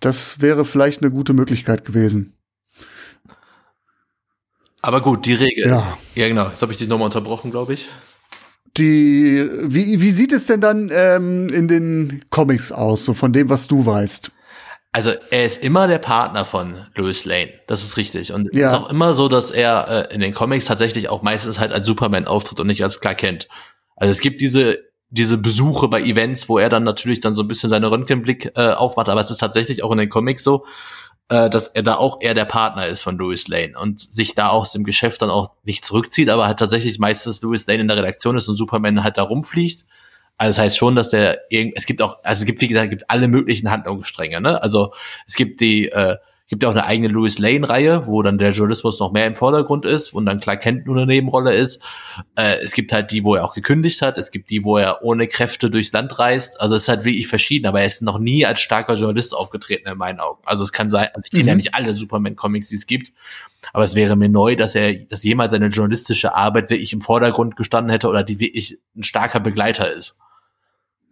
Das 0.00 0.40
wäre 0.40 0.64
vielleicht 0.64 1.02
eine 1.02 1.10
gute 1.10 1.32
Möglichkeit 1.32 1.84
gewesen. 1.84 2.35
Aber 4.86 5.00
gut, 5.00 5.26
die 5.26 5.34
Regel. 5.34 5.66
Ja, 5.68 5.98
ja 6.14 6.28
genau. 6.28 6.44
Jetzt 6.46 6.62
habe 6.62 6.70
ich 6.70 6.78
dich 6.78 6.86
nochmal 6.86 7.06
unterbrochen, 7.06 7.50
glaube 7.50 7.72
ich. 7.74 7.88
die, 8.76 9.48
wie, 9.62 10.00
wie 10.00 10.10
sieht 10.10 10.32
es 10.32 10.46
denn 10.46 10.60
dann 10.60 10.90
ähm, 10.94 11.48
in 11.48 11.66
den 11.66 12.20
Comics 12.30 12.70
aus, 12.72 13.04
so 13.04 13.14
von 13.14 13.32
dem, 13.32 13.48
was 13.48 13.66
du 13.66 13.84
weißt? 13.84 14.30
Also 14.92 15.12
er 15.30 15.44
ist 15.44 15.62
immer 15.62 15.88
der 15.88 15.98
Partner 15.98 16.44
von 16.44 16.86
Louis 16.94 17.24
Lane, 17.24 17.50
das 17.66 17.82
ist 17.82 17.96
richtig. 17.96 18.32
Und 18.32 18.54
Ja. 18.54 18.66
es 18.66 18.72
ist 18.72 18.78
auch 18.78 18.88
immer 18.90 19.14
so, 19.14 19.28
dass 19.28 19.50
er 19.50 20.08
äh, 20.10 20.14
in 20.14 20.20
den 20.20 20.32
Comics 20.32 20.66
tatsächlich 20.66 21.08
auch 21.08 21.22
meistens 21.22 21.58
halt 21.58 21.72
als 21.72 21.86
Superman 21.86 22.26
auftritt 22.26 22.60
und 22.60 22.66
nicht 22.68 22.82
als 22.84 23.00
Clark 23.00 23.18
Kent. 23.18 23.48
Also 23.96 24.10
es 24.12 24.20
gibt 24.20 24.40
diese 24.40 24.78
diese 25.08 25.38
Besuche 25.38 25.88
bei 25.88 26.02
Events, 26.02 26.48
wo 26.48 26.58
er 26.58 26.68
dann 26.68 26.82
natürlich 26.82 27.20
dann 27.20 27.34
so 27.34 27.42
ein 27.42 27.48
bisschen 27.48 27.70
seine 27.70 27.90
Röntgenblick 27.90 28.52
äh, 28.56 28.72
aufmacht, 28.72 29.08
aber 29.08 29.20
es 29.20 29.30
ist 29.30 29.38
tatsächlich 29.38 29.82
auch 29.84 29.92
in 29.92 29.98
den 29.98 30.08
Comics 30.08 30.42
so, 30.42 30.64
äh, 31.28 31.50
dass 31.50 31.68
er 31.68 31.82
da 31.82 31.96
auch 31.96 32.20
eher 32.20 32.34
der 32.34 32.44
Partner 32.44 32.86
ist 32.86 33.02
von 33.02 33.18
Louis 33.18 33.48
Lane 33.48 33.78
und 33.78 34.00
sich 34.00 34.34
da 34.34 34.48
aus 34.48 34.72
dem 34.72 34.84
Geschäft 34.84 35.22
dann 35.22 35.30
auch 35.30 35.50
nicht 35.64 35.84
zurückzieht, 35.84 36.28
aber 36.28 36.46
halt 36.46 36.58
tatsächlich 36.58 36.98
meistens 36.98 37.42
Louis 37.42 37.66
Lane 37.66 37.80
in 37.80 37.88
der 37.88 37.96
Redaktion 37.96 38.36
ist 38.36 38.48
und 38.48 38.56
Superman 38.56 39.02
halt 39.02 39.18
da 39.18 39.22
rumfliegt. 39.22 39.84
Also 40.38 40.50
das 40.50 40.58
heißt 40.58 40.76
schon, 40.76 40.96
dass 40.96 41.10
der 41.10 41.40
irgend, 41.50 41.74
es 41.76 41.86
gibt 41.86 42.02
auch, 42.02 42.18
also 42.22 42.42
es 42.42 42.46
gibt, 42.46 42.60
wie 42.60 42.68
gesagt, 42.68 42.86
es 42.86 42.90
gibt 42.90 43.10
alle 43.10 43.26
möglichen 43.26 43.70
Handlungsstränge, 43.70 44.40
ne? 44.40 44.62
Also 44.62 44.92
es 45.26 45.34
gibt 45.34 45.60
die, 45.60 45.88
äh, 45.88 46.16
gibt 46.48 46.62
ja 46.62 46.68
auch 46.68 46.74
eine 46.74 46.84
eigene 46.86 47.08
Louis 47.08 47.38
Lane-Reihe, 47.38 48.06
wo 48.06 48.22
dann 48.22 48.38
der 48.38 48.52
Journalismus 48.52 49.00
noch 49.00 49.12
mehr 49.12 49.26
im 49.26 49.34
Vordergrund 49.34 49.84
ist 49.84 50.12
und 50.14 50.26
dann 50.26 50.38
Clark 50.40 50.60
Kent 50.62 50.86
nur 50.86 50.96
eine 50.96 51.06
Nebenrolle 51.06 51.54
ist. 51.54 51.82
Äh, 52.36 52.58
es 52.62 52.72
gibt 52.72 52.92
halt 52.92 53.10
die, 53.10 53.24
wo 53.24 53.34
er 53.34 53.44
auch 53.44 53.54
gekündigt 53.54 54.00
hat, 54.02 54.16
es 54.16 54.30
gibt 54.30 54.50
die, 54.50 54.64
wo 54.64 54.76
er 54.78 55.02
ohne 55.02 55.26
Kräfte 55.26 55.70
durchs 55.70 55.92
Land 55.92 56.18
reist. 56.18 56.60
Also 56.60 56.76
es 56.76 56.82
ist 56.82 56.88
halt 56.88 57.04
wirklich 57.04 57.26
verschieden, 57.26 57.66
aber 57.66 57.80
er 57.80 57.86
ist 57.86 58.02
noch 58.02 58.18
nie 58.18 58.46
als 58.46 58.60
starker 58.60 58.94
Journalist 58.94 59.34
aufgetreten 59.34 59.88
in 59.88 59.98
meinen 59.98 60.20
Augen. 60.20 60.40
Also 60.44 60.62
es 60.62 60.72
kann 60.72 60.88
sein, 60.90 61.08
also 61.14 61.26
ich 61.26 61.30
kenne 61.32 61.42
Mhm. 61.42 61.48
ja 61.48 61.54
nicht 61.56 61.74
alle 61.74 61.94
Superman-Comics, 61.94 62.68
die 62.68 62.76
es 62.76 62.86
gibt, 62.86 63.12
aber 63.72 63.84
es 63.84 63.94
wäre 63.96 64.14
mir 64.16 64.28
neu, 64.28 64.54
dass 64.54 64.74
er, 64.74 64.94
dass 64.94 65.24
jemals 65.24 65.50
seine 65.52 65.66
journalistische 65.68 66.34
Arbeit 66.34 66.70
wirklich 66.70 66.92
im 66.92 67.00
Vordergrund 67.00 67.56
gestanden 67.56 67.90
hätte 67.90 68.08
oder 68.08 68.22
die 68.22 68.38
wirklich 68.38 68.78
ein 68.96 69.02
starker 69.02 69.40
Begleiter 69.40 69.92
ist. 69.92 70.20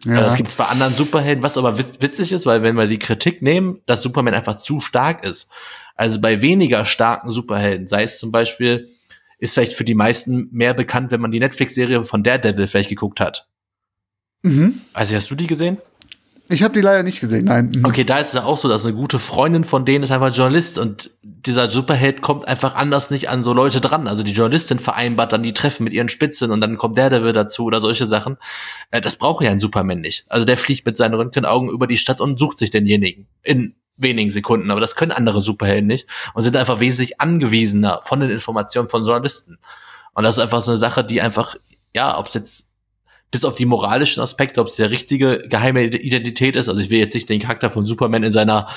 Ja. 0.04 0.20
Das 0.20 0.36
gibt 0.36 0.50
es 0.50 0.56
bei 0.56 0.66
anderen 0.66 0.94
Superhelden, 0.94 1.42
was 1.42 1.58
aber 1.58 1.78
witz 1.78 2.00
witzig 2.00 2.32
ist, 2.32 2.46
weil 2.46 2.62
wenn 2.62 2.76
wir 2.76 2.86
die 2.86 2.98
Kritik 2.98 3.42
nehmen, 3.42 3.80
dass 3.86 4.02
Superman 4.02 4.34
einfach 4.34 4.56
zu 4.56 4.80
stark 4.80 5.24
ist. 5.24 5.50
Also 5.96 6.20
bei 6.20 6.42
weniger 6.42 6.84
starken 6.84 7.30
Superhelden, 7.30 7.88
sei 7.88 8.02
es 8.02 8.18
zum 8.18 8.32
Beispiel, 8.32 8.90
ist 9.38 9.54
vielleicht 9.54 9.74
für 9.74 9.84
die 9.84 9.94
meisten 9.94 10.48
mehr 10.50 10.74
bekannt, 10.74 11.10
wenn 11.10 11.20
man 11.20 11.30
die 11.30 11.40
Netflix-Serie 11.40 12.04
von 12.04 12.22
Daredevil 12.22 12.66
vielleicht 12.66 12.88
geguckt 12.88 13.20
hat. 13.20 13.46
Mhm. 14.42 14.80
Also 14.92 15.16
hast 15.16 15.30
du 15.30 15.34
die 15.34 15.46
gesehen? 15.46 15.78
Ich 16.48 16.62
habe 16.62 16.74
die 16.74 16.82
leider 16.82 17.02
nicht 17.02 17.20
gesehen, 17.20 17.46
nein. 17.46 17.72
Mhm. 17.74 17.84
Okay, 17.86 18.04
da 18.04 18.18
ist 18.18 18.28
es 18.28 18.34
ja 18.34 18.44
auch 18.44 18.58
so, 18.58 18.68
dass 18.68 18.84
eine 18.84 18.94
gute 18.94 19.18
Freundin 19.18 19.64
von 19.64 19.86
denen 19.86 20.04
ist 20.04 20.10
einfach 20.10 20.34
Journalist 20.34 20.78
und 20.78 21.10
dieser 21.22 21.70
Superheld 21.70 22.20
kommt 22.20 22.46
einfach 22.46 22.74
anders 22.74 23.10
nicht 23.10 23.30
an 23.30 23.42
so 23.42 23.54
Leute 23.54 23.80
dran. 23.80 24.06
Also 24.08 24.22
die 24.22 24.32
Journalistin 24.32 24.78
vereinbart 24.78 25.32
dann 25.32 25.42
die 25.42 25.54
Treffen 25.54 25.84
mit 25.84 25.94
ihren 25.94 26.08
Spitzen 26.08 26.50
und 26.50 26.60
dann 26.60 26.76
kommt 26.76 26.98
der 26.98 27.08
Daredevil 27.08 27.32
dazu 27.32 27.64
oder 27.64 27.80
solche 27.80 28.06
Sachen. 28.06 28.36
Äh, 28.90 29.00
Das 29.00 29.16
braucht 29.16 29.42
ja 29.42 29.50
ein 29.50 29.58
Superman 29.58 30.00
nicht. 30.00 30.26
Also 30.28 30.44
der 30.44 30.58
fliegt 30.58 30.84
mit 30.84 30.98
seinen 30.98 31.14
Röntgenaugen 31.14 31.70
über 31.70 31.86
die 31.86 31.96
Stadt 31.96 32.20
und 32.20 32.38
sucht 32.38 32.58
sich 32.58 32.70
denjenigen 32.70 33.26
in 33.42 33.74
wenigen 33.96 34.28
Sekunden. 34.28 34.70
Aber 34.70 34.80
das 34.80 34.96
können 34.96 35.12
andere 35.12 35.40
Superhelden 35.40 35.86
nicht 35.86 36.06
und 36.34 36.42
sind 36.42 36.56
einfach 36.56 36.78
wesentlich 36.78 37.22
angewiesener 37.22 38.00
von 38.02 38.20
den 38.20 38.30
Informationen 38.30 38.90
von 38.90 39.04
Journalisten. 39.04 39.58
Und 40.12 40.24
das 40.24 40.36
ist 40.36 40.42
einfach 40.42 40.60
so 40.60 40.72
eine 40.72 40.78
Sache, 40.78 41.04
die 41.04 41.22
einfach, 41.22 41.56
ja, 41.94 42.18
ob 42.18 42.26
es 42.26 42.34
jetzt 42.34 42.73
bis 43.34 43.44
auf 43.44 43.56
die 43.56 43.66
moralischen 43.66 44.22
Aspekte, 44.22 44.60
ob 44.60 44.68
es 44.68 44.76
der 44.76 44.92
richtige 44.92 45.40
geheime 45.48 45.82
Identität 45.82 46.54
ist. 46.54 46.68
Also 46.68 46.80
ich 46.80 46.90
will 46.90 47.00
jetzt 47.00 47.14
nicht 47.14 47.28
den 47.28 47.40
Charakter 47.40 47.68
von 47.68 47.84
Superman 47.84 48.22
in 48.22 48.30
seiner 48.30 48.68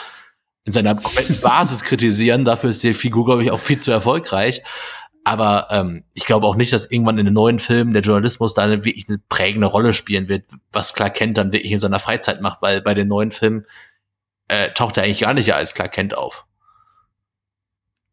in 0.66 0.74
seiner 0.74 0.96
kompletten 0.96 1.40
Basis 1.40 1.84
kritisieren. 1.84 2.44
Dafür 2.44 2.72
ist 2.72 2.82
die 2.82 2.96
Figur, 2.96 3.26
glaube 3.26 3.44
ich, 3.44 3.52
auch 3.52 3.60
viel 3.60 3.78
zu 3.78 3.92
erfolgreich. 3.92 4.64
Aber 5.24 5.68
ähm, 5.70 6.06
ich 6.16 6.26
glaube 6.26 6.48
auch 6.48 6.56
nicht, 6.56 6.74
dass 6.74 6.90
irgendwann 6.90 7.20
in 7.20 7.26
den 7.26 7.36
neuen 7.36 7.60
Filmen 7.60 7.94
der 7.94 8.02
Journalismus 8.02 8.56
da 8.56 8.64
eine, 8.64 8.84
wirklich 8.84 9.08
eine 9.08 9.20
prägende 9.30 9.68
Rolle 9.68 9.94
spielen 9.94 10.28
wird, 10.28 10.46
was 10.72 10.96
Clark 10.96 11.14
Kent 11.14 11.38
dann 11.38 11.54
wirklich 11.54 11.72
in 11.72 11.80
seiner 11.80 12.00
Freizeit 12.00 12.42
macht, 12.42 12.64
weil 12.64 12.82
bei 12.82 12.96
den 12.96 13.08
neuen 13.08 13.32
Filmen 13.32 13.68
äh, 14.48 14.72
taucht 14.72 14.98
er 14.98 15.04
eigentlich 15.04 15.20
gar 15.20 15.36
nicht 15.36 15.54
als 15.54 15.76
Clark 15.76 15.92
Kent 15.92 16.18
auf. 16.18 16.47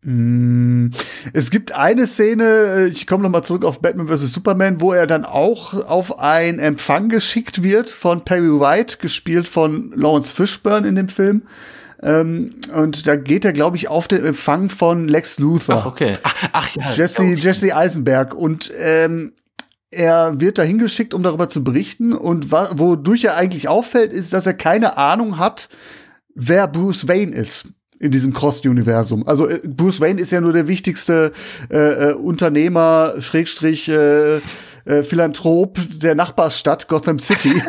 Mm, 0.04 0.90
Es 1.32 1.50
gibt 1.50 1.74
eine 1.74 2.06
Szene, 2.06 2.44
äh, 2.44 2.86
ich 2.88 3.06
komme 3.06 3.22
noch 3.22 3.30
mal 3.30 3.42
zurück 3.42 3.64
auf 3.64 3.80
Batman 3.80 4.06
vs. 4.06 4.32
Superman, 4.32 4.80
wo 4.80 4.92
er 4.92 5.06
dann 5.06 5.24
auch 5.24 5.72
auf 5.88 6.18
einen 6.18 6.58
Empfang 6.58 7.08
geschickt 7.08 7.62
wird 7.62 7.88
von 7.88 8.24
Perry 8.24 8.60
White, 8.60 8.98
gespielt 8.98 9.48
von 9.48 9.92
Lawrence 9.96 10.32
Fishburne 10.32 10.86
in 10.86 10.96
dem 10.96 11.08
Film. 11.08 11.42
Ähm, 12.02 12.56
und 12.74 13.06
da 13.06 13.16
geht 13.16 13.46
er, 13.46 13.54
glaube 13.54 13.78
ich, 13.78 13.88
auf 13.88 14.06
den 14.06 14.24
Empfang 14.26 14.68
von 14.68 15.08
Lex 15.08 15.38
Luthor. 15.38 15.76
Ach, 15.76 15.86
okay. 15.86 16.18
Ach, 16.22 16.48
ach 16.52 16.76
ja. 16.76 16.90
Jesse, 16.92 17.24
Jesse 17.24 17.74
Eisenberg. 17.74 18.34
Und 18.34 18.70
ähm, 18.78 19.32
er 19.90 20.38
wird 20.38 20.58
da 20.58 20.62
hingeschickt, 20.62 21.14
um 21.14 21.22
darüber 21.22 21.48
zu 21.48 21.64
berichten. 21.64 22.12
Und 22.12 22.52
wodurch 22.52 23.24
er 23.24 23.36
eigentlich 23.36 23.68
auffällt, 23.68 24.12
ist, 24.12 24.34
dass 24.34 24.44
er 24.44 24.54
keine 24.54 24.98
Ahnung 24.98 25.38
hat, 25.38 25.70
wer 26.34 26.68
Bruce 26.68 27.08
Wayne 27.08 27.34
ist 27.34 27.68
in 27.98 28.10
diesem 28.10 28.32
Cross-Universum. 28.32 29.26
Also 29.26 29.48
äh, 29.48 29.60
Bruce 29.64 30.00
Wayne 30.00 30.20
ist 30.20 30.30
ja 30.30 30.40
nur 30.40 30.52
der 30.52 30.68
wichtigste 30.68 31.32
äh, 31.70 32.10
äh, 32.10 32.12
Unternehmer, 32.14 33.14
Schrägstrich, 33.18 33.88
äh, 33.88 34.36
äh, 34.36 35.02
Philanthrop 35.02 35.78
der 35.94 36.14
Nachbarstadt 36.14 36.88
Gotham 36.88 37.18
City. 37.18 37.54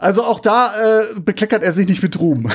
Also 0.00 0.24
auch 0.24 0.40
da 0.40 0.72
äh, 0.72 1.20
bekleckert 1.20 1.62
er 1.62 1.72
sich 1.72 1.86
nicht 1.86 2.02
mit 2.02 2.18
Ruhm. 2.18 2.50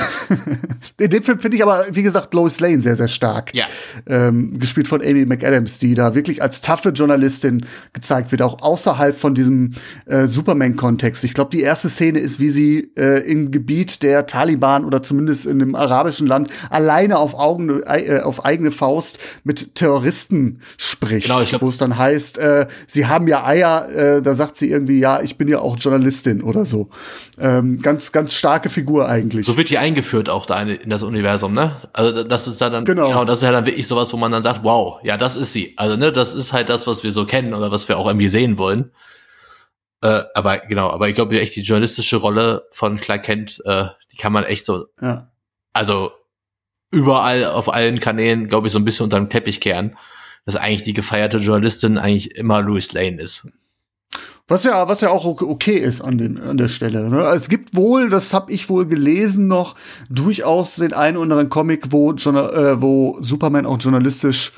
In 0.98 1.10
dem 1.10 1.22
Film 1.22 1.38
finde 1.38 1.56
ich 1.56 1.62
aber, 1.62 1.84
wie 1.92 2.02
gesagt, 2.02 2.34
Lois 2.34 2.58
Lane 2.58 2.82
sehr, 2.82 2.96
sehr 2.96 3.06
stark. 3.06 3.54
Ja. 3.54 3.66
Ähm, 4.08 4.58
gespielt 4.58 4.88
von 4.88 5.00
Amy 5.00 5.24
McAdams, 5.26 5.78
die 5.78 5.94
da 5.94 6.16
wirklich 6.16 6.42
als 6.42 6.60
taffe 6.60 6.88
Journalistin 6.88 7.64
gezeigt 7.92 8.32
wird, 8.32 8.42
auch 8.42 8.62
außerhalb 8.62 9.16
von 9.16 9.36
diesem 9.36 9.74
äh, 10.06 10.26
Superman-Kontext. 10.26 11.22
Ich 11.22 11.34
glaube, 11.34 11.50
die 11.50 11.60
erste 11.60 11.88
Szene 11.88 12.18
ist, 12.18 12.40
wie 12.40 12.48
sie 12.48 12.90
äh, 12.96 13.20
im 13.30 13.52
Gebiet 13.52 14.02
der 14.02 14.26
Taliban 14.26 14.84
oder 14.84 15.04
zumindest 15.04 15.46
in 15.46 15.62
einem 15.62 15.76
arabischen 15.76 16.26
Land 16.26 16.50
alleine 16.70 17.18
auf, 17.18 17.34
Augen, 17.34 17.80
äh, 17.84 18.20
auf 18.24 18.44
eigene 18.44 18.72
Faust 18.72 19.20
mit 19.44 19.76
Terroristen 19.76 20.60
spricht. 20.78 21.28
Genau, 21.28 21.60
wo 21.60 21.68
es 21.68 21.78
dann 21.78 21.96
heißt, 21.96 22.38
äh, 22.38 22.66
sie 22.88 23.06
haben 23.06 23.28
ja 23.28 23.46
Eier, 23.46 23.88
äh, 23.88 24.22
da 24.22 24.34
sagt 24.34 24.56
sie 24.56 24.68
irgendwie, 24.68 24.98
ja, 24.98 25.20
ich 25.22 25.38
bin 25.38 25.46
ja 25.46 25.60
auch 25.60 25.76
Journalistin 25.78 26.42
oder 26.42 26.66
so. 26.66 26.88
Ähm, 27.38 27.82
ganz, 27.82 28.12
ganz 28.12 28.32
starke 28.32 28.70
Figur 28.70 29.08
eigentlich. 29.08 29.44
So 29.44 29.58
wird 29.58 29.68
die 29.68 29.76
eingeführt 29.76 30.30
auch 30.30 30.46
da 30.46 30.60
in, 30.62 30.68
in 30.68 30.88
das 30.88 31.02
Universum, 31.02 31.52
ne? 31.52 31.76
Also 31.92 32.24
das 32.24 32.48
ist 32.48 32.60
da 32.60 32.70
dann 32.70 32.86
Genau. 32.86 33.24
das 33.26 33.40
ist 33.40 33.44
ja 33.44 33.52
dann 33.52 33.66
wirklich 33.66 33.86
sowas, 33.86 34.12
wo 34.12 34.16
man 34.16 34.32
dann 34.32 34.42
sagt, 34.42 34.64
wow, 34.64 35.00
ja, 35.02 35.18
das 35.18 35.36
ist 35.36 35.52
sie. 35.52 35.74
Also 35.76 35.96
ne, 35.96 36.12
das 36.12 36.32
ist 36.32 36.54
halt 36.54 36.70
das, 36.70 36.86
was 36.86 37.04
wir 37.04 37.10
so 37.10 37.26
kennen 37.26 37.52
oder 37.52 37.70
was 37.70 37.88
wir 37.88 37.98
auch 37.98 38.06
irgendwie 38.06 38.28
sehen 38.28 38.56
wollen. 38.56 38.90
Äh, 40.02 40.22
aber 40.34 40.58
genau, 40.58 40.90
aber 40.90 41.08
ich 41.08 41.14
glaube 41.14 41.38
echt 41.38 41.56
die 41.56 41.62
journalistische 41.62 42.16
Rolle 42.16 42.66
von 42.70 42.98
Clark 43.00 43.24
Kent, 43.24 43.62
äh, 43.66 43.86
die 44.12 44.16
kann 44.16 44.32
man 44.32 44.44
echt 44.44 44.64
so, 44.64 44.86
ja. 45.00 45.30
also 45.72 46.12
überall 46.90 47.44
auf 47.44 47.72
allen 47.72 48.00
Kanälen, 48.00 48.48
glaube 48.48 48.66
ich, 48.66 48.72
so 48.72 48.78
ein 48.78 48.84
bisschen 48.84 49.04
unter 49.04 49.18
den 49.18 49.28
Teppich 49.28 49.60
kehren, 49.60 49.96
dass 50.46 50.56
eigentlich 50.56 50.84
die 50.84 50.94
gefeierte 50.94 51.38
Journalistin 51.38 51.98
eigentlich 51.98 52.34
immer 52.36 52.62
Louis 52.62 52.92
Lane 52.92 53.20
ist. 53.20 53.48
Was 54.48 54.64
ja, 54.64 54.88
was 54.88 55.00
ja 55.00 55.10
auch 55.10 55.24
ok- 55.24 55.42
okay 55.42 55.76
ist 55.78 56.00
an, 56.00 56.18
den, 56.18 56.40
an 56.40 56.56
der 56.56 56.68
Stelle. 56.68 57.08
Ne? 57.10 57.20
Es 57.34 57.48
gibt 57.48 57.74
wohl, 57.74 58.08
das 58.08 58.32
habe 58.32 58.52
ich 58.52 58.68
wohl 58.68 58.86
gelesen 58.86 59.48
noch, 59.48 59.74
durchaus 60.08 60.76
den 60.76 60.92
einen 60.92 61.16
oder 61.16 61.24
anderen 61.24 61.48
Comic, 61.48 61.86
wo, 61.90 62.12
äh, 62.12 62.80
wo 62.80 63.18
Superman 63.20 63.66
auch 63.66 63.78
journalistisch 63.80 64.52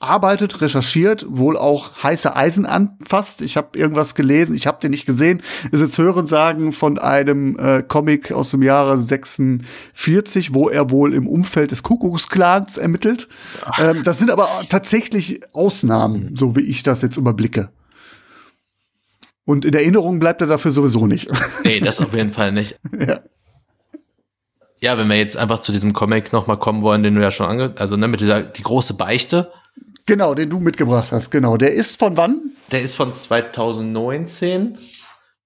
arbeitet, 0.00 0.60
recherchiert, 0.60 1.26
wohl 1.28 1.56
auch 1.56 2.02
heiße 2.02 2.34
Eisen 2.36 2.66
anfasst. 2.66 3.42
Ich 3.42 3.56
habe 3.56 3.78
irgendwas 3.78 4.14
gelesen, 4.14 4.54
ich 4.54 4.66
habe 4.66 4.78
den 4.80 4.90
nicht 4.90 5.06
gesehen. 5.06 5.42
Ist 5.72 5.80
jetzt 5.80 5.98
Hörensagen 5.98 6.72
von 6.72 6.98
einem 6.98 7.58
äh, 7.58 7.82
Comic 7.82 8.32
aus 8.32 8.50
dem 8.50 8.62
Jahre 8.62 9.00
46, 9.00 10.54
wo 10.54 10.68
er 10.68 10.90
wohl 10.90 11.14
im 11.14 11.26
Umfeld 11.26 11.70
des 11.70 11.82
Kuckucksklans 11.82 12.78
ermittelt. 12.78 13.28
Ähm, 13.78 14.02
das 14.04 14.18
sind 14.18 14.30
aber 14.30 14.48
tatsächlich 14.68 15.40
Ausnahmen, 15.52 16.34
so 16.36 16.56
wie 16.56 16.62
ich 16.62 16.82
das 16.82 17.02
jetzt 17.02 17.16
überblicke. 17.16 17.70
Und 19.44 19.64
in 19.64 19.74
Erinnerung 19.74 20.20
bleibt 20.20 20.40
er 20.40 20.46
dafür 20.46 20.70
sowieso 20.70 21.06
nicht. 21.06 21.30
Nee, 21.64 21.80
das 21.80 22.00
auf 22.00 22.14
jeden 22.14 22.32
Fall 22.32 22.52
nicht. 22.52 22.78
Ja. 22.98 23.20
Ja, 24.80 24.98
wenn 24.98 25.08
wir 25.08 25.16
jetzt 25.16 25.36
einfach 25.36 25.60
zu 25.60 25.72
diesem 25.72 25.94
Comic 25.94 26.32
nochmal 26.32 26.58
kommen 26.58 26.82
wollen, 26.82 27.02
den 27.02 27.14
du 27.14 27.22
ja 27.22 27.30
schon 27.30 27.46
ange, 27.46 27.74
also 27.78 27.96
ne, 27.96 28.06
mit 28.06 28.20
dieser, 28.20 28.42
die 28.42 28.62
große 28.62 28.94
Beichte, 28.94 29.50
genau, 30.04 30.34
den 30.34 30.50
du 30.50 30.60
mitgebracht 30.60 31.10
hast, 31.10 31.30
genau. 31.30 31.56
Der 31.56 31.72
ist 31.72 31.98
von 31.98 32.18
wann? 32.18 32.54
der 32.70 32.82
ist 32.82 32.94
von 32.96 33.12
2019 33.12 34.78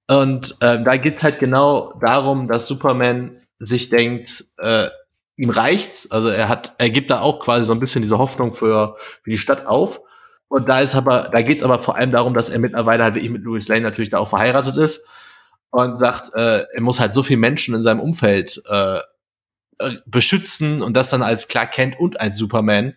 und 0.09 0.57
ähm, 0.61 0.85
da 0.85 0.97
geht's 0.97 1.23
halt 1.23 1.39
genau 1.39 1.93
darum, 2.01 2.49
dass 2.49 2.67
Superman 2.67 3.43
sich 3.59 3.91
denkt, 3.91 4.45
äh, 4.59 4.89
ihm 5.37 5.51
reicht's, 5.51 6.11
also 6.11 6.29
er 6.29 6.49
hat, 6.49 6.75
er 6.79 6.91
gibt 6.91 7.11
da 7.11 7.21
auch 7.21 7.39
quasi 7.41 7.67
so 7.67 7.73
ein 7.73 7.81
bisschen 7.81 8.03
diese 8.03 8.19
Hoffnung 8.19 8.53
für, 8.53 8.97
für 9.23 9.31
die 9.31 9.39
Stadt 9.39 9.67
auf 9.67 10.01
und 10.49 10.69
da 10.69 10.81
ist 10.81 10.95
aber, 10.95 11.29
da 11.33 11.43
geht's 11.43 11.63
aber 11.63 11.79
vor 11.79 11.97
allem 11.97 12.11
darum, 12.11 12.35
dass 12.35 12.49
er 12.49 12.59
mittlerweile 12.59 13.05
halt 13.05 13.15
wirklich 13.15 13.31
mit 13.31 13.43
Louis 13.43 13.69
Lane 13.69 13.83
natürlich 13.83 14.11
da 14.11 14.19
auch 14.19 14.29
verheiratet 14.29 14.77
ist 14.77 15.07
und 15.71 15.99
sagt, 15.99 16.35
äh, 16.35 16.65
er 16.73 16.81
muss 16.81 17.01
halt 17.01 17.13
so 17.13 17.23
viele 17.23 17.39
Menschen 17.39 17.75
in 17.75 17.83
seinem 17.83 18.01
Umfeld 18.01 18.63
äh, 18.71 18.99
äh, 19.79 19.97
beschützen 20.07 20.83
und 20.83 20.97
das 20.97 21.11
dann 21.11 21.23
als 21.23 21.49
Clark 21.49 21.73
Kent 21.73 22.01
und 22.01 22.21
als 22.21 22.39
Superman. 22.39 22.95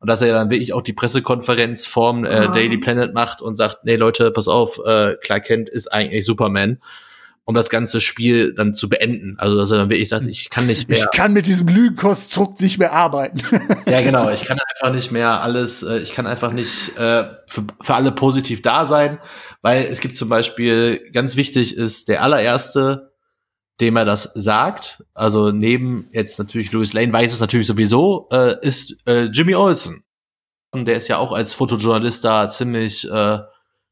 Und 0.00 0.08
dass 0.08 0.22
er 0.22 0.32
dann 0.32 0.50
wirklich 0.50 0.72
auch 0.72 0.82
die 0.82 0.92
Pressekonferenz 0.92 1.86
vorm 1.86 2.24
äh. 2.24 2.50
Daily 2.52 2.78
Planet 2.78 3.14
macht 3.14 3.42
und 3.42 3.56
sagt, 3.56 3.84
nee 3.84 3.96
Leute, 3.96 4.30
pass 4.30 4.46
auf, 4.46 4.80
äh, 4.84 5.14
Clark 5.22 5.44
Kent 5.44 5.68
ist 5.68 5.92
eigentlich 5.92 6.24
Superman 6.24 6.80
um 7.48 7.54
das 7.54 7.70
ganze 7.70 8.02
Spiel 8.02 8.52
dann 8.52 8.74
zu 8.74 8.90
beenden. 8.90 9.36
Also 9.38 9.56
dass 9.56 9.70
er 9.70 9.78
dann 9.78 9.88
wirklich 9.88 10.10
sagt, 10.10 10.26
ich 10.26 10.50
kann 10.50 10.66
nicht 10.66 10.86
mehr. 10.86 10.98
Ich 10.98 11.10
kann 11.12 11.32
mit 11.32 11.46
diesem 11.46 11.66
Lügenkonstrukt 11.66 12.60
nicht 12.60 12.76
mehr 12.76 12.92
arbeiten. 12.92 13.40
ja, 13.86 14.02
genau. 14.02 14.28
Ich 14.28 14.44
kann 14.44 14.58
einfach 14.74 14.94
nicht 14.94 15.12
mehr 15.12 15.40
alles, 15.40 15.82
äh, 15.82 15.96
ich 16.00 16.12
kann 16.12 16.26
einfach 16.26 16.52
nicht 16.52 16.94
äh, 16.98 17.24
für, 17.46 17.64
für 17.80 17.94
alle 17.94 18.12
positiv 18.12 18.60
da 18.60 18.84
sein, 18.84 19.18
weil 19.62 19.86
es 19.86 20.00
gibt 20.00 20.18
zum 20.18 20.28
Beispiel, 20.28 21.10
ganz 21.10 21.36
wichtig 21.36 21.74
ist, 21.74 22.08
der 22.08 22.22
allererste, 22.22 23.12
dem 23.80 23.96
er 23.96 24.04
das 24.04 24.30
sagt, 24.34 25.02
also 25.14 25.50
neben 25.50 26.10
jetzt 26.12 26.38
natürlich 26.38 26.70
Louis 26.72 26.92
Lane 26.92 27.14
weiß 27.14 27.32
es 27.32 27.40
natürlich 27.40 27.66
sowieso, 27.66 28.28
äh, 28.30 28.56
ist 28.60 28.94
äh, 29.06 29.22
Jimmy 29.32 29.54
Olsen. 29.54 30.04
Und 30.70 30.84
der 30.84 30.98
ist 30.98 31.08
ja 31.08 31.16
auch 31.16 31.32
als 31.32 31.54
Fotojournalist 31.54 32.22
da 32.26 32.50
ziemlich 32.50 33.10
äh, 33.10 33.38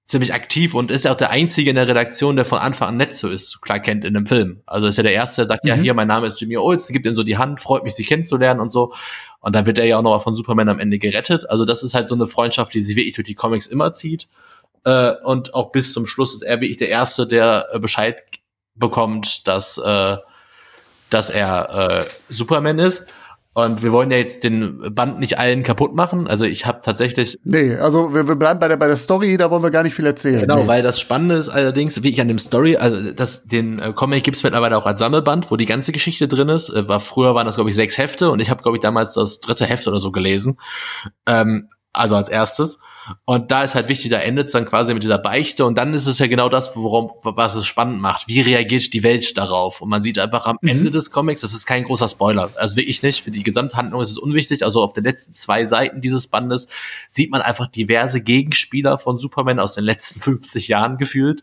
ziemlich 0.06 0.32
aktiv 0.32 0.74
und 0.74 0.92
ist 0.92 1.04
ja 1.04 1.12
auch 1.12 1.16
der 1.16 1.30
Einzige 1.30 1.70
in 1.70 1.76
der 1.76 1.88
Redaktion, 1.88 2.36
der 2.36 2.44
von 2.44 2.58
Anfang 2.58 2.88
an 2.88 2.96
nett 2.96 3.16
so 3.16 3.28
ist, 3.28 3.60
klar 3.60 3.80
kennt 3.80 4.04
in 4.04 4.14
dem 4.14 4.24
Film. 4.24 4.62
Also 4.64 4.86
ist 4.86 4.96
ja 4.96 5.02
der 5.02 5.12
Erste, 5.12 5.42
der 5.42 5.46
sagt, 5.46 5.64
mhm. 5.64 5.68
ja, 5.68 5.74
hier, 5.74 5.94
mein 5.94 6.06
Name 6.06 6.28
ist 6.28 6.40
Jimmy 6.40 6.56
Olsen, 6.56 6.92
gibt 6.92 7.06
ihm 7.06 7.16
so 7.16 7.24
die 7.24 7.36
Hand, 7.36 7.60
freut 7.60 7.82
mich, 7.82 7.94
sie 7.94 8.04
kennenzulernen 8.04 8.60
und 8.60 8.70
so. 8.70 8.92
Und 9.40 9.54
dann 9.54 9.66
wird 9.66 9.78
er 9.78 9.84
ja 9.84 9.98
auch 9.98 10.02
noch 10.02 10.22
von 10.22 10.34
Superman 10.34 10.68
am 10.68 10.78
Ende 10.78 10.98
gerettet. 10.98 11.50
Also 11.50 11.64
das 11.64 11.82
ist 11.82 11.94
halt 11.94 12.08
so 12.08 12.14
eine 12.14 12.26
Freundschaft, 12.26 12.72
die 12.72 12.80
sich 12.80 12.94
wirklich 12.94 13.16
durch 13.16 13.26
die 13.26 13.34
Comics 13.34 13.66
immer 13.66 13.94
zieht. 13.94 14.28
Äh, 14.84 15.14
und 15.24 15.54
auch 15.54 15.72
bis 15.72 15.92
zum 15.92 16.06
Schluss 16.06 16.34
ist 16.34 16.42
er 16.42 16.60
wirklich 16.60 16.76
der 16.76 16.88
Erste, 16.88 17.26
der 17.26 17.66
äh, 17.72 17.78
Bescheid 17.80 18.22
bekommt, 18.76 19.48
dass, 19.48 19.76
äh, 19.78 20.16
dass 21.10 21.30
er 21.30 22.06
äh, 22.06 22.32
Superman 22.32 22.78
ist. 22.78 23.08
Und 23.56 23.82
wir 23.82 23.90
wollen 23.90 24.10
ja 24.10 24.18
jetzt 24.18 24.44
den 24.44 24.94
Band 24.94 25.18
nicht 25.18 25.38
allen 25.38 25.62
kaputt 25.62 25.94
machen. 25.94 26.28
Also 26.28 26.44
ich 26.44 26.66
habe 26.66 26.80
tatsächlich. 26.82 27.38
Nee, 27.42 27.74
also 27.76 28.12
wir, 28.12 28.28
wir 28.28 28.36
bleiben 28.36 28.60
bei 28.60 28.68
der, 28.68 28.76
bei 28.76 28.86
der 28.86 28.98
Story, 28.98 29.38
da 29.38 29.50
wollen 29.50 29.62
wir 29.62 29.70
gar 29.70 29.82
nicht 29.82 29.94
viel 29.94 30.04
erzählen. 30.04 30.42
Genau, 30.42 30.60
nee. 30.60 30.66
weil 30.66 30.82
das 30.82 31.00
Spannende 31.00 31.36
ist 31.36 31.48
allerdings, 31.48 32.02
wie 32.02 32.10
ich 32.10 32.20
an 32.20 32.28
dem 32.28 32.38
Story, 32.38 32.76
also 32.76 33.12
das, 33.12 33.44
den 33.44 33.78
äh, 33.78 33.94
Comic 33.94 34.24
gibt's 34.24 34.42
mittlerweile 34.42 34.76
auch 34.76 34.84
als 34.84 35.00
Sammelband, 35.00 35.50
wo 35.50 35.56
die 35.56 35.64
ganze 35.64 35.92
Geschichte 35.92 36.28
drin 36.28 36.50
ist. 36.50 36.68
Äh, 36.68 36.86
war, 36.86 37.00
früher 37.00 37.34
waren 37.34 37.46
das, 37.46 37.54
glaube 37.54 37.70
ich, 37.70 37.76
sechs 37.76 37.96
Hefte 37.96 38.30
und 38.30 38.40
ich 38.40 38.50
habe, 38.50 38.62
glaube 38.62 38.76
ich, 38.76 38.82
damals 38.82 39.14
das 39.14 39.40
dritte 39.40 39.64
Heft 39.64 39.88
oder 39.88 40.00
so 40.00 40.12
gelesen. 40.12 40.58
Ähm, 41.26 41.70
also 41.96 42.16
als 42.16 42.28
erstes. 42.28 42.78
Und 43.24 43.50
da 43.50 43.62
ist 43.62 43.74
halt 43.74 43.88
wichtig, 43.88 44.10
da 44.10 44.18
endet 44.18 44.46
es 44.46 44.52
dann 44.52 44.66
quasi 44.66 44.92
mit 44.92 45.02
dieser 45.02 45.18
Beichte 45.18 45.64
und 45.64 45.78
dann 45.78 45.94
ist 45.94 46.06
es 46.06 46.18
ja 46.18 46.26
genau 46.26 46.48
das, 46.48 46.74
worum, 46.74 47.12
was 47.22 47.54
es 47.54 47.66
spannend 47.66 48.00
macht. 48.00 48.26
Wie 48.26 48.40
reagiert 48.40 48.92
die 48.92 49.02
Welt 49.02 49.36
darauf? 49.38 49.80
Und 49.80 49.88
man 49.88 50.02
sieht 50.02 50.18
einfach 50.18 50.46
am 50.46 50.58
mhm. 50.60 50.68
Ende 50.68 50.90
des 50.90 51.10
Comics, 51.10 51.42
das 51.42 51.52
ist 51.52 51.66
kein 51.66 51.84
großer 51.84 52.08
Spoiler, 52.08 52.50
also 52.56 52.76
wirklich 52.76 53.02
nicht, 53.02 53.22
für 53.22 53.30
die 53.30 53.44
Gesamthandlung 53.44 54.00
ist 54.00 54.10
es 54.10 54.18
unwichtig, 54.18 54.64
also 54.64 54.82
auf 54.82 54.92
den 54.92 55.04
letzten 55.04 55.32
zwei 55.34 55.66
Seiten 55.66 56.00
dieses 56.00 56.26
Bandes 56.26 56.68
sieht 57.08 57.30
man 57.30 57.42
einfach 57.42 57.68
diverse 57.68 58.22
Gegenspieler 58.22 58.98
von 58.98 59.18
Superman 59.18 59.60
aus 59.60 59.74
den 59.74 59.84
letzten 59.84 60.20
50 60.36 60.68
Jahren 60.68 60.98
gefühlt, 60.98 61.42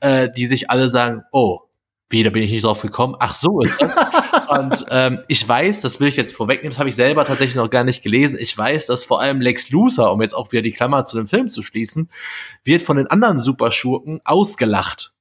äh, 0.00 0.28
die 0.36 0.46
sich 0.46 0.70
alle 0.70 0.90
sagen, 0.90 1.22
oh, 1.30 1.60
wie, 2.08 2.22
da 2.22 2.30
bin 2.30 2.42
ich 2.42 2.50
nicht 2.52 2.64
drauf 2.64 2.82
gekommen. 2.82 3.16
Ach 3.18 3.34
so. 3.34 3.60
Und 4.48 4.86
ähm, 4.90 5.20
ich 5.28 5.48
weiß, 5.48 5.80
das 5.80 6.00
will 6.00 6.08
ich 6.08 6.16
jetzt 6.16 6.34
vorwegnehmen, 6.34 6.70
das 6.70 6.78
habe 6.78 6.88
ich 6.88 6.94
selber 6.94 7.24
tatsächlich 7.24 7.56
noch 7.56 7.70
gar 7.70 7.84
nicht 7.84 8.02
gelesen. 8.02 8.38
Ich 8.40 8.56
weiß, 8.56 8.86
dass 8.86 9.04
vor 9.04 9.20
allem 9.20 9.40
Lex 9.40 9.70
Luthor, 9.70 10.12
um 10.12 10.22
jetzt 10.22 10.34
auch 10.34 10.52
wieder 10.52 10.62
die 10.62 10.72
Klammer 10.72 11.04
zu 11.04 11.16
dem 11.16 11.26
Film 11.26 11.48
zu 11.48 11.62
schließen, 11.62 12.10
wird 12.64 12.82
von 12.82 12.96
den 12.96 13.06
anderen 13.06 13.40
Superschurken 13.40 14.20
ausgelacht 14.24 15.14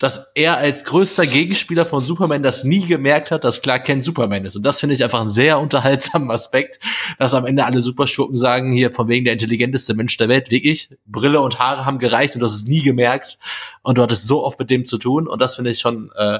dass 0.00 0.32
er 0.34 0.56
als 0.56 0.84
größter 0.84 1.26
Gegenspieler 1.26 1.84
von 1.84 2.00
Superman 2.00 2.42
das 2.42 2.64
nie 2.64 2.86
gemerkt 2.86 3.30
hat, 3.30 3.44
dass 3.44 3.60
Clark 3.60 3.84
Kent 3.84 4.02
Superman 4.02 4.46
ist. 4.46 4.56
Und 4.56 4.64
das 4.64 4.80
finde 4.80 4.94
ich 4.94 5.04
einfach 5.04 5.20
einen 5.20 5.28
sehr 5.28 5.60
unterhaltsamen 5.60 6.30
Aspekt, 6.30 6.80
dass 7.18 7.34
am 7.34 7.44
Ende 7.44 7.66
alle 7.66 7.82
Superschurken 7.82 8.38
sagen, 8.38 8.72
hier 8.72 8.92
von 8.92 9.08
wegen 9.08 9.26
der 9.26 9.34
intelligenteste 9.34 9.92
Mensch 9.92 10.16
der 10.16 10.30
Welt, 10.30 10.50
wirklich, 10.50 10.88
Brille 11.04 11.42
und 11.42 11.58
Haare 11.58 11.84
haben 11.84 11.98
gereicht 11.98 12.34
und 12.34 12.42
hast 12.42 12.54
es 12.54 12.64
nie 12.64 12.82
gemerkt. 12.82 13.38
Und 13.82 13.98
du 13.98 14.02
hattest 14.02 14.26
so 14.26 14.42
oft 14.42 14.58
mit 14.58 14.70
dem 14.70 14.86
zu 14.86 14.96
tun. 14.96 15.28
Und 15.28 15.42
das 15.42 15.56
finde 15.56 15.70
ich 15.70 15.80
schon 15.80 16.10
äh, 16.16 16.38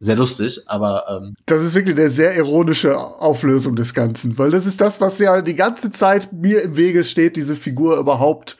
sehr 0.00 0.16
lustig, 0.16 0.62
aber 0.66 1.04
ähm 1.08 1.34
das 1.44 1.62
ist 1.62 1.74
wirklich 1.74 1.96
eine 1.96 2.10
sehr 2.10 2.34
ironische 2.34 2.96
Auflösung 2.96 3.76
des 3.76 3.92
Ganzen, 3.92 4.36
weil 4.38 4.50
das 4.50 4.66
ist 4.66 4.80
das, 4.80 5.00
was 5.00 5.18
ja 5.18 5.42
die 5.42 5.54
ganze 5.54 5.90
Zeit 5.90 6.32
mir 6.32 6.62
im 6.62 6.76
Wege 6.76 7.04
steht, 7.04 7.36
diese 7.36 7.54
Figur 7.54 7.98
überhaupt 7.98 8.56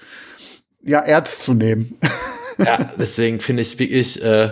ja 0.82 1.00
ernst 1.00 1.42
zu 1.42 1.54
nehmen. 1.54 1.98
ja, 2.58 2.78
deswegen 2.98 3.40
finde 3.40 3.62
ich 3.62 3.78
wirklich, 3.78 4.22
äh, 4.22 4.50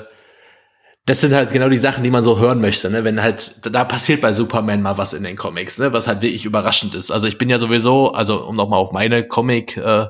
das 1.05 1.21
sind 1.21 1.35
halt 1.35 1.53
genau 1.53 1.69
die 1.69 1.79
Sachen, 1.79 2.05
die 2.05 2.11
man 2.11 2.25
so 2.25 2.39
hören 2.39 2.61
möchte, 2.61 2.91
ne? 2.91 3.05
Wenn 3.05 3.23
halt, 3.23 3.61
da 3.71 3.85
passiert 3.85 4.21
bei 4.21 4.33
Superman 4.33 4.83
mal 4.83 4.99
was 4.99 5.13
in 5.13 5.25
den 5.25 5.37
Comics, 5.37 5.79
ne? 5.79 5.93
Was 5.93 6.07
halt 6.07 6.23
wirklich 6.23 6.45
überraschend 6.45 6.95
ist. 6.95 7.11
Also 7.11 7.29
ich 7.29 7.39
bin 7.39 7.49
ja 7.49 7.59
sowieso, 7.59 8.13
also 8.13 8.47
um 8.47 8.57
nochmal 8.57 8.79
auf 8.79 8.93
meine 8.93 9.27
Comic, 9.27 9.77
äh, 9.77 10.07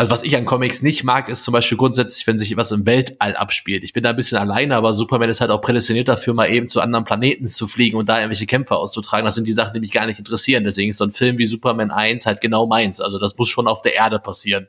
also 0.00 0.12
was 0.12 0.22
ich 0.22 0.34
an 0.34 0.46
Comics 0.46 0.80
nicht 0.80 1.04
mag, 1.04 1.28
ist 1.28 1.44
zum 1.44 1.52
Beispiel 1.52 1.76
grundsätzlich, 1.76 2.26
wenn 2.26 2.38
sich 2.38 2.56
was 2.56 2.72
im 2.72 2.86
Weltall 2.86 3.36
abspielt. 3.36 3.84
Ich 3.84 3.92
bin 3.92 4.02
da 4.02 4.08
ein 4.08 4.16
bisschen 4.16 4.38
alleine, 4.38 4.74
aber 4.74 4.94
Superman 4.94 5.28
ist 5.28 5.42
halt 5.42 5.50
auch 5.50 5.60
prädestiniert 5.60 6.08
dafür, 6.08 6.32
mal 6.32 6.46
eben 6.46 6.68
zu 6.68 6.80
anderen 6.80 7.04
Planeten 7.04 7.46
zu 7.46 7.66
fliegen 7.66 7.98
und 7.98 8.08
da 8.08 8.16
irgendwelche 8.16 8.46
Kämpfe 8.46 8.76
auszutragen. 8.76 9.26
Das 9.26 9.34
sind 9.34 9.46
die 9.46 9.52
Sachen, 9.52 9.74
die 9.74 9.80
mich 9.80 9.92
gar 9.92 10.06
nicht 10.06 10.18
interessieren. 10.18 10.64
Deswegen 10.64 10.88
ist 10.88 10.96
so 10.96 11.04
ein 11.04 11.12
Film 11.12 11.36
wie 11.36 11.44
Superman 11.44 11.90
1 11.90 12.24
halt 12.24 12.40
genau 12.40 12.66
meins. 12.66 12.98
Also 13.02 13.18
das 13.18 13.36
muss 13.36 13.50
schon 13.50 13.68
auf 13.68 13.82
der 13.82 13.94
Erde 13.94 14.18
passieren. 14.18 14.68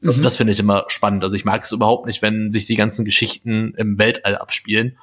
Mhm. 0.00 0.22
Das 0.22 0.38
finde 0.38 0.54
ich 0.54 0.58
immer 0.58 0.86
spannend. 0.88 1.22
Also 1.22 1.36
ich 1.36 1.44
mag 1.44 1.64
es 1.64 1.72
überhaupt 1.72 2.06
nicht, 2.06 2.22
wenn 2.22 2.50
sich 2.50 2.64
die 2.64 2.76
ganzen 2.76 3.04
Geschichten 3.04 3.74
im 3.76 3.98
Weltall 3.98 4.38
abspielen. 4.38 4.96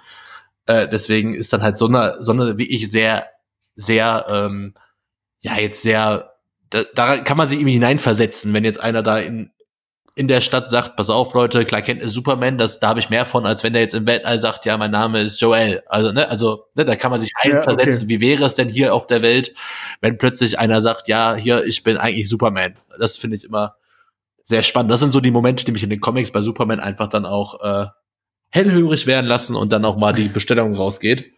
Äh, 0.65 0.87
deswegen 0.87 1.35
ist 1.35 1.53
dann 1.53 1.61
halt 1.61 1.77
so 1.77 1.85
eine, 1.85 2.17
so 2.21 2.31
eine 2.31 2.57
wie 2.57 2.67
ich 2.67 2.89
sehr, 2.89 3.27
sehr, 3.75 4.25
ähm, 4.29 4.73
ja, 5.41 5.59
jetzt 5.59 5.83
sehr, 5.83 6.33
da, 6.71 6.85
da 6.95 7.17
kann 7.19 7.37
man 7.37 7.47
sich 7.47 7.59
irgendwie 7.59 7.73
hineinversetzen, 7.73 8.51
wenn 8.51 8.63
jetzt 8.63 8.81
einer 8.81 9.03
da 9.03 9.19
in, 9.19 9.51
in 10.15 10.27
der 10.27 10.41
Stadt 10.41 10.69
sagt, 10.69 10.95
pass 10.95 11.09
auf, 11.09 11.33
Leute, 11.33 11.65
klar 11.65 11.81
kennt 11.81 12.01
ihr 12.01 12.09
Superman, 12.09 12.57
das, 12.57 12.79
da 12.79 12.89
habe 12.89 12.99
ich 12.99 13.09
mehr 13.09 13.25
von, 13.25 13.45
als 13.45 13.63
wenn 13.63 13.73
der 13.73 13.81
jetzt 13.83 13.95
im 13.95 14.05
Weltall 14.05 14.37
sagt, 14.39 14.65
ja, 14.65 14.77
mein 14.77 14.91
Name 14.91 15.21
ist 15.21 15.39
Joel. 15.39 15.81
Also, 15.87 16.11
ne, 16.11 16.27
also, 16.27 16.65
ne, 16.75 16.83
da 16.85 16.95
kann 16.95 17.11
man 17.11 17.21
sich 17.21 17.31
reinversetzen. 17.41 17.89
Ja, 17.89 17.97
okay. 17.97 18.09
Wie 18.09 18.19
wäre 18.19 18.45
es 18.45 18.55
denn 18.55 18.69
hier 18.69 18.93
auf 18.93 19.07
der 19.07 19.21
Welt, 19.21 19.53
wenn 20.01 20.17
plötzlich 20.17 20.59
einer 20.59 20.81
sagt, 20.81 21.07
ja, 21.07 21.35
hier, 21.35 21.63
ich 21.65 21.83
bin 21.83 21.97
eigentlich 21.97 22.27
Superman. 22.27 22.73
Das 22.99 23.17
finde 23.17 23.37
ich 23.37 23.45
immer 23.45 23.75
sehr 24.43 24.63
spannend. 24.63 24.91
Das 24.91 24.99
sind 24.99 25.13
so 25.13 25.21
die 25.21 25.31
Momente, 25.31 25.63
die 25.63 25.71
mich 25.71 25.83
in 25.83 25.89
den 25.89 26.01
Comics 26.01 26.31
bei 26.31 26.41
Superman 26.41 26.79
einfach 26.79 27.07
dann 27.07 27.25
auch 27.25 27.61
äh, 27.61 27.87
hellhörig 28.49 29.07
werden 29.07 29.27
lassen 29.27 29.55
und 29.55 29.71
dann 29.71 29.85
auch 29.85 29.95
mal 29.95 30.11
die 30.11 30.27
Bestellung 30.27 30.73
rausgeht. 30.73 31.31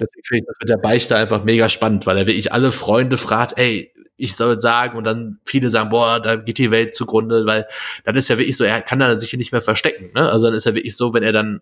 Deswegen 0.00 0.24
finde 0.24 0.40
ich 0.40 0.46
das 0.46 0.56
mit 0.60 0.68
der 0.68 0.78
Beichte 0.78 1.16
einfach 1.16 1.44
mega 1.44 1.68
spannend, 1.68 2.06
weil 2.06 2.16
er 2.16 2.26
wirklich 2.26 2.52
alle 2.52 2.72
Freunde 2.72 3.16
fragt, 3.16 3.58
ey, 3.58 3.93
ich 4.16 4.36
soll 4.36 4.60
sagen 4.60 4.96
und 4.96 5.04
dann 5.04 5.40
viele 5.44 5.70
sagen, 5.70 5.90
boah, 5.90 6.20
da 6.20 6.36
geht 6.36 6.58
die 6.58 6.70
Welt 6.70 6.94
zugrunde, 6.94 7.46
weil 7.46 7.66
dann 8.04 8.16
ist 8.16 8.28
ja 8.28 8.38
wirklich 8.38 8.56
so, 8.56 8.64
er 8.64 8.80
kann 8.82 8.98
dann 9.00 9.18
sich 9.18 9.32
nicht 9.34 9.52
mehr 9.52 9.62
verstecken, 9.62 10.12
ne? 10.14 10.30
Also 10.30 10.46
dann 10.46 10.54
ist 10.54 10.66
er 10.66 10.74
wirklich 10.74 10.96
so, 10.96 11.14
wenn 11.14 11.22
er 11.22 11.32
dann, 11.32 11.60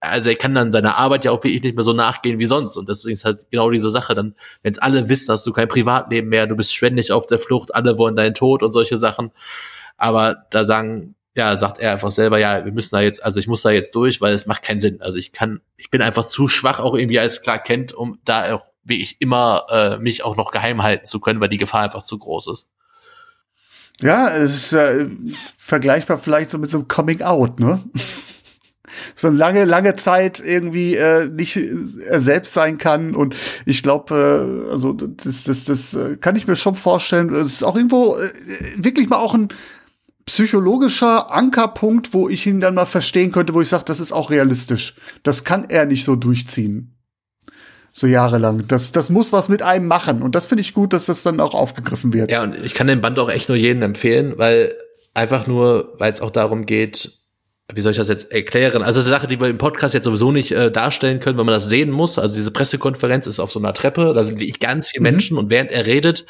also 0.00 0.30
er 0.30 0.36
kann 0.36 0.54
dann 0.54 0.72
seiner 0.72 0.96
Arbeit 0.96 1.24
ja 1.24 1.30
auch 1.30 1.44
wirklich 1.44 1.62
nicht 1.62 1.74
mehr 1.74 1.84
so 1.84 1.92
nachgehen 1.92 2.38
wie 2.38 2.46
sonst 2.46 2.76
und 2.76 2.88
deswegen 2.88 3.12
ist 3.12 3.24
halt 3.24 3.50
genau 3.50 3.70
diese 3.70 3.90
Sache 3.90 4.14
dann, 4.14 4.34
wenn 4.62 4.72
es 4.72 4.78
alle 4.78 5.08
wissen, 5.08 5.30
hast 5.30 5.46
du 5.46 5.52
kein 5.52 5.68
Privatleben 5.68 6.28
mehr, 6.28 6.46
du 6.46 6.56
bist 6.56 6.74
ständig 6.74 7.12
auf 7.12 7.26
der 7.26 7.38
Flucht, 7.38 7.74
alle 7.74 7.98
wollen 7.98 8.16
deinen 8.16 8.34
Tod 8.34 8.62
und 8.62 8.72
solche 8.72 8.96
Sachen, 8.96 9.30
aber 9.98 10.46
da 10.50 10.64
sagen, 10.64 11.16
ja, 11.36 11.58
sagt 11.58 11.78
er 11.78 11.92
einfach 11.92 12.10
selber, 12.10 12.38
ja, 12.38 12.64
wir 12.64 12.72
müssen 12.72 12.94
da 12.94 13.00
jetzt, 13.00 13.22
also 13.24 13.38
ich 13.38 13.46
muss 13.46 13.62
da 13.62 13.70
jetzt 13.70 13.94
durch, 13.94 14.20
weil 14.20 14.34
es 14.34 14.46
macht 14.46 14.62
keinen 14.62 14.80
Sinn. 14.80 15.00
Also 15.00 15.18
ich 15.18 15.32
kann, 15.32 15.60
ich 15.76 15.90
bin 15.90 16.02
einfach 16.02 16.26
zu 16.26 16.48
schwach 16.48 16.80
auch 16.80 16.94
irgendwie 16.94 17.20
als 17.20 17.42
klar 17.42 17.58
kennt, 17.58 17.92
um 17.92 18.18
da 18.24 18.52
auch 18.54 18.69
wie 18.82 19.00
ich 19.00 19.20
immer 19.20 19.66
äh, 19.70 19.98
mich 19.98 20.24
auch 20.24 20.36
noch 20.36 20.50
geheim 20.50 20.82
halten 20.82 21.06
zu 21.06 21.20
können, 21.20 21.40
weil 21.40 21.48
die 21.48 21.58
Gefahr 21.58 21.82
einfach 21.82 22.02
zu 22.02 22.18
groß 22.18 22.48
ist. 22.48 22.70
Ja, 24.00 24.28
es 24.28 24.54
ist 24.54 24.72
äh, 24.72 25.08
vergleichbar 25.58 26.18
vielleicht 26.18 26.50
so 26.50 26.58
mit 26.58 26.70
so 26.70 26.78
einem 26.78 26.88
Coming 26.88 27.22
Out, 27.22 27.60
ne? 27.60 27.82
Dass 29.14 29.22
man 29.22 29.36
lange, 29.36 29.64
lange 29.64 29.94
Zeit 29.94 30.40
irgendwie 30.40 30.96
äh, 30.96 31.28
nicht 31.28 31.56
er 31.56 32.20
selbst 32.20 32.52
sein 32.52 32.76
kann. 32.76 33.14
Und 33.14 33.36
ich 33.64 33.84
glaube, 33.84 34.66
äh, 34.68 34.72
also 34.72 34.92
das, 34.92 35.44
das, 35.44 35.64
das 35.64 35.94
äh, 35.94 36.16
kann 36.16 36.34
ich 36.34 36.48
mir 36.48 36.56
schon 36.56 36.74
vorstellen. 36.74 37.32
Es 37.34 37.52
ist 37.52 37.62
auch 37.62 37.76
irgendwo 37.76 38.16
äh, 38.16 38.32
wirklich 38.76 39.08
mal 39.08 39.18
auch 39.18 39.34
ein 39.34 39.48
psychologischer 40.26 41.30
Ankerpunkt, 41.30 42.14
wo 42.14 42.28
ich 42.28 42.46
ihn 42.46 42.60
dann 42.60 42.74
mal 42.74 42.86
verstehen 42.86 43.30
könnte, 43.30 43.54
wo 43.54 43.60
ich 43.60 43.68
sage, 43.68 43.84
das 43.84 44.00
ist 44.00 44.12
auch 44.12 44.30
realistisch. 44.30 44.96
Das 45.22 45.44
kann 45.44 45.66
er 45.68 45.86
nicht 45.86 46.04
so 46.04 46.16
durchziehen. 46.16 46.99
So 47.92 48.06
jahrelang. 48.06 48.66
Das, 48.68 48.92
das 48.92 49.10
muss 49.10 49.32
was 49.32 49.48
mit 49.48 49.62
einem 49.62 49.86
machen. 49.86 50.22
Und 50.22 50.34
das 50.34 50.46
finde 50.46 50.62
ich 50.62 50.74
gut, 50.74 50.92
dass 50.92 51.06
das 51.06 51.22
dann 51.22 51.40
auch 51.40 51.54
aufgegriffen 51.54 52.12
wird. 52.12 52.30
Ja, 52.30 52.42
und 52.42 52.54
ich 52.64 52.74
kann 52.74 52.86
den 52.86 53.00
Band 53.00 53.18
auch 53.18 53.28
echt 53.28 53.48
nur 53.48 53.58
jedem 53.58 53.82
empfehlen, 53.82 54.34
weil 54.36 54.74
einfach 55.14 55.46
nur, 55.46 55.94
weil 55.98 56.12
es 56.12 56.20
auch 56.20 56.30
darum 56.30 56.66
geht, 56.66 57.20
wie 57.74 57.80
soll 57.80 57.92
ich 57.92 57.98
das 57.98 58.08
jetzt 58.08 58.32
erklären? 58.32 58.82
Also 58.82 58.98
das 58.98 59.06
ist 59.06 59.12
eine 59.12 59.20
Sache, 59.20 59.28
die 59.28 59.40
wir 59.40 59.48
im 59.48 59.58
Podcast 59.58 59.94
jetzt 59.94 60.04
sowieso 60.04 60.32
nicht 60.32 60.52
äh, 60.52 60.70
darstellen 60.70 61.20
können, 61.20 61.38
weil 61.38 61.44
man 61.44 61.54
das 61.54 61.68
sehen 61.68 61.90
muss. 61.90 62.18
Also 62.18 62.36
diese 62.36 62.50
Pressekonferenz 62.50 63.26
ist 63.26 63.40
auf 63.40 63.52
so 63.52 63.58
einer 63.58 63.74
Treppe, 63.74 64.12
da 64.14 64.22
sind 64.22 64.40
wie 64.40 64.48
ich 64.48 64.60
ganz 64.60 64.88
viele 64.88 65.02
mhm. 65.02 65.12
Menschen 65.12 65.38
und 65.38 65.50
während 65.50 65.70
er 65.70 65.86
redet, 65.86 66.26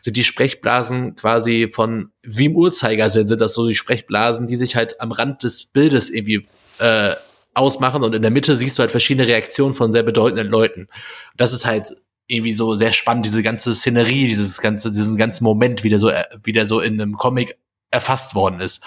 sind 0.00 0.16
die 0.16 0.24
Sprechblasen 0.24 1.16
quasi 1.16 1.68
von 1.72 2.10
wie 2.22 2.46
im 2.46 2.56
Uhrzeigersinn 2.56 3.26
sind 3.26 3.40
das 3.40 3.54
so 3.54 3.66
die 3.66 3.74
Sprechblasen, 3.74 4.46
die 4.46 4.56
sich 4.56 4.76
halt 4.76 5.00
am 5.00 5.12
Rand 5.12 5.42
des 5.42 5.64
Bildes 5.64 6.10
irgendwie 6.10 6.46
äh, 6.78 7.12
ausmachen 7.56 8.02
und 8.02 8.14
in 8.14 8.22
der 8.22 8.30
Mitte 8.30 8.56
siehst 8.56 8.78
du 8.78 8.80
halt 8.80 8.90
verschiedene 8.90 9.26
Reaktionen 9.26 9.74
von 9.74 9.92
sehr 9.92 10.02
bedeutenden 10.02 10.48
Leuten. 10.48 10.88
Das 11.36 11.52
ist 11.52 11.64
halt 11.64 11.96
irgendwie 12.26 12.52
so 12.52 12.74
sehr 12.74 12.92
spannend, 12.92 13.24
diese 13.24 13.42
ganze 13.42 13.74
Szenerie, 13.74 14.26
dieses 14.26 14.60
ganze, 14.60 14.90
diesen 14.90 15.16
ganzen 15.16 15.44
Moment, 15.44 15.84
wie 15.84 15.88
der 15.88 15.98
so, 15.98 16.10
wie 16.42 16.52
der 16.52 16.66
so 16.66 16.80
in 16.80 17.00
einem 17.00 17.16
Comic 17.16 17.58
erfasst 17.90 18.34
worden 18.34 18.60
ist. 18.60 18.82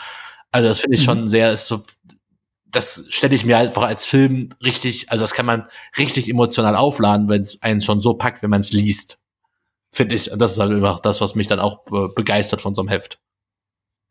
Also 0.52 0.68
das 0.68 0.80
finde 0.80 0.98
ich 0.98 1.04
schon 1.04 1.22
mhm. 1.22 1.28
sehr, 1.28 1.54
ist 1.54 1.68
so, 1.68 1.84
das 2.66 3.06
stelle 3.10 3.36
ich 3.36 3.46
mir 3.46 3.58
einfach 3.58 3.84
als 3.84 4.06
Film 4.06 4.50
richtig, 4.64 5.10
also 5.10 5.24
das 5.24 5.34
kann 5.34 5.46
man 5.46 5.68
richtig 5.98 6.30
emotional 6.30 6.76
aufladen, 6.76 7.30
wenn 7.30 7.41
es 7.41 7.62
einen 7.62 7.82
schon 7.82 8.02
so 8.02 8.16
packt, 8.16 8.44
wenn 8.44 8.50
man 8.50 8.62
es 8.62 8.72
liest. 8.74 9.20
Finde 9.91 10.16
ich. 10.16 10.30
Das 10.36 10.52
ist 10.52 10.60
halt 10.60 10.72
einfach 10.72 11.00
das, 11.00 11.20
was 11.22 11.34
mich 11.34 11.48
dann 11.48 11.60
auch 11.60 11.84
begeistert 12.16 12.62
von 12.62 12.76
so 12.76 12.82
einem 12.82 12.90
Heft. 12.90 13.20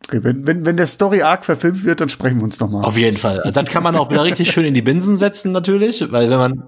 Okay, 0.04 0.20
wenn, 0.22 0.46
wenn, 0.46 0.64
wenn 0.64 0.76
der 0.76 0.86
Story 0.86 1.22
Arc 1.22 1.44
verfilmt 1.44 1.84
wird, 1.84 2.00
dann 2.00 2.08
sprechen 2.08 2.38
wir 2.38 2.44
uns 2.44 2.60
nochmal. 2.60 2.84
Auf 2.84 2.96
jeden 2.96 3.18
Fall. 3.18 3.42
Dann 3.52 3.66
kann 3.66 3.82
man 3.82 3.96
auch 3.96 4.10
wieder 4.10 4.24
richtig 4.24 4.50
schön 4.50 4.64
in 4.64 4.74
die 4.74 4.82
Binsen 4.82 5.18
setzen, 5.18 5.52
natürlich, 5.52 6.10
weil 6.10 6.30
wenn 6.30 6.38
man, 6.38 6.62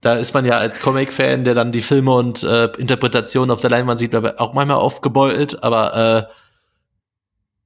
da 0.00 0.14
ist 0.14 0.32
man 0.32 0.44
ja 0.44 0.58
als 0.58 0.80
Comic-Fan, 0.80 1.44
der 1.44 1.54
dann 1.54 1.72
die 1.72 1.82
Filme 1.82 2.12
und 2.12 2.44
äh, 2.44 2.66
Interpretationen 2.78 3.50
auf 3.50 3.60
der 3.60 3.70
Leinwand 3.70 3.98
sieht, 3.98 4.14
auch 4.14 4.52
manchmal 4.52 4.76
aufgebeutelt, 4.76 5.64
aber 5.64 6.28
äh, 6.28 6.32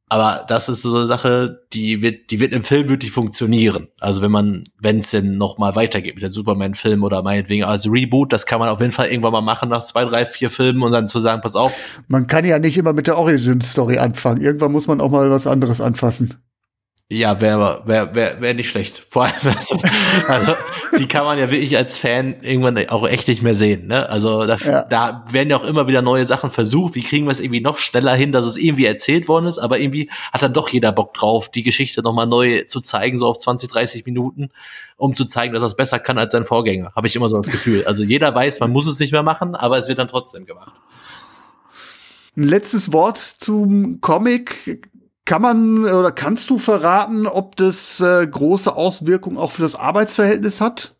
aber 0.09 0.45
das 0.47 0.69
ist 0.69 0.83
so 0.83 0.97
eine 0.97 1.07
Sache, 1.07 1.63
die 1.73 2.01
wird, 2.01 2.31
die 2.31 2.39
wird 2.39 2.53
im 2.53 2.63
Film 2.63 2.89
wirklich 2.89 3.11
funktionieren. 3.11 3.89
Also 3.99 4.23
wenn 4.23 4.31
man, 4.31 4.63
wenn 4.79 5.01
es 5.01 5.11
denn 5.11 5.33
noch 5.33 5.59
mal 5.59 5.75
weitergeht 5.75 6.15
mit 6.15 6.23
dem 6.23 6.31
Superman-Film 6.31 7.03
oder 7.03 7.23
meinetwegen 7.23 7.65
als 7.65 7.91
Reboot, 7.91 8.33
das 8.33 8.47
kann 8.47 8.61
man 8.61 8.69
auf 8.69 8.81
jeden 8.81 8.93
Fall 8.93 9.09
irgendwann 9.09 9.33
mal 9.33 9.41
machen 9.41 9.69
nach 9.69 9.83
zwei, 9.83 10.05
drei, 10.05 10.25
vier 10.25 10.49
Filmen 10.49 10.83
und 10.85 10.93
dann 10.93 11.09
zu 11.09 11.19
sagen, 11.19 11.41
pass 11.41 11.57
auf. 11.57 12.01
Man 12.07 12.29
kann 12.29 12.45
ja 12.45 12.61
nicht 12.61 12.77
immer 12.77 12.93
mit 12.93 13.09
der 13.09 13.19
Origin-Story 13.19 13.99
anfangen. 13.99 14.41
Irgendwann 14.41 14.71
muss 14.71 14.87
man 14.87 15.01
auch 15.01 15.11
mal 15.11 15.29
was 15.29 15.49
anderes 15.49 15.81
anfassen. 15.81 16.35
Ja, 17.09 17.41
wäre 17.41 17.83
wär, 17.85 18.17
wär, 18.17 18.41
wär 18.41 18.55
nicht 18.55 18.69
schlecht. 18.69 19.07
Vor 19.11 19.27
allem, 19.27 19.35
also, 19.57 19.79
also, 20.27 20.55
die 20.99 21.07
kann 21.07 21.25
man 21.25 21.39
ja 21.39 21.49
wirklich 21.53 21.77
als 21.77 21.99
Fan 21.99 22.41
irgendwann 22.43 22.85
auch 22.89 23.07
echt 23.07 23.29
nicht 23.29 23.43
mehr 23.43 23.55
sehen. 23.55 23.87
Ne? 23.87 24.09
Also 24.09 24.45
da, 24.45 24.57
ja. 24.57 24.83
da 24.83 25.25
werden 25.31 25.51
ja 25.51 25.57
auch 25.57 25.65
immer 25.65 25.87
wieder 25.87 26.03
neue 26.03 26.27
Sachen 26.27 26.51
versucht. 26.51 26.97
Wie 26.97 27.03
kriegen 27.03 27.27
wir 27.27 27.31
es 27.31 27.39
irgendwie 27.39 27.61
noch 27.61 27.79
schneller 27.79 28.15
hin, 28.15 28.33
dass 28.33 28.45
es 28.45 28.57
irgendwie 28.57 28.87
erzählt 28.87 29.29
worden 29.29 29.47
ist, 29.47 29.61
aber 29.61 29.79
irgendwie 29.79 30.11
hat 30.33 30.43
dann 30.43 30.53
doch 30.53 30.69
jeder 30.69 30.91
Bock 30.91 31.15
drauf, 31.15 31.49
die 31.49 31.63
Geschichte 31.63 32.03
nochmal 32.03 32.27
neu 32.27 32.65
zu 32.65 32.81
zeigen, 32.81 33.19
so 33.19 33.29
auf 33.29 33.39
20, 33.39 33.71
30 33.71 34.05
Minuten, 34.05 34.51
um 34.97 35.15
zu 35.15 35.27
zeigen, 35.27 35.55
dass 35.55 35.63
er 35.63 35.67
es 35.67 35.77
besser 35.77 36.01
kann 36.01 36.19
als 36.19 36.33
sein 36.33 36.45
Vorgänger. 36.45 36.93
Habe 36.97 37.07
ich 37.07 37.15
immer 37.15 37.29
so 37.29 37.37
das 37.37 37.51
Gefühl. 37.51 37.85
Also 37.87 38.03
jeder 38.03 38.35
weiß, 38.35 38.59
man 38.59 38.73
muss 38.73 38.89
es 38.89 38.99
nicht 38.99 39.13
mehr 39.13 39.23
machen, 39.23 39.55
aber 39.55 39.79
es 39.79 39.87
wird 39.87 40.01
dann 40.01 40.09
trotzdem 40.09 40.45
gemacht. 40.45 40.75
Ein 42.37 42.43
letztes 42.43 42.93
Wort 42.93 43.19
zum 43.19 44.01
Comic 44.01 44.81
kann 45.27 45.43
man 45.43 45.85
oder 45.85 46.13
kannst 46.13 46.49
du 46.49 46.59
verraten, 46.59 47.27
ob 47.27 47.57
das 47.57 48.01
äh, 48.01 48.27
große 48.27 48.75
Auswirkungen 48.75 49.37
auch 49.37 49.51
für 49.51 49.63
das 49.63 49.75
Arbeitsverhältnis 49.75 50.61
hat? 50.61 50.95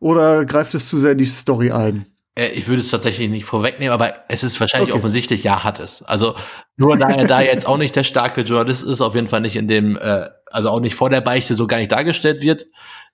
Oder 0.00 0.44
greift 0.44 0.74
es 0.74 0.88
zu 0.88 0.98
sehr 0.98 1.12
in 1.12 1.18
die 1.18 1.26
Story 1.26 1.70
ein? 1.70 2.06
Äh, 2.34 2.48
ich 2.50 2.68
würde 2.68 2.80
es 2.80 2.90
tatsächlich 2.90 3.28
nicht 3.28 3.44
vorwegnehmen, 3.44 3.92
aber 3.92 4.14
es 4.28 4.44
ist 4.44 4.58
wahrscheinlich 4.60 4.90
okay. 4.90 4.98
offensichtlich, 4.98 5.44
ja, 5.44 5.62
hat 5.62 5.78
es. 5.78 6.02
Also 6.02 6.34
nur 6.76 6.96
da 6.96 7.10
er 7.10 7.26
da 7.28 7.40
jetzt 7.40 7.66
auch 7.66 7.78
nicht 7.78 7.94
der 7.96 8.04
starke 8.04 8.42
Journalist 8.42 8.84
ist, 8.84 9.00
auf 9.00 9.14
jeden 9.14 9.28
Fall 9.28 9.42
nicht 9.42 9.56
in 9.56 9.68
dem, 9.68 9.96
äh, 9.96 10.28
also 10.46 10.70
auch 10.70 10.80
nicht 10.80 10.94
vor 10.94 11.10
der 11.10 11.20
Beichte 11.20 11.54
so 11.54 11.66
gar 11.66 11.78
nicht 11.78 11.92
dargestellt 11.92 12.40
wird, 12.40 12.66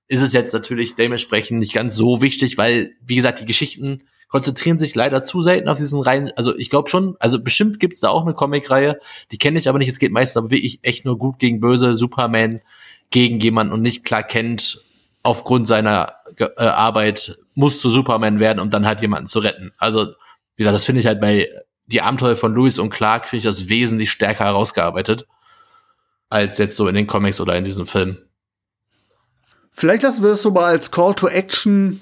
ist 0.06 0.20
es 0.20 0.32
jetzt 0.32 0.52
natürlich 0.52 0.94
dementsprechend 0.94 1.58
nicht 1.58 1.72
ganz 1.72 1.96
so 1.96 2.22
wichtig, 2.22 2.56
weil, 2.58 2.92
wie 3.02 3.16
gesagt, 3.16 3.40
die 3.40 3.46
Geschichten 3.46 4.04
konzentrieren 4.28 4.78
sich 4.78 4.94
leider 4.94 5.22
zu 5.22 5.40
selten 5.40 5.68
auf 5.68 5.78
diesen 5.78 6.00
reinen, 6.00 6.32
also 6.36 6.56
ich 6.56 6.70
glaube 6.70 6.88
schon, 6.88 7.16
also 7.20 7.42
bestimmt 7.42 7.80
gibt's 7.80 8.00
da 8.00 8.08
auch 8.08 8.22
eine 8.22 8.34
Comic-Reihe, 8.34 8.98
die 9.30 9.38
kenne 9.38 9.58
ich 9.58 9.68
aber 9.68 9.78
nicht, 9.78 9.88
es 9.88 9.98
geht 9.98 10.12
meistens 10.12 10.36
aber 10.36 10.50
wirklich 10.50 10.80
echt 10.82 11.04
nur 11.04 11.18
gut 11.18 11.38
gegen 11.38 11.60
böse, 11.60 11.94
Superman 11.96 12.60
gegen 13.10 13.40
jemanden 13.40 13.72
und 13.72 13.82
nicht 13.82 14.04
klar 14.04 14.22
kennt, 14.22 14.82
aufgrund 15.22 15.66
seiner 15.66 16.14
äh, 16.36 16.64
Arbeit 16.64 17.38
muss 17.54 17.80
zu 17.80 17.88
Superman 17.88 18.40
werden, 18.40 18.60
um 18.60 18.70
dann 18.70 18.86
halt 18.86 19.00
jemanden 19.00 19.26
zu 19.26 19.38
retten. 19.38 19.72
Also, 19.78 20.08
wie 20.56 20.62
gesagt, 20.62 20.74
das 20.74 20.84
finde 20.84 21.00
ich 21.00 21.06
halt 21.06 21.20
bei 21.20 21.48
die 21.86 22.02
Abenteuer 22.02 22.36
von 22.36 22.54
Lewis 22.54 22.78
und 22.78 22.90
Clark 22.90 23.28
finde 23.28 23.38
ich 23.38 23.44
das 23.44 23.68
wesentlich 23.68 24.10
stärker 24.10 24.44
herausgearbeitet 24.44 25.26
als 26.30 26.58
jetzt 26.58 26.76
so 26.76 26.88
in 26.88 26.94
den 26.94 27.06
Comics 27.06 27.40
oder 27.40 27.56
in 27.56 27.64
diesem 27.64 27.86
Film. 27.86 28.16
Vielleicht 29.70 30.02
lassen 30.02 30.22
wir 30.22 30.30
es 30.30 30.42
so 30.42 30.50
mal 30.50 30.64
als 30.64 30.90
Call 30.90 31.14
to 31.14 31.28
Action 31.28 32.00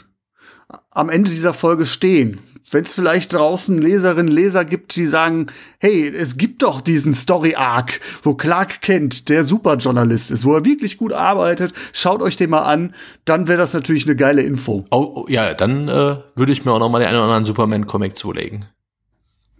am 0.90 1.10
Ende 1.10 1.30
dieser 1.30 1.54
Folge 1.54 1.86
stehen. 1.86 2.38
Wenn 2.70 2.84
es 2.84 2.94
vielleicht 2.94 3.34
draußen 3.34 3.76
Leserinnen, 3.76 4.32
Leser 4.32 4.64
gibt, 4.64 4.96
die 4.96 5.04
sagen, 5.04 5.46
hey, 5.78 6.08
es 6.08 6.38
gibt 6.38 6.62
doch 6.62 6.80
diesen 6.80 7.12
Story 7.12 7.54
Arc, 7.54 8.00
wo 8.22 8.34
Clark 8.34 8.80
Kent 8.80 9.28
der 9.28 9.44
Superjournalist 9.44 10.30
ist, 10.30 10.44
wo 10.44 10.54
er 10.54 10.64
wirklich 10.64 10.96
gut 10.96 11.12
arbeitet, 11.12 11.74
schaut 11.92 12.22
euch 12.22 12.36
den 12.36 12.50
mal 12.50 12.62
an, 12.62 12.94
dann 13.26 13.46
wäre 13.46 13.58
das 13.58 13.74
natürlich 13.74 14.06
eine 14.06 14.16
geile 14.16 14.42
Info. 14.42 14.86
Oh, 14.90 15.12
oh 15.14 15.26
ja, 15.28 15.52
dann 15.52 15.88
äh, 15.88 16.16
würde 16.34 16.52
ich 16.52 16.64
mir 16.64 16.72
auch 16.72 16.78
noch 16.78 16.88
mal 16.88 17.00
den 17.00 17.08
einen 17.08 17.18
oder 17.18 17.24
anderen 17.24 17.44
Superman-Comic 17.44 18.16
zulegen. 18.16 18.64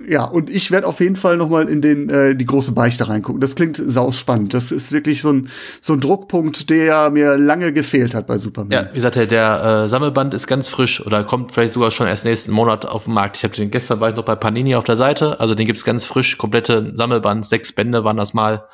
Ja, 0.09 0.25
und 0.25 0.51
ich 0.51 0.71
werde 0.71 0.87
auf 0.87 1.01
jeden 1.01 1.17
Fall 1.17 1.37
noch 1.37 1.49
mal 1.49 1.69
in 1.69 1.83
den 1.83 2.09
äh, 2.09 2.35
die 2.35 2.45
große 2.45 2.73
Beichte 2.73 3.09
reingucken. 3.09 3.41
Das 3.41 3.55
klingt 3.55 3.81
sauspannend. 3.85 4.55
Das 4.55 4.73
ist 4.73 4.93
wirklich 4.93 5.23
so 5.23 5.33
ein 5.33 5.49
so 5.81 5.93
ein 5.93 6.01
Druckpunkt, 6.01 6.71
der 6.71 7.11
mir 7.11 7.37
lange 7.37 7.73
gefehlt 7.73 8.15
hat 8.15 8.27
bei 8.27 8.39
Superman. 8.39 8.71
Ja, 8.71 8.89
wie 8.91 8.97
gesagt, 8.97 9.17
der, 9.17 9.27
der 9.27 9.85
äh, 9.85 9.89
Sammelband 9.89 10.35
ist 10.35 10.47
ganz 10.47 10.69
frisch 10.69 11.05
oder 11.05 11.25
kommt 11.25 11.53
vielleicht 11.53 11.73
sogar 11.73 11.91
schon 11.91 12.07
erst 12.07 12.25
nächsten 12.25 12.53
Monat 12.53 12.87
auf 12.87 13.05
den 13.05 13.15
Markt. 13.15 13.37
Ich 13.37 13.45
habe 13.45 13.55
den 13.55 13.71
gestern 13.71 14.01
war 14.01 14.11
ich 14.11 14.17
noch 14.17 14.25
bei 14.25 14.37
Panini 14.37 14.75
auf 14.75 14.85
der 14.85 14.97
Seite, 14.97 15.41
also 15.41 15.55
den 15.55 15.67
gibt's 15.67 15.85
ganz 15.85 16.05
frisch, 16.05 16.39
komplette 16.39 16.93
Sammelband, 16.95 17.47
sechs 17.47 17.73
Bände 17.73 18.05
waren 18.05 18.17
das 18.17 18.35
mal. 18.35 18.67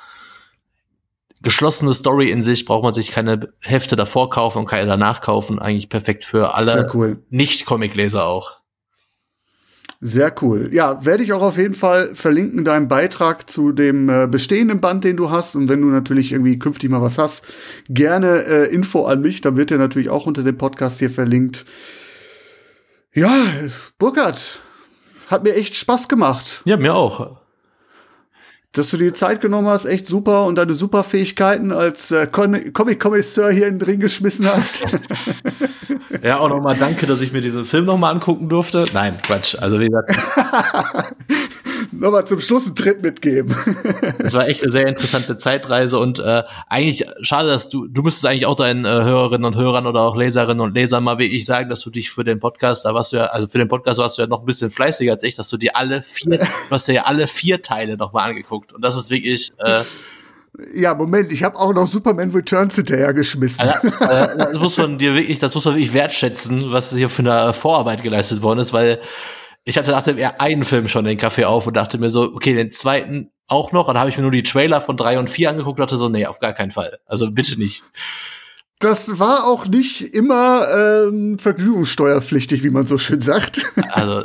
Geschlossene 1.40 1.92
Story 1.94 2.30
in 2.30 2.42
sich, 2.42 2.64
braucht 2.64 2.82
man 2.82 2.94
sich 2.94 3.12
keine 3.12 3.48
Hefte 3.60 3.94
davor 3.94 4.28
kaufen 4.28 4.58
und 4.58 4.66
keine 4.66 4.88
danach 4.88 5.20
kaufen. 5.20 5.60
Eigentlich 5.60 5.88
perfekt 5.88 6.24
für 6.24 6.56
alle 6.56 6.90
cool. 6.92 7.22
Nicht-Comic-Leser 7.30 8.26
auch. 8.26 8.57
Sehr 10.00 10.32
cool. 10.42 10.68
Ja, 10.72 11.04
werde 11.04 11.24
ich 11.24 11.32
auch 11.32 11.42
auf 11.42 11.58
jeden 11.58 11.74
Fall 11.74 12.14
verlinken, 12.14 12.64
deinen 12.64 12.86
Beitrag 12.86 13.50
zu 13.50 13.72
dem 13.72 14.08
äh, 14.08 14.28
bestehenden 14.28 14.80
Band, 14.80 15.02
den 15.02 15.16
du 15.16 15.30
hast. 15.30 15.56
Und 15.56 15.68
wenn 15.68 15.80
du 15.80 15.88
natürlich 15.88 16.30
irgendwie 16.30 16.58
künftig 16.58 16.88
mal 16.88 17.02
was 17.02 17.18
hast, 17.18 17.44
gerne 17.88 18.44
äh, 18.44 18.72
Info 18.72 19.06
an 19.06 19.20
mich. 19.20 19.40
Dann 19.40 19.56
wird 19.56 19.70
der 19.70 19.78
natürlich 19.78 20.08
auch 20.08 20.26
unter 20.26 20.44
dem 20.44 20.56
Podcast 20.56 21.00
hier 21.00 21.10
verlinkt. 21.10 21.64
Ja, 23.12 23.46
Burkhard, 23.98 24.60
hat 25.26 25.42
mir 25.42 25.54
echt 25.54 25.74
Spaß 25.74 26.06
gemacht. 26.08 26.62
Ja, 26.64 26.76
mir 26.76 26.94
auch. 26.94 27.40
Dass 28.78 28.90
du 28.90 28.96
dir 28.96 29.12
Zeit 29.12 29.40
genommen 29.40 29.66
hast, 29.66 29.86
echt 29.86 30.06
super 30.06 30.44
und 30.44 30.54
deine 30.54 30.72
super 30.72 31.02
Fähigkeiten 31.02 31.72
als 31.72 32.12
äh, 32.12 32.28
Comic-Kommissar 32.28 33.50
hier 33.50 33.66
in 33.66 33.80
den 33.80 33.82
Ring 33.82 34.00
geschmissen 34.00 34.46
hast. 34.46 34.86
Ja, 36.22 36.40
auch 36.40 36.48
nochmal 36.48 36.76
danke, 36.76 37.06
dass 37.06 37.20
ich 37.20 37.32
mir 37.32 37.40
diesen 37.40 37.64
Film 37.64 37.84
nochmal 37.84 38.12
angucken 38.12 38.48
durfte. 38.48 38.86
Nein, 38.92 39.18
Quatsch. 39.22 39.56
Also 39.60 39.78
wie 39.78 39.88
gesagt. 39.88 40.10
nochmal 41.98 42.26
zum 42.26 42.40
Schluss 42.40 42.66
einen 42.66 42.74
Tritt 42.74 43.02
mitgeben. 43.02 43.54
Es 44.18 44.34
war 44.34 44.48
echt 44.48 44.62
eine 44.62 44.72
sehr 44.72 44.86
interessante 44.86 45.36
Zeitreise 45.36 45.98
und 45.98 46.18
äh, 46.18 46.42
eigentlich 46.68 47.06
schade, 47.22 47.48
dass 47.48 47.68
du, 47.68 47.86
du 47.86 48.02
müsstest 48.02 48.26
eigentlich 48.26 48.46
auch 48.46 48.56
deinen 48.56 48.84
äh, 48.84 48.88
Hörerinnen 48.88 49.44
und 49.44 49.56
Hörern 49.56 49.86
oder 49.86 50.00
auch 50.02 50.16
Leserinnen 50.16 50.60
und 50.60 50.74
Lesern 50.74 51.04
mal 51.04 51.18
wie 51.18 51.24
ich 51.24 51.44
sagen, 51.44 51.68
dass 51.70 51.80
du 51.80 51.90
dich 51.90 52.10
für 52.10 52.24
den 52.24 52.40
Podcast, 52.40 52.84
da 52.84 52.94
warst 52.94 53.12
du 53.12 53.16
ja, 53.18 53.26
also 53.26 53.46
für 53.48 53.58
den 53.58 53.68
Podcast 53.68 53.98
warst 53.98 54.18
du 54.18 54.22
ja 54.22 54.28
noch 54.28 54.40
ein 54.40 54.46
bisschen 54.46 54.70
fleißiger 54.70 55.12
als 55.12 55.22
ich, 55.22 55.34
dass 55.34 55.48
du 55.48 55.56
dir 55.56 55.76
alle 55.76 56.02
vier, 56.02 56.38
du 56.38 56.46
hast 56.70 56.88
dir 56.88 56.94
ja 56.94 57.02
alle 57.02 57.26
vier 57.26 57.62
Teile 57.62 57.96
nochmal 57.96 58.30
angeguckt. 58.30 58.72
Und 58.72 58.82
das 58.82 58.96
ist 58.96 59.10
wirklich, 59.10 59.50
äh, 59.58 59.82
ja, 60.74 60.94
Moment, 60.94 61.32
ich 61.32 61.42
habe 61.42 61.56
auch 61.56 61.72
noch 61.72 61.86
Superman 61.86 62.30
Returns 62.30 62.74
hinterhergeschmissen. 62.74 63.68
Also, 63.68 63.88
also, 64.00 64.38
das 64.38 64.58
muss 64.58 64.76
man 64.76 64.98
dir 64.98 65.14
wirklich, 65.14 65.38
das 65.38 65.54
muss 65.54 65.64
man 65.64 65.74
wirklich 65.74 65.94
wertschätzen, 65.94 66.72
was 66.72 66.94
hier 66.94 67.08
für 67.08 67.22
eine 67.22 67.52
Vorarbeit 67.52 68.02
geleistet 68.02 68.42
worden 68.42 68.60
ist, 68.60 68.72
weil 68.72 69.00
ich 69.68 69.76
hatte 69.76 69.90
nach 69.90 70.02
dem 70.02 70.16
einen 70.38 70.64
Film 70.64 70.88
schon 70.88 71.04
den 71.04 71.18
Kaffee 71.18 71.44
auf 71.44 71.66
und 71.66 71.76
dachte 71.76 71.98
mir 71.98 72.08
so, 72.08 72.22
okay, 72.22 72.54
den 72.54 72.70
zweiten 72.70 73.32
auch 73.46 73.70
noch. 73.70 73.88
Und 73.88 73.94
dann 73.94 74.00
habe 74.00 74.08
ich 74.08 74.16
mir 74.16 74.22
nur 74.22 74.30
die 74.30 74.42
Trailer 74.42 74.80
von 74.80 74.96
drei 74.96 75.18
und 75.18 75.28
vier 75.28 75.50
angeguckt 75.50 75.78
und 75.78 75.84
dachte 75.84 75.98
so, 75.98 76.08
nee, 76.08 76.24
auf 76.24 76.40
gar 76.40 76.54
keinen 76.54 76.70
Fall. 76.70 76.98
Also 77.04 77.30
bitte 77.30 77.58
nicht. 77.58 77.84
Das 78.78 79.18
war 79.18 79.46
auch 79.46 79.66
nicht 79.66 80.00
immer 80.00 80.66
ähm, 80.74 81.38
vergnügungssteuerpflichtig, 81.38 82.62
wie 82.62 82.70
man 82.70 82.86
so 82.86 82.96
schön 82.96 83.20
sagt. 83.20 83.70
Also 83.90 84.24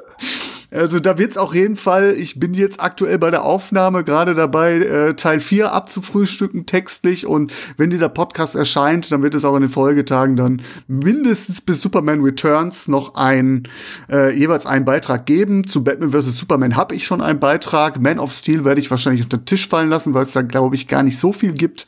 also 0.74 1.00
da 1.00 1.18
wird's 1.18 1.38
auch 1.38 1.54
jeden 1.54 1.76
Fall, 1.76 2.16
ich 2.18 2.40
bin 2.40 2.54
jetzt 2.54 2.82
aktuell 2.82 3.18
bei 3.20 3.32
der 3.32 3.44
Aufnahme 3.44 4.04
gerade 4.04 4.36
dabei, 4.36 4.78
äh, 4.78 5.14
Teil 5.14 5.40
4 5.40 5.72
abzufrühstücken 5.72 6.66
textlich 6.66 7.26
und 7.26 7.54
wenn 7.78 7.90
dieser 7.90 8.10
Podcast 8.10 8.56
erscheint, 8.56 9.12
dann 9.12 9.22
wird 9.22 9.36
es 9.36 9.46
auch 9.46 9.56
in 9.56 9.62
den 9.62 9.70
Folgetagen 9.70 10.36
dann 10.36 10.62
mindestens 10.88 11.62
bis 11.62 11.82
Superman 11.82 12.22
Returns 12.22 12.88
noch 12.88 13.16
ein, 13.16 13.68
äh, 14.12 14.36
jeweils 14.38 14.66
einen 14.66 14.86
Beitrag 14.86 15.26
geben. 15.26 15.68
Zu 15.68 15.84
Batman 15.84 16.12
vs. 16.12 16.38
Superman 16.38 16.76
habe 16.76 16.96
ich 16.96 17.06
schon 17.06 17.22
einen 17.22 17.40
Beitrag. 17.40 18.00
Man 18.00 18.20
of 18.20 18.32
Steel 18.32 18.66
werde 18.66 18.82
ich 18.82 18.90
wahrscheinlich 18.90 19.24
unter 19.24 19.38
den 19.38 19.46
Tisch 19.46 19.68
fallen 19.68 19.90
lassen, 19.90 20.14
weil 20.14 20.24
es 20.24 20.34
da, 20.34 20.42
glaube 20.42 20.76
ich, 20.76 20.88
gar 20.88 21.04
nicht 21.04 21.18
so 21.18 21.34
viel 21.34 21.54
gibt. 21.54 21.88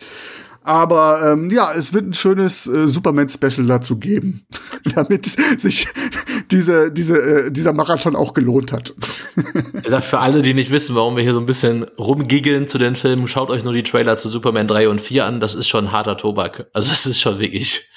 Aber 0.66 1.22
ähm, 1.24 1.52
ja, 1.52 1.72
es 1.74 1.94
wird 1.94 2.08
ein 2.08 2.16
schönes 2.16 2.66
äh, 2.66 2.88
Superman-Special 2.88 3.68
dazu 3.68 4.00
geben, 4.00 4.48
damit 4.96 5.28
sich 5.28 5.88
diese, 6.52 6.92
diese, 6.92 7.18
äh, 7.20 7.52
dieser 7.52 7.72
Marathon 7.72 8.16
auch 8.16 8.34
gelohnt 8.34 8.72
hat. 8.72 8.94
Ich 9.84 9.92
sag, 9.92 10.04
für 10.04 10.20
alle, 10.20 10.42
die 10.42 10.56
nicht 10.56 10.72
wissen, 10.72 10.96
warum 10.96 11.16
wir 11.16 11.22
hier 11.22 11.34
so 11.34 11.40
ein 11.40 11.46
bisschen 11.46 11.84
rumgiggeln 12.00 12.68
zu 12.68 12.80
den 12.80 12.96
Filmen, 12.96 13.28
schaut 13.28 13.52
euch 13.52 13.64
nur 13.64 13.74
die 13.74 13.84
Trailer 13.84 14.18
zu 14.18 14.30
Superman 14.30 14.68
3 14.68 14.90
und 14.90 15.00
4 15.02 15.26
an. 15.26 15.40
Das 15.40 15.54
ist 15.54 15.68
schon 15.68 15.92
harter 15.92 16.18
Tobak. 16.18 16.68
Also 16.74 16.92
es 16.92 17.06
ist 17.06 17.20
schon 17.20 17.40
wirklich. 17.40 17.88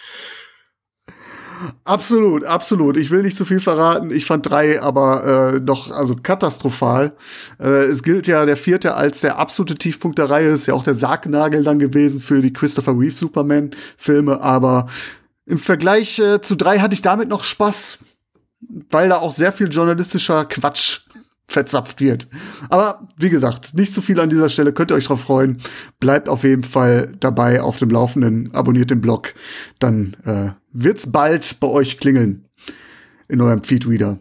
Absolut, 1.85 2.45
absolut. 2.45 2.97
Ich 2.97 3.11
will 3.11 3.23
nicht 3.23 3.37
zu 3.37 3.45
viel 3.45 3.61
verraten. 3.61 4.11
Ich 4.11 4.27
fand 4.27 4.49
drei 4.49 4.81
aber 4.81 5.55
äh, 5.55 5.61
doch 5.61 5.91
also 5.91 6.15
katastrophal. 6.15 7.13
Äh, 7.59 7.87
es 7.87 8.03
gilt 8.03 8.27
ja 8.27 8.45
der 8.45 8.57
vierte 8.57 8.95
als 8.95 9.21
der 9.21 9.39
absolute 9.39 9.75
Tiefpunkt 9.75 10.19
der 10.19 10.31
Reihe. 10.31 10.49
Ist 10.49 10.67
ja 10.67 10.75
auch 10.75 10.85
der 10.85 10.95
Sargnagel 10.95 11.65
dann 11.65 11.79
gewesen 11.79 12.21
für 12.21 12.41
die 12.41 12.53
Christopher 12.53 12.93
Reeve 12.93 13.17
Superman-Filme. 13.17 14.41
Aber 14.41 14.87
im 15.47 15.59
Vergleich 15.59 16.19
äh, 16.19 16.41
zu 16.41 16.57
drei 16.57 16.79
hatte 16.79 16.95
ich 16.95 17.03
damit 17.03 17.29
noch 17.29 17.45
Spaß, 17.45 17.99
weil 18.91 19.09
da 19.09 19.19
auch 19.19 19.33
sehr 19.33 19.53
viel 19.53 19.69
journalistischer 19.69 20.45
Quatsch 20.45 21.01
verzapft 21.49 22.01
wird. 22.01 22.29
Aber 22.69 23.09
wie 23.17 23.31
gesagt, 23.31 23.75
nicht 23.75 23.93
zu 23.93 24.03
viel 24.03 24.21
an 24.21 24.29
dieser 24.29 24.51
Stelle, 24.51 24.73
könnt 24.73 24.93
ihr 24.93 24.95
euch 24.95 25.07
drauf 25.07 25.23
freuen. 25.23 25.59
Bleibt 25.99 26.29
auf 26.29 26.45
jeden 26.45 26.63
Fall 26.63 27.15
dabei 27.19 27.63
auf 27.63 27.79
dem 27.79 27.91
Laufenden, 27.91 28.55
abonniert 28.55 28.91
den 28.91 29.01
Blog, 29.01 29.35
dann 29.79 30.15
äh, 30.25 30.51
wird's 30.73 31.11
bald 31.11 31.59
bei 31.59 31.67
euch 31.67 31.99
klingeln 31.99 32.45
in 33.29 33.41
eurem 33.41 33.65
Feedreader. 33.65 34.19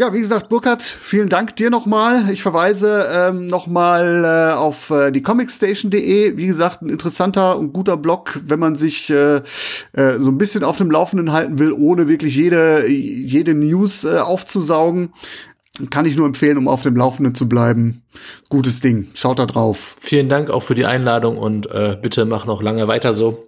Ja, 0.00 0.14
wie 0.14 0.20
gesagt, 0.20 0.48
Burkhard, 0.48 0.82
vielen 0.82 1.28
Dank 1.28 1.56
dir 1.56 1.68
nochmal. 1.68 2.30
Ich 2.30 2.40
verweise 2.40 3.06
ähm, 3.12 3.48
nochmal 3.48 4.24
äh, 4.24 4.54
auf 4.56 4.88
äh, 4.88 5.10
die 5.10 5.20
comicstation.de. 5.20 6.38
Wie 6.38 6.46
gesagt, 6.46 6.80
ein 6.80 6.88
interessanter 6.88 7.58
und 7.58 7.74
guter 7.74 7.98
Blog, 7.98 8.40
wenn 8.42 8.58
man 8.58 8.76
sich 8.76 9.10
äh, 9.10 9.42
äh, 9.92 10.18
so 10.18 10.30
ein 10.30 10.38
bisschen 10.38 10.64
auf 10.64 10.78
dem 10.78 10.90
Laufenden 10.90 11.32
halten 11.32 11.58
will, 11.58 11.72
ohne 11.72 12.08
wirklich 12.08 12.34
jede, 12.34 12.88
jede 12.88 13.52
News 13.52 14.04
äh, 14.04 14.16
aufzusaugen. 14.20 15.12
Kann 15.88 16.04
ich 16.04 16.16
nur 16.16 16.26
empfehlen, 16.26 16.58
um 16.58 16.68
auf 16.68 16.82
dem 16.82 16.96
Laufenden 16.96 17.34
zu 17.34 17.48
bleiben. 17.48 18.02
Gutes 18.48 18.80
Ding. 18.80 19.08
Schaut 19.14 19.38
da 19.38 19.46
drauf. 19.46 19.96
Vielen 19.98 20.28
Dank 20.28 20.50
auch 20.50 20.62
für 20.62 20.74
die 20.74 20.84
Einladung 20.84 21.38
und 21.38 21.70
äh, 21.70 21.96
bitte 22.00 22.24
mach 22.24 22.44
noch 22.44 22.62
lange 22.62 22.88
weiter 22.88 23.14
so. 23.14 23.46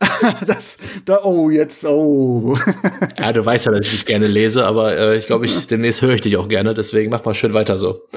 das, 0.46 0.78
da, 1.04 1.20
oh, 1.24 1.50
jetzt, 1.50 1.84
oh. 1.84 2.56
ja, 3.18 3.32
du 3.32 3.44
weißt 3.44 3.66
ja, 3.66 3.72
dass 3.72 3.86
ich 3.86 3.90
dich 3.90 4.06
gerne 4.06 4.26
lese, 4.28 4.64
aber 4.64 4.96
äh, 4.96 5.18
ich 5.18 5.26
glaube, 5.26 5.44
ich, 5.44 5.66
demnächst 5.66 6.00
höre 6.00 6.14
ich 6.14 6.22
dich 6.22 6.38
auch 6.38 6.48
gerne, 6.48 6.72
deswegen 6.72 7.10
mach 7.10 7.24
mal 7.24 7.34
schön 7.34 7.52
weiter 7.52 7.76
so. 7.76 8.08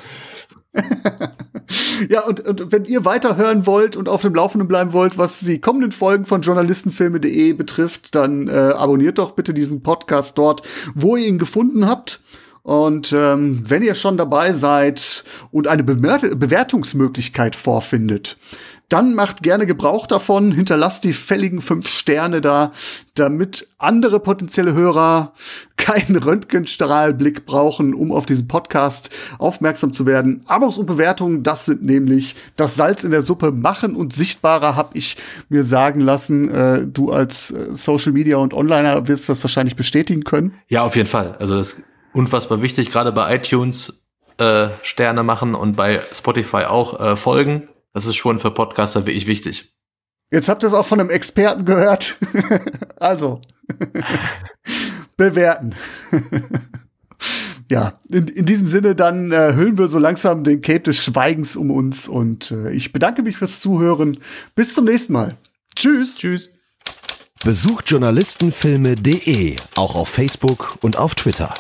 ja, 2.10 2.22
und, 2.22 2.40
und 2.42 2.72
wenn 2.72 2.86
ihr 2.86 3.06
weiterhören 3.06 3.66
wollt 3.66 3.96
und 3.96 4.10
auf 4.10 4.22
dem 4.22 4.34
Laufenden 4.34 4.68
bleiben 4.68 4.94
wollt, 4.94 5.18
was 5.18 5.42
die 5.42 5.60
kommenden 5.60 5.92
Folgen 5.92 6.26
von 6.26 6.42
journalistenfilme.de 6.42 7.54
betrifft, 7.54 8.16
dann 8.16 8.48
äh, 8.48 8.52
abonniert 8.52 9.18
doch 9.18 9.32
bitte 9.32 9.54
diesen 9.54 9.84
Podcast 9.84 10.38
dort, 10.38 10.62
wo 10.96 11.16
ihr 11.16 11.28
ihn 11.28 11.38
gefunden 11.38 11.86
habt. 11.86 12.22
Und 12.64 13.12
ähm, 13.12 13.62
wenn 13.68 13.84
ihr 13.84 13.94
schon 13.94 14.16
dabei 14.16 14.54
seid 14.54 15.26
und 15.52 15.68
eine 15.68 15.84
Bemer 15.84 16.20
Bewertungsmöglichkeit 16.20 17.58
vorfindet, 17.58 18.38
dann 18.90 19.16
macht 19.16 19.42
gerne 19.42 19.66
Gebrauch 19.66 20.08
davon, 20.08 20.52
hinterlasst 20.52 21.04
die 21.04 21.14
fälligen 21.14 21.62
fünf 21.62 21.88
Sterne 21.88 22.42
da, 22.42 22.72
damit 23.16 23.68
andere 23.80 24.20
potenzielle 24.20 24.74
Hörer 24.74 25.34
keinen 25.78 26.16
Röntgenstrahlblick 26.16 27.46
brauchen, 27.46 27.94
um 27.94 28.12
auf 28.12 28.26
diesen 28.26 28.48
Podcast 28.48 29.10
aufmerksam 29.40 29.92
zu 29.94 30.06
werden. 30.06 30.44
Abos 30.46 30.78
und 30.78 30.86
Bewertungen, 30.86 31.44
das 31.44 31.66
sind 31.66 31.84
nämlich 31.84 32.36
das 32.56 32.76
Salz 32.76 33.04
in 33.04 33.12
der 33.12 33.24
Suppe 33.24 33.52
machen 33.52 33.96
und 33.96 34.16
sichtbarer, 34.16 34.76
habe 34.78 34.98
ich 34.98 35.18
mir 35.50 35.64
sagen 35.64 36.00
lassen. 36.00 36.50
Äh, 36.50 36.86
du 36.86 37.12
als 37.12 37.52
äh, 37.52 37.70
Social 37.74 38.14
Media 38.14 38.38
und 38.38 38.54
Onliner 38.54 39.08
wirst 39.08 39.28
das 39.28 39.44
wahrscheinlich 39.44 39.76
bestätigen 39.76 40.24
können. 40.24 40.54
Ja, 40.70 40.84
auf 40.84 40.96
jeden 40.96 41.10
Fall. 41.10 41.36
Also 41.40 41.58
das 41.58 41.76
unfassbar 42.14 42.62
wichtig, 42.62 42.90
gerade 42.90 43.12
bei 43.12 43.36
iTunes 43.36 44.06
äh, 44.38 44.70
Sterne 44.84 45.24
machen 45.24 45.56
und 45.56 45.76
bei 45.76 46.02
Spotify 46.12 46.66
auch 46.66 47.00
äh, 47.00 47.16
folgen. 47.16 47.70
Das 47.94 48.06
ist 48.06 48.16
schon 48.16 48.40
für 48.40 48.52
Podcaster 48.52 49.06
wirklich 49.06 49.28
wichtig. 49.28 49.74
Jetzt 50.32 50.50
habt 50.50 50.64
ihr 50.64 50.68
es 50.68 50.74
auch 50.74 50.86
von 50.86 51.00
einem 51.00 51.12
Experten 51.12 51.64
gehört. 51.64 52.18
also, 53.00 53.40
bewerten. 55.18 55.76
ja, 57.70 57.94
in, 58.10 58.28
in, 58.30 58.46
diesem 58.46 58.66
Sinne, 58.66 58.96
dann 58.96 59.32
äh, 59.32 59.54
hüllen 59.54 59.78
wir 59.78 59.90
so 59.90 60.00
langsam 60.00 60.44
den 60.44 60.62
Cape 60.62 60.80
des 60.82 60.98
Schweigens 60.98 61.56
um 61.56 61.70
uns 61.70 62.08
und 62.08 62.50
äh, 62.50 62.72
ich 62.72 62.92
bedanke 62.92 63.22
mich 63.22 63.38
fürs 63.38 63.60
Zuhören. 63.60 64.18
Bis 64.56 64.74
zum 64.74 64.86
nächsten 64.86 65.14
Mal. 65.14 65.38
Tschüss. 65.76 66.18
Tschüss. 66.18 66.50
Besucht 67.44 67.92
journalistenfilme.de 67.92 69.58
auch 69.76 69.96
auf 69.96 70.10
Facebook 70.10 70.78
und 70.82 70.98
auf 70.98 71.14
Twitter. 71.14 71.54